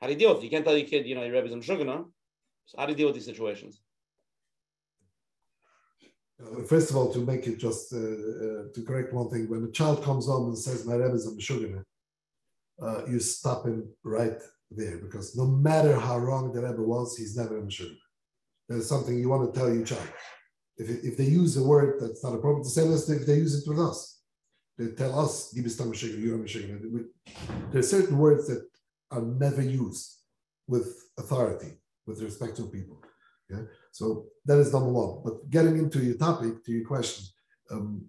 how 0.00 0.06
do 0.06 0.12
you 0.12 0.18
deal 0.18 0.30
with 0.30 0.38
it? 0.38 0.44
You 0.44 0.50
can't 0.50 0.64
tell 0.64 0.76
your 0.76 0.88
kid, 0.88 1.06
you 1.06 1.14
know, 1.14 1.22
your 1.22 1.34
Rebbe's 1.34 1.52
in 1.52 1.60
sugar, 1.60 1.84
So 2.64 2.78
how 2.78 2.86
do 2.86 2.92
you 2.92 2.96
deal 2.96 3.06
with 3.06 3.14
these 3.14 3.26
situations? 3.26 3.80
Uh, 6.40 6.62
first 6.64 6.90
of 6.90 6.96
all, 6.96 7.12
to 7.12 7.20
make 7.20 7.46
it 7.46 7.58
just 7.58 7.92
uh, 7.94 7.98
uh, 7.98 8.62
to 8.74 8.84
correct 8.86 9.14
one 9.14 9.30
thing, 9.30 9.48
when 9.48 9.64
a 9.64 9.70
child 9.70 10.02
comes 10.02 10.26
home 10.26 10.48
and 10.48 10.58
says, 10.58 10.84
"My 10.84 10.94
Rebbe 10.94 11.14
is 11.14 11.26
a 11.26 11.30
Meshuggah," 11.30 11.82
uh, 12.82 13.06
you 13.06 13.18
stop 13.20 13.64
him 13.64 13.88
right 14.04 14.40
there 14.70 14.98
because 14.98 15.34
no 15.34 15.46
matter 15.46 15.98
how 15.98 16.18
wrong 16.18 16.52
the 16.52 16.60
Rebbe 16.60 16.82
was, 16.82 17.16
he's 17.16 17.36
never 17.36 17.58
a 17.58 17.62
Meshuggah. 17.62 18.05
There's 18.68 18.88
something 18.88 19.18
you 19.18 19.28
want 19.28 19.52
to 19.52 19.58
tell 19.58 19.72
your 19.72 19.84
child. 19.84 20.08
If, 20.76 20.90
if 21.04 21.16
they 21.16 21.24
use 21.24 21.56
a 21.56 21.62
word 21.62 22.00
that's 22.00 22.22
not 22.22 22.34
appropriate 22.34 22.64
to 22.64 22.70
say, 22.70 22.82
let's 22.82 23.08
if 23.08 23.26
they 23.26 23.36
use 23.36 23.54
it 23.54 23.68
with 23.68 23.80
us. 23.80 24.20
They 24.78 24.88
tell 24.88 25.18
us. 25.18 25.52
There 25.52 25.64
are 27.80 27.82
certain 27.82 28.18
words 28.18 28.46
that 28.48 28.68
are 29.10 29.22
never 29.22 29.62
used 29.62 30.20
with 30.66 31.08
authority, 31.18 31.78
with 32.06 32.20
respect 32.20 32.56
to 32.56 32.66
people. 32.66 33.00
Yeah? 33.48 33.62
So 33.92 34.26
that 34.44 34.58
is 34.58 34.72
number 34.72 34.90
one. 34.90 35.22
But 35.24 35.48
getting 35.48 35.78
into 35.78 36.00
your 36.00 36.16
topic, 36.16 36.64
to 36.64 36.72
your 36.72 36.86
question, 36.86 37.24
um, 37.70 38.04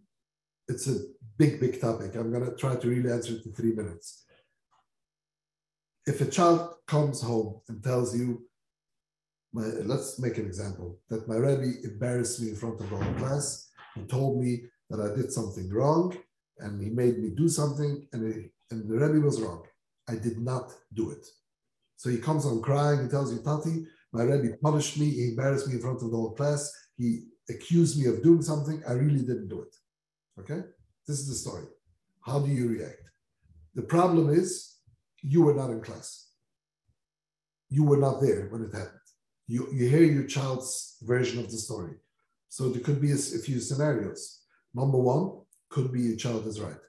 it's 0.68 0.88
a 0.88 0.98
big, 1.38 1.60
big 1.60 1.80
topic. 1.80 2.16
I'm 2.16 2.32
going 2.32 2.46
to 2.46 2.56
try 2.56 2.76
to 2.76 2.88
really 2.90 3.12
answer 3.12 3.34
it 3.34 3.46
in 3.46 3.54
three 3.54 3.74
minutes. 3.74 4.26
If 6.06 6.20
a 6.22 6.26
child 6.26 6.76
comes 6.86 7.22
home 7.22 7.62
and 7.70 7.84
tells 7.84 8.18
you, 8.18 8.44
my, 9.58 9.66
let's 9.92 10.20
make 10.20 10.38
an 10.38 10.46
example, 10.46 11.00
that 11.10 11.28
my 11.28 11.36
Rebbe 11.36 11.72
embarrassed 11.84 12.40
me 12.42 12.50
in 12.50 12.56
front 12.56 12.80
of 12.80 12.90
the 12.90 12.96
whole 12.96 13.14
class 13.16 13.70
and 13.96 14.08
told 14.08 14.40
me 14.40 14.62
that 14.90 15.02
I 15.02 15.16
did 15.16 15.32
something 15.32 15.68
wrong 15.74 16.16
and 16.60 16.82
he 16.82 16.90
made 16.92 17.18
me 17.18 17.32
do 17.32 17.50
something 17.50 18.08
and, 18.14 18.50
and 18.70 18.88
the 18.88 18.98
Rebbe 18.98 19.26
was 19.26 19.42
wrong. 19.42 19.64
I 20.08 20.16
did 20.16 20.38
not 20.38 20.72
do 20.94 21.10
it. 21.10 21.26
So 21.96 22.10
he 22.10 22.20
comes 22.20 22.46
on 22.46 22.62
crying, 22.62 23.04
he 23.04 23.10
tells 23.10 23.34
you, 23.34 23.40
Tati, 23.40 23.88
my 24.14 24.24
Rebbe 24.24 24.58
punished 24.62 25.00
me, 25.00 25.10
he 25.10 25.30
embarrassed 25.30 25.68
me 25.68 25.74
in 25.74 25.82
front 25.82 26.04
of 26.04 26.12
the 26.12 26.18
whole 26.18 26.36
class, 26.36 26.72
he 26.96 27.24
accused 27.50 28.00
me 28.00 28.06
of 28.08 28.22
doing 28.22 28.44
something, 28.44 28.84
I 28.88 28.94
really 28.94 29.22
didn't 29.22 29.50
do 29.50 29.64
it. 29.64 29.76
Okay? 30.40 30.62
This 31.08 31.20
is 31.20 31.28
the 31.30 31.36
story. 31.36 31.66
How 32.22 32.40
do 32.40 32.52
you 32.52 32.70
react? 32.70 33.02
The 33.74 33.82
problem 33.82 34.30
is 34.30 34.76
you 35.24 35.42
were 35.42 35.56
not 35.56 35.72
in 35.72 35.82
class. 35.82 36.28
You 37.70 37.84
were 37.84 37.98
not 37.98 38.22
there 38.22 38.48
when 38.52 38.62
it 38.62 38.74
happened. 38.74 39.07
You, 39.48 39.68
you 39.72 39.88
hear 39.88 40.04
your 40.04 40.26
child's 40.26 40.98
version 41.02 41.40
of 41.40 41.50
the 41.50 41.58
story. 41.58 41.96
So 42.50 42.70
there 42.70 42.82
could 42.82 43.02
be 43.02 43.12
a, 43.12 43.16
a 43.16 43.40
few 43.48 43.60
scenarios. 43.60 44.42
Number 44.74 44.98
one, 44.98 45.42
could 45.70 45.92
be 45.92 46.02
your 46.02 46.18
child 46.18 46.46
is 46.48 46.60
right. 46.60 46.80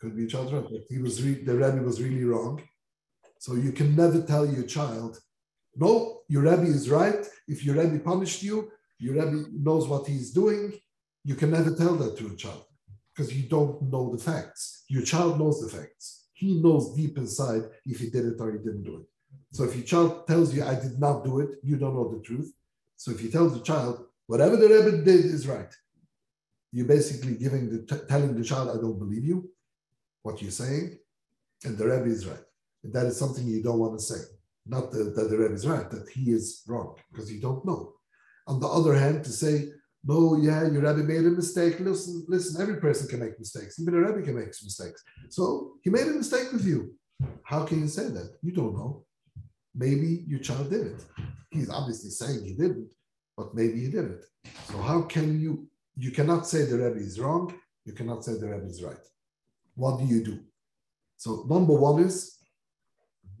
Could 0.00 0.16
be 0.16 0.24
a 0.24 0.28
child's 0.28 0.52
right. 0.52 0.64
He 0.88 0.98
was 0.98 1.22
re- 1.22 1.42
the 1.42 1.54
Rebbe 1.54 1.82
was 1.82 2.02
really 2.02 2.24
wrong. 2.24 2.62
So 3.38 3.54
you 3.54 3.72
can 3.72 3.94
never 3.94 4.22
tell 4.22 4.46
your 4.46 4.64
child, 4.64 5.18
no, 5.76 6.20
your 6.28 6.42
Rebbe 6.42 6.62
is 6.62 6.88
right. 6.88 7.26
If 7.46 7.64
your 7.64 7.76
Rebbe 7.76 7.98
punished 8.00 8.42
you, 8.42 8.70
your 8.98 9.14
Rebbe 9.14 9.48
knows 9.52 9.86
what 9.86 10.06
he's 10.06 10.30
doing. 10.30 10.72
You 11.24 11.34
can 11.34 11.50
never 11.50 11.74
tell 11.74 11.94
that 11.96 12.16
to 12.18 12.28
a 12.28 12.36
child 12.36 12.64
because 13.14 13.34
you 13.34 13.48
don't 13.48 13.82
know 13.82 14.14
the 14.14 14.22
facts. 14.22 14.84
Your 14.88 15.02
child 15.02 15.38
knows 15.38 15.60
the 15.60 15.68
facts. 15.68 16.26
He 16.32 16.60
knows 16.60 16.94
deep 16.94 17.16
inside 17.16 17.62
if 17.86 18.00
he 18.00 18.10
did 18.10 18.26
it 18.26 18.40
or 18.40 18.52
he 18.52 18.58
didn't 18.58 18.82
do 18.82 18.96
it. 19.00 19.06
So 19.52 19.64
if 19.64 19.74
your 19.76 19.84
child 19.84 20.26
tells 20.26 20.54
you, 20.54 20.64
I 20.64 20.74
did 20.74 20.98
not 20.98 21.24
do 21.24 21.40
it, 21.40 21.50
you 21.62 21.76
don't 21.76 21.94
know 21.94 22.12
the 22.12 22.22
truth. 22.22 22.52
So 22.96 23.12
if 23.12 23.22
you 23.22 23.30
tell 23.30 23.48
the 23.48 23.60
child, 23.60 24.04
whatever 24.26 24.56
the 24.56 24.68
Rebbe 24.68 25.04
did 25.04 25.24
is 25.24 25.46
right, 25.46 25.72
you're 26.72 26.86
basically 26.86 27.36
giving 27.36 27.70
the 27.70 28.06
telling 28.08 28.36
the 28.36 28.44
child, 28.44 28.70
I 28.70 28.80
don't 28.80 28.98
believe 28.98 29.24
you, 29.24 29.50
what 30.22 30.42
you're 30.42 30.50
saying, 30.50 30.98
and 31.64 31.78
the 31.78 31.84
Rebbe 31.84 32.06
is 32.06 32.26
right. 32.26 32.44
And 32.82 32.92
that 32.92 33.06
is 33.06 33.16
something 33.16 33.46
you 33.46 33.62
don't 33.62 33.78
want 33.78 33.98
to 33.98 34.04
say. 34.04 34.20
Not 34.66 34.90
that, 34.92 35.14
that 35.14 35.30
the 35.30 35.38
Rebbe 35.38 35.54
is 35.54 35.66
right, 35.66 35.88
that 35.90 36.08
he 36.08 36.32
is 36.32 36.62
wrong, 36.66 36.96
because 37.12 37.30
you 37.32 37.40
don't 37.40 37.64
know. 37.64 37.92
On 38.46 38.58
the 38.58 38.66
other 38.66 38.94
hand, 38.94 39.24
to 39.24 39.30
say, 39.30 39.68
no, 40.06 40.36
yeah, 40.36 40.62
your 40.68 40.82
Rebbe 40.82 41.06
made 41.06 41.24
a 41.24 41.30
mistake. 41.30 41.80
Listen, 41.80 42.24
listen, 42.28 42.60
every 42.60 42.80
person 42.80 43.08
can 43.08 43.20
make 43.20 43.38
mistakes. 43.38 43.78
Even 43.78 43.94
a 43.94 44.00
Rebbe 44.00 44.22
can 44.22 44.34
make 44.34 44.48
mistakes. 44.48 45.02
So 45.30 45.74
he 45.82 45.90
made 45.90 46.06
a 46.06 46.10
mistake 46.10 46.52
with 46.52 46.66
you. 46.66 46.94
How 47.42 47.64
can 47.64 47.80
you 47.80 47.88
say 47.88 48.08
that? 48.08 48.36
You 48.42 48.52
don't 48.52 48.74
know. 48.74 49.04
Maybe 49.74 50.24
your 50.26 50.40
child 50.40 50.70
did 50.70 50.86
it. 50.86 51.04
He's 51.50 51.70
obviously 51.70 52.10
saying 52.10 52.44
he 52.44 52.52
didn't, 52.52 52.88
but 53.36 53.54
maybe 53.54 53.80
he 53.80 53.90
did 53.90 54.04
it. 54.04 54.24
So 54.68 54.78
how 54.78 55.02
can 55.02 55.40
you, 55.40 55.68
you 55.96 56.10
cannot 56.10 56.46
say 56.46 56.64
the 56.64 56.78
Rebbe 56.78 57.00
is 57.00 57.18
wrong. 57.18 57.54
You 57.84 57.92
cannot 57.92 58.24
say 58.24 58.34
the 58.34 58.48
Rebbe 58.48 58.66
is 58.66 58.82
right. 58.82 58.96
What 59.74 59.98
do 59.98 60.06
you 60.06 60.22
do? 60.22 60.40
So 61.16 61.44
number 61.48 61.74
one 61.74 62.02
is 62.02 62.38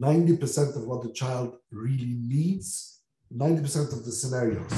90% 0.00 0.76
of 0.76 0.84
what 0.86 1.02
the 1.02 1.12
child 1.12 1.56
really 1.70 2.16
needs, 2.18 3.00
90% 3.34 3.92
of 3.92 4.04
the 4.04 4.12
scenarios, 4.12 4.72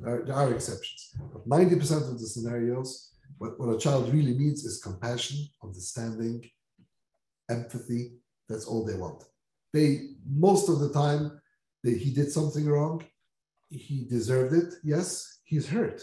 there, 0.00 0.22
there 0.24 0.34
are 0.34 0.52
exceptions, 0.52 1.14
but 1.32 1.48
90% 1.48 2.10
of 2.10 2.20
the 2.20 2.26
scenarios, 2.26 3.10
what, 3.38 3.58
what 3.58 3.74
a 3.74 3.78
child 3.78 4.12
really 4.12 4.36
needs 4.36 4.64
is 4.64 4.82
compassion, 4.82 5.38
understanding, 5.62 6.48
empathy. 7.50 8.12
That's 8.48 8.66
all 8.66 8.84
they 8.84 8.94
want. 8.94 9.24
They, 9.72 10.10
most 10.28 10.68
of 10.68 10.80
the 10.80 10.92
time, 10.92 11.40
they, 11.84 11.94
he 11.94 12.10
did 12.12 12.30
something 12.30 12.66
wrong. 12.66 13.04
He 13.68 14.04
deserved 14.08 14.54
it. 14.54 14.74
Yes, 14.82 15.40
he's 15.44 15.68
hurt. 15.68 16.02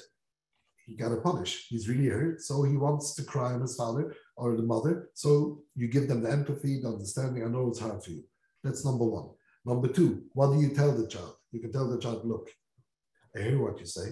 He 0.86 0.96
got 0.96 1.12
a 1.12 1.18
punish. 1.18 1.68
He's 1.68 1.90
really 1.90 2.08
hurt. 2.08 2.42
So 2.42 2.64
he 2.64 2.78
wants 2.78 3.14
to 3.16 3.24
cry 3.24 3.54
on 3.54 3.62
his 3.62 3.76
father 3.76 4.16
or 4.38 4.56
the 4.56 4.64
mother. 4.64 5.10
So 5.14 5.64
you 5.76 5.88
give 5.90 6.08
them 6.08 6.24
the 6.24 6.32
empathy, 6.32 6.80
the 6.80 6.88
understanding. 6.88 7.44
I 7.44 7.48
know 7.48 7.68
it's 7.68 7.80
hard 7.80 8.02
for 8.04 8.12
you. 8.12 8.24
That's 8.64 8.86
number 8.86 9.04
one. 9.04 9.30
Number 9.66 9.90
two, 9.90 10.24
what 10.34 10.54
do 10.54 10.62
you 10.62 10.70
tell 10.70 10.94
the 10.94 11.08
child? 11.08 11.36
You 11.52 11.60
can 11.60 11.74
tell 11.74 11.90
the 11.90 12.00
child, 12.00 12.26
look, 12.26 12.50
I 13.36 13.42
hear 13.42 13.62
what 13.62 13.80
you 13.80 13.86
say. 13.86 14.12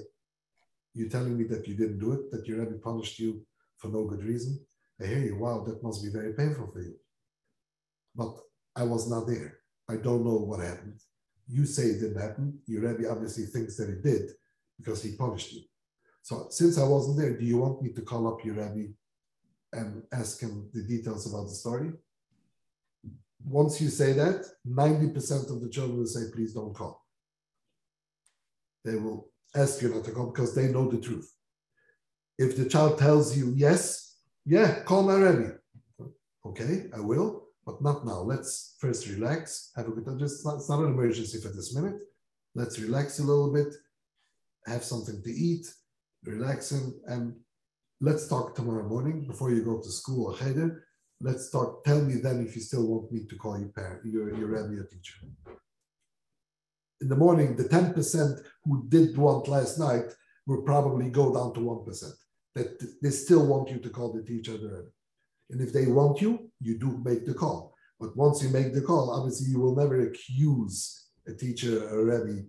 You're 0.93 1.09
telling 1.09 1.37
me 1.37 1.45
that 1.45 1.65
you 1.67 1.75
didn't 1.75 1.99
do 1.99 2.11
it, 2.11 2.31
that 2.31 2.45
your 2.45 2.59
Rebbe 2.59 2.77
punished 2.83 3.19
you 3.19 3.45
for 3.77 3.87
no 3.87 4.03
good 4.05 4.23
reason. 4.23 4.59
I 5.01 5.05
hear 5.05 5.19
you. 5.19 5.37
Wow, 5.37 5.63
that 5.65 5.83
must 5.83 6.03
be 6.03 6.09
very 6.09 6.33
painful 6.33 6.71
for 6.71 6.81
you. 6.81 6.95
But 8.15 8.35
I 8.75 8.83
was 8.83 9.09
not 9.09 9.27
there. 9.27 9.59
I 9.89 9.95
don't 9.95 10.25
know 10.25 10.35
what 10.35 10.59
happened. 10.59 10.99
You 11.47 11.65
say 11.65 11.83
it 11.83 12.01
didn't 12.01 12.21
happen. 12.21 12.59
Your 12.65 12.81
Rebbe 12.81 13.09
obviously 13.09 13.45
thinks 13.45 13.77
that 13.77 13.89
it 13.89 14.03
did 14.03 14.31
because 14.77 15.01
he 15.01 15.15
punished 15.15 15.53
you. 15.53 15.61
So 16.21 16.47
since 16.49 16.79
I 16.79 16.83
wasn't 16.83 17.17
there, 17.17 17.37
do 17.37 17.45
you 17.45 17.57
want 17.57 17.81
me 17.81 17.91
to 17.93 18.01
call 18.01 18.27
up 18.27 18.43
your 18.43 18.55
Rebbe 18.55 18.93
and 19.73 20.03
ask 20.11 20.41
him 20.41 20.69
the 20.73 20.81
details 20.81 21.31
about 21.31 21.47
the 21.47 21.53
story? 21.53 21.91
Once 23.43 23.79
you 23.79 23.89
say 23.89 24.13
that, 24.13 24.43
90% 24.67 25.51
of 25.51 25.61
the 25.61 25.69
children 25.69 25.99
will 25.99 26.07
say, 26.07 26.31
please 26.33 26.53
don't 26.53 26.73
call. 26.73 27.05
They 28.83 28.95
will 28.95 29.29
ask 29.55 29.81
you 29.81 29.89
not 29.89 30.03
to 30.05 30.11
call 30.11 30.31
because 30.31 30.55
they 30.55 30.67
know 30.67 30.89
the 30.89 30.99
truth. 30.99 31.31
If 32.39 32.57
the 32.57 32.67
child 32.67 32.97
tells 32.97 33.37
you, 33.37 33.53
yes, 33.55 34.17
yeah, 34.45 34.81
call 34.81 35.03
my 35.03 35.15
Rebbe. 35.15 35.59
Okay, 36.45 36.85
I 36.95 36.99
will, 36.99 37.44
but 37.65 37.81
not 37.81 38.05
now. 38.05 38.21
Let's 38.21 38.75
first 38.79 39.07
relax, 39.07 39.71
have 39.75 39.87
a 39.87 39.91
good 39.91 40.05
time. 40.05 40.19
Just, 40.19 40.45
it's 40.45 40.69
not 40.69 40.79
an 40.79 40.91
emergency 40.91 41.39
for 41.41 41.49
this 41.49 41.75
minute. 41.75 41.95
Let's 42.53 42.79
relax 42.79 43.19
a 43.19 43.23
little 43.23 43.51
bit, 43.51 43.73
have 44.65 44.83
something 44.83 45.21
to 45.23 45.29
eat, 45.29 45.67
relax 46.23 46.71
and 46.71 47.35
let's 48.01 48.27
talk 48.27 48.55
tomorrow 48.55 48.87
morning 48.87 49.25
before 49.25 49.51
you 49.51 49.63
go 49.63 49.79
to 49.79 49.91
school 49.91 50.31
or 50.31 50.37
cheder. 50.37 50.85
Let's 51.21 51.49
talk. 51.49 51.83
Tell 51.83 52.01
me 52.01 52.15
then 52.15 52.45
if 52.45 52.55
you 52.55 52.61
still 52.61 52.85
want 52.87 53.11
me 53.11 53.25
to 53.25 53.35
call 53.37 53.57
you 53.57 53.71
parent, 53.75 54.05
your, 54.05 54.35
your 54.37 54.49
rabbi 54.49 54.75
or 54.81 54.83
teacher. 54.83 55.15
In 57.01 57.09
the 57.09 57.15
morning, 57.15 57.55
the 57.55 57.63
10% 57.63 58.39
who 58.63 58.85
did 58.89 59.17
want 59.17 59.47
last 59.47 59.79
night 59.79 60.05
will 60.45 60.61
probably 60.61 61.09
go 61.09 61.33
down 61.33 61.53
to 61.53 61.59
1%. 61.59 62.11
That 62.55 62.99
they 63.01 63.09
still 63.09 63.45
want 63.45 63.69
you 63.69 63.79
to 63.79 63.89
call 63.89 64.13
the 64.13 64.23
teacher 64.23 64.57
the 64.57 64.69
rabbi. 64.69 64.94
And 65.49 65.61
if 65.61 65.71
they 65.73 65.87
want 65.87 66.21
you, 66.21 66.51
you 66.59 66.77
do 66.77 67.01
make 67.03 67.25
the 67.25 67.33
call. 67.33 67.75
But 67.99 68.15
once 68.17 68.43
you 68.43 68.49
make 68.49 68.73
the 68.73 68.81
call, 68.81 69.11
obviously 69.11 69.49
you 69.51 69.59
will 69.59 69.75
never 69.75 70.07
accuse 70.07 71.05
a 71.27 71.33
teacher 71.33 71.87
a 71.89 72.03
rabbi 72.03 72.41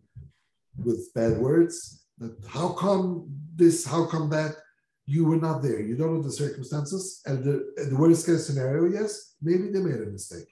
with 0.76 1.12
bad 1.14 1.38
words. 1.38 2.04
That 2.18 2.36
how 2.48 2.68
come 2.70 3.28
this, 3.54 3.86
how 3.86 4.06
come 4.06 4.30
that? 4.30 4.56
You 5.04 5.24
were 5.24 5.36
not 5.36 5.62
there. 5.62 5.80
You 5.80 5.96
don't 5.96 6.14
know 6.14 6.22
the 6.22 6.32
circumstances. 6.32 7.22
And 7.26 7.44
the, 7.44 7.86
the 7.90 7.96
worst 7.96 8.26
case 8.26 8.46
scenario, 8.46 8.86
yes, 8.86 9.34
maybe 9.40 9.70
they 9.70 9.80
made 9.80 10.00
a 10.00 10.10
mistake. 10.10 10.48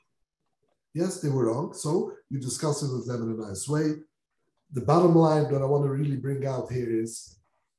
Yes, 0.92 1.20
they 1.20 1.28
were 1.28 1.46
wrong. 1.46 1.74
So 1.74 2.12
you 2.30 2.38
discuss 2.38 2.82
it 2.82 2.92
with 2.92 3.08
them 3.08 3.22
in 3.22 3.42
a 3.42 3.48
nice 3.48 3.68
way. 3.68 3.94
The 4.72 4.82
bottom 4.82 5.16
line 5.16 5.50
that 5.52 5.60
I 5.60 5.64
want 5.64 5.84
to 5.84 5.90
really 5.90 6.16
bring 6.16 6.46
out 6.46 6.70
here 6.70 6.88
is 6.88 7.36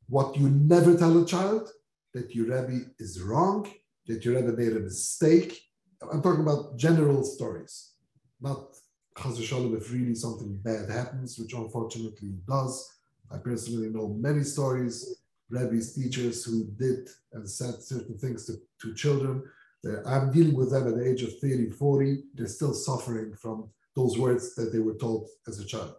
what 0.08 0.38
you 0.38 0.50
never 0.50 0.98
tell 0.98 1.22
a 1.22 1.26
child 1.26 1.70
that 2.14 2.36
your 2.36 2.46
Rebbe 2.46 2.86
is 3.00 3.22
wrong, 3.22 3.68
that 4.08 4.24
your 4.24 4.36
Rebbe 4.36 4.54
made 4.54 4.76
a 4.76 4.80
mistake. 4.80 5.62
I'm 6.02 6.22
talking 6.22 6.42
about 6.42 6.78
general 6.78 7.24
stories, 7.24 7.94
not 8.40 8.76
Chaz 9.18 9.42
Shalom 9.42 9.76
if 9.76 9.92
really 9.92 10.16
something 10.16 10.58
bad 10.58 10.90
happens, 10.90 11.40
which 11.40 11.54
unfortunately 11.54 12.34
does. 12.48 12.92
I 13.32 13.38
personally 13.38 13.90
know 13.90 14.10
many 14.10 14.44
stories, 14.44 15.20
Rebbe's 15.50 15.94
teachers 15.94 16.44
who 16.44 16.66
did 16.66 17.10
and 17.34 17.50
said 17.50 17.82
certain 17.82 18.18
things 18.18 18.46
to, 18.46 18.54
to 18.82 18.94
children. 18.94 19.44
They're, 19.84 20.08
I'm 20.08 20.32
dealing 20.32 20.56
with 20.56 20.72
them 20.72 20.88
at 20.88 20.96
the 20.96 21.10
age 21.10 21.24
of 21.24 21.38
30, 21.40 21.72
40. 21.72 22.24
They're 22.34 22.48
still 22.48 22.74
suffering 22.74 23.34
from 23.36 23.70
those 23.96 24.18
words 24.18 24.56
that 24.56 24.74
they 24.74 24.80
were 24.80 24.96
told 24.96 25.30
as 25.48 25.60
a 25.60 25.66
child. 25.66 25.96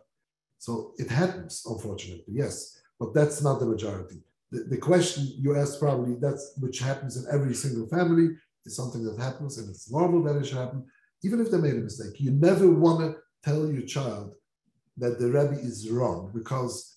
So 0.58 0.92
it 0.98 1.08
happens, 1.08 1.64
unfortunately, 1.68 2.24
yes, 2.28 2.80
but 2.98 3.14
that's 3.14 3.42
not 3.42 3.60
the 3.60 3.66
majority. 3.66 4.22
The, 4.56 4.64
the 4.64 4.78
question 4.78 5.34
you 5.38 5.54
asked 5.54 5.80
probably 5.80 6.14
that's 6.14 6.54
which 6.58 6.78
happens 6.78 7.18
in 7.18 7.26
every 7.30 7.52
single 7.52 7.86
family 7.88 8.28
is 8.64 8.74
something 8.74 9.04
that 9.04 9.18
happens 9.18 9.58
and 9.58 9.68
it's 9.68 9.90
normal 9.90 10.22
that 10.22 10.36
it 10.36 10.46
should 10.46 10.56
happen, 10.56 10.86
even 11.22 11.40
if 11.40 11.50
they 11.50 11.58
made 11.58 11.74
a 11.74 11.88
mistake. 11.88 12.18
You 12.18 12.30
never 12.30 12.66
want 12.70 13.00
to 13.00 13.16
tell 13.44 13.70
your 13.70 13.82
child 13.82 14.32
that 14.96 15.18
the 15.18 15.26
Rebbe 15.26 15.60
is 15.60 15.90
wrong 15.90 16.30
because 16.34 16.96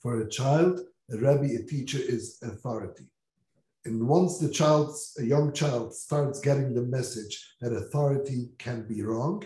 for 0.00 0.22
a 0.22 0.28
child, 0.28 0.80
a 1.12 1.16
Rebbe, 1.18 1.54
a 1.54 1.62
teacher 1.62 2.00
is 2.00 2.38
authority. 2.42 3.04
And 3.84 4.08
once 4.08 4.38
the 4.38 4.48
child, 4.48 4.96
a 5.20 5.22
young 5.22 5.52
child, 5.52 5.94
starts 5.94 6.40
getting 6.40 6.74
the 6.74 6.82
message 6.82 7.54
that 7.60 7.72
authority 7.72 8.48
can 8.58 8.88
be 8.88 9.02
wrong, 9.02 9.44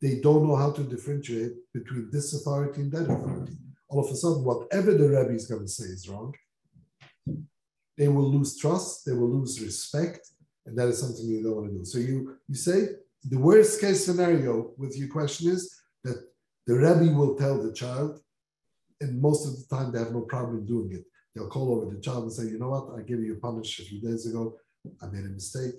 they 0.00 0.20
don't 0.20 0.46
know 0.46 0.54
how 0.54 0.70
to 0.70 0.84
differentiate 0.84 1.54
between 1.74 2.08
this 2.12 2.34
authority 2.34 2.82
and 2.82 2.92
that 2.92 3.10
authority. 3.10 3.56
All 3.88 4.04
of 4.04 4.12
a 4.12 4.14
sudden, 4.14 4.44
whatever 4.44 4.92
the 4.94 5.08
Rebbe 5.08 5.34
is 5.34 5.48
going 5.48 5.62
to 5.62 5.68
say 5.68 5.86
is 5.86 6.08
wrong. 6.08 6.34
They 7.98 8.08
will 8.08 8.30
lose 8.36 8.56
trust, 8.56 9.04
they 9.04 9.12
will 9.12 9.32
lose 9.38 9.60
respect, 9.60 10.22
and 10.64 10.78
that 10.78 10.88
is 10.88 11.00
something 11.00 11.26
you 11.26 11.42
don't 11.42 11.56
want 11.56 11.68
to 11.70 11.78
do. 11.78 11.84
So 11.84 11.98
you 11.98 12.16
you 12.46 12.54
say 12.54 12.78
the 13.32 13.40
worst 13.48 13.80
case 13.80 14.00
scenario 14.06 14.72
with 14.78 14.96
your 14.96 15.08
question 15.08 15.50
is 15.50 15.62
that 16.04 16.18
the 16.68 16.74
Rebbe 16.84 17.12
will 17.18 17.34
tell 17.34 17.56
the 17.60 17.72
child, 17.72 18.20
and 19.00 19.20
most 19.20 19.42
of 19.48 19.52
the 19.58 19.66
time 19.74 19.90
they 19.90 19.98
have 19.98 20.12
no 20.12 20.22
problem 20.34 20.64
doing 20.64 20.92
it. 20.92 21.04
They'll 21.34 21.54
call 21.56 21.68
over 21.74 21.86
the 21.94 22.00
child 22.00 22.22
and 22.24 22.32
say, 22.32 22.44
you 22.44 22.58
know 22.58 22.70
what, 22.70 22.86
I 22.98 23.02
gave 23.02 23.20
you 23.20 23.34
a 23.34 23.40
punish 23.48 23.78
a 23.80 23.84
few 23.84 24.00
days 24.00 24.26
ago. 24.26 24.56
I 25.02 25.06
made 25.06 25.24
a 25.24 25.34
mistake. 25.40 25.78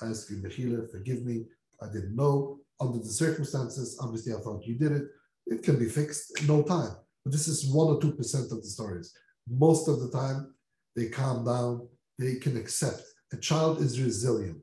I 0.00 0.06
ask 0.06 0.30
you, 0.30 0.36
Mechila, 0.36 0.90
forgive 0.90 1.24
me. 1.24 1.36
I 1.82 1.86
didn't 1.86 2.16
know. 2.16 2.58
Under 2.80 2.98
the 2.98 3.16
circumstances, 3.24 3.98
obviously 4.00 4.32
I 4.32 4.40
thought 4.40 4.66
you 4.66 4.76
did 4.84 4.92
it. 4.92 5.04
It 5.46 5.62
can 5.62 5.78
be 5.78 5.88
fixed 5.88 6.40
in 6.40 6.46
no 6.46 6.62
time. 6.62 6.94
But 7.24 7.32
this 7.32 7.48
is 7.48 7.66
one 7.66 7.88
or 7.88 8.00
two 8.00 8.12
percent 8.12 8.52
of 8.52 8.62
the 8.62 8.68
stories. 8.68 9.12
Most 9.48 9.88
of 9.88 10.00
the 10.00 10.10
time, 10.10 10.54
they 10.98 11.08
calm 11.08 11.44
down, 11.44 11.88
they 12.18 12.36
can 12.36 12.56
accept. 12.56 13.02
A 13.32 13.36
child 13.36 13.80
is 13.80 14.00
resilient. 14.00 14.62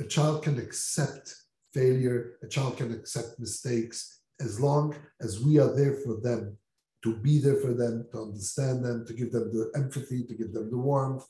A 0.00 0.04
child 0.04 0.42
can 0.42 0.58
accept 0.58 1.34
failure, 1.72 2.38
a 2.42 2.48
child 2.48 2.76
can 2.76 2.92
accept 2.92 3.38
mistakes 3.38 4.20
as 4.40 4.60
long 4.60 4.94
as 5.20 5.40
we 5.40 5.58
are 5.58 5.74
there 5.74 5.94
for 6.04 6.20
them, 6.20 6.56
to 7.04 7.16
be 7.16 7.38
there 7.38 7.56
for 7.56 7.72
them, 7.72 8.06
to 8.12 8.22
understand 8.22 8.84
them, 8.84 9.06
to 9.06 9.14
give 9.14 9.32
them 9.32 9.50
the 9.52 9.70
empathy, 9.74 10.24
to 10.24 10.34
give 10.34 10.52
them 10.52 10.70
the 10.70 10.76
warmth, 10.76 11.24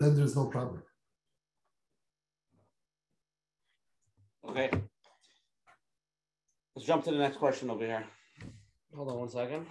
then 0.00 0.14
there's 0.14 0.36
no 0.36 0.46
problem. 0.46 0.82
Okay. 4.48 4.70
Let's 6.74 6.86
jump 6.86 7.04
to 7.04 7.10
the 7.10 7.18
next 7.18 7.38
question 7.38 7.70
over 7.70 7.84
here. 7.84 8.04
Hold 8.94 9.10
on 9.10 9.18
one 9.18 9.28
second. 9.28 9.66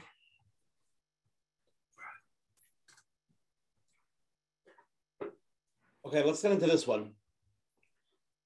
Okay, 6.07 6.23
let's 6.23 6.41
get 6.41 6.53
into 6.53 6.67
this 6.67 6.87
one. 6.87 7.11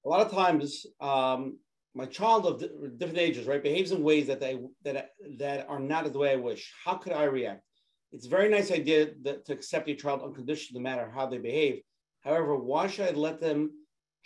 A 0.04 0.08
lot 0.08 0.26
of 0.26 0.32
times, 0.32 0.84
um, 1.00 1.60
my 1.94 2.06
child 2.06 2.44
of 2.44 2.58
different 2.98 3.18
ages, 3.18 3.46
right, 3.46 3.62
behaves 3.62 3.92
in 3.92 4.02
ways 4.02 4.26
that 4.26 4.40
they 4.40 4.58
that 4.82 5.10
that 5.38 5.68
are 5.68 5.78
not 5.78 6.12
the 6.12 6.18
way 6.18 6.32
I 6.32 6.36
wish. 6.36 6.72
How 6.84 6.94
could 6.94 7.12
I 7.12 7.22
react? 7.24 7.62
It's 8.10 8.26
a 8.26 8.30
very 8.36 8.48
nice 8.48 8.72
idea 8.72 9.10
that, 9.22 9.44
to 9.46 9.52
accept 9.52 9.86
your 9.86 9.96
child 9.96 10.22
unconditionally, 10.24 10.82
no 10.82 10.90
matter 10.90 11.08
how 11.08 11.26
they 11.26 11.38
behave. 11.38 11.82
However, 12.22 12.56
why 12.56 12.88
should 12.88 13.08
I 13.08 13.12
let 13.12 13.40
them 13.40 13.70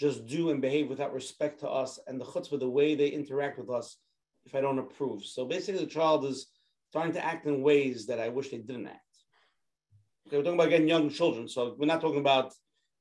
just 0.01 0.25
do 0.27 0.49
and 0.49 0.63
behave 0.63 0.89
without 0.89 1.13
respect 1.13 1.61
to 1.61 1.69
us 1.69 1.99
and 2.07 2.19
the 2.19 2.25
chutzpah, 2.25 2.59
the 2.59 2.71
way 2.71 2.95
they 2.95 3.09
interact 3.09 3.59
with 3.59 3.69
us, 3.69 3.99
if 4.47 4.55
I 4.55 4.63
don't 4.63 4.79
approve? 4.79 5.27
So 5.27 5.45
basically, 5.45 5.85
the 5.85 5.91
child 5.91 6.25
is 6.25 6.47
starting 6.89 7.13
to 7.13 7.25
act 7.25 7.45
in 7.45 7.61
ways 7.61 8.07
that 8.07 8.19
I 8.19 8.31
wish 8.31 8.49
they 8.49 8.59
didn't 8.59 8.87
act. 8.87 9.03
Okay, 10.27 10.39
we're 10.39 10.43
talking 10.43 10.59
about 10.59 10.71
getting 10.71 10.89
young 10.89 11.11
children, 11.11 11.49
so 11.49 11.77
we're 11.79 11.85
not 11.85 12.01
talking 12.01 12.21
about 12.21 12.55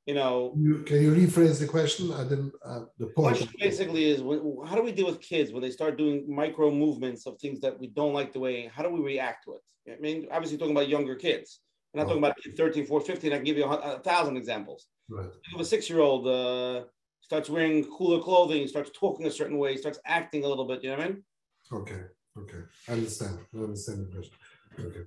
you 0.05 0.13
know. 0.13 0.53
You, 0.57 0.83
can 0.83 1.01
you 1.01 1.13
rephrase 1.13 1.59
the 1.59 1.67
question? 1.67 2.11
I 2.11 2.23
didn't. 2.23 2.53
Uh, 2.63 2.81
the 2.97 3.07
point. 3.07 3.37
Question 3.37 3.55
basically 3.59 4.05
is, 4.05 4.21
how 4.67 4.75
do 4.75 4.83
we 4.83 4.91
deal 4.91 5.07
with 5.07 5.21
kids 5.21 5.51
when 5.51 5.61
they 5.61 5.71
start 5.71 5.97
doing 5.97 6.25
micro 6.27 6.71
movements 6.71 7.25
of 7.25 7.39
things 7.39 7.59
that 7.61 7.79
we 7.79 7.87
don't 7.87 8.13
like 8.13 8.33
the 8.33 8.39
way? 8.39 8.69
How 8.73 8.83
do 8.83 8.89
we 8.89 8.99
react 8.99 9.45
to 9.45 9.55
it? 9.55 9.61
I 9.91 9.99
mean, 9.99 10.27
obviously 10.31 10.57
talking 10.57 10.75
about 10.75 10.89
younger 10.89 11.15
kids. 11.15 11.59
We're 11.93 12.01
not 12.01 12.07
oh. 12.07 12.19
talking 12.19 12.23
about 12.23 12.57
13, 12.57 12.85
14, 12.85 13.15
15. 13.15 13.33
I 13.33 13.35
can 13.37 13.45
give 13.45 13.57
you 13.57 13.65
a, 13.65 13.95
a 13.95 13.99
thousand 13.99 14.37
examples. 14.37 14.87
Right. 15.09 15.29
If 15.53 15.59
a 15.59 15.65
six-year-old 15.65 16.27
uh, 16.27 16.85
starts 17.21 17.49
wearing 17.49 17.85
cooler 17.85 18.21
clothing, 18.21 18.67
starts 18.67 18.91
talking 18.93 19.27
a 19.27 19.31
certain 19.31 19.57
way, 19.57 19.77
starts 19.77 19.99
acting 20.05 20.43
a 20.43 20.47
little 20.47 20.65
bit. 20.65 20.83
You 20.83 20.91
know 20.91 20.97
what 20.97 21.05
I 21.05 21.09
mean? 21.09 21.23
Okay. 21.71 22.01
Okay. 22.37 22.63
I 22.89 22.91
understand. 22.93 23.37
I 23.55 23.59
understand 23.59 24.07
the 24.07 24.11
question. 24.11 24.33
Okay. 24.79 25.05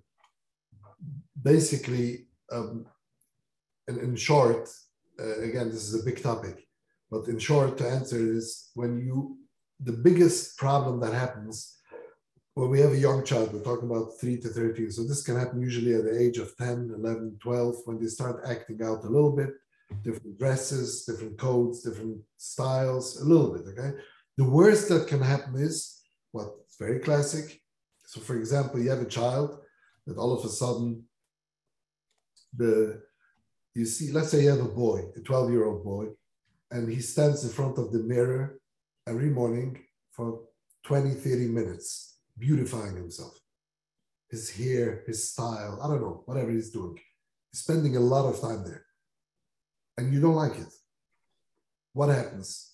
Basically, 1.43 2.27
um, 2.51 2.87
in, 3.89 3.99
in 3.99 4.17
short, 4.17 4.69
uh, 5.21 5.41
again, 5.41 5.71
this 5.71 5.85
is 5.89 6.01
a 6.01 6.05
big 6.05 6.23
topic, 6.23 6.67
but 7.11 7.27
in 7.29 7.39
short, 7.39 7.79
to 7.79 7.89
answer 7.89 8.19
is 8.19 8.71
when 8.75 8.99
you, 8.99 9.39
the 9.81 9.93
biggest 9.93 10.57
problem 10.57 11.01
that 11.01 11.13
happens 11.13 11.79
when 12.59 12.71
we 12.71 12.81
have 12.81 12.91
a 12.91 12.99
young 12.99 13.25
child, 13.25 13.53
we're 13.53 13.63
talking 13.63 13.89
about 13.89 14.19
3 14.21 14.37
to 14.39 14.49
13. 14.49 14.91
So 14.91 15.05
this 15.05 15.23
can 15.23 15.39
happen 15.39 15.61
usually 15.61 15.95
at 15.95 16.03
the 16.03 16.21
age 16.21 16.39
of 16.39 16.57
10, 16.57 16.93
11, 16.99 17.39
12, 17.41 17.77
when 17.85 18.01
they 18.01 18.09
start 18.09 18.43
acting 18.49 18.83
out 18.83 19.05
a 19.05 19.09
little 19.09 19.31
bit, 19.31 19.51
different 20.03 20.37
dresses, 20.41 21.05
different 21.05 21.39
codes, 21.39 21.85
different 21.85 22.19
styles, 22.37 23.21
a 23.21 23.25
little 23.25 23.53
bit, 23.53 23.63
okay? 23.69 23.97
The 24.39 24.51
worst 24.51 24.89
that 24.89 25.07
can 25.07 25.23
happen 25.23 25.55
is 25.55 26.01
what's 26.33 26.77
very 26.81 26.99
classic. 26.99 27.61
So 28.07 28.21
for 28.21 28.37
example, 28.37 28.81
you 28.81 28.91
have 28.91 29.03
a 29.03 29.15
child 29.21 29.57
that 30.09 30.19
all 30.19 30.37
of 30.37 30.45
a 30.45 30.49
sudden 30.49 31.05
the 32.57 33.03
you 33.75 33.85
see, 33.85 34.13
let's 34.13 34.31
say 34.31 34.43
you 34.43 34.51
have 34.51 34.61
a 34.61 34.65
boy, 34.69 35.03
a 35.17 35.21
12 35.21 35.51
year 35.51 35.67
old 35.67 35.85
boy, 35.85 36.07
and 36.71 36.89
he 36.89 37.01
stands 37.01 37.45
in 37.45 37.51
front 37.51 37.79
of 37.79 37.93
the 37.93 38.01
mirror 38.01 38.59
every 39.07 39.31
morning 39.31 39.79
for 40.11 40.41
20, 40.85 41.11
30 41.11 41.49
minutes, 41.49 42.19
beautifying 42.39 42.97
himself. 42.97 43.39
His 44.31 44.51
hair, 44.51 45.05
his 45.07 45.31
style, 45.31 45.81
I 45.83 45.89
don't 45.89 46.03
know, 46.03 46.23
whatever 46.27 46.51
he's 46.51 46.71
doing. 46.71 46.99
He's 47.51 47.61
spending 47.61 47.97
a 47.97 48.01
lot 48.01 48.27
of 48.29 48.41
time 48.41 48.65
there. 48.65 48.85
And 49.97 50.13
you 50.13 50.21
don't 50.21 50.35
like 50.35 50.57
it. 50.57 50.73
What 51.93 52.11
happens? 52.11 52.73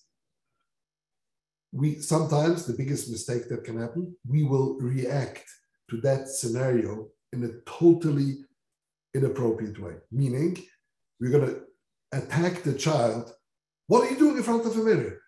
We 1.72 1.96
sometimes 1.96 2.66
the 2.66 2.74
biggest 2.74 3.10
mistake 3.10 3.48
that 3.48 3.64
can 3.64 3.80
happen, 3.80 4.16
we 4.28 4.44
will 4.44 4.76
react 4.78 5.44
to 5.90 6.00
that 6.02 6.28
scenario 6.28 7.08
in 7.32 7.44
a 7.44 7.70
totally 7.70 8.44
inappropriate 9.14 9.80
way. 9.80 9.94
Meaning, 10.12 10.56
we're 11.24 11.38
going 11.38 11.54
to 11.54 11.62
attack 12.12 12.62
the 12.62 12.74
child. 12.74 13.32
What 13.86 14.06
are 14.06 14.10
you 14.10 14.18
doing 14.18 14.36
in 14.36 14.42
front 14.42 14.66
of 14.66 14.76
a 14.76 14.82
mirror 14.82 15.22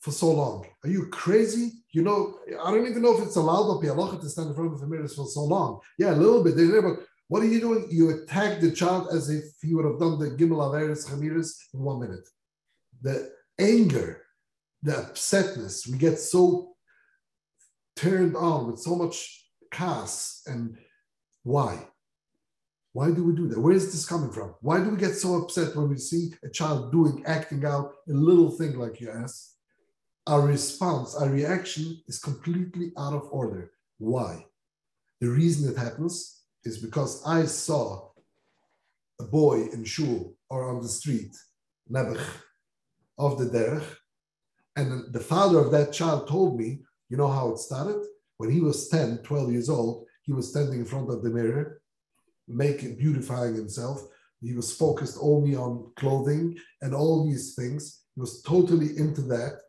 for 0.00 0.10
so 0.10 0.30
long? 0.30 0.66
Are 0.84 0.90
you 0.90 1.06
crazy? 1.06 1.72
You 1.92 2.02
know, 2.02 2.38
I 2.62 2.70
don't 2.70 2.86
even 2.86 3.00
know 3.00 3.16
if 3.16 3.24
it's 3.24 3.36
allowed 3.36 3.70
of 3.70 3.82
Pialocha 3.82 4.20
to 4.20 4.28
stand 4.28 4.50
in 4.50 4.54
front 4.54 4.74
of 4.74 4.82
a 4.82 4.86
mirror 4.86 5.08
for 5.08 5.24
so 5.26 5.44
long. 5.44 5.80
Yeah, 5.98 6.12
a 6.12 6.16
little 6.16 6.44
bit. 6.44 6.54
But 6.56 7.06
what 7.28 7.42
are 7.42 7.46
you 7.46 7.60
doing? 7.60 7.88
You 7.90 8.10
attack 8.10 8.60
the 8.60 8.70
child 8.72 9.08
as 9.10 9.30
if 9.30 9.44
he 9.62 9.74
would 9.74 9.86
have 9.86 9.98
done 9.98 10.18
the 10.18 10.30
Gimel 10.32 10.60
Averis 10.60 11.08
Chamiris 11.08 11.52
in 11.72 11.80
one 11.80 12.00
minute. 12.00 12.28
The 13.00 13.32
anger, 13.58 14.22
the 14.82 14.92
upsetness, 14.92 15.90
we 15.90 15.96
get 15.96 16.18
so 16.18 16.74
turned 17.96 18.36
on 18.36 18.70
with 18.70 18.80
so 18.80 18.96
much 18.96 19.46
chaos. 19.72 20.42
And 20.46 20.76
why? 21.42 21.86
Why 22.92 23.10
do 23.10 23.24
we 23.24 23.34
do 23.34 23.48
that? 23.48 23.60
Where 23.60 23.74
is 23.74 23.92
this 23.92 24.06
coming 24.06 24.30
from? 24.30 24.54
Why 24.60 24.78
do 24.78 24.90
we 24.90 24.96
get 24.96 25.14
so 25.14 25.36
upset 25.42 25.76
when 25.76 25.88
we 25.88 25.98
see 25.98 26.32
a 26.42 26.48
child 26.48 26.90
doing, 26.90 27.22
acting 27.26 27.64
out 27.64 27.92
a 28.08 28.12
little 28.12 28.50
thing 28.50 28.78
like 28.78 29.00
you 29.00 29.10
asked? 29.10 29.56
Our 30.26 30.42
response, 30.42 31.14
our 31.14 31.28
reaction 31.28 32.02
is 32.06 32.18
completely 32.18 32.92
out 32.98 33.14
of 33.14 33.28
order. 33.30 33.72
Why? 33.98 34.46
The 35.20 35.28
reason 35.28 35.70
it 35.70 35.78
happens 35.78 36.42
is 36.64 36.78
because 36.78 37.22
I 37.26 37.44
saw 37.44 38.10
a 39.20 39.24
boy 39.24 39.68
in 39.72 39.84
shul 39.84 40.34
or 40.48 40.68
on 40.68 40.80
the 40.80 40.88
street, 40.88 41.36
Nebuch, 41.90 42.24
of 43.18 43.38
the 43.38 43.46
derech, 43.46 43.84
and 44.76 45.12
the 45.12 45.20
father 45.20 45.58
of 45.58 45.72
that 45.72 45.92
child 45.92 46.28
told 46.28 46.56
me, 46.58 46.82
you 47.08 47.16
know 47.16 47.28
how 47.28 47.50
it 47.50 47.58
started? 47.58 48.00
When 48.36 48.50
he 48.50 48.60
was 48.60 48.88
10, 48.88 49.18
12 49.24 49.52
years 49.52 49.68
old, 49.68 50.06
he 50.22 50.32
was 50.32 50.50
standing 50.50 50.80
in 50.80 50.84
front 50.84 51.10
of 51.10 51.22
the 51.22 51.30
mirror 51.30 51.80
making 52.48 52.96
beautifying 52.96 53.54
himself. 53.54 54.02
He 54.40 54.54
was 54.54 54.72
focused 54.74 55.18
only 55.20 55.56
on 55.56 55.90
clothing 55.96 56.56
and 56.82 56.94
all 56.94 57.26
these 57.26 57.54
things. 57.54 58.02
He 58.14 58.20
was 58.20 58.42
totally 58.42 58.96
into 58.96 59.22
that. 59.22 59.60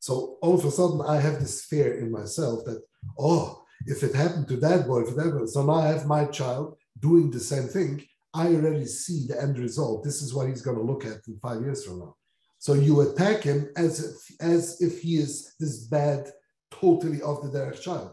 So 0.00 0.38
all 0.42 0.54
of 0.54 0.64
a 0.64 0.70
sudden, 0.70 1.00
I 1.00 1.18
have 1.20 1.40
this 1.40 1.64
fear 1.64 1.98
in 1.98 2.10
myself 2.10 2.64
that, 2.64 2.82
oh, 3.18 3.64
if 3.86 4.02
it 4.02 4.14
happened 4.14 4.48
to 4.48 4.56
that 4.58 4.86
boy, 4.86 5.02
if 5.02 5.50
so 5.50 5.64
now 5.64 5.74
I 5.74 5.88
have 5.88 6.06
my 6.06 6.26
child 6.26 6.76
doing 6.98 7.30
the 7.30 7.40
same 7.40 7.68
thing. 7.68 8.04
I 8.34 8.48
already 8.48 8.86
see 8.86 9.26
the 9.26 9.40
end 9.40 9.58
result. 9.58 10.04
This 10.04 10.22
is 10.22 10.34
what 10.34 10.48
he's 10.48 10.62
going 10.62 10.76
to 10.76 10.82
look 10.82 11.04
at 11.04 11.26
in 11.26 11.38
five 11.40 11.60
years 11.62 11.84
from 11.84 12.00
now. 12.00 12.16
So 12.58 12.74
you 12.74 13.00
attack 13.00 13.42
him 13.42 13.68
as 13.76 14.04
if, 14.04 14.40
as 14.40 14.80
if 14.80 15.00
he 15.00 15.16
is 15.16 15.54
this 15.58 15.84
bad, 15.84 16.30
totally 16.70 17.22
off 17.22 17.42
the 17.42 17.48
derech 17.48 17.80
child, 17.80 18.10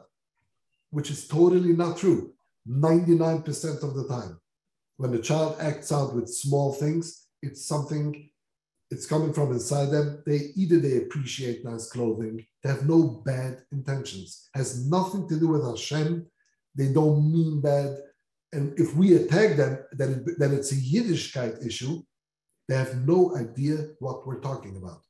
which 0.92 1.10
is 1.10 1.28
totally 1.28 1.74
not 1.74 1.98
true. 1.98 2.34
99% 2.68 3.84
of 3.84 3.96
the 3.96 4.08
time. 4.08 4.40
When 4.98 5.12
the 5.12 5.20
child 5.20 5.58
acts 5.60 5.92
out 5.92 6.16
with 6.16 6.30
small 6.30 6.74
things, 6.74 7.28
it's 7.42 7.66
something, 7.66 8.30
it's 8.92 9.06
coming 9.06 9.34
from 9.34 9.52
inside 9.52 9.88
them. 9.88 10.24
They 10.26 10.52
either 10.56 10.80
they 10.80 10.98
appreciate 10.98 11.66
nice 11.66 11.90
clothing, 11.90 12.46
they 12.64 12.70
have 12.70 12.88
no 12.88 13.22
bad 13.26 13.64
intentions, 13.72 14.50
has 14.54 14.90
nothing 14.90 15.28
to 15.30 15.40
do 15.40 15.50
with 15.50 15.66
Hashem. 15.66 16.26
They 16.76 16.94
don't 16.94 17.32
mean 17.32 17.62
bad. 17.62 17.98
And 18.54 18.80
if 18.80 18.96
we 18.96 19.16
attack 19.16 19.58
them, 19.58 19.80
then, 19.92 20.14
it, 20.14 20.40
then 20.40 20.54
it's 20.54 20.72
a 20.72 20.76
Yiddishkeit 20.76 21.66
issue. 21.66 22.04
They 22.68 22.76
have 22.76 23.06
no 23.06 23.36
idea 23.36 23.90
what 24.00 24.26
we're 24.26 24.40
talking 24.40 24.78
about. 24.78 25.02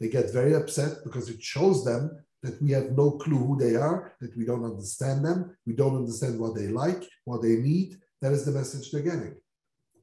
They 0.00 0.08
get 0.08 0.32
very 0.32 0.54
upset 0.54 1.04
because 1.04 1.28
it 1.28 1.42
shows 1.42 1.84
them 1.84 2.24
that 2.42 2.60
we 2.60 2.72
have 2.72 2.90
no 2.92 3.12
clue 3.12 3.38
who 3.38 3.56
they 3.56 3.76
are, 3.76 4.14
that 4.20 4.36
we 4.36 4.44
don't 4.44 4.64
understand 4.64 5.24
them, 5.24 5.56
we 5.66 5.74
don't 5.74 5.96
understand 5.96 6.38
what 6.38 6.54
they 6.54 6.68
like, 6.68 7.02
what 7.24 7.42
they 7.42 7.56
need. 7.56 7.98
That 8.20 8.32
is 8.32 8.44
the 8.44 8.52
message 8.52 8.90
they're 8.90 9.02
getting. 9.02 9.36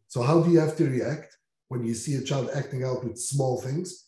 So, 0.08 0.22
how 0.22 0.42
do 0.42 0.52
you 0.52 0.60
have 0.60 0.76
to 0.78 0.90
react 0.90 1.38
when 1.68 1.84
you 1.86 1.94
see 1.94 2.16
a 2.16 2.24
child 2.24 2.50
acting 2.56 2.84
out 2.84 3.04
with 3.04 3.18
small 3.18 3.62
things? 3.62 4.06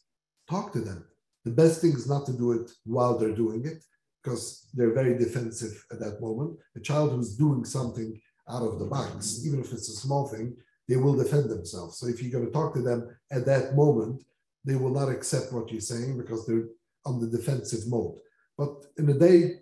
Talk 0.49 0.71
to 0.73 0.79
them. 0.79 1.05
The 1.45 1.51
best 1.51 1.81
thing 1.81 1.91
is 1.91 2.07
not 2.07 2.25
to 2.27 2.33
do 2.33 2.53
it 2.53 2.71
while 2.85 3.17
they're 3.17 3.35
doing 3.35 3.65
it, 3.65 3.83
because 4.21 4.67
they're 4.73 4.93
very 4.93 5.17
defensive 5.17 5.85
at 5.91 5.99
that 5.99 6.21
moment. 6.21 6.57
A 6.75 6.79
child 6.79 7.11
who's 7.11 7.35
doing 7.35 7.65
something 7.65 8.19
out 8.49 8.63
of 8.63 8.79
the 8.79 8.85
box, 8.85 9.43
even 9.45 9.59
if 9.59 9.71
it's 9.71 9.89
a 9.89 9.95
small 9.95 10.27
thing, 10.27 10.55
they 10.87 10.95
will 10.95 11.15
defend 11.15 11.49
themselves. 11.49 11.97
So, 11.97 12.07
if 12.07 12.21
you're 12.21 12.31
going 12.31 12.45
to 12.45 12.51
talk 12.51 12.73
to 12.75 12.81
them 12.81 13.15
at 13.29 13.45
that 13.45 13.75
moment, 13.75 14.23
they 14.63 14.75
will 14.75 14.93
not 14.93 15.09
accept 15.09 15.51
what 15.51 15.71
you're 15.71 15.81
saying 15.81 16.17
because 16.17 16.45
they're 16.45 16.67
on 17.05 17.19
the 17.19 17.27
defensive 17.27 17.87
mode. 17.87 18.15
But 18.57 18.85
in 18.97 19.09
a 19.09 19.17
day, 19.17 19.59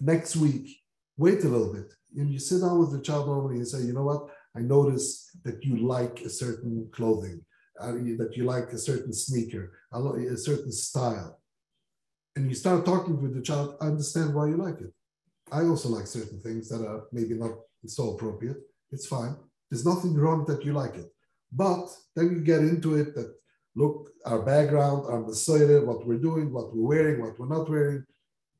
next 0.00 0.36
week, 0.36 0.80
wait 1.16 1.44
a 1.44 1.48
little 1.48 1.72
bit. 1.72 1.92
And 2.16 2.32
you 2.32 2.38
sit 2.38 2.60
down 2.60 2.78
with 2.78 2.92
the 2.92 3.02
child 3.02 3.26
normally 3.26 3.56
and 3.56 3.68
say, 3.68 3.82
you 3.82 3.92
know 3.92 4.04
what? 4.04 4.28
I 4.56 4.60
notice 4.60 5.30
that 5.44 5.62
you 5.64 5.76
like 5.76 6.20
a 6.20 6.30
certain 6.30 6.88
clothing, 6.92 7.44
uh, 7.80 7.92
that 7.92 8.32
you 8.34 8.44
like 8.44 8.72
a 8.72 8.78
certain 8.78 9.12
sneaker, 9.12 9.72
a 9.92 10.36
certain 10.36 10.72
style. 10.72 11.40
And 12.34 12.48
you 12.48 12.54
start 12.54 12.86
talking 12.86 13.20
with 13.20 13.34
the 13.34 13.42
child, 13.42 13.76
I 13.80 13.86
understand 13.86 14.34
why 14.34 14.48
you 14.48 14.56
like 14.56 14.80
it. 14.80 14.92
I 15.50 15.62
also 15.64 15.88
like 15.88 16.06
certain 16.06 16.40
things 16.40 16.68
that 16.68 16.86
are 16.86 17.04
maybe 17.12 17.34
not 17.34 17.52
so 17.86 18.14
appropriate. 18.14 18.58
It's 18.90 19.06
fine. 19.06 19.36
There's 19.70 19.84
nothing 19.84 20.14
wrong 20.14 20.44
that 20.46 20.64
you 20.64 20.72
like 20.72 20.94
it. 20.94 21.12
But 21.52 21.88
then 22.14 22.30
you 22.30 22.40
get 22.40 22.60
into 22.60 22.96
it 22.96 23.14
that 23.14 23.34
look 23.78 24.10
our 24.26 24.42
background, 24.42 25.06
our 25.08 25.20
Messiah, 25.20 25.80
what 25.80 26.06
we're 26.06 26.24
doing, 26.28 26.52
what 26.52 26.74
we're 26.74 26.88
wearing, 26.92 27.20
what 27.22 27.38
we're 27.38 27.54
not 27.56 27.70
wearing, 27.70 28.04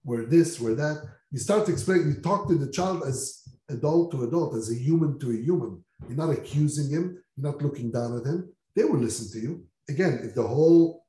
we're 0.04 0.26
this, 0.26 0.60
we're 0.60 0.74
that. 0.76 1.02
You 1.30 1.38
start 1.38 1.66
to 1.66 1.72
explain, 1.72 2.08
you 2.08 2.22
talk 2.22 2.48
to 2.48 2.54
the 2.54 2.70
child 2.70 3.02
as 3.06 3.42
adult 3.68 4.12
to 4.12 4.24
adult, 4.24 4.54
as 4.54 4.70
a 4.70 4.74
human 4.74 5.18
to 5.18 5.30
a 5.30 5.36
human. 5.36 5.84
You're 6.06 6.16
not 6.24 6.30
accusing 6.30 6.88
him, 6.90 7.22
you're 7.36 7.50
not 7.50 7.60
looking 7.60 7.90
down 7.90 8.16
at 8.18 8.24
him. 8.24 8.50
They 8.74 8.84
will 8.84 9.00
listen 9.00 9.26
to 9.32 9.44
you. 9.46 9.64
Again, 9.88 10.20
if 10.22 10.34
the 10.34 10.46
whole 10.46 11.04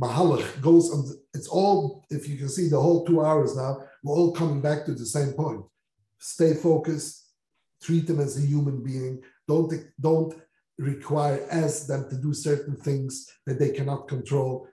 mahalach 0.00 0.60
goes 0.60 0.90
on, 0.90 1.04
it's 1.34 1.48
all, 1.48 2.04
if 2.10 2.28
you 2.28 2.36
can 2.36 2.48
see 2.48 2.68
the 2.68 2.80
whole 2.80 3.04
two 3.04 3.24
hours 3.24 3.56
now, 3.56 3.82
we're 4.02 4.16
all 4.16 4.32
coming 4.32 4.60
back 4.60 4.84
to 4.86 4.92
the 4.92 5.06
same 5.06 5.32
point. 5.32 5.62
Stay 6.18 6.54
focused, 6.54 7.28
treat 7.82 8.06
them 8.06 8.20
as 8.20 8.38
a 8.38 8.46
human 8.46 8.82
being. 8.82 9.22
Don't, 9.46 9.72
don't 10.00 10.34
require 10.78 11.46
ask 11.50 11.86
them 11.86 12.08
to 12.08 12.16
do 12.16 12.34
certain 12.34 12.76
things 12.76 13.30
that 13.46 13.58
they 13.58 13.70
cannot 13.70 14.08
control. 14.08 14.68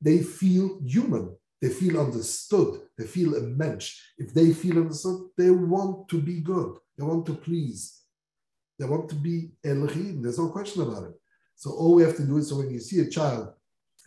They 0.00 0.18
feel 0.22 0.80
human. 0.84 1.36
They 1.62 1.70
feel 1.70 1.98
understood. 1.98 2.82
They 2.98 3.06
feel 3.06 3.36
a 3.36 3.40
mensch. 3.40 3.98
If 4.18 4.34
they 4.34 4.52
feel 4.52 4.78
understood, 4.78 5.28
they 5.36 5.50
want 5.50 6.08
to 6.10 6.20
be 6.20 6.40
good. 6.40 6.76
They 6.96 7.04
want 7.04 7.24
to 7.26 7.34
please. 7.34 8.02
They 8.78 8.84
want 8.84 9.08
to 9.08 9.14
be 9.14 9.52
Elohim. 9.64 10.22
There's 10.22 10.38
no 10.38 10.48
question 10.48 10.82
about 10.82 11.04
it. 11.04 11.14
So 11.56 11.70
all 11.70 11.94
we 11.94 12.02
have 12.02 12.16
to 12.16 12.26
do 12.26 12.36
is 12.36 12.48
so 12.48 12.56
when 12.56 12.70
you 12.70 12.80
see 12.80 13.00
a 13.00 13.08
child 13.08 13.48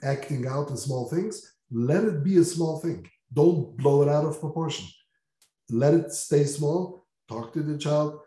acting 0.03 0.45
out 0.47 0.69
in 0.69 0.77
small 0.77 1.09
things, 1.09 1.53
let 1.71 2.03
it 2.03 2.23
be 2.23 2.37
a 2.37 2.43
small 2.43 2.79
thing. 2.79 3.09
Don't 3.33 3.75
blow 3.77 4.03
it 4.03 4.09
out 4.09 4.25
of 4.25 4.39
proportion. 4.39 4.87
Let 5.69 5.93
it 5.93 6.11
stay 6.11 6.43
small. 6.43 7.05
Talk 7.27 7.53
to 7.53 7.63
the 7.63 7.77
child. 7.77 8.19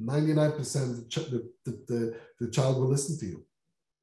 99% 0.00 1.10
the, 1.30 1.50
the, 1.64 2.16
the, 2.40 2.50
child 2.50 2.78
will 2.78 2.88
listen 2.88 3.18
to 3.18 3.26
you. 3.26 3.44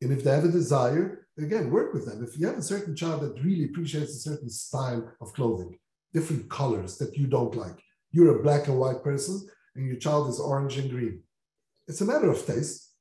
And 0.01 0.11
if 0.13 0.23
they 0.23 0.31
have 0.31 0.45
a 0.45 0.51
desire, 0.51 1.27
again, 1.37 1.71
work 1.71 1.93
with 1.93 2.05
them. 2.05 2.23
If 2.23 2.39
you 2.39 2.47
have 2.47 2.57
a 2.57 2.61
certain 2.61 2.95
child 2.95 3.21
that 3.21 3.43
really 3.43 3.65
appreciates 3.65 4.11
a 4.11 4.29
certain 4.29 4.49
style 4.49 5.11
of 5.19 5.33
clothing, 5.33 5.77
different 6.13 6.49
colors 6.49 6.97
that 6.99 7.17
you 7.17 7.27
don't 7.27 7.55
like, 7.55 7.81
you're 8.11 8.39
a 8.39 8.43
black 8.43 8.67
and 8.67 8.79
white 8.79 9.03
person, 9.03 9.47
and 9.75 9.87
your 9.87 9.97
child 9.97 10.29
is 10.29 10.39
orange 10.39 10.77
and 10.77 10.89
green. 10.89 11.21
It's 11.87 12.01
a 12.01 12.05
matter 12.05 12.29
of 12.29 12.45
taste. 12.45 12.93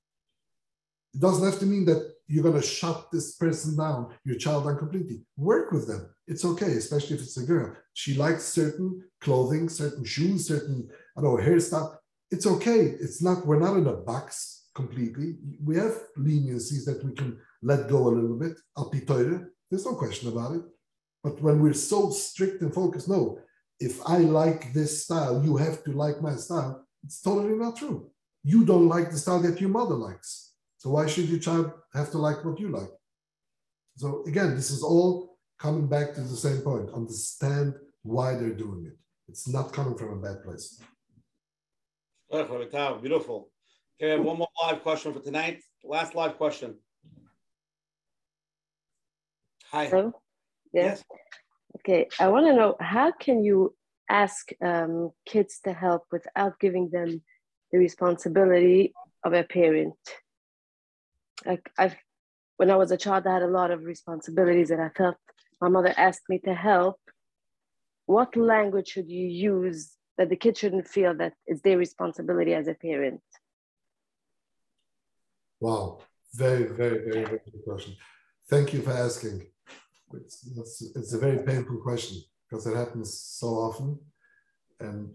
It 1.14 1.20
doesn't 1.20 1.44
have 1.44 1.60
to 1.60 1.66
mean 1.66 1.84
that 1.86 2.14
you're 2.28 2.43
going 2.43 2.60
to 2.60 2.66
shut 2.66 3.09
this 3.12 3.36
person 3.36 3.76
down, 3.76 4.12
your 4.24 4.36
child 4.36 4.64
down 4.64 4.78
completely. 4.78 5.22
Work 5.36 5.72
with 5.72 5.86
them. 5.86 6.10
It's 6.26 6.44
okay, 6.44 6.72
especially 6.72 7.16
if 7.16 7.22
it's 7.22 7.36
a 7.36 7.44
girl. 7.44 7.74
She 7.94 8.14
likes 8.14 8.44
certain 8.44 9.02
clothing, 9.20 9.68
certain 9.68 10.05
shoes, 10.05 10.48
certain, 10.48 10.88
I 11.16 11.22
don't 11.22 11.36
know, 11.36 11.43
hairstyle. 11.43 11.97
It's 12.31 12.47
okay. 12.47 12.81
It's 13.01 13.23
not, 13.23 13.47
we're 13.47 13.61
not 13.61 13.77
in 13.77 13.86
a 13.86 13.93
box 13.93 14.69
completely. 14.74 15.36
We 15.62 15.77
have 15.77 15.97
leniencies 16.19 16.85
that 16.86 17.03
we 17.05 17.12
can 17.12 17.39
let 17.62 17.89
go 17.89 18.09
a 18.09 18.15
little 18.16 18.39
bit. 18.39 18.59
There's 19.70 19.86
no 19.86 19.94
question 19.94 20.28
about 20.28 20.57
it. 20.57 20.62
But 21.23 21.40
when 21.40 21.61
we're 21.61 21.73
so 21.73 22.11
strict 22.11 22.62
and 22.62 22.73
focused, 22.73 23.09
no, 23.09 23.39
if 23.81 24.01
I 24.07 24.19
like 24.19 24.73
this 24.73 25.05
style, 25.05 25.43
you 25.44 25.57
have 25.57 25.82
to 25.85 25.93
like 25.93 26.23
my 26.23 26.35
style. 26.36 26.86
It's 27.05 27.20
totally 27.20 27.55
not 27.55 27.77
true. 27.77 28.11
You 28.44 28.65
don't 28.65 28.89
like 28.89 29.11
the 29.11 29.19
style 29.19 29.40
that 29.40 29.61
your 29.61 29.70
mother 29.70 29.94
likes. 29.94 30.53
So 30.78 30.90
why 30.90 31.07
should 31.07 31.28
your 31.28 31.40
child 31.40 31.73
have 31.94 32.11
to 32.12 32.19
like 32.19 32.44
what 32.44 32.61
you 32.61 32.69
like? 32.69 32.90
So 33.97 34.24
again, 34.27 34.55
this 34.55 34.70
is 34.70 34.82
all 34.82 35.39
coming 35.59 35.89
back 35.89 36.15
to 36.15 36.20
the 36.20 36.36
same 36.36 36.61
point. 36.61 36.90
Understand 36.94 37.74
why 38.03 38.35
they're 38.35 38.51
doing 38.51 38.85
it. 38.86 38.97
It's 39.28 39.48
not 39.48 39.73
coming 39.73 39.97
from 39.97 40.19
a 40.19 40.23
bad 40.23 40.44
place. 40.44 40.81
Beautiful. 42.31 43.51
Okay, 44.01 44.11
have 44.11 44.20
one 44.20 44.39
more 44.39 44.48
live 44.62 44.82
question 44.82 45.12
for 45.12 45.20
tonight. 45.20 45.62
Last 45.85 46.15
live 46.15 46.36
question. 46.36 46.77
Hi. 49.70 49.86
Hello? 49.86 50.12
Yes. 50.73 51.05
Okay, 51.78 52.09
I 52.19 52.28
want 52.28 52.47
to 52.47 52.53
know 52.55 52.77
how 52.81 53.12
can 53.12 53.44
you 53.44 53.74
ask 54.09 54.51
um, 54.62 55.11
kids 55.24 55.61
to 55.65 55.73
help 55.73 56.05
without 56.12 56.59
giving 56.59 56.90
them 56.90 57.23
the 57.73 57.78
responsibility 57.78 58.93
of 59.24 59.32
a 59.32 59.44
parent? 59.44 59.94
Like 61.44 61.70
I've, 61.78 61.97
when 62.57 62.70
I 62.70 62.77
was 62.77 62.90
a 62.90 62.97
child, 62.97 63.27
I 63.27 63.35
had 63.35 63.43
a 63.43 63.48
lot 63.48 63.70
of 63.70 63.85
responsibilities, 63.85 64.70
and 64.70 64.82
I 64.82 64.90
felt 64.90 65.16
my 65.61 65.69
mother 65.69 65.94
asked 65.97 66.28
me 66.28 66.39
to 66.40 66.55
help. 66.55 66.97
What 68.07 68.36
language 68.36 68.89
should 68.89 69.09
you 69.09 69.27
use 69.27 69.95
that 70.18 70.28
the 70.28 70.36
kid 70.36 70.56
shouldn't 70.56 70.88
feel 70.88 71.14
that 71.14 71.34
it's 71.47 71.60
their 71.62 71.78
responsibility 71.78 72.55
as 72.55 72.68
a 72.68 72.74
parent? 72.74 73.20
Wow, 75.60 76.01
very, 76.34 76.64
very, 76.64 76.98
very, 76.98 77.24
very 77.24 77.40
good 77.44 77.64
question. 77.66 77.97
Thank 78.48 78.72
you 78.72 78.82
for 78.82 78.93
asking. 78.93 79.47
It's, 80.14 80.48
it's, 80.56 80.82
it's 80.94 81.12
a 81.14 81.18
very 81.18 81.38
painful 81.44 81.78
question 81.78 82.22
because 82.48 82.66
it 82.66 82.76
happens 82.76 83.18
so 83.18 83.48
often. 83.48 83.98
And 84.80 85.10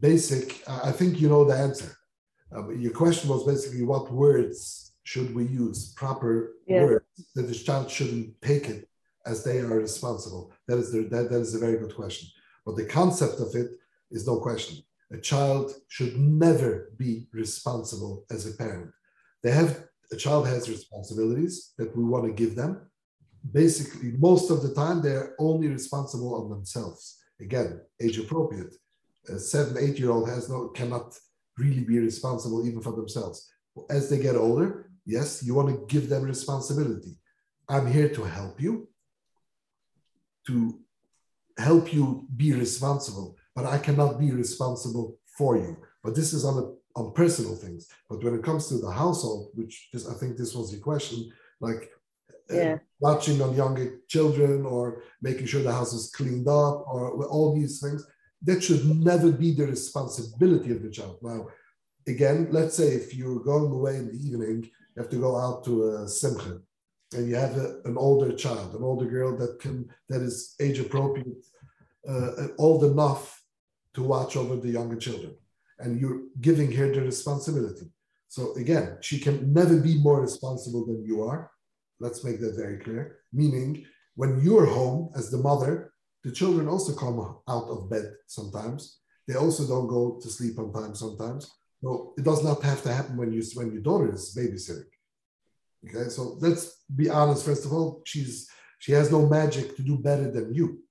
basic, 0.00 0.62
I 0.68 0.92
think 0.92 1.20
you 1.20 1.28
know 1.28 1.44
the 1.44 1.56
answer. 1.56 1.96
Uh, 2.54 2.70
your 2.70 2.92
question 2.92 3.30
was 3.30 3.44
basically 3.44 3.84
what 3.84 4.12
words 4.12 4.92
should 5.04 5.34
we 5.34 5.44
use, 5.44 5.92
proper 5.94 6.54
yeah. 6.66 6.84
words 6.84 7.04
that 7.34 7.42
the 7.42 7.54
child 7.54 7.90
shouldn't 7.90 8.40
take 8.42 8.68
it 8.68 8.88
as 9.24 9.44
they 9.44 9.58
are 9.58 9.80
responsible. 9.80 10.52
That 10.66 10.78
is, 10.78 10.92
the, 10.92 11.02
that, 11.04 11.30
that 11.30 11.40
is 11.40 11.54
a 11.54 11.58
very 11.58 11.78
good 11.78 11.94
question. 11.94 12.28
But 12.66 12.76
the 12.76 12.84
concept 12.84 13.40
of 13.40 13.54
it 13.54 13.70
is 14.10 14.26
no 14.26 14.40
question. 14.40 14.78
A 15.12 15.18
child 15.18 15.72
should 15.88 16.18
never 16.18 16.92
be 16.96 17.28
responsible 17.32 18.24
as 18.30 18.46
a 18.46 18.56
parent. 18.56 18.90
They 19.42 19.52
have 19.52 19.84
a 20.12 20.16
child 20.16 20.46
has 20.46 20.68
responsibilities 20.68 21.72
that 21.78 21.96
we 21.96 22.04
want 22.04 22.24
to 22.24 22.32
give 22.32 22.56
them. 22.56 22.90
Basically, 23.52 24.12
most 24.18 24.50
of 24.50 24.62
the 24.62 24.74
time 24.74 25.00
they're 25.00 25.34
only 25.38 25.68
responsible 25.68 26.34
on 26.34 26.50
themselves. 26.50 27.18
Again, 27.40 27.80
age 28.00 28.18
appropriate. 28.18 28.74
A 29.28 29.38
seven, 29.38 29.76
eight 29.78 29.98
year 29.98 30.10
old 30.10 30.28
has 30.28 30.48
no 30.48 30.68
cannot 30.68 31.14
really 31.56 31.84
be 31.84 31.98
responsible 31.98 32.66
even 32.66 32.80
for 32.80 32.92
themselves. 32.92 33.50
As 33.90 34.08
they 34.08 34.18
get 34.18 34.36
older, 34.36 34.90
yes, 35.04 35.42
you 35.42 35.54
want 35.54 35.68
to 35.68 35.86
give 35.94 36.08
them 36.08 36.22
responsibility. 36.22 37.18
I'm 37.68 37.90
here 37.90 38.08
to 38.08 38.24
help 38.24 38.60
you, 38.60 38.88
to 40.46 40.80
help 41.58 41.92
you 41.92 42.26
be 42.34 42.52
responsible, 42.54 43.36
but 43.58 43.66
I 43.66 43.78
cannot 43.78 44.20
be 44.20 44.30
responsible 44.30 45.18
for 45.36 45.56
you. 45.56 45.76
But 46.04 46.14
this 46.14 46.32
is 46.32 46.44
on 46.44 46.56
a 46.62 46.66
on 46.98 47.12
personal 47.12 47.56
things. 47.56 47.88
But 48.08 48.22
when 48.22 48.34
it 48.36 48.44
comes 48.44 48.68
to 48.68 48.76
the 48.78 48.92
household, 49.02 49.50
which 49.54 49.88
is, 49.92 50.08
I 50.08 50.14
think 50.14 50.36
this 50.36 50.54
was 50.54 50.70
the 50.70 50.78
question, 50.78 51.18
like 51.60 51.90
uh, 52.50 52.54
yeah. 52.54 52.74
uh, 52.74 52.78
watching 53.00 53.42
on 53.42 53.56
younger 53.56 53.86
children 54.14 54.64
or 54.64 55.02
making 55.20 55.46
sure 55.46 55.62
the 55.62 55.72
house 55.80 55.92
is 55.92 56.12
cleaned 56.18 56.46
up 56.46 56.76
or 56.92 57.26
all 57.26 57.52
these 57.52 57.80
things, 57.80 58.06
that 58.42 58.62
should 58.62 58.84
never 59.10 59.30
be 59.32 59.50
the 59.52 59.66
responsibility 59.66 60.70
of 60.72 60.82
the 60.84 60.90
child. 60.90 61.18
Now, 61.20 61.48
again, 62.06 62.48
let's 62.52 62.76
say 62.76 62.88
if 63.00 63.12
you're 63.16 63.40
going 63.40 63.72
away 63.72 63.96
in 63.96 64.06
the 64.06 64.20
evening, 64.26 64.58
you 64.62 65.02
have 65.02 65.10
to 65.10 65.24
go 65.26 65.36
out 65.36 65.64
to 65.64 65.72
a 65.88 66.08
simcha 66.08 66.60
and 67.14 67.28
you 67.28 67.34
have 67.34 67.56
a, 67.56 67.80
an 67.84 67.96
older 67.96 68.32
child, 68.32 68.74
an 68.76 68.84
older 68.84 69.06
girl 69.06 69.36
that 69.36 69.58
can 69.60 69.76
that 70.08 70.22
is 70.22 70.54
age 70.60 70.78
appropriate, 70.78 71.44
uh, 72.08 72.48
old 72.58 72.84
enough 72.84 73.37
to 73.94 74.02
watch 74.02 74.36
over 74.36 74.56
the 74.56 74.70
younger 74.70 74.96
children 74.96 75.34
and 75.78 76.00
you're 76.00 76.22
giving 76.40 76.70
her 76.72 76.92
the 76.92 77.00
responsibility. 77.02 77.86
So 78.28 78.54
again, 78.56 78.98
she 79.00 79.18
can 79.18 79.52
never 79.52 79.80
be 79.80 79.98
more 79.98 80.20
responsible 80.20 80.86
than 80.86 81.04
you 81.04 81.22
are. 81.22 81.50
Let's 82.00 82.24
make 82.24 82.40
that 82.40 82.56
very 82.56 82.78
clear. 82.78 83.18
Meaning, 83.32 83.84
when 84.14 84.40
you're 84.40 84.66
home 84.66 85.10
as 85.16 85.30
the 85.30 85.38
mother, 85.38 85.92
the 86.24 86.32
children 86.32 86.68
also 86.68 86.94
come 86.94 87.18
out 87.48 87.68
of 87.68 87.88
bed 87.88 88.12
sometimes. 88.26 88.98
They 89.26 89.34
also 89.34 89.66
don't 89.66 89.88
go 89.88 90.18
to 90.20 90.28
sleep 90.28 90.58
on 90.58 90.72
time 90.72 90.94
sometimes. 90.94 91.50
So 91.82 92.14
it 92.18 92.24
does 92.24 92.42
not 92.42 92.62
have 92.62 92.82
to 92.82 92.92
happen 92.92 93.16
when 93.16 93.32
you 93.32 93.42
when 93.54 93.72
your 93.72 93.82
daughter 93.82 94.12
is 94.12 94.34
babysitting. 94.36 94.90
Okay, 95.86 96.08
so 96.10 96.36
let's 96.40 96.82
be 96.94 97.08
honest. 97.08 97.44
First 97.44 97.64
of 97.64 97.72
all, 97.72 98.02
she's 98.04 98.48
she 98.78 98.92
has 98.92 99.12
no 99.12 99.26
magic 99.26 99.76
to 99.76 99.82
do 99.82 99.96
better 99.98 100.30
than 100.30 100.52
you 100.52 100.82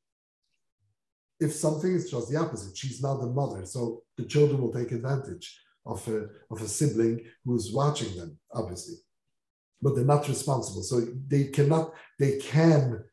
if 1.40 1.54
something 1.54 1.92
is 1.94 2.10
just 2.10 2.30
the 2.30 2.38
opposite, 2.38 2.78
she's 2.78 3.02
not 3.02 3.20
the 3.20 3.28
mother. 3.28 3.66
So 3.66 4.04
the 4.18 4.26
children 4.26 4.62
will 4.62 4.74
take 4.74 4.92
advantage 4.92 5.60
of 5.86 6.08
a, 6.08 6.28
of 6.52 6.62
a 6.62 6.68
sibling 6.68 7.26
who's 7.46 7.72
watching 7.72 8.16
them, 8.18 8.38
obviously. 8.54 8.96
But 9.82 9.96
they're 9.96 10.06
not 10.06 10.28
responsible. 10.28 10.82
So 10.82 11.02
they 11.28 11.46
cannot, 11.46 11.94
they 12.20 12.38
can 12.40 13.04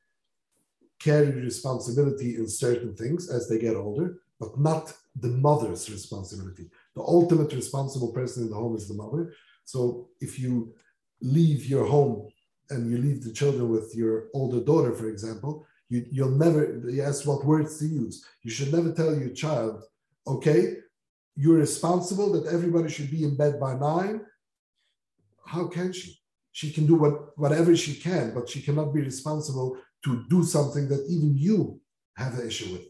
carry 0.98 1.30
responsibility 1.32 2.36
in 2.36 2.48
certain 2.48 2.96
things 2.96 3.30
as 3.30 3.48
they 3.48 3.58
get 3.58 3.76
older, 3.76 4.18
but 4.40 4.58
not 4.58 4.92
the 5.20 5.28
mother's 5.28 5.90
responsibility. 5.90 6.70
The 6.96 7.02
ultimate 7.02 7.52
responsible 7.52 8.12
person 8.12 8.44
in 8.44 8.50
the 8.50 8.56
home 8.56 8.76
is 8.76 8.88
the 8.88 8.94
mother. 8.94 9.34
So 9.64 10.08
if 10.20 10.38
you 10.38 10.74
leave 11.20 11.66
your 11.66 11.84
home 11.84 12.28
and 12.70 12.90
you 12.90 12.96
leave 12.98 13.22
the 13.22 13.32
children 13.32 13.68
with 13.68 13.94
your 13.94 14.28
older 14.32 14.60
daughter, 14.60 14.92
for 14.94 15.08
example, 15.08 15.66
you, 15.88 16.06
you'll 16.10 16.30
never, 16.30 16.82
ask 17.02 17.26
what 17.26 17.44
words 17.44 17.78
to 17.78 17.86
use. 17.86 18.24
You 18.42 18.50
should 18.50 18.72
never 18.72 18.92
tell 18.92 19.14
your 19.14 19.30
child, 19.30 19.82
okay, 20.26 20.76
you're 21.36 21.58
responsible 21.58 22.32
that 22.32 22.52
everybody 22.52 22.90
should 22.90 23.10
be 23.10 23.24
in 23.24 23.36
bed 23.36 23.60
by 23.60 23.74
nine. 23.74 24.20
How 25.46 25.66
can 25.66 25.92
she? 25.92 26.18
she 26.54 26.70
can 26.70 26.86
do 26.86 26.94
what, 26.94 27.36
whatever 27.36 27.74
she 27.74 27.94
can, 27.96 28.32
but 28.32 28.48
she 28.48 28.62
cannot 28.62 28.94
be 28.94 29.00
responsible 29.00 29.76
to 30.04 30.24
do 30.30 30.44
something 30.44 30.88
that 30.88 31.04
even 31.10 31.36
you 31.36 31.80
have 32.16 32.38
an 32.38 32.46
issue 32.46 32.72
with. 32.72 32.86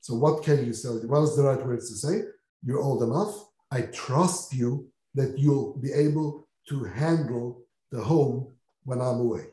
So 0.00 0.14
what 0.14 0.42
can 0.42 0.64
you 0.64 0.72
say? 0.72 0.88
What 0.88 1.24
is 1.24 1.36
the 1.36 1.42
right 1.42 1.62
words 1.64 1.90
to 1.90 1.96
say? 1.96 2.22
You're 2.64 2.80
old 2.80 3.02
enough. 3.02 3.34
I 3.70 3.82
trust 3.82 4.54
you 4.54 4.88
that 5.14 5.38
you'll 5.38 5.76
be 5.76 5.92
able 5.92 6.48
to 6.70 6.84
handle 6.84 7.66
the 7.90 8.00
home 8.00 8.54
when 8.84 9.02
I'm 9.02 9.20
away. 9.20 9.44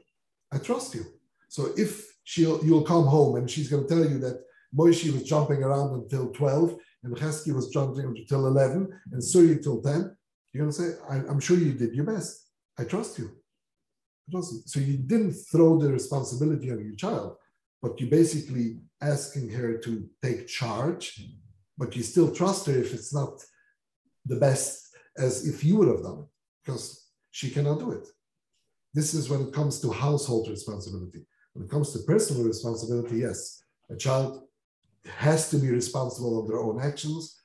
I 0.54 0.58
trust 0.58 0.96
you. 0.96 1.04
So 1.50 1.74
if 1.76 2.16
she'll 2.30 2.64
you'll 2.64 2.90
come 2.94 3.08
home 3.16 3.38
and 3.38 3.50
she's 3.50 3.70
going 3.72 3.84
to 3.88 3.90
tell 3.94 4.06
you 4.12 4.20
that 4.20 4.38
Moshe 4.80 5.12
was 5.12 5.24
jumping 5.24 5.64
around 5.64 5.90
until 6.00 6.26
12 6.30 6.76
and 7.04 7.18
Chesky 7.18 7.52
was 7.52 7.70
jumping 7.70 8.06
until 8.06 8.46
11 8.46 8.88
and 9.12 9.22
Suri 9.22 9.64
till 9.64 9.82
10, 9.82 10.16
you're 10.54 10.64
going 10.64 10.76
to 10.76 10.82
say, 10.82 10.90
I'm 11.10 11.40
sure 11.40 11.58
you 11.58 11.74
did 11.74 11.96
your 11.96 12.06
best. 12.06 12.52
I 12.78 12.84
trust 12.84 13.18
you. 13.18 13.32
I 14.28 14.32
trust 14.32 14.54
you. 14.54 14.60
So 14.68 14.80
you 14.80 14.98
didn't 14.98 15.34
throw 15.52 15.80
the 15.80 15.92
responsibility 15.92 16.72
on 16.72 16.80
your 16.86 16.96
child, 16.96 17.38
but 17.82 18.00
you're 18.00 18.12
basically 18.12 18.78
asking 19.02 19.50
her 19.50 19.80
to 19.80 20.08
take 20.22 20.48
charge, 20.48 21.06
but 21.80 21.96
you 21.96 22.04
still 22.04 22.32
trust 22.32 22.68
her 22.68 22.78
if 22.78 22.94
it's 22.94 23.12
not 23.12 23.44
the 24.28 24.36
best 24.36 24.96
as 25.18 25.48
if 25.48 25.64
you 25.64 25.78
would 25.78 25.88
have 25.88 26.04
done 26.04 26.20
it, 26.20 26.30
because 26.64 27.08
she 27.32 27.50
cannot 27.50 27.80
do 27.80 27.92
it. 27.92 28.08
This 28.94 29.16
is 29.16 29.30
when 29.30 29.42
it 29.48 29.54
comes 29.54 29.80
to 29.80 29.92
household 29.92 30.48
responsibility. 30.48 31.26
When 31.54 31.66
it 31.66 31.72
comes 31.72 31.92
to 31.94 32.00
personal 32.00 32.44
responsibility, 32.44 33.18
yes, 33.18 33.64
a 33.90 33.96
child 33.96 34.44
has 35.06 35.50
to 35.50 35.58
be 35.58 35.70
responsible 35.70 36.40
of 36.40 36.48
their 36.48 36.60
own 36.60 36.80
actions, 36.82 37.40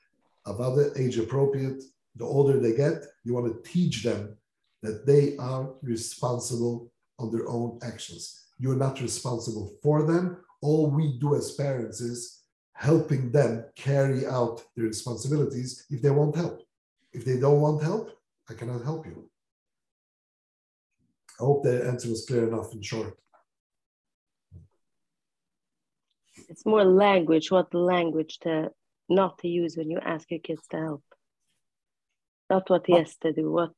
of 0.45 0.61
other 0.61 0.91
age 0.95 1.17
appropriate. 1.17 1.83
The 2.15 2.25
older 2.25 2.59
they 2.59 2.75
get, 2.75 3.03
you 3.23 3.33
want 3.33 3.47
to 3.51 3.69
teach 3.69 4.03
them 4.03 4.37
that 4.83 5.05
they 5.05 5.35
are 5.37 5.73
responsible 5.81 6.91
of 7.19 7.31
their 7.31 7.47
own 7.47 7.79
actions. 7.81 8.45
You're 8.59 8.75
not 8.75 9.01
responsible 9.01 9.73
for 9.81 10.03
them. 10.03 10.37
All 10.61 10.89
we 10.89 11.17
do 11.19 11.35
as 11.35 11.51
parents 11.51 11.99
is 11.99 12.43
helping 12.73 13.31
them 13.31 13.65
carry 13.75 14.25
out 14.27 14.61
their 14.75 14.85
responsibilities 14.85 15.85
if 15.89 16.01
they 16.01 16.11
want 16.11 16.35
help. 16.35 16.61
If 17.13 17.25
they 17.25 17.39
don't 17.39 17.61
want 17.61 17.83
help, 17.83 18.11
I 18.49 18.53
cannot 18.53 18.83
help 18.83 19.05
you. 19.05 19.29
I 21.39 21.43
hope 21.43 21.63
the 21.63 21.87
answer 21.87 22.09
was 22.09 22.25
clear 22.25 22.47
enough 22.47 22.71
and 22.73 22.85
short. 22.85 23.17
It's 26.49 26.65
more 26.65 26.83
language, 26.83 27.51
what 27.51 27.73
language 27.73 28.39
to 28.39 28.71
not 29.09 29.37
to 29.39 29.47
use 29.47 29.77
when 29.77 29.89
you 29.89 29.99
ask 29.99 30.29
your 30.31 30.39
kids 30.39 30.61
to 30.71 30.77
help. 30.77 31.03
Not 32.49 32.69
what 32.69 32.85
yes 32.87 33.15
to 33.21 33.33
do, 33.33 33.51
what, 33.51 33.73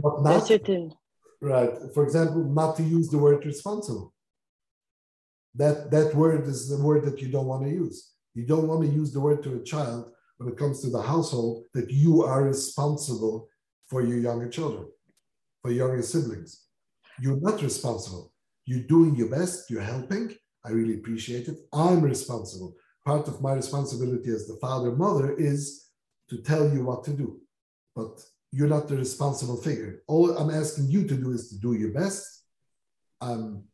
what 0.00 0.22
not, 0.22 0.46
certain. 0.46 0.92
Right. 1.40 1.70
For 1.92 2.04
example, 2.04 2.44
not 2.44 2.76
to 2.76 2.82
use 2.82 3.08
the 3.08 3.18
word 3.18 3.44
responsible. 3.44 4.12
That 5.54 5.90
that 5.92 6.14
word 6.14 6.46
is 6.48 6.68
the 6.68 6.82
word 6.82 7.04
that 7.04 7.20
you 7.20 7.28
don't 7.28 7.46
want 7.46 7.64
to 7.64 7.70
use. 7.70 8.12
You 8.34 8.44
don't 8.44 8.66
want 8.66 8.82
to 8.82 8.88
use 8.88 9.12
the 9.12 9.20
word 9.20 9.42
to 9.44 9.54
a 9.54 9.62
child 9.62 10.10
when 10.38 10.48
it 10.48 10.58
comes 10.58 10.80
to 10.80 10.90
the 10.90 11.02
household 11.02 11.64
that 11.74 11.90
you 11.90 12.24
are 12.24 12.42
responsible 12.42 13.48
for 13.86 14.02
your 14.02 14.18
younger 14.18 14.48
children, 14.48 14.86
for 15.62 15.70
younger 15.70 16.02
siblings. 16.02 16.64
You're 17.20 17.40
not 17.40 17.62
responsible. 17.62 18.32
You're 18.64 18.88
doing 18.88 19.14
your 19.14 19.28
best, 19.28 19.70
you're 19.70 19.82
helping. 19.82 20.34
I 20.64 20.70
really 20.70 20.94
appreciate 20.94 21.48
it. 21.48 21.58
I'm 21.72 22.00
responsible. 22.00 22.74
Part 23.04 23.28
of 23.28 23.42
my 23.42 23.52
responsibility 23.52 24.30
as 24.30 24.46
the 24.46 24.56
father, 24.56 24.92
mother 24.92 25.34
is 25.34 25.88
to 26.30 26.38
tell 26.38 26.68
you 26.72 26.84
what 26.84 27.04
to 27.04 27.12
do. 27.12 27.40
But 27.94 28.22
you're 28.50 28.68
not 28.68 28.88
the 28.88 28.96
responsible 28.96 29.56
figure. 29.56 30.02
All 30.06 30.30
I'm 30.38 30.50
asking 30.50 30.90
you 30.90 31.06
to 31.06 31.16
do 31.16 31.32
is 31.32 31.48
to 31.50 31.58
do 31.58 31.74
your 31.74 31.90
best. 31.90 32.44
Um, 33.20 33.64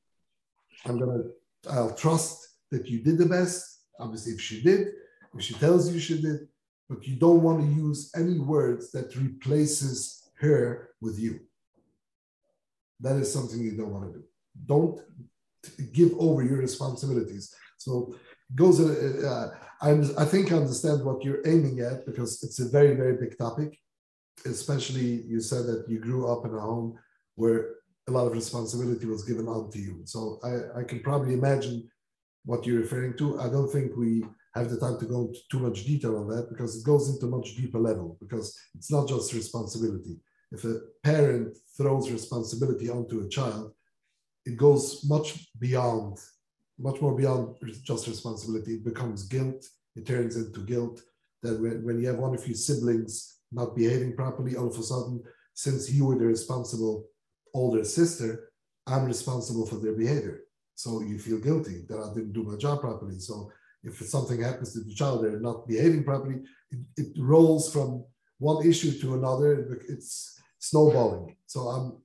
I'm 0.84 0.98
gonna, 0.98 1.24
I'll 1.70 1.94
trust 1.94 2.48
that 2.70 2.88
you 2.88 3.00
did 3.00 3.18
the 3.18 3.26
best. 3.26 3.82
Obviously, 3.98 4.32
if 4.32 4.40
she 4.40 4.62
did, 4.62 4.88
if 5.36 5.42
she 5.42 5.54
tells 5.54 5.92
you 5.92 6.00
she 6.00 6.20
did, 6.20 6.48
but 6.88 7.06
you 7.06 7.16
don't 7.16 7.42
want 7.42 7.60
to 7.60 7.66
use 7.66 8.10
any 8.16 8.38
words 8.40 8.90
that 8.92 9.14
replaces 9.14 10.28
her 10.40 10.90
with 11.00 11.18
you. 11.18 11.40
That 13.00 13.16
is 13.16 13.32
something 13.32 13.60
you 13.60 13.76
don't 13.76 13.92
want 13.92 14.12
to 14.12 14.18
do. 14.18 14.24
Don't 14.66 15.00
give 15.92 16.12
over 16.18 16.42
your 16.42 16.58
responsibilities. 16.58 17.54
So 17.78 18.14
goes. 18.54 18.80
Uh, 18.80 19.50
I, 19.82 19.90
I 20.18 20.24
think 20.24 20.52
I 20.52 20.56
understand 20.56 21.04
what 21.04 21.24
you're 21.24 21.46
aiming 21.46 21.80
at 21.80 22.04
because 22.04 22.42
it's 22.42 22.60
a 22.60 22.68
very 22.68 22.94
very 22.94 23.16
big 23.16 23.38
topic. 23.38 23.78
Especially 24.44 25.22
you 25.32 25.40
said 25.40 25.66
that 25.66 25.84
you 25.88 25.98
grew 25.98 26.30
up 26.32 26.44
in 26.46 26.54
a 26.54 26.60
home 26.60 26.98
where 27.34 27.76
a 28.08 28.10
lot 28.10 28.26
of 28.26 28.32
responsibility 28.32 29.06
was 29.06 29.24
given 29.24 29.46
onto 29.46 29.78
you. 29.78 30.00
So 30.04 30.40
I, 30.42 30.80
I 30.80 30.84
can 30.84 31.00
probably 31.00 31.34
imagine 31.34 31.88
what 32.44 32.66
you're 32.66 32.80
referring 32.80 33.16
to. 33.18 33.38
I 33.40 33.48
don't 33.48 33.70
think 33.70 33.96
we 33.96 34.24
have 34.54 34.70
the 34.70 34.80
time 34.80 34.98
to 34.98 35.04
go 35.04 35.26
into 35.26 35.40
too 35.50 35.60
much 35.60 35.84
detail 35.84 36.16
on 36.16 36.28
that 36.28 36.48
because 36.50 36.76
it 36.76 36.84
goes 36.84 37.08
into 37.08 37.26
much 37.26 37.54
deeper 37.54 37.78
level 37.78 38.16
because 38.20 38.58
it's 38.74 38.90
not 38.90 39.06
just 39.06 39.34
responsibility 39.34 40.18
if 40.52 40.64
a 40.64 40.80
parent 41.02 41.56
throws 41.76 42.10
responsibility 42.10 42.90
onto 42.90 43.20
a 43.20 43.28
child, 43.28 43.72
it 44.46 44.56
goes 44.56 45.04
much 45.08 45.48
beyond, 45.58 46.18
much 46.78 47.00
more 47.00 47.16
beyond 47.16 47.56
just 47.82 48.06
responsibility. 48.06 48.74
It 48.74 48.84
becomes 48.84 49.24
guilt. 49.24 49.66
It 49.96 50.06
turns 50.06 50.36
into 50.36 50.60
guilt. 50.60 51.02
That 51.42 51.60
when, 51.60 51.84
when 51.84 52.00
you 52.00 52.08
have 52.08 52.18
one 52.18 52.34
of 52.34 52.46
your 52.46 52.56
siblings 52.56 53.38
not 53.52 53.76
behaving 53.76 54.16
properly, 54.16 54.56
all 54.56 54.68
of 54.68 54.78
a 54.78 54.82
sudden, 54.82 55.22
since 55.54 55.90
you 55.90 56.06
were 56.06 56.18
the 56.18 56.26
responsible 56.26 57.06
older 57.54 57.84
sister, 57.84 58.50
I'm 58.86 59.04
responsible 59.04 59.66
for 59.66 59.76
their 59.76 59.92
behavior. 59.92 60.42
So 60.74 61.02
you 61.02 61.18
feel 61.18 61.38
guilty 61.38 61.84
that 61.88 61.98
I 61.98 62.14
didn't 62.14 62.32
do 62.32 62.44
my 62.44 62.56
job 62.56 62.80
properly. 62.80 63.18
So 63.18 63.50
if 63.82 63.96
something 64.06 64.42
happens 64.42 64.72
to 64.72 64.80
the 64.80 64.94
child, 64.94 65.24
they're 65.24 65.40
not 65.40 65.68
behaving 65.68 66.04
properly, 66.04 66.40
it, 66.70 66.78
it 66.96 67.06
rolls 67.18 67.72
from 67.72 68.04
one 68.38 68.66
issue 68.66 68.98
to 69.00 69.14
another. 69.14 69.80
It's 69.88 70.40
snowballing. 70.58 71.36
So 71.46 71.60
I'm, 71.68 71.98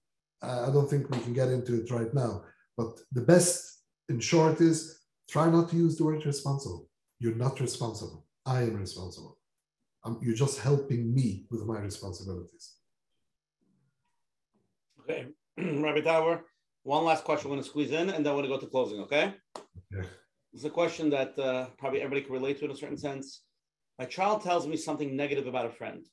I 0.45 0.69
don't 0.71 0.89
think 0.89 1.09
we 1.09 1.19
can 1.19 1.33
get 1.33 1.49
into 1.49 1.81
it 1.81 1.91
right 1.91 2.13
now. 2.13 2.43
But 2.77 2.99
the 3.11 3.21
best, 3.21 3.83
in 4.09 4.19
short, 4.19 4.61
is 4.61 4.99
try 5.29 5.49
not 5.49 5.69
to 5.69 5.75
use 5.75 5.97
the 5.97 6.03
word 6.03 6.25
responsible. 6.25 6.89
You're 7.19 7.35
not 7.35 7.59
responsible. 7.59 8.25
I 8.45 8.61
am 8.63 8.75
responsible. 8.75 9.37
I'm, 10.03 10.19
you're 10.21 10.35
just 10.35 10.59
helping 10.59 11.13
me 11.13 11.45
with 11.49 11.65
my 11.65 11.79
responsibilities. 11.79 12.75
Okay, 15.01 15.27
Rabbi 15.57 16.01
Tauber, 16.01 16.41
one 16.83 17.05
last 17.05 17.23
question 17.23 17.49
we're 17.49 17.55
going 17.55 17.63
to 17.63 17.69
squeeze 17.69 17.91
in, 17.91 18.09
and 18.09 18.25
then 18.25 18.35
we're 18.35 18.41
going 18.41 18.49
to 18.49 18.55
go 18.55 18.59
to 18.59 18.67
closing, 18.67 18.99
okay? 19.01 19.33
Okay. 19.93 20.07
It's 20.53 20.63
a 20.63 20.69
question 20.69 21.09
that 21.09 21.37
uh, 21.39 21.67
probably 21.77 22.01
everybody 22.01 22.21
can 22.21 22.33
relate 22.33 22.59
to 22.59 22.65
in 22.65 22.71
a 22.71 22.75
certain 22.75 22.97
sense. 22.97 23.41
My 23.97 24.05
child 24.05 24.43
tells 24.43 24.67
me 24.67 24.77
something 24.77 25.15
negative 25.15 25.47
about 25.47 25.65
a 25.65 25.69
friend 25.69 26.05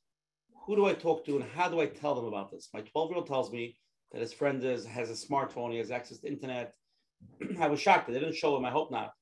who 0.66 0.76
do 0.76 0.86
I 0.86 0.94
talk 0.94 1.24
to 1.26 1.36
and 1.36 1.44
how 1.54 1.68
do 1.68 1.80
I 1.80 1.86
tell 1.86 2.14
them 2.14 2.26
about 2.26 2.50
this? 2.50 2.68
My 2.72 2.80
12 2.80 3.10
year 3.10 3.16
old 3.18 3.26
tells 3.26 3.52
me 3.52 3.76
that 4.12 4.20
his 4.20 4.32
friend 4.32 4.62
is, 4.62 4.84
has 4.84 5.10
a 5.10 5.14
smartphone, 5.14 5.72
he 5.72 5.78
has 5.78 5.90
access 5.90 6.18
to 6.18 6.28
internet. 6.28 6.74
I 7.60 7.68
was 7.68 7.80
shocked. 7.80 8.06
That 8.06 8.12
they 8.12 8.20
didn't 8.20 8.36
show 8.36 8.56
him. 8.56 8.64
I 8.64 8.70
hope 8.70 8.90
not. 8.90 9.12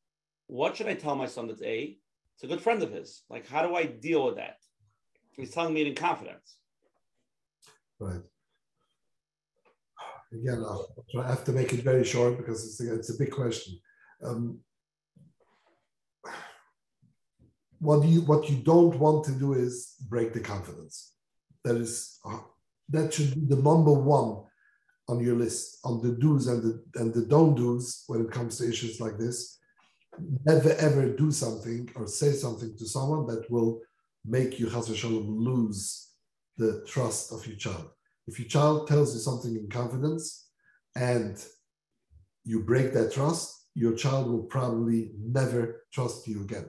What 0.47 0.77
should 0.77 0.89
I 0.89 0.95
tell 0.95 1.15
my 1.15 1.27
son 1.27 1.47
that's 1.47 1.63
A? 1.63 1.97
It's 2.35 2.45
a 2.45 2.49
good 2.49 2.61
friend 2.61 2.83
of 2.83 2.91
his. 2.91 3.23
Like, 3.31 3.47
how 3.47 3.67
do 3.67 3.77
I 3.77 3.85
deal 3.85 4.25
with 4.25 4.37
that? 4.37 4.57
He's 5.37 5.51
telling 5.51 5.75
me 5.75 5.83
it 5.83 5.87
in 5.87 5.95
confidence. 5.95 6.57
Right. 7.99 8.21
Again, 10.33 10.65
i 11.19 11.29
have 11.29 11.45
to 11.45 11.53
make 11.53 11.73
it 11.73 11.81
very 11.81 12.05
short 12.05 12.37
because 12.37 12.65
it's 12.65 12.81
a, 12.81 12.95
it's 12.95 13.11
a 13.11 13.19
big 13.19 13.31
question. 13.31 13.79
Um, 14.23 14.61
what 17.81 18.05
you 18.07 18.21
what 18.23 18.49
you 18.49 18.57
don't 18.57 18.97
want 18.99 19.25
to 19.25 19.33
do 19.33 19.55
is 19.55 19.97
break 20.09 20.33
the 20.33 20.41
confidence 20.41 21.15
that 21.65 21.77
is 21.77 22.19
uh, 22.25 22.39
that 22.91 23.13
should 23.13 23.35
be 23.35 23.55
the 23.55 23.63
number 23.63 23.93
one 23.93 24.45
on 25.11 25.19
your 25.21 25.35
list 25.35 25.79
on 25.85 26.01
the 26.01 26.13
do's 26.23 26.47
and 26.47 26.63
the 26.63 27.01
and 27.01 27.13
the 27.13 27.27
don't 27.27 27.55
do's 27.57 28.05
when 28.07 28.21
it 28.25 28.31
comes 28.31 28.57
to 28.59 28.69
issues 28.69 29.01
like 29.01 29.19
this. 29.19 29.59
Never 30.45 30.73
ever 30.73 31.09
do 31.09 31.31
something 31.31 31.91
or 31.97 32.07
say 32.07 32.33
something 32.33 32.77
to 32.79 32.87
someone 32.87 33.27
that 33.27 33.51
will 33.51 33.81
make 34.25 34.61
you 34.61 34.69
lose 34.69 36.11
the 36.57 36.85
trust 36.87 37.33
of 37.33 37.47
your 37.47 37.57
child. 37.57 37.89
If 38.27 38.39
your 38.39 38.49
child 38.49 38.87
tells 38.87 39.15
you 39.15 39.21
something 39.21 39.55
in 39.57 39.69
confidence 39.69 40.49
and 40.95 41.43
you 42.45 42.61
break 42.61 42.93
that 42.93 43.13
trust, 43.13 43.67
your 43.75 43.95
child 43.95 44.31
will 44.31 44.45
probably 44.45 45.13
never 45.19 45.85
trust 45.93 46.29
you 46.29 46.43
again. 46.43 46.67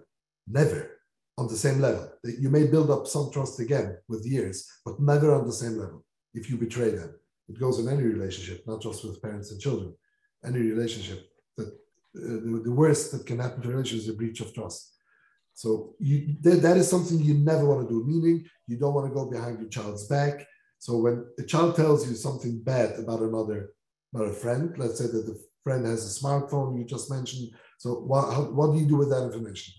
Never 0.47 1.01
on 1.37 1.47
the 1.47 1.57
same 1.57 1.79
level. 1.79 2.11
You 2.23 2.49
may 2.49 2.67
build 2.67 2.89
up 2.89 3.07
some 3.07 3.31
trust 3.31 3.59
again 3.59 3.97
with 4.07 4.25
years, 4.25 4.67
but 4.85 4.99
never 4.99 5.33
on 5.33 5.45
the 5.45 5.53
same 5.53 5.77
level 5.77 6.03
if 6.33 6.49
you 6.49 6.57
betray 6.57 6.91
them. 6.91 7.13
It 7.49 7.59
goes 7.59 7.79
in 7.79 7.87
any 7.89 8.03
relationship, 8.03 8.63
not 8.65 8.81
just 8.81 9.03
with 9.03 9.21
parents 9.21 9.51
and 9.51 9.59
children. 9.59 9.93
Any 10.45 10.59
relationship 10.59 11.29
that 11.57 11.67
uh, 11.67 12.63
the, 12.63 12.71
worst 12.71 13.11
that 13.11 13.25
can 13.25 13.39
happen 13.39 13.61
to 13.61 13.69
a 13.69 13.71
relationship 13.71 14.03
is 14.03 14.09
a 14.09 14.13
breach 14.13 14.41
of 14.41 14.53
trust. 14.53 14.95
So 15.53 15.93
you, 15.99 16.35
that, 16.41 16.61
that 16.61 16.77
is 16.77 16.89
something 16.89 17.19
you 17.19 17.35
never 17.35 17.65
want 17.65 17.87
to 17.87 17.93
do. 17.93 18.05
Meaning, 18.05 18.45
you 18.67 18.77
don't 18.77 18.93
want 18.93 19.07
to 19.07 19.13
go 19.13 19.29
behind 19.29 19.59
your 19.59 19.69
child's 19.69 20.07
back, 20.07 20.47
So 20.79 20.97
when 20.97 21.25
a 21.37 21.43
child 21.43 21.75
tells 21.75 22.09
you 22.09 22.15
something 22.15 22.59
bad 22.63 22.97
about 22.97 23.19
another, 23.19 23.73
about 24.13 24.29
a 24.29 24.33
friend, 24.33 24.73
let's 24.77 24.97
say 24.97 25.05
that 25.05 25.25
the 25.27 25.39
friend 25.63 25.85
has 25.85 26.03
a 26.05 26.19
smartphone 26.19 26.77
you 26.77 26.85
just 26.85 27.11
mentioned. 27.11 27.51
So 27.77 27.95
what, 27.95 28.33
how, 28.33 28.43
what 28.43 28.73
do 28.73 28.79
you 28.79 28.87
do 28.87 28.97
with 28.97 29.09
that 29.11 29.23
information? 29.23 29.75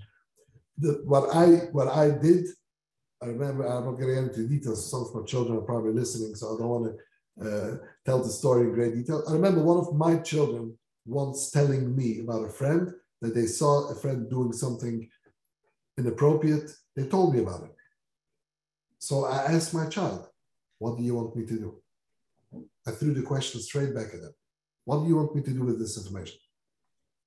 The, 0.79 1.03
what 1.05 1.35
I 1.35 1.47
what 1.73 1.89
I 1.89 2.11
did, 2.11 2.47
I 3.23 3.27
remember 3.27 3.67
I'm 3.67 3.85
not 3.85 4.01
going 4.01 4.17
into 4.17 4.49
details. 4.49 4.91
Some 4.91 5.03
of 5.03 5.15
my 5.15 5.25
children 5.25 5.59
are 5.59 5.63
probably 5.63 5.93
listening, 5.93 6.35
so 6.35 6.55
I 6.55 6.59
don't 6.59 6.69
want 6.69 6.87
to 6.87 7.03
uh, 7.41 7.77
tell 8.05 8.23
the 8.23 8.31
story 8.31 8.63
in 8.63 8.75
great 8.75 8.95
detail. 8.95 9.25
I 9.29 9.33
remember 9.33 9.63
one 9.63 9.79
of 9.79 9.95
my 9.95 10.17
children 10.19 10.77
once 11.07 11.51
telling 11.51 11.97
me 11.97 12.21
about 12.21 12.45
a 12.45 12.49
friend 12.49 12.93
that 13.21 13.35
they 13.35 13.47
saw 13.47 13.91
a 13.91 13.95
friend 13.95 14.29
doing 14.29 14.53
something 14.53 15.09
inappropriate. 15.99 16.71
They 16.97 17.07
told 17.07 17.35
me 17.35 17.41
about 17.41 17.65
it. 17.65 17.75
So 18.99 19.25
I 19.25 19.45
asked 19.45 19.75
my 19.75 19.87
child, 19.89 20.29
What 20.79 20.97
do 20.97 21.03
you 21.03 21.15
want 21.15 21.35
me 21.37 21.47
to 21.47 21.55
do? 21.55 21.83
I 22.87 22.91
threw 22.91 23.15
the 23.15 23.23
question 23.23 23.61
straight 23.61 23.95
back 23.95 24.15
at 24.15 24.21
them. 24.21 24.35
What 24.85 25.03
do 25.03 25.09
you 25.09 25.17
want 25.17 25.35
me 25.35 25.43
to 25.43 25.51
do 25.53 25.63
with 25.63 25.79
this 25.79 25.97
information? 25.97 26.39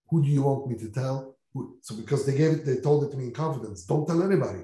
Who 0.10 0.22
do 0.24 0.30
you 0.30 0.44
want 0.44 0.68
me 0.68 0.78
to 0.78 0.90
tell? 0.92 1.38
So 1.82 1.96
because 1.96 2.26
they 2.26 2.38
gave 2.38 2.52
it, 2.52 2.66
they 2.66 2.78
told 2.78 3.06
it 3.06 3.12
to 3.12 3.18
me 3.18 3.26
in 3.26 3.32
confidence. 3.32 3.86
Don't 3.86 4.06
tell 4.06 4.22
anybody. 4.22 4.64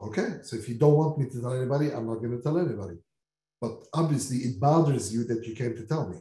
Okay. 0.00 0.38
So 0.42 0.56
if 0.56 0.68
you 0.68 0.76
don't 0.76 0.94
want 0.94 1.18
me 1.18 1.28
to 1.28 1.40
tell 1.40 1.52
anybody, 1.52 1.90
I'm 1.90 2.06
not 2.06 2.16
going 2.16 2.36
to 2.36 2.42
tell 2.42 2.58
anybody. 2.58 2.96
But 3.60 3.72
obviously, 3.92 4.38
it 4.38 4.60
bothers 4.60 5.12
you 5.12 5.24
that 5.24 5.46
you 5.46 5.54
came 5.54 5.76
to 5.76 5.86
tell 5.86 6.08
me. 6.08 6.18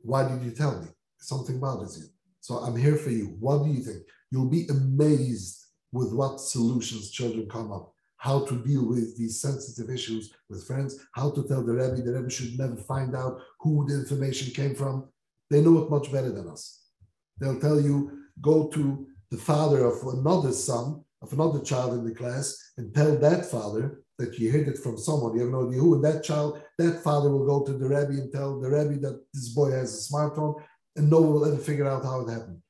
Why 0.00 0.28
did 0.28 0.42
you 0.42 0.52
tell 0.52 0.80
me? 0.80 0.88
Something 1.18 1.60
bothers 1.60 1.98
you. 1.98 2.06
So 2.40 2.56
I'm 2.56 2.76
here 2.76 2.96
for 2.96 3.10
you. 3.10 3.36
What 3.40 3.64
do 3.64 3.70
you 3.70 3.82
think? 3.82 4.02
You'll 4.30 4.48
be 4.48 4.66
amazed 4.68 5.66
with 5.92 6.12
what 6.12 6.40
solutions 6.40 7.10
children 7.10 7.48
come 7.48 7.72
up. 7.72 7.92
How 8.18 8.44
to 8.46 8.56
deal 8.64 8.86
with 8.86 9.16
these 9.16 9.40
sensitive 9.40 9.92
issues 9.92 10.32
with 10.48 10.66
friends, 10.66 10.98
how 11.12 11.30
to 11.30 11.46
tell 11.46 11.62
the 11.62 11.72
Rebbe, 11.72 12.02
the 12.02 12.12
Rebbe 12.12 12.30
should 12.30 12.58
never 12.58 12.76
find 12.76 13.14
out 13.14 13.38
who 13.60 13.86
the 13.86 13.94
information 13.94 14.52
came 14.52 14.74
from. 14.74 15.08
They 15.50 15.60
know 15.60 15.78
it 15.84 15.90
much 15.90 16.10
better 16.10 16.32
than 16.32 16.48
us. 16.48 16.86
They'll 17.38 17.60
tell 17.60 17.80
you, 17.80 18.22
go 18.40 18.68
to 18.68 19.06
the 19.30 19.36
father 19.36 19.84
of 19.84 20.02
another 20.18 20.52
son, 20.52 21.04
of 21.20 21.32
another 21.32 21.60
child 21.60 21.92
in 21.94 22.04
the 22.04 22.14
class, 22.14 22.72
and 22.78 22.94
tell 22.94 23.16
that 23.18 23.46
father 23.46 24.02
that 24.18 24.38
you 24.38 24.50
heard 24.50 24.68
it 24.68 24.78
from 24.78 24.96
someone, 24.96 25.34
you 25.34 25.42
have 25.42 25.50
no 25.50 25.68
idea 25.68 25.80
who, 25.80 25.94
and 25.94 26.04
that 26.04 26.24
child, 26.24 26.60
that 26.78 27.02
father 27.02 27.30
will 27.30 27.46
go 27.46 27.64
to 27.64 27.78
the 27.78 27.86
Rebbe 27.86 28.20
and 28.20 28.32
tell 28.32 28.58
the 28.58 28.70
Rebbe 28.70 28.98
that 29.00 29.22
this 29.32 29.50
boy 29.50 29.70
has 29.70 29.92
a 29.92 30.12
smartphone, 30.12 30.62
and 30.96 31.10
no 31.10 31.20
one 31.20 31.32
will 31.34 31.44
ever 31.44 31.58
figure 31.58 31.88
out 31.88 32.04
how 32.04 32.20
it 32.20 32.30
happened. 32.30 32.62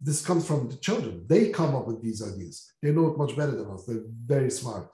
This 0.00 0.24
comes 0.24 0.46
from 0.46 0.68
the 0.68 0.76
children. 0.76 1.24
They 1.28 1.50
come 1.50 1.74
up 1.74 1.86
with 1.86 2.02
these 2.02 2.22
ideas. 2.22 2.72
They 2.82 2.92
know 2.92 3.08
it 3.08 3.18
much 3.18 3.36
better 3.36 3.52
than 3.52 3.70
us. 3.70 3.84
They're 3.86 4.02
very 4.26 4.50
smart. 4.50 4.88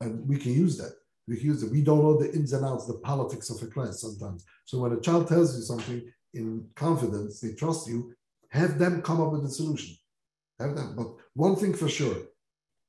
And 0.00 0.26
we 0.28 0.36
can 0.38 0.52
use 0.52 0.76
that. 0.78 0.92
We 1.26 1.36
can 1.36 1.46
use 1.46 1.62
it. 1.62 1.72
We 1.72 1.82
don't 1.82 2.02
know 2.02 2.18
the 2.18 2.32
ins 2.32 2.52
and 2.52 2.64
outs, 2.64 2.86
the 2.86 2.98
politics 2.98 3.48
of 3.50 3.62
a 3.62 3.66
class 3.66 4.00
sometimes. 4.00 4.44
So 4.66 4.78
when 4.80 4.92
a 4.92 5.00
child 5.00 5.28
tells 5.28 5.56
you 5.56 5.62
something, 5.62 6.12
in 6.34 6.68
confidence, 6.74 7.40
they 7.40 7.52
trust 7.52 7.88
you, 7.88 8.14
have 8.50 8.78
them 8.78 9.02
come 9.02 9.20
up 9.20 9.32
with 9.32 9.44
a 9.44 9.48
solution. 9.48 9.96
Have 10.58 10.76
them. 10.76 10.94
But 10.96 11.08
one 11.34 11.56
thing 11.56 11.74
for 11.74 11.88
sure, 11.88 12.16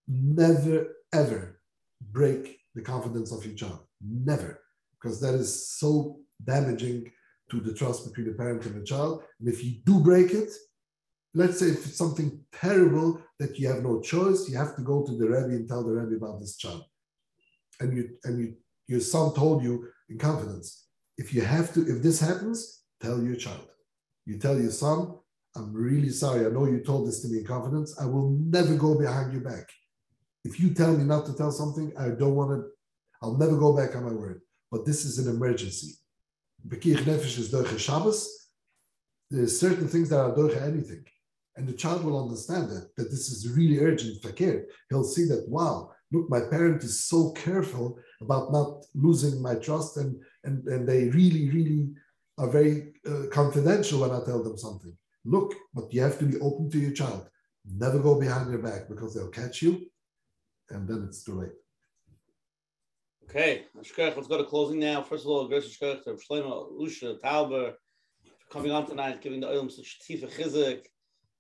never 0.07 0.95
ever 1.13 1.56
break 2.02 2.60
the 2.76 2.82
confidence 2.82 3.32
of 3.32 3.45
your 3.45 3.56
child. 3.56 3.80
Never. 4.02 4.61
Because 4.94 5.19
that 5.22 5.36
is 5.36 5.69
so 5.78 6.19
damaging 6.44 7.11
to 7.52 7.60
the 7.60 7.74
trust 7.74 8.07
between 8.07 8.28
the 8.28 8.34
parent 8.34 8.65
and 8.65 8.82
the 8.82 8.86
child. 8.86 9.24
And 9.40 9.48
if 9.48 9.64
you 9.64 9.80
do 9.86 9.99
break 9.99 10.32
it, 10.32 10.49
let's 11.34 11.60
say 11.60 11.68
if 11.68 11.86
it's 11.86 11.98
something 11.98 12.40
terrible 12.52 13.22
that 13.40 13.57
you 13.60 13.68
have 13.68 13.84
no 13.84 14.02
choice, 14.02 14.49
you 14.49 14.57
have 14.57 14.76
to 14.76 14.82
go 14.82 15.06
to 15.06 15.18
the 15.18 15.28
Rebbe 15.28 15.56
and 15.56 15.68
tell 15.68 15.84
the 15.84 15.94
Rebbe 15.94 16.24
about 16.24 16.40
this 16.40 16.57
child. 16.57 16.84
And 17.80 17.95
you 17.95 18.10
and 18.24 18.40
you 18.40 18.56
your 18.88 19.02
son 19.02 19.34
told 19.34 19.64
you 19.64 19.88
in 20.10 20.18
confidence, 20.18 20.86
if 21.18 21.34
you 21.34 21.41
have 21.41 21.74
to, 21.74 21.82
if 21.82 22.02
this 22.02 22.22
happens, 22.22 22.78
Tell 22.99 23.22
your 23.22 23.36
child. 23.36 23.68
You 24.26 24.40
tell 24.40 24.60
your 24.60 24.72
son, 24.72 25.15
I'm 25.56 25.74
really 25.74 26.10
sorry. 26.10 26.45
I 26.45 26.49
know 26.49 26.65
you 26.65 26.80
told 26.80 27.07
this 27.07 27.22
to 27.22 27.28
me 27.28 27.40
in 27.40 27.45
confidence. 27.45 27.99
I 27.99 28.06
will 28.06 28.32
never 28.32 28.76
go 28.76 28.98
behind 28.98 29.32
your 29.34 29.41
back. 29.41 29.69
If 30.48 30.61
you 30.61 30.69
tell 30.74 30.94
me 30.95 31.03
not 31.03 31.26
to 31.26 31.34
tell 31.34 31.52
something, 31.52 31.91
I 31.99 32.07
don't 32.22 32.38
want 32.40 32.52
to, 32.52 32.60
I'll 33.22 33.38
never 33.44 33.57
go 33.57 33.76
back 33.76 33.95
on 33.95 34.06
my 34.06 34.15
word. 34.24 34.40
But 34.72 34.86
this 34.86 35.03
is 35.03 35.15
an 35.19 35.28
emergency. 35.36 35.91
Bekir 36.65 36.99
Nefesh 37.07 37.38
is 37.38 37.52
Doige 37.52 37.78
Shabbos. 37.78 38.19
There's 39.30 39.60
certain 39.60 39.90
things 39.90 40.07
that 40.10 40.22
are 40.22 40.34
Doige 40.34 40.61
anything. 40.61 41.03
And 41.57 41.68
the 41.68 41.74
child 41.84 42.06
will 42.06 42.24
understand 42.24 42.69
that, 42.69 42.95
that 42.95 43.10
this 43.11 43.26
is 43.34 43.49
really 43.57 43.80
urgent 43.80 44.22
fakir. 44.22 44.68
He'll 44.90 45.03
see 45.15 45.26
that, 45.26 45.44
wow, 45.49 45.91
look, 46.14 46.30
my 46.30 46.40
parent 46.40 46.82
is 46.84 47.06
so 47.11 47.32
careful 47.32 47.99
about 48.22 48.53
not 48.53 48.86
losing 48.95 49.41
my 49.41 49.56
trust 49.56 49.98
and, 49.98 50.15
and, 50.45 50.65
and 50.68 50.88
they 50.88 51.10
really, 51.10 51.49
really 51.49 51.90
are 52.38 52.49
very 52.49 52.94
uh, 53.10 53.24
confidential 53.32 53.99
when 54.02 54.11
I 54.11 54.24
tell 54.24 54.41
them 54.44 54.57
something. 54.57 54.95
Look, 55.26 55.56
but 55.74 55.94
you 55.94 56.02
have 56.02 56.18
to 56.19 56.26
be 56.26 56.40
open 56.40 56.69
to 56.72 56.80
your 56.80 56.91
child. 56.91 57.28
Never 57.65 57.99
go 57.99 58.18
behind 58.18 58.49
your 58.49 58.61
back 58.61 58.88
because 58.88 59.14
they'll 59.14 59.38
catch 59.41 59.61
you, 59.61 59.88
and 60.69 60.88
then 60.88 61.06
it's 61.07 61.23
too 61.23 61.39
late. 61.39 61.52
Okay, 63.30 63.65
let's 63.76 63.91
go 63.91 64.38
to 64.38 64.44
closing 64.44 64.80
now. 64.80 65.02
First 65.02 65.26
of 65.26 65.30
all, 65.30 65.49
to 65.49 65.56
Shlomo, 65.56 66.80
Usha, 66.80 67.19
Tauber, 67.19 67.73
coming 68.49 68.72
on 68.72 68.85
tonight, 68.85 69.22
giving 69.22 69.41
the 69.41 69.48
Olam 69.48 69.69
such 69.69 69.99
tifa 70.07 70.31
chizik, 70.34 70.85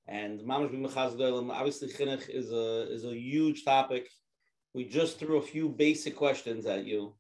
and 0.07 0.41
Mamash 0.41 0.71
Olam. 0.71 1.49
Obviously, 1.49 1.87
chinuch 1.87 2.29
is 2.29 2.51
a 2.51 2.91
is 2.91 3.05
a 3.05 3.15
huge 3.15 3.63
topic. 3.63 4.09
We 4.73 4.85
just 4.85 5.17
threw 5.17 5.37
a 5.37 5.41
few 5.41 5.69
basic 5.69 6.15
questions 6.15 6.65
at 6.65 6.85
you 6.85 7.15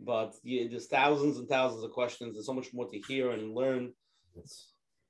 but 0.00 0.34
yeah, 0.44 0.64
there's 0.70 0.86
thousands 0.86 1.38
and 1.38 1.48
thousands 1.48 1.82
of 1.82 1.90
questions. 1.90 2.34
There's 2.34 2.46
so 2.46 2.54
much 2.54 2.72
more 2.72 2.88
to 2.88 2.98
hear 2.98 3.30
and 3.32 3.54
learn. 3.54 3.92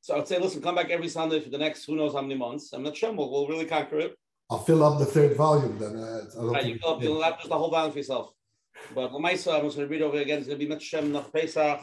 So 0.00 0.16
I'd 0.16 0.28
say, 0.28 0.38
listen, 0.38 0.62
come 0.62 0.74
back 0.74 0.90
every 0.90 1.08
Sunday 1.08 1.40
for 1.40 1.50
the 1.50 1.58
next 1.58 1.84
who 1.84 1.96
knows 1.96 2.14
how 2.14 2.22
many 2.22 2.36
months. 2.36 2.72
I'm 2.72 2.82
not 2.82 2.96
sure 2.96 3.12
we'll, 3.12 3.30
we'll 3.30 3.48
really 3.48 3.66
conquer 3.66 3.98
it. 3.98 4.14
I'll 4.50 4.58
fill 4.58 4.82
up 4.82 4.98
the 4.98 5.04
third 5.04 5.36
volume 5.36 5.78
then. 5.78 5.96
Uh, 5.96 6.46
right, 6.46 6.64
you 6.64 6.78
fill 6.78 6.94
up, 6.94 7.02
you'll 7.02 7.22
have 7.22 7.36
just 7.36 7.50
the 7.50 7.58
whole 7.58 7.70
volume 7.70 7.92
for 7.92 7.98
yourself. 7.98 8.32
But 8.94 9.12
Lamaisa, 9.12 9.54
I'm 9.54 9.64
just 9.64 9.76
going 9.76 9.88
to 9.88 9.92
read 9.92 10.02
over 10.02 10.18
again. 10.18 10.38
It's 10.38 10.46
going 10.46 10.58
to 10.58 10.64
be 10.64 10.68
Mitzvah 10.68 11.02
Nach 11.02 11.30
Pesach. 11.32 11.80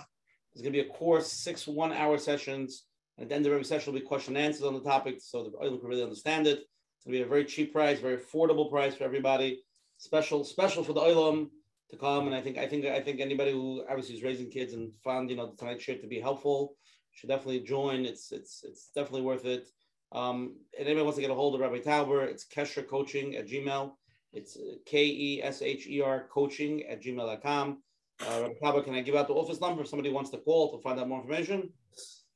It's 0.53 0.61
going 0.61 0.73
to 0.73 0.83
be 0.83 0.87
a 0.87 0.91
course, 0.91 1.31
six 1.31 1.67
one-hour 1.67 2.17
sessions. 2.17 2.85
And 3.17 3.23
at 3.23 3.29
the 3.29 3.35
end 3.35 3.45
of 3.45 3.51
every 3.51 3.65
session 3.65 3.93
will 3.93 3.99
be 3.99 4.05
question 4.05 4.35
and 4.35 4.45
answers 4.45 4.63
on 4.63 4.73
the 4.73 4.81
topic, 4.81 5.17
so 5.19 5.43
the 5.43 5.57
oil 5.63 5.77
can 5.77 5.87
really 5.87 6.03
understand 6.03 6.47
it. 6.47 6.59
It's 6.59 7.05
going 7.05 7.13
to 7.13 7.19
be 7.19 7.21
a 7.21 7.27
very 7.27 7.45
cheap 7.45 7.71
price, 7.71 7.99
very 7.99 8.17
affordable 8.17 8.69
price 8.69 8.95
for 8.95 9.03
everybody. 9.03 9.61
Special, 9.97 10.43
special 10.43 10.83
for 10.83 10.93
the 10.93 11.01
oilam 11.01 11.49
to 11.91 11.97
come. 11.97 12.25
And 12.25 12.35
I 12.35 12.41
think 12.41 12.57
I 12.57 12.67
think 12.67 12.85
I 12.85 12.99
think 12.99 13.19
anybody 13.19 13.51
who 13.51 13.83
obviously 13.87 14.15
is 14.15 14.23
raising 14.23 14.49
kids 14.49 14.73
and 14.73 14.91
found 15.03 15.29
you 15.29 15.35
know 15.35 15.51
the 15.51 15.55
tonight 15.55 15.79
shiur 15.79 16.01
to 16.01 16.07
be 16.07 16.19
helpful 16.19 16.75
should 17.13 17.29
definitely 17.29 17.61
join. 17.61 18.05
It's 18.05 18.31
it's 18.31 18.63
it's 18.63 18.89
definitely 18.95 19.21
worth 19.21 19.45
it. 19.45 19.67
Um, 20.15 20.55
and 20.79 20.87
anybody 20.87 21.03
wants 21.03 21.17
to 21.17 21.21
get 21.21 21.29
a 21.29 21.35
hold 21.35 21.55
of 21.55 21.61
Rabbi 21.61 21.79
Tauber, 21.79 22.25
it's 22.25 22.45
Kesher 22.45 22.87
Coaching 22.87 23.35
at 23.35 23.47
Gmail. 23.47 23.91
It's 24.31 24.57
K 24.85 25.05
E 25.05 25.41
S 25.43 25.61
H 25.61 25.87
E 25.87 26.01
R 26.01 26.27
coaching 26.31 26.83
at 26.83 27.03
gmail.com. 27.03 27.83
Uh, 28.21 28.41
Rabbi 28.41 28.53
Tauber, 28.61 28.83
can 28.83 28.95
I 28.95 29.01
give 29.01 29.15
out 29.15 29.27
the 29.27 29.33
office 29.33 29.59
number 29.59 29.81
if 29.81 29.89
somebody 29.89 30.09
wants 30.11 30.29
to 30.31 30.37
call 30.37 30.71
to 30.75 30.81
find 30.81 30.99
out 30.99 31.09
more 31.09 31.19
information? 31.19 31.69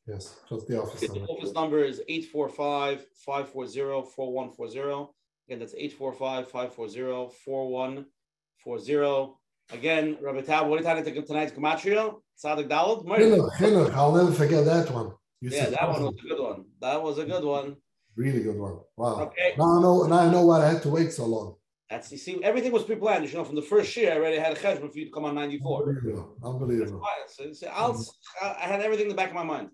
Yes, 0.08 0.40
just 0.50 0.68
the 0.68 0.82
office 0.82 1.02
number. 1.04 1.26
The 1.26 1.32
office 1.32 1.54
number 1.54 1.84
is 1.84 2.02
845 2.08 3.06
540 3.26 4.10
4140. 4.16 5.12
Again, 5.48 5.60
that's 5.60 5.74
845 5.74 6.52
540 6.52 7.36
4140. 7.46 9.34
Again, 9.72 10.18
Rabbi 10.22 10.42
Tab, 10.42 10.68
what 10.68 10.76
are 10.76 10.82
you 10.82 11.04
talking 11.04 11.26
tonight's 11.26 11.54
Gematria? 11.54 12.16
Sadik 12.36 12.68
Dalad? 12.68 13.06
Chinuch. 13.06 13.94
I'll 13.94 14.16
never 14.16 14.32
forget 14.32 14.66
that 14.66 14.90
one. 14.92 15.12
Yeah, 15.42 15.70
that 15.70 15.90
one 15.90 16.04
was 16.04 16.16
a 16.24 16.28
good 16.28 16.40
one. 16.40 16.66
That 16.82 17.02
was 17.02 17.18
a 17.18 17.26
good 17.26 17.44
one. 17.44 17.78
Really 18.16 18.44
good 18.44 18.58
one. 18.58 18.80
Wow. 18.98 19.22
Okay. 19.22 19.54
Now 19.58 19.78
I 19.78 19.82
know, 19.82 20.04
now 20.04 20.20
I 20.20 20.30
know 20.30 20.46
why 20.46 20.66
I 20.66 20.74
had 20.74 20.84
to 20.84 20.90
wait 20.90 21.12
so 21.14 21.26
long. 21.26 21.56
That's 21.90 22.12
you 22.12 22.18
see, 22.18 22.44
everything 22.44 22.72
was 22.72 22.84
pre-planned. 22.84 23.28
You 23.28 23.38
know, 23.38 23.44
from 23.44 23.56
the 23.56 23.64
first 23.64 23.96
year, 23.98 24.12
I 24.12 24.18
already 24.18 24.38
had 24.38 24.52
a 24.52 24.56
cheshbon 24.56 24.92
for 24.92 24.98
you 24.98 25.06
to 25.06 25.12
come 25.12 25.26
on 25.26 25.34
'94. 25.36 25.90
Unbelievable. 25.90 26.36
Unbelievable. 26.44 27.02
So, 27.28 27.52
so 27.54 27.68
I'll, 27.74 28.06
I 28.42 28.68
had 28.68 28.82
everything 28.82 29.06
in 29.06 29.10
the 29.10 29.16
back 29.16 29.30
of 29.30 29.36
my 29.36 29.44
mind. 29.44 29.70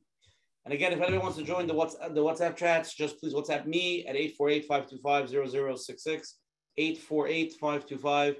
And 0.64 0.74
again, 0.74 0.94
if 0.94 1.02
anyone 1.02 1.24
wants 1.24 1.38
to 1.38 1.44
join 1.44 1.68
the 1.68 1.74
WhatsApp, 1.74 2.16
the 2.16 2.22
WhatsApp 2.22 2.56
chats, 2.56 2.94
just 2.94 3.20
please 3.20 3.34
WhatsApp 3.34 3.66
me 3.66 4.06
at 4.08 4.16
848-525-0066, 4.16 6.36
848-525 6.80 8.36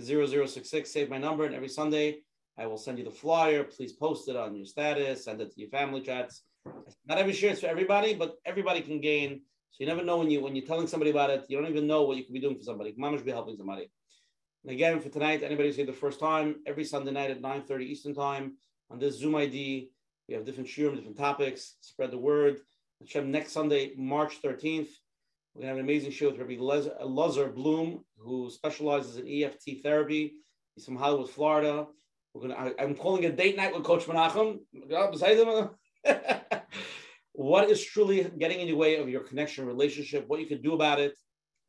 0066. 0.00 0.92
Save 0.92 1.10
my 1.10 1.18
number, 1.18 1.44
and 1.44 1.54
every 1.54 1.68
Sunday 1.68 2.22
I 2.56 2.66
will 2.66 2.78
send 2.78 2.98
you 2.98 3.04
the 3.04 3.10
flyer. 3.10 3.62
Please 3.62 3.92
post 3.92 4.28
it 4.28 4.36
on 4.36 4.56
your 4.56 4.64
status, 4.64 5.24
send 5.24 5.40
it 5.40 5.52
to 5.52 5.60
your 5.60 5.70
family 5.70 6.00
chats. 6.00 6.42
Not 7.06 7.18
every 7.18 7.32
share 7.32 7.52
is 7.52 7.60
for 7.60 7.66
everybody, 7.66 8.14
but 8.14 8.36
everybody 8.44 8.80
can 8.80 9.00
gain. 9.00 9.42
So 9.70 9.76
you 9.80 9.86
never 9.86 10.04
know 10.04 10.18
when 10.18 10.30
you 10.30 10.40
when 10.40 10.56
you're 10.56 10.66
telling 10.66 10.86
somebody 10.86 11.10
about 11.10 11.30
it, 11.30 11.46
you 11.48 11.58
don't 11.58 11.70
even 11.70 11.86
know 11.86 12.02
what 12.02 12.16
you 12.16 12.24
could 12.24 12.34
be 12.34 12.40
doing 12.40 12.56
for 12.56 12.64
somebody. 12.64 12.92
Mamash 12.92 13.24
be 13.24 13.30
helping 13.30 13.56
somebody. 13.56 13.90
And 14.64 14.72
again, 14.72 15.00
for 15.00 15.08
tonight, 15.08 15.42
anybody 15.42 15.68
who's 15.68 15.76
here 15.76 15.86
the 15.86 15.92
first 15.92 16.20
time, 16.20 16.56
every 16.66 16.84
Sunday 16.84 17.12
night 17.12 17.30
at 17.30 17.40
9:30 17.40 17.82
Eastern 17.82 18.14
time 18.14 18.56
on 18.90 18.98
this 18.98 19.18
Zoom 19.18 19.36
ID, 19.36 19.90
we 20.28 20.34
have 20.34 20.44
different 20.44 20.68
shiurim, 20.68 20.96
different 20.96 21.16
topics. 21.16 21.76
Spread 21.80 22.10
the 22.10 22.18
word. 22.18 22.60
Next 23.14 23.52
Sunday, 23.52 23.94
March 23.96 24.42
13th, 24.42 24.88
we're 25.54 25.62
to 25.62 25.68
have 25.68 25.76
an 25.76 25.84
amazing 25.84 26.10
show 26.10 26.30
with 26.30 26.38
Rabbi 26.38 26.56
Lazar 26.58 27.48
Bloom, 27.48 28.04
who 28.18 28.50
specializes 28.50 29.16
in 29.18 29.28
EFT 29.28 29.82
therapy. 29.82 30.34
He's 30.74 30.84
from 30.84 30.96
Hollywood, 30.96 31.30
Florida. 31.30 31.86
We're 32.34 32.48
gonna. 32.48 32.54
I, 32.54 32.82
am 32.82 32.94
calling 32.94 33.24
it 33.24 33.36
date 33.36 33.56
night 33.56 33.74
with 33.74 33.84
Coach 33.84 34.04
Menachem. 34.06 34.60
what 37.32 37.70
is 37.70 37.84
truly 37.84 38.30
getting 38.38 38.60
in 38.60 38.68
the 38.68 38.74
way 38.74 38.96
of 38.96 39.08
your 39.08 39.20
connection 39.20 39.66
relationship? 39.66 40.24
What 40.26 40.40
you 40.40 40.46
can 40.46 40.62
do 40.62 40.74
about 40.74 41.00
it? 41.00 41.16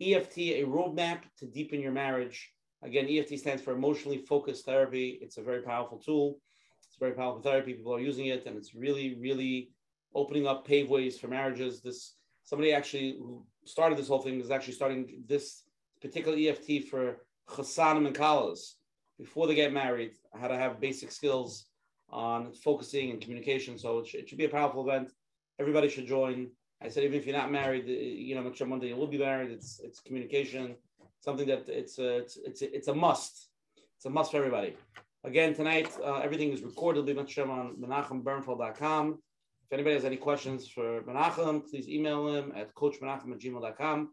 EFT, 0.02 0.38
a 0.38 0.64
roadmap 0.64 1.20
to 1.40 1.46
deepen 1.46 1.82
your 1.82 1.92
marriage. 1.92 2.52
Again, 2.82 3.08
EFT 3.10 3.38
stands 3.40 3.62
for 3.62 3.74
emotionally 3.74 4.18
focused 4.18 4.66
therapy. 4.66 5.20
It's 5.22 5.38
a 5.38 5.44
very 5.44 5.62
powerful 5.62 5.98
tool. 5.98 6.40
It's 6.88 6.98
very 6.98 7.12
powerful 7.12 7.42
therapy. 7.42 7.74
People 7.74 7.94
are 7.94 8.00
using 8.00 8.28
it, 8.28 8.46
and 8.46 8.58
it's 8.58 8.74
really, 8.74 9.18
really 9.20 9.72
opening 10.16 10.48
up 10.48 10.66
paveways 10.66 11.20
for 11.20 11.28
marriages. 11.28 11.82
This 11.82 12.16
somebody 12.44 12.74
actually 12.74 13.18
who 13.20 13.46
started 13.66 13.98
this 13.98 14.08
whole 14.08 14.22
thing 14.22 14.40
is 14.40 14.52
actually 14.52 14.74
starting 14.74 15.24
this 15.28 15.64
particular 16.02 16.38
EFT 16.38 16.90
for 16.90 17.18
chassanim 17.48 18.08
and 18.08 18.16
kalas 18.16 18.76
before 19.20 19.46
they 19.46 19.56
get 19.56 19.74
married, 19.74 20.14
how 20.40 20.48
to 20.48 20.58
have 20.58 20.80
basic 20.80 21.12
skills 21.12 21.66
on 22.12 22.54
focusing 22.54 23.12
and 23.12 23.22
communication. 23.22 23.78
So 23.78 24.00
it 24.00 24.08
should, 24.08 24.22
it 24.22 24.30
should 24.30 24.38
be 24.38 24.46
a 24.46 24.50
powerful 24.50 24.88
event. 24.88 25.12
Everybody 25.60 25.90
should 25.90 26.08
join. 26.08 26.50
I 26.82 26.88
said, 26.90 27.04
even 27.04 27.20
if 27.20 27.26
you're 27.26 27.36
not 27.36 27.52
married, 27.52 27.88
you 27.88 28.36
know, 28.36 28.42
make 28.42 28.56
sure 28.56 28.68
Monday 28.68 28.88
you 28.88 28.96
will 28.96 29.08
be 29.08 29.18
married. 29.18 29.52
It's 29.52 29.82
it's 29.84 30.00
communication, 30.00 30.76
something 31.20 31.48
that 31.48 31.68
it's 31.68 32.00
a, 32.00 32.18
it's 32.20 32.38
it's 32.38 32.62
a, 32.62 32.76
it's 32.76 32.88
a 32.88 32.96
must. 32.96 33.50
It's 33.98 34.06
a 34.06 34.10
must 34.10 34.32
for 34.32 34.38
everybody. 34.38 34.78
Again, 35.26 35.54
tonight 35.54 35.92
uh, 36.02 36.20
everything 36.20 36.54
is 36.54 36.62
recorded. 36.62 37.06
Leave 37.06 37.18
on 37.18 37.26
menachembernfeld.com. 37.26 39.20
If 39.66 39.74
anybody 39.74 39.96
has 39.96 40.06
any 40.06 40.16
questions 40.16 40.68
for 40.68 41.02
Menachem, 41.02 41.70
please 41.70 41.90
email 41.90 42.34
him 42.34 42.54
at 42.56 42.74
coachmenachem 42.74 43.34
at 43.34 43.40
gmail.com. 43.40 44.10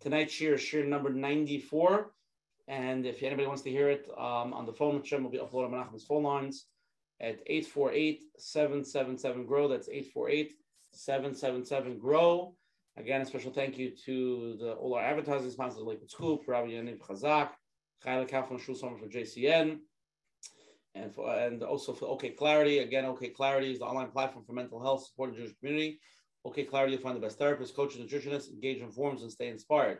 Tonight's 0.00 0.34
shiur 0.34 0.54
is 0.54 0.60
shiur 0.60 0.86
number 0.86 1.10
94. 1.10 2.12
And 2.68 3.06
if 3.06 3.22
anybody 3.22 3.48
wants 3.48 3.62
to 3.62 3.70
hear 3.70 3.88
it 3.90 4.06
um, 4.16 4.52
on 4.52 4.66
the 4.66 4.72
phone, 4.72 5.02
Shem 5.02 5.24
will 5.24 5.30
be 5.30 5.38
uploaded 5.38 5.66
on 5.66 5.72
Menachem's 5.72 6.04
phone 6.04 6.22
lines 6.22 6.66
at 7.20 7.46
848-777-GROW. 7.48 9.68
That's 9.68 9.88
848-777 9.88 12.00
grow. 12.00 12.56
Again, 12.96 13.20
a 13.20 13.26
special 13.26 13.52
thank 13.52 13.78
you 13.78 13.92
to 14.04 14.56
the, 14.58 14.72
all 14.72 14.94
our 14.94 15.02
advertising 15.02 15.50
sponsors, 15.50 15.82
Lakewood 15.82 16.10
Scoop, 16.10 16.40
Rabbi 16.46 16.70
Yaniv 16.70 16.98
Chazak, 16.98 17.50
Chayla 18.04 18.28
Kaufman 18.28 18.58
Shulsommer 18.58 18.98
for 18.98 19.06
JCN, 19.06 19.78
and 20.94 21.14
for 21.14 21.32
and 21.32 21.62
also 21.62 21.92
for 21.92 22.06
OK 22.06 22.30
Clarity. 22.30 22.78
Again, 22.78 23.04
OK 23.04 23.28
Clarity 23.28 23.70
is 23.72 23.78
the 23.78 23.84
online 23.84 24.10
platform 24.10 24.44
for 24.44 24.54
mental 24.54 24.82
health 24.82 25.06
support 25.06 25.30
in 25.30 25.36
Jewish 25.36 25.52
community. 25.60 26.00
OK 26.44 26.64
Clarity, 26.64 26.94
you'll 26.94 27.02
find 27.02 27.16
the 27.16 27.20
best 27.20 27.38
therapists, 27.38 27.74
coaches, 27.74 28.00
nutritionists, 28.00 28.50
engage 28.50 28.80
in 28.80 28.90
forums, 28.90 29.22
and 29.22 29.30
stay 29.30 29.48
inspired. 29.48 29.98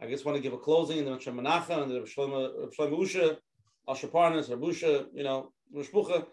I 0.00 0.06
just 0.06 0.24
want 0.24 0.36
to 0.36 0.42
give 0.42 0.52
a 0.52 0.58
closing 0.58 0.98
and 0.98 1.06
then 1.06 1.14
Hashem 1.14 1.36
Menachem 1.36 1.82
and 1.82 1.90
the 1.90 2.00
Shlomo 2.00 2.70
Usha, 2.78 3.36
Asher 3.88 4.08
Parnas, 4.08 4.48
Rabusha, 4.48 5.06
you 5.12 5.24
know, 5.24 5.52
Rishbucha. 5.74 6.26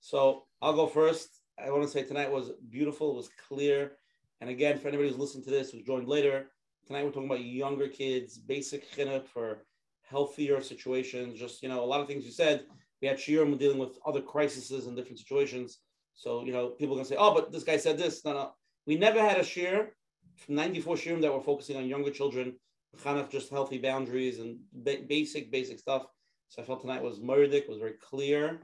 So 0.00 0.44
I'll 0.62 0.74
go 0.74 0.86
first. 0.86 1.40
I 1.58 1.70
want 1.70 1.82
to 1.82 1.88
say 1.88 2.02
tonight 2.02 2.30
was 2.30 2.52
beautiful. 2.70 3.12
It 3.12 3.16
was 3.16 3.30
clear. 3.48 3.92
And 4.40 4.50
again, 4.50 4.78
for 4.78 4.88
anybody 4.88 5.08
who's 5.08 5.18
listening 5.18 5.44
to 5.44 5.50
this, 5.50 5.70
who's 5.70 5.82
joined 5.82 6.08
later, 6.08 6.50
tonight 6.86 7.04
we're 7.04 7.10
talking 7.10 7.30
about 7.30 7.44
younger 7.44 7.88
kids, 7.88 8.38
basic 8.38 8.90
chinuch 8.92 9.26
for 9.26 9.64
healthier 10.02 10.60
situations. 10.60 11.38
Just, 11.38 11.62
you 11.62 11.68
know, 11.68 11.82
a 11.82 11.86
lot 11.86 12.00
of 12.00 12.06
things 12.06 12.24
you 12.24 12.30
said. 12.30 12.66
We 13.02 13.08
had 13.08 13.18
Shiurim 13.18 13.58
dealing 13.58 13.78
with 13.78 13.98
other 14.06 14.20
crises 14.20 14.86
and 14.86 14.96
different 14.96 15.18
situations. 15.18 15.78
So, 16.14 16.44
you 16.44 16.52
know, 16.52 16.68
people 16.68 16.94
are 16.94 16.96
going 16.96 17.04
to 17.04 17.10
say, 17.10 17.16
oh, 17.18 17.34
but 17.34 17.52
this 17.52 17.64
guy 17.64 17.76
said 17.76 17.98
this. 17.98 18.24
No, 18.24 18.32
no. 18.32 18.52
We 18.86 18.96
never 18.96 19.20
had 19.20 19.36
a 19.36 19.42
shiur 19.42 19.88
from 20.36 20.54
94 20.54 20.96
shiurim 20.96 21.20
that 21.22 21.32
were 21.32 21.40
focusing 21.40 21.76
on 21.76 21.86
younger 21.86 22.10
children, 22.10 22.54
kind 23.02 23.18
of 23.18 23.28
just 23.28 23.50
healthy 23.50 23.78
boundaries 23.78 24.38
and 24.38 24.58
ba- 24.72 25.04
basic, 25.08 25.50
basic 25.50 25.78
stuff. 25.78 26.06
So 26.48 26.62
I 26.62 26.64
felt 26.64 26.80
tonight 26.80 27.02
was 27.02 27.18
murdic, 27.18 27.68
was 27.68 27.78
very 27.78 27.94
clear 28.00 28.60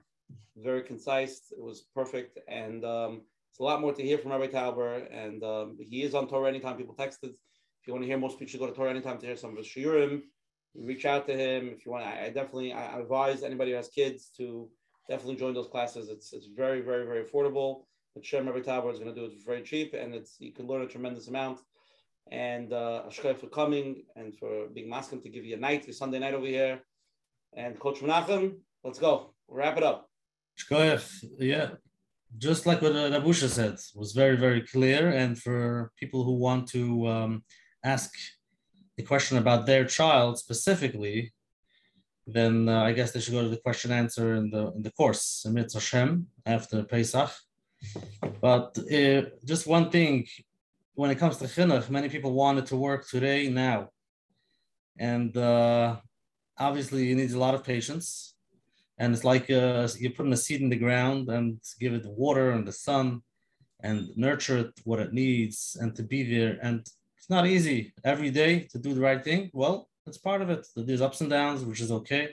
very 0.57 0.83
concise. 0.83 1.53
It 1.53 1.63
was 1.63 1.83
perfect, 1.95 2.39
and 2.49 2.85
um, 2.85 3.23
it's 3.51 3.61
a 3.61 3.63
lot 3.63 3.81
more 3.81 3.93
to 3.93 4.03
hear 4.03 4.19
from 4.19 4.33
Rabbi 4.33 4.49
Tauber. 4.49 5.07
And 5.13 5.43
um, 5.43 5.79
he 5.81 6.03
is 6.03 6.15
on 6.15 6.29
Torah 6.29 6.49
anytime. 6.49 6.77
People 6.77 6.95
texted. 6.95 7.35
If 7.81 7.87
you 7.87 7.93
want 7.93 8.05
to 8.05 8.09
hear 8.09 8.19
more 8.19 8.31
speeches, 8.31 8.61
go 8.61 8.67
to 8.67 8.73
Torah 8.73 8.91
anytime 8.91 9.19
to 9.19 9.27
hear 9.27 9.37
some 9.37 9.51
of 9.51 9.59
his 9.59 9.67
shiurim. 9.67 10.23
Reach 10.75 11.05
out 11.05 11.27
to 11.27 11.37
him 11.37 11.69
if 11.69 11.85
you 11.85 11.93
want. 11.93 12.05
I, 12.05 12.27
I 12.27 12.27
definitely 12.29 12.73
I 12.73 12.99
advise 12.99 13.43
anybody 13.43 13.73
who 13.73 13.77
has 13.77 13.89
kids 13.89 14.31
to 14.39 14.69
definitely 15.09 15.37
join 15.37 15.53
those 15.53 15.69
classes. 15.69 16.09
It's 16.09 16.33
it's 16.33 16.47
very 16.47 16.81
very 16.81 17.05
very 17.05 17.25
affordable. 17.25 17.85
But 18.15 18.25
Shem 18.25 18.47
Rabbi 18.47 18.61
Tauber 18.61 18.93
is 18.93 18.99
going 18.99 19.15
to 19.15 19.21
do 19.21 19.27
it 19.27 19.33
very 19.45 19.63
cheap, 19.63 19.95
and 19.95 20.15
it's 20.15 20.37
you 20.39 20.53
can 20.53 20.67
learn 20.67 20.83
a 20.83 20.87
tremendous 20.87 21.29
amount. 21.29 21.59
And 22.31 22.73
uh, 22.73 23.11
for 23.11 23.49
coming 23.49 24.05
and 24.17 24.35
for 24.39 24.69
being 24.73 24.89
masking 24.89 25.21
to 25.23 25.29
give 25.29 25.45
you 25.45 25.57
a 25.57 25.59
night, 25.59 25.87
your 25.87 25.95
Sunday 25.95 26.19
night 26.19 26.35
over 26.35 26.47
here. 26.47 26.81
And 27.55 27.79
Coach 27.79 28.01
Menachem, 28.01 28.57
let's 28.85 28.99
go. 28.99 29.35
Wrap 29.49 29.77
it 29.77 29.83
up. 29.83 30.09
Shkoyef, 30.59 31.25
yeah, 31.39 31.71
just 32.39 32.67
like 32.67 32.81
what 32.83 32.93
Rabusha 32.93 33.49
said, 33.49 33.79
was 33.95 34.13
very, 34.13 34.37
very 34.37 34.63
clear. 34.63 35.11
And 35.11 35.39
for 35.39 35.93
people 35.97 36.25
who 36.25 36.33
want 36.33 36.69
to 36.69 37.07
um, 37.09 37.45
ask 37.85 38.11
the 38.97 39.03
question 39.03 39.39
about 39.39 39.67
their 39.67 39.85
child 39.85 40.39
specifically, 40.39 41.33
then 42.27 42.69
uh, 42.69 42.83
I 42.83 42.93
guess 42.93 43.13
they 43.13 43.21
should 43.21 43.35
go 43.35 43.43
to 43.43 43.49
the 43.49 43.57
question 43.57 43.91
answer 43.91 44.35
in 44.35 44.51
the 44.51 44.73
in 44.77 44.83
the 44.83 44.93
course, 44.93 45.45
Emit 45.47 45.73
Hashem, 45.73 46.27
after 46.47 46.85
Pesach. 46.85 47.31
But 48.41 48.79
uh, 48.79 49.23
just 49.45 49.67
one 49.67 49.91
thing, 49.91 50.27
when 50.95 51.11
it 51.11 51.19
comes 51.19 51.39
to 51.39 51.47
chinuch, 51.47 51.91
many 51.91 52.09
people 52.09 52.33
want 52.33 52.59
it 52.59 52.67
to 52.67 52.77
work 52.77 53.09
today, 53.09 53.49
now. 53.49 53.89
And 54.99 55.37
uh, 55.37 55.97
obviously, 56.57 57.11
it 57.11 57.17
needs 57.17 57.35
a 57.35 57.39
lot 57.39 57.55
of 57.55 57.65
patience 57.65 58.32
and 59.03 59.13
it's 59.13 59.25
like 59.25 59.51
uh, 59.51 59.89
you're 59.99 60.13
putting 60.13 60.33
a 60.33 60.37
seed 60.37 60.61
in 60.61 60.69
the 60.69 60.77
ground 60.77 61.29
and 61.29 61.59
give 61.81 61.93
it 61.93 62.07
water 62.07 62.53
and 62.53 62.65
the 62.65 62.73
sun 62.73 63.21
and 63.81 64.09
nurture 64.17 64.59
it 64.59 64.73
what 64.85 65.01
it 65.01 65.13
needs 65.13 65.77
and 65.81 65.97
to 65.97 66.05
be 66.05 66.23
there. 66.23 66.57
And 66.63 66.87
it's 67.17 67.29
not 67.29 67.49
easy 67.49 67.93
every 68.05 68.31
day 68.31 68.69
to 68.71 68.79
do 68.79 68.95
the 68.95 69.01
right 69.01 69.23
thing. 69.23 69.51
Well 69.53 69.89
it's 70.07 70.19
part 70.19 70.41
of 70.41 70.51
it. 70.51 70.65
There's 70.77 71.01
ups 71.01 71.21
and 71.21 71.31
downs 71.31 71.65
which 71.65 71.81
is 71.81 71.91
okay. 71.91 72.29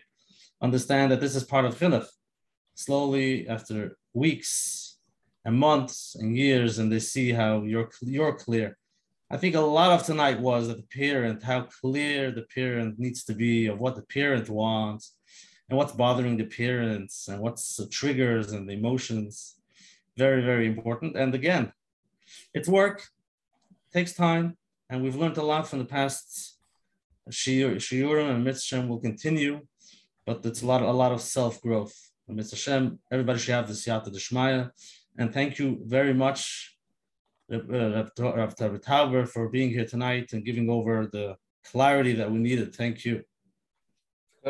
Understand 0.61 1.11
that 1.11 1.21
this 1.21 1.35
is 1.35 1.43
part 1.43 1.65
of 1.65 1.75
chinuch. 1.79 2.05
Slowly 2.75 3.47
after 3.47 3.97
weeks 4.13 4.99
and 5.45 5.57
months 5.57 6.15
and 6.19 6.37
years 6.37 6.77
and 6.77 6.91
they 6.91 6.99
see 6.99 7.31
how 7.31 7.63
you're 7.63 7.89
you're 8.01 8.35
clear. 8.35 8.77
I 9.31 9.37
think 9.37 9.55
a 9.55 9.59
lot 9.79 9.93
of 9.99 10.05
tonight 10.05 10.39
was 10.39 10.67
that 10.67 10.77
the 10.77 10.89
parent, 11.03 11.41
how 11.41 11.61
clear 11.81 12.29
the 12.29 12.45
parent 12.53 12.99
needs 12.99 13.23
to 13.23 13.33
be 13.33 13.65
of 13.65 13.79
what 13.79 13.95
the 13.95 14.07
parent 14.19 14.49
wants, 14.49 15.15
and 15.69 15.77
what's 15.77 15.91
bothering 15.91 16.37
the 16.37 16.45
parents 16.45 17.27
and 17.27 17.39
what's 17.41 17.77
the 17.77 17.87
triggers 17.87 18.51
and 18.51 18.67
the 18.67 18.73
emotions. 18.73 19.55
Very, 20.17 20.41
very 20.41 20.65
important. 20.67 21.15
And 21.15 21.33
again, 21.35 21.71
it's 22.53 22.67
work, 22.67 23.07
takes 23.93 24.13
time, 24.13 24.57
and 24.89 25.03
we've 25.03 25.15
learned 25.15 25.37
a 25.37 25.43
lot 25.43 25.67
from 25.67 25.79
the 25.79 25.85
past. 25.85 26.57
Shiurim 27.29 28.31
and 28.31 28.43
Mitzvah 28.43 28.87
will 28.87 28.99
continue, 28.99 29.61
but 30.25 30.43
it's 30.43 30.63
a 30.63 30.65
lot, 30.65 30.81
a 30.81 30.91
lot 30.91 31.11
of 31.11 31.21
self 31.21 31.61
growth. 31.61 31.95
Mr. 32.29 32.51
Hashem, 32.51 32.99
everybody 33.11 33.39
should 33.39 33.53
have 33.53 33.67
the 33.67 33.73
Siyata 33.73 34.09
Deshmaya. 34.13 34.71
And 35.17 35.33
thank 35.33 35.59
you 35.59 35.79
very 35.85 36.13
much, 36.13 36.77
Rav 37.49 37.69
uh, 37.69 38.09
Tauber, 38.15 39.27
for 39.27 39.49
being 39.49 39.69
here 39.69 39.85
tonight 39.85 40.33
and 40.33 40.45
giving 40.45 40.69
over 40.69 41.07
the 41.07 41.37
clarity 41.63 42.13
that 42.13 42.31
we 42.31 42.39
needed. 42.39 42.75
Thank 42.75 43.05
you. 43.05 43.23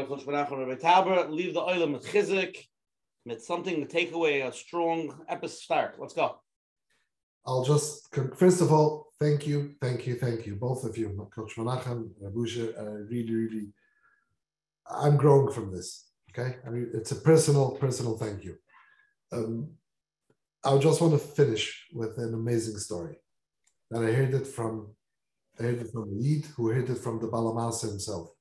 Leave 0.07 1.53
the 1.53 1.61
oil 1.61 1.91
with 1.91 2.05
chizik, 2.07 2.57
with 3.26 3.43
something 3.43 3.80
to 3.81 3.85
take 3.85 4.11
away, 4.13 4.41
a 4.41 4.51
strong 4.51 5.19
episode 5.27 5.59
start. 5.59 5.95
Let's 5.99 6.13
go. 6.13 6.39
I'll 7.45 7.63
just, 7.63 8.13
first 8.35 8.61
of 8.61 8.71
all, 8.71 9.07
thank 9.19 9.47
you, 9.47 9.76
thank 9.81 10.05
you, 10.05 10.15
thank 10.15 10.45
you, 10.45 10.55
both 10.55 10.84
of 10.84 10.97
you, 10.97 11.27
Coach 11.34 11.55
Menachem, 11.55 12.09
Rabusha, 12.21 12.77
uh, 12.77 13.05
really, 13.09 13.34
really, 13.34 13.67
I'm 14.89 15.17
growing 15.17 15.51
from 15.51 15.71
this, 15.71 16.11
okay? 16.31 16.57
I 16.65 16.69
mean, 16.69 16.91
it's 16.93 17.11
a 17.11 17.15
personal, 17.15 17.71
personal 17.71 18.17
thank 18.17 18.43
you. 18.43 18.55
Um, 19.31 19.71
I 20.63 20.77
just 20.77 21.01
want 21.01 21.13
to 21.13 21.19
finish 21.19 21.88
with 21.93 22.17
an 22.17 22.34
amazing 22.34 22.77
story. 22.77 23.17
that 23.91 24.03
I 24.03 24.11
heard 24.11 24.34
it 24.34 24.45
from, 24.45 24.93
I 25.59 25.63
heard 25.63 25.81
it 25.81 25.91
from 25.91 26.19
Eid, 26.23 26.45
who 26.55 26.69
heard 26.69 26.89
it 26.89 26.97
from 26.97 27.19
the 27.19 27.27
Balamasa 27.27 27.89
himself 27.89 28.31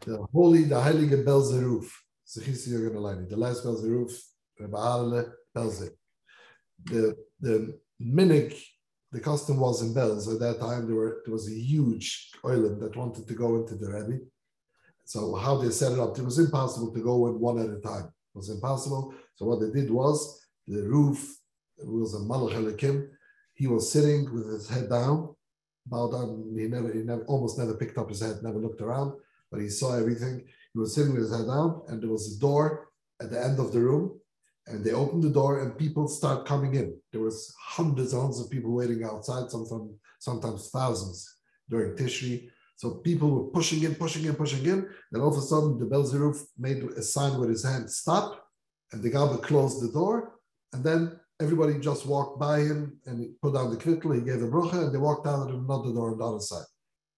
the 0.00 0.26
holy, 0.32 0.64
the 0.64 0.76
heilige 0.76 1.24
Belzeruf, 1.24 1.90
the 2.34 3.36
last 3.36 3.64
Belzeruf, 3.64 4.12
Rebbe 4.58 5.32
Belzer. 5.56 5.90
The, 6.84 7.16
the 7.40 7.78
minik, 8.00 8.60
the 9.10 9.20
custom 9.20 9.58
was 9.58 9.82
in 9.82 9.94
Belz. 9.94 10.32
At 10.32 10.40
that 10.40 10.60
time, 10.60 10.86
there, 10.86 10.96
were, 10.96 11.22
there 11.24 11.32
was 11.32 11.48
a 11.48 11.54
huge 11.54 12.30
island 12.44 12.80
that 12.82 12.96
wanted 12.96 13.26
to 13.26 13.34
go 13.34 13.56
into 13.56 13.74
the 13.76 13.90
Rebbe. 13.90 14.24
So 15.04 15.34
how 15.36 15.56
they 15.56 15.70
set 15.70 15.92
it 15.92 15.98
up, 15.98 16.18
it 16.18 16.24
was 16.24 16.38
impossible 16.38 16.92
to 16.92 17.00
go 17.00 17.26
in 17.28 17.40
one 17.40 17.58
at 17.58 17.70
a 17.70 17.80
time. 17.80 18.06
It 18.06 18.36
was 18.36 18.50
impossible. 18.50 19.14
So 19.36 19.46
what 19.46 19.60
they 19.60 19.70
did 19.70 19.90
was 19.90 20.46
the 20.66 20.82
roof, 20.82 21.34
was 21.78 22.14
a 22.14 22.18
Malach 22.18 23.08
he 23.54 23.66
was 23.66 23.92
sitting 23.92 24.32
with 24.32 24.48
his 24.52 24.68
head 24.68 24.88
down, 24.88 25.34
bowed 25.86 26.12
down. 26.12 26.54
He 26.56 26.68
never, 26.68 26.92
he 26.92 27.00
never, 27.00 27.24
almost 27.24 27.58
never 27.58 27.74
picked 27.74 27.98
up 27.98 28.08
his 28.08 28.20
head, 28.20 28.36
never 28.42 28.58
looked 28.58 28.80
around 28.80 29.14
but 29.50 29.60
he 29.60 29.68
saw 29.68 29.96
everything. 29.96 30.44
He 30.72 30.78
was 30.78 30.94
sitting 30.94 31.12
with 31.12 31.22
his 31.22 31.36
head 31.36 31.46
down, 31.46 31.82
and 31.88 32.02
there 32.02 32.10
was 32.10 32.36
a 32.36 32.40
door 32.40 32.88
at 33.20 33.30
the 33.30 33.42
end 33.42 33.58
of 33.58 33.72
the 33.72 33.80
room, 33.80 34.20
and 34.66 34.84
they 34.84 34.92
opened 34.92 35.22
the 35.22 35.30
door, 35.30 35.60
and 35.60 35.78
people 35.78 36.08
start 36.08 36.46
coming 36.46 36.74
in. 36.74 36.96
There 37.12 37.20
was 37.20 37.54
hundreds 37.58 38.12
and 38.12 38.22
hundreds 38.22 38.40
of 38.40 38.50
people 38.50 38.72
waiting 38.74 39.04
outside, 39.04 39.50
sometimes 39.50 39.92
sometimes 40.20 40.70
thousands 40.70 41.18
during 41.70 41.96
Tishri. 41.96 42.50
So 42.76 42.96
people 43.08 43.30
were 43.30 43.50
pushing 43.50 43.82
in, 43.82 43.94
pushing 43.94 44.24
in, 44.24 44.34
pushing 44.34 44.64
in. 44.66 44.88
Then 45.10 45.20
all 45.20 45.32
of 45.32 45.36
a 45.36 45.40
sudden, 45.40 45.78
the 45.78 45.86
Belzeruf 45.86 46.44
made 46.58 46.82
a 46.82 47.02
sign 47.02 47.38
with 47.38 47.48
his 47.48 47.64
hand, 47.64 47.90
stop, 47.90 48.46
and 48.92 49.02
the 49.02 49.10
Gabba 49.10 49.42
closed 49.42 49.82
the 49.82 49.92
door, 49.92 50.38
and 50.72 50.84
then 50.84 51.18
everybody 51.40 51.78
just 51.78 52.06
walked 52.06 52.38
by 52.40 52.60
him 52.60 52.98
and 53.06 53.20
he 53.20 53.28
put 53.40 53.54
down 53.54 53.70
the 53.70 53.76
kvittel, 53.76 54.14
he 54.14 54.22
gave 54.22 54.42
a 54.42 54.48
bracha, 54.48 54.84
and 54.84 54.94
they 54.94 54.98
walked 54.98 55.26
out 55.26 55.48
of 55.48 55.54
another 55.54 55.92
door 55.92 56.12
on 56.12 56.18
the 56.18 56.24
other 56.24 56.40
side. 56.40 56.64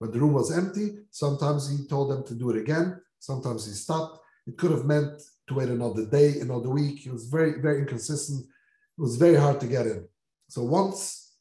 When 0.01 0.11
the 0.11 0.19
room 0.19 0.33
was 0.33 0.51
empty, 0.51 0.97
sometimes 1.11 1.71
he 1.71 1.87
told 1.87 2.11
them 2.11 2.25
to 2.25 2.35
do 2.35 2.49
it 2.51 2.57
again, 2.57 3.01
sometimes 3.19 3.67
he 3.67 3.73
stopped. 3.73 4.19
It 4.47 4.57
could 4.57 4.71
have 4.71 4.87
meant 4.87 5.23
to 5.47 5.55
wait 5.55 5.69
another 5.69 6.07
day, 6.07 6.41
another 6.41 6.71
week. 6.71 7.07
It 7.07 7.13
was 7.13 7.27
very, 7.27 7.61
very 7.61 7.81
inconsistent. 7.81 8.41
It 8.41 9.01
was 9.01 9.17
very 9.17 9.37
hard 9.37 9.61
to 9.61 9.67
get 9.67 9.87
in. 9.87 10.09
So 10.49 10.65
once 10.65 11.35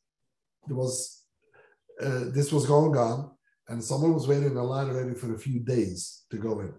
there 0.67 0.75
was 0.75 1.23
uh, 2.01 2.25
this 2.33 2.51
was 2.51 2.65
going 2.65 2.97
on, 2.97 3.31
and 3.69 3.83
someone 3.83 4.13
was 4.13 4.27
waiting 4.27 4.51
in 4.51 4.55
line 4.55 4.89
already 4.89 5.13
for 5.13 5.33
a 5.33 5.39
few 5.39 5.59
days 5.59 6.23
to 6.31 6.37
go 6.37 6.59
in. 6.59 6.73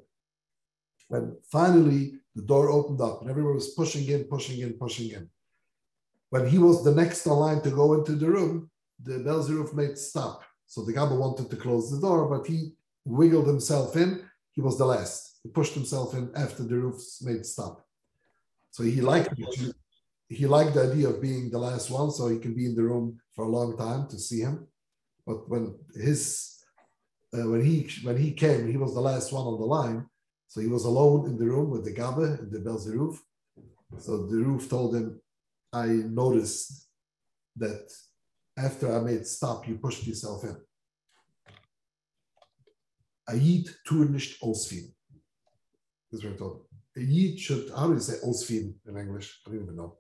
And 1.11 1.37
finally, 1.51 2.15
the 2.35 2.43
door 2.43 2.71
opened 2.71 3.01
up, 3.01 3.21
and 3.21 3.31
everyone 3.31 3.55
was 3.55 3.71
pushing 3.71 4.07
in, 4.09 4.25
pushing 4.25 4.61
in, 4.61 4.75
pushing 4.75 5.11
in. 5.11 5.29
When 6.31 6.47
he 6.49 6.59
was 6.59 6.85
the 6.85 6.95
next 6.95 7.27
in 7.27 7.33
line 7.33 7.63
to 7.63 7.71
go 7.71 7.95
into 7.95 8.13
the 8.13 8.31
room, 8.31 8.71
the 9.03 9.19
Belzeruf 9.19 9.75
made 9.75 9.99
stop. 9.99 10.43
So 10.71 10.85
the 10.85 10.93
Gabba 10.93 11.19
wanted 11.19 11.51
to 11.51 11.57
close 11.57 11.91
the 11.91 12.01
door, 12.01 12.29
but 12.29 12.47
he 12.47 12.75
wiggled 13.05 13.49
himself 13.49 13.97
in. 13.97 14.25
He 14.53 14.61
was 14.61 14.79
the 14.79 14.85
last. 14.85 15.41
He 15.43 15.49
pushed 15.49 15.75
himself 15.75 16.15
in 16.15 16.31
after 16.37 16.63
the 16.63 16.77
roofs 16.77 17.21
made 17.25 17.45
stop. 17.45 17.85
So 18.71 18.85
he 18.85 19.01
liked 19.01 19.35
he 20.29 20.47
liked 20.47 20.75
the 20.75 20.85
idea 20.93 21.09
of 21.09 21.21
being 21.21 21.51
the 21.51 21.59
last 21.59 21.91
one, 21.91 22.13
so 22.13 22.29
he 22.29 22.39
can 22.39 22.55
be 22.55 22.67
in 22.67 22.77
the 22.77 22.85
room 22.85 23.19
for 23.35 23.47
a 23.47 23.49
long 23.59 23.77
time 23.77 24.07
to 24.11 24.17
see 24.17 24.43
him. 24.43 24.69
But 25.27 25.49
when 25.51 25.75
his 25.93 26.21
uh, 27.35 27.49
when 27.51 27.65
he 27.65 27.91
when 28.05 28.17
he 28.17 28.31
came, 28.31 28.71
he 28.71 28.77
was 28.77 28.95
the 28.95 29.01
last 29.11 29.33
one 29.33 29.47
on 29.47 29.59
the 29.59 29.67
line, 29.67 30.07
so 30.47 30.61
he 30.61 30.69
was 30.69 30.85
alone 30.85 31.27
in 31.31 31.37
the 31.37 31.47
room 31.47 31.71
with 31.71 31.85
the 31.85 31.97
Gabba 32.01 32.39
and 32.39 32.53
the 32.53 32.61
Belzeruf. 32.61 33.19
So 33.99 34.29
the 34.29 34.37
roof 34.37 34.71
told 34.71 34.95
him, 34.95 35.21
I 35.73 35.87
noticed 36.23 36.87
that 37.57 37.91
after 38.65 38.95
I 38.95 39.01
made 39.01 39.27
stop, 39.27 39.67
you 39.67 39.77
pushed 39.77 40.07
yourself 40.07 40.45
in. 40.45 40.57
A 43.29 43.37
Yid 43.37 43.69
tue 43.87 44.05
nicht 44.05 44.41
ausfielen. 44.43 44.93
This 46.11 46.21
is 46.21 46.25
what 46.25 46.35
I 46.35 46.37
told 46.37 46.57
him. 46.57 46.63
A 46.97 47.37
should, 47.37 47.71
how 47.77 47.87
do 47.87 47.95
you 47.95 48.01
say 48.01 48.15
ausfielen 48.25 48.75
in 48.87 48.97
English? 48.97 49.41
I 49.47 49.51
don't 49.51 49.63
even 49.63 49.77
know. 49.77 49.99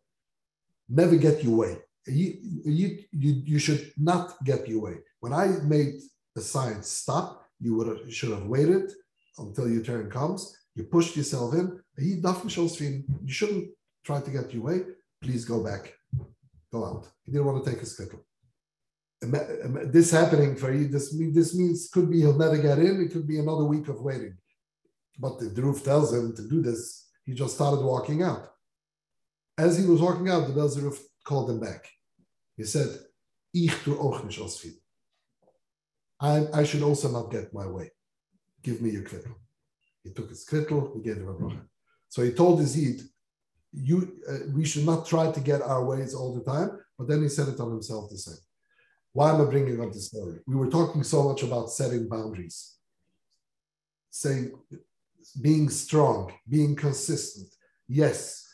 Never 0.88 1.16
get 1.16 1.44
your 1.44 1.56
way. 1.56 1.78
A 2.08 2.10
Yid, 2.10 3.06
you, 3.12 3.42
you 3.44 3.58
should 3.58 3.92
not 3.96 4.42
get 4.44 4.68
your 4.68 4.82
way. 4.82 4.96
When 5.20 5.32
I 5.32 5.46
made 5.64 5.94
the 6.34 6.40
sign 6.40 6.82
stop, 6.82 7.46
you 7.60 7.76
would 7.76 7.86
have, 7.86 8.12
should 8.12 8.30
have 8.30 8.46
waited 8.46 8.90
until 9.38 9.68
your 9.68 9.82
turn 9.82 10.10
comes. 10.10 10.56
You 10.74 10.84
pushed 10.84 11.16
yourself 11.16 11.54
in. 11.54 11.80
A 11.98 12.02
Yid 12.02 12.22
darf 12.22 12.42
nicht 12.42 12.58
ausfielen. 12.58 13.04
You 13.24 13.32
shouldn't 13.32 13.70
try 14.04 14.20
to 14.20 14.30
get 14.30 14.52
your 14.52 14.64
way 14.64 14.80
please 15.20 15.44
go 15.44 15.62
back, 15.62 15.92
go 16.72 16.84
out. 16.84 17.08
He 17.24 17.32
didn't 17.32 17.46
want 17.46 17.64
to 17.64 17.70
take 17.70 17.80
his 17.80 17.96
kvittel. 17.96 18.20
This 19.22 20.10
happening 20.10 20.56
for 20.56 20.72
you, 20.72 20.88
this, 20.88 21.14
this 21.32 21.54
means 21.54 21.90
could 21.92 22.10
be 22.10 22.20
he'll 22.20 22.38
never 22.38 22.56
get 22.56 22.78
in, 22.78 23.02
it 23.02 23.12
could 23.12 23.26
be 23.26 23.38
another 23.38 23.64
week 23.64 23.88
of 23.88 24.00
waiting. 24.00 24.36
But 25.18 25.38
the 25.38 25.50
roof 25.62 25.84
tells 25.84 26.12
him 26.12 26.34
to 26.36 26.48
do 26.48 26.62
this, 26.62 27.08
he 27.26 27.34
just 27.34 27.54
started 27.54 27.84
walking 27.84 28.22
out. 28.22 28.48
As 29.58 29.78
he 29.78 29.84
was 29.84 30.00
walking 30.00 30.30
out, 30.30 30.46
the 30.46 30.54
Belzeruf 30.54 30.98
called 31.22 31.50
him 31.50 31.60
back. 31.60 31.86
He 32.56 32.64
said, 32.64 32.88
Ich 33.52 33.74
tu 33.84 33.96
auch 33.98 34.24
nicht 34.24 34.40
ausfiel. 34.40 34.74
I, 36.20 36.46
I 36.60 36.64
should 36.64 36.82
also 36.82 37.10
not 37.10 37.30
get 37.30 37.52
my 37.52 37.66
way. 37.66 37.90
Give 38.62 38.80
me 38.80 38.90
your 38.90 39.02
kvittel. 39.02 39.34
He 40.02 40.12
took 40.12 40.30
his 40.30 40.46
kvittel, 40.46 40.94
he 40.94 41.02
gave 41.02 41.16
him 41.16 41.28
a 41.28 41.34
bracha. 41.34 41.60
So 42.08 42.22
he 42.22 42.32
told 42.32 42.60
Yid, 42.60 43.02
you 43.72 44.12
uh, 44.28 44.38
we 44.52 44.64
should 44.64 44.84
not 44.84 45.06
try 45.06 45.30
to 45.30 45.40
get 45.40 45.62
our 45.62 45.84
ways 45.84 46.14
all 46.14 46.34
the 46.34 46.44
time. 46.44 46.78
But 46.98 47.08
then 47.08 47.22
he 47.22 47.28
said 47.28 47.48
it 47.48 47.60
on 47.60 47.70
himself 47.70 48.10
the 48.10 48.18
same. 48.18 48.36
Why 49.12 49.30
am 49.30 49.40
I 49.40 49.44
bringing 49.44 49.80
up 49.80 49.92
this 49.92 50.06
story? 50.06 50.38
We 50.46 50.56
were 50.56 50.70
talking 50.70 51.02
so 51.02 51.24
much 51.28 51.42
about 51.42 51.70
setting 51.70 52.08
boundaries, 52.08 52.76
saying 54.10 54.52
being 55.40 55.68
strong, 55.68 56.32
being 56.48 56.76
consistent. 56.76 57.48
Yes, 57.88 58.46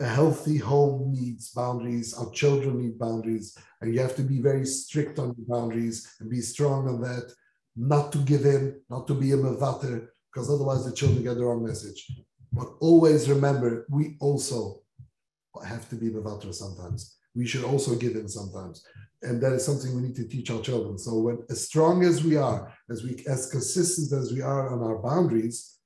a 0.00 0.06
healthy 0.06 0.58
home 0.58 1.12
needs 1.12 1.50
boundaries. 1.50 2.14
Our 2.14 2.30
children 2.30 2.82
need 2.82 2.98
boundaries, 2.98 3.56
and 3.80 3.92
you 3.92 4.00
have 4.00 4.14
to 4.16 4.22
be 4.22 4.40
very 4.40 4.64
strict 4.64 5.18
on 5.18 5.34
your 5.36 5.58
boundaries 5.58 6.14
and 6.20 6.30
be 6.30 6.40
strong 6.40 6.86
on 6.88 7.00
that. 7.00 7.32
Not 7.74 8.12
to 8.12 8.18
give 8.18 8.44
in, 8.44 8.80
not 8.90 9.06
to 9.06 9.14
be 9.14 9.32
a 9.32 9.36
mevater, 9.36 10.08
because 10.32 10.50
otherwise 10.50 10.84
the 10.84 10.92
children 10.92 11.22
get 11.22 11.36
the 11.36 11.44
wrong 11.44 11.64
message. 11.64 12.10
But 12.52 12.68
always 12.80 13.28
remember, 13.28 13.86
we 13.88 14.16
also 14.20 14.82
have 15.64 15.88
to 15.90 15.96
be 15.96 16.10
Mavatra 16.10 16.54
sometimes. 16.54 17.17
We 17.38 17.46
should 17.46 17.64
also 17.64 17.94
give 17.94 18.16
in 18.16 18.28
sometimes. 18.28 18.84
And 19.22 19.40
that 19.42 19.52
is 19.52 19.64
something 19.64 19.94
we 19.94 20.02
need 20.02 20.16
to 20.16 20.26
teach 20.26 20.50
our 20.50 20.60
children. 20.60 20.98
So 20.98 21.12
when 21.18 21.38
as 21.48 21.64
strong 21.68 22.04
as 22.04 22.24
we 22.24 22.36
are, 22.36 22.60
as 22.90 23.04
we 23.04 23.10
as 23.34 23.50
consistent 23.56 24.08
as 24.20 24.32
we 24.32 24.42
are 24.42 24.64
on 24.72 24.80
our 24.82 24.98
boundaries, 24.98 25.78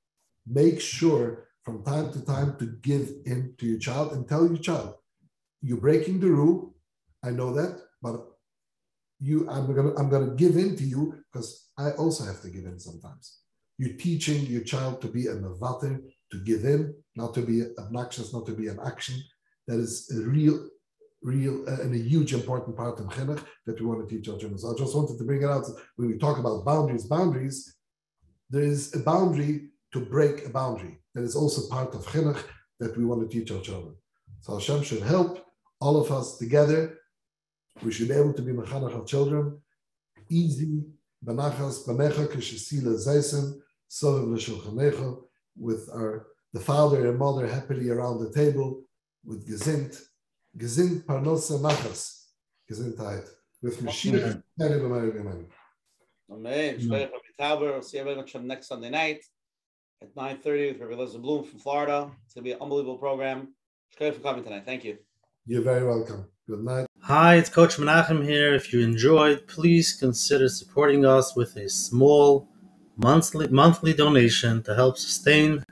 make 0.47 0.81
sure 0.81 1.47
from 1.63 1.83
time 1.83 2.11
to 2.13 2.25
time 2.25 2.57
to 2.59 2.65
give 2.89 3.07
in 3.25 3.53
to 3.59 3.65
your 3.67 3.79
child 3.79 4.13
and 4.13 4.27
tell 4.27 4.47
your 4.47 4.63
child, 4.69 4.95
you're 5.61 5.85
breaking 5.87 6.19
the 6.19 6.31
rule. 6.39 6.75
I 7.23 7.29
know 7.29 7.53
that, 7.53 7.79
but 8.01 8.15
you 9.19 9.47
I'm 9.49 9.67
gonna 9.75 9.93
I'm 9.99 10.09
gonna 10.09 10.35
give 10.43 10.57
in 10.57 10.75
to 10.75 10.83
you 10.83 11.01
because 11.31 11.69
I 11.77 11.91
also 11.91 12.25
have 12.25 12.41
to 12.41 12.49
give 12.49 12.65
in 12.65 12.79
sometimes. 12.79 13.25
You're 13.77 13.97
teaching 14.07 14.41
your 14.47 14.63
child 14.63 15.01
to 15.01 15.07
be 15.07 15.27
a 15.27 15.35
mavater, 15.35 16.01
to 16.31 16.37
give 16.49 16.65
in, 16.65 16.95
not 17.15 17.33
to 17.35 17.41
be 17.41 17.63
obnoxious, 17.77 18.33
not 18.33 18.45
to 18.47 18.53
be 18.53 18.67
an 18.67 18.77
akshan. 18.77 19.19
That 19.67 19.79
is 19.79 20.11
a 20.11 20.21
real, 20.29 20.67
real, 21.23 21.63
uh, 21.67 21.81
and 21.81 21.93
a 21.93 21.97
huge 21.97 22.33
important 22.33 22.75
part 22.75 22.99
of 22.99 23.05
chinuch 23.07 23.43
that 23.65 23.79
we 23.79 23.85
want 23.85 24.07
to 24.07 24.13
teach 24.13 24.29
our 24.29 24.37
children. 24.37 24.59
So 24.59 24.73
I 24.73 24.77
just 24.77 24.95
wanted 24.95 25.17
to 25.17 25.23
bring 25.23 25.41
it 25.41 25.49
out 25.49 25.65
when 25.95 26.09
we 26.09 26.17
talk 26.17 26.37
about 26.37 26.65
boundaries. 26.65 27.05
Boundaries, 27.05 27.75
there 28.49 28.63
is 28.63 28.93
a 28.95 28.99
boundary 28.99 29.69
to 29.93 29.99
break 29.99 30.45
a 30.45 30.49
boundary. 30.49 30.99
That 31.13 31.23
is 31.23 31.35
also 31.35 31.69
part 31.73 31.93
of 31.95 32.05
chinuch 32.05 32.43
that 32.79 32.97
we 32.97 33.05
want 33.05 33.21
to 33.21 33.27
teach 33.35 33.51
our 33.51 33.61
children. 33.61 33.95
So 34.41 34.55
Hashem 34.55 34.83
should 34.83 35.03
help 35.03 35.45
all 35.79 35.99
of 36.01 36.11
us 36.11 36.37
together. 36.37 36.99
We 37.81 37.91
should 37.91 38.09
be 38.09 38.15
able 38.15 38.33
to 38.33 38.41
be 38.41 38.51
mechanach 38.51 38.99
of 38.99 39.07
children, 39.07 39.59
easy, 40.29 40.83
benachas, 41.25 41.87
benecha, 41.87 42.27
kishesila 42.27 42.95
zeisen, 43.05 43.59
sovev 43.89 44.27
l'shulchanecha, 44.33 45.21
with 45.57 45.89
our 45.93 46.27
the 46.53 46.59
father 46.59 47.09
and 47.09 47.17
mother 47.17 47.47
happily 47.47 47.89
around 47.89 48.19
the 48.19 48.31
table 48.31 48.83
with 49.25 49.47
gezind, 49.49 49.99
gezind 50.57 51.03
parnosa 51.05 51.59
machas, 51.59 52.27
gezindheit, 52.69 53.27
with 53.61 53.81
Mashiach. 53.81 54.41
Amen. 54.59 55.47
Amen. 56.31 56.79
Amen. 56.79 57.81
See 57.83 57.97
everyone 57.97 58.47
next 58.47 58.67
Sunday 58.67 58.89
night 58.89 59.23
at 60.01 60.13
9.30 60.15 60.73
with 60.73 60.81
Rabbi 60.81 60.93
Eliezer 60.93 61.19
Bloom 61.19 61.43
from 61.43 61.59
Florida. 61.59 62.11
It's 62.25 62.33
going 62.33 62.43
to 62.43 62.49
be 62.49 62.51
an 62.51 62.61
unbelievable 62.61 62.97
program. 62.97 63.53
Thank 63.97 64.13
you 64.15 64.19
for 64.19 64.27
coming 64.27 64.43
tonight. 64.43 64.65
Thank 64.65 64.83
you. 64.83 64.97
You're 65.45 65.61
very 65.61 65.85
welcome. 65.85 66.25
Good 66.47 66.63
night. 66.63 66.87
Hi, 67.01 67.35
it's 67.35 67.49
Coach 67.49 67.77
Menachem 67.77 68.23
here. 68.23 68.53
If 68.53 68.73
you 68.73 68.81
enjoyed, 68.81 69.47
please 69.47 69.93
consider 69.93 70.49
supporting 70.49 71.05
us 71.05 71.35
with 71.35 71.55
a 71.55 71.69
small 71.69 72.49
monthly 72.97 73.47
monthly 73.47 73.93
donation 73.93 74.61
to 74.63 74.75
help 74.75 74.97
sustain 74.97 75.63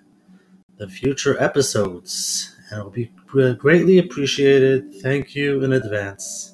the 0.77 0.87
future 0.87 1.41
episodes 1.41 2.50
and 2.71 2.79
it 2.79 2.83
will 2.83 2.91
be 2.91 3.11
greatly 3.55 3.99
appreciated 3.99 4.93
thank 5.01 5.35
you 5.35 5.63
in 5.63 5.73
advance 5.73 6.50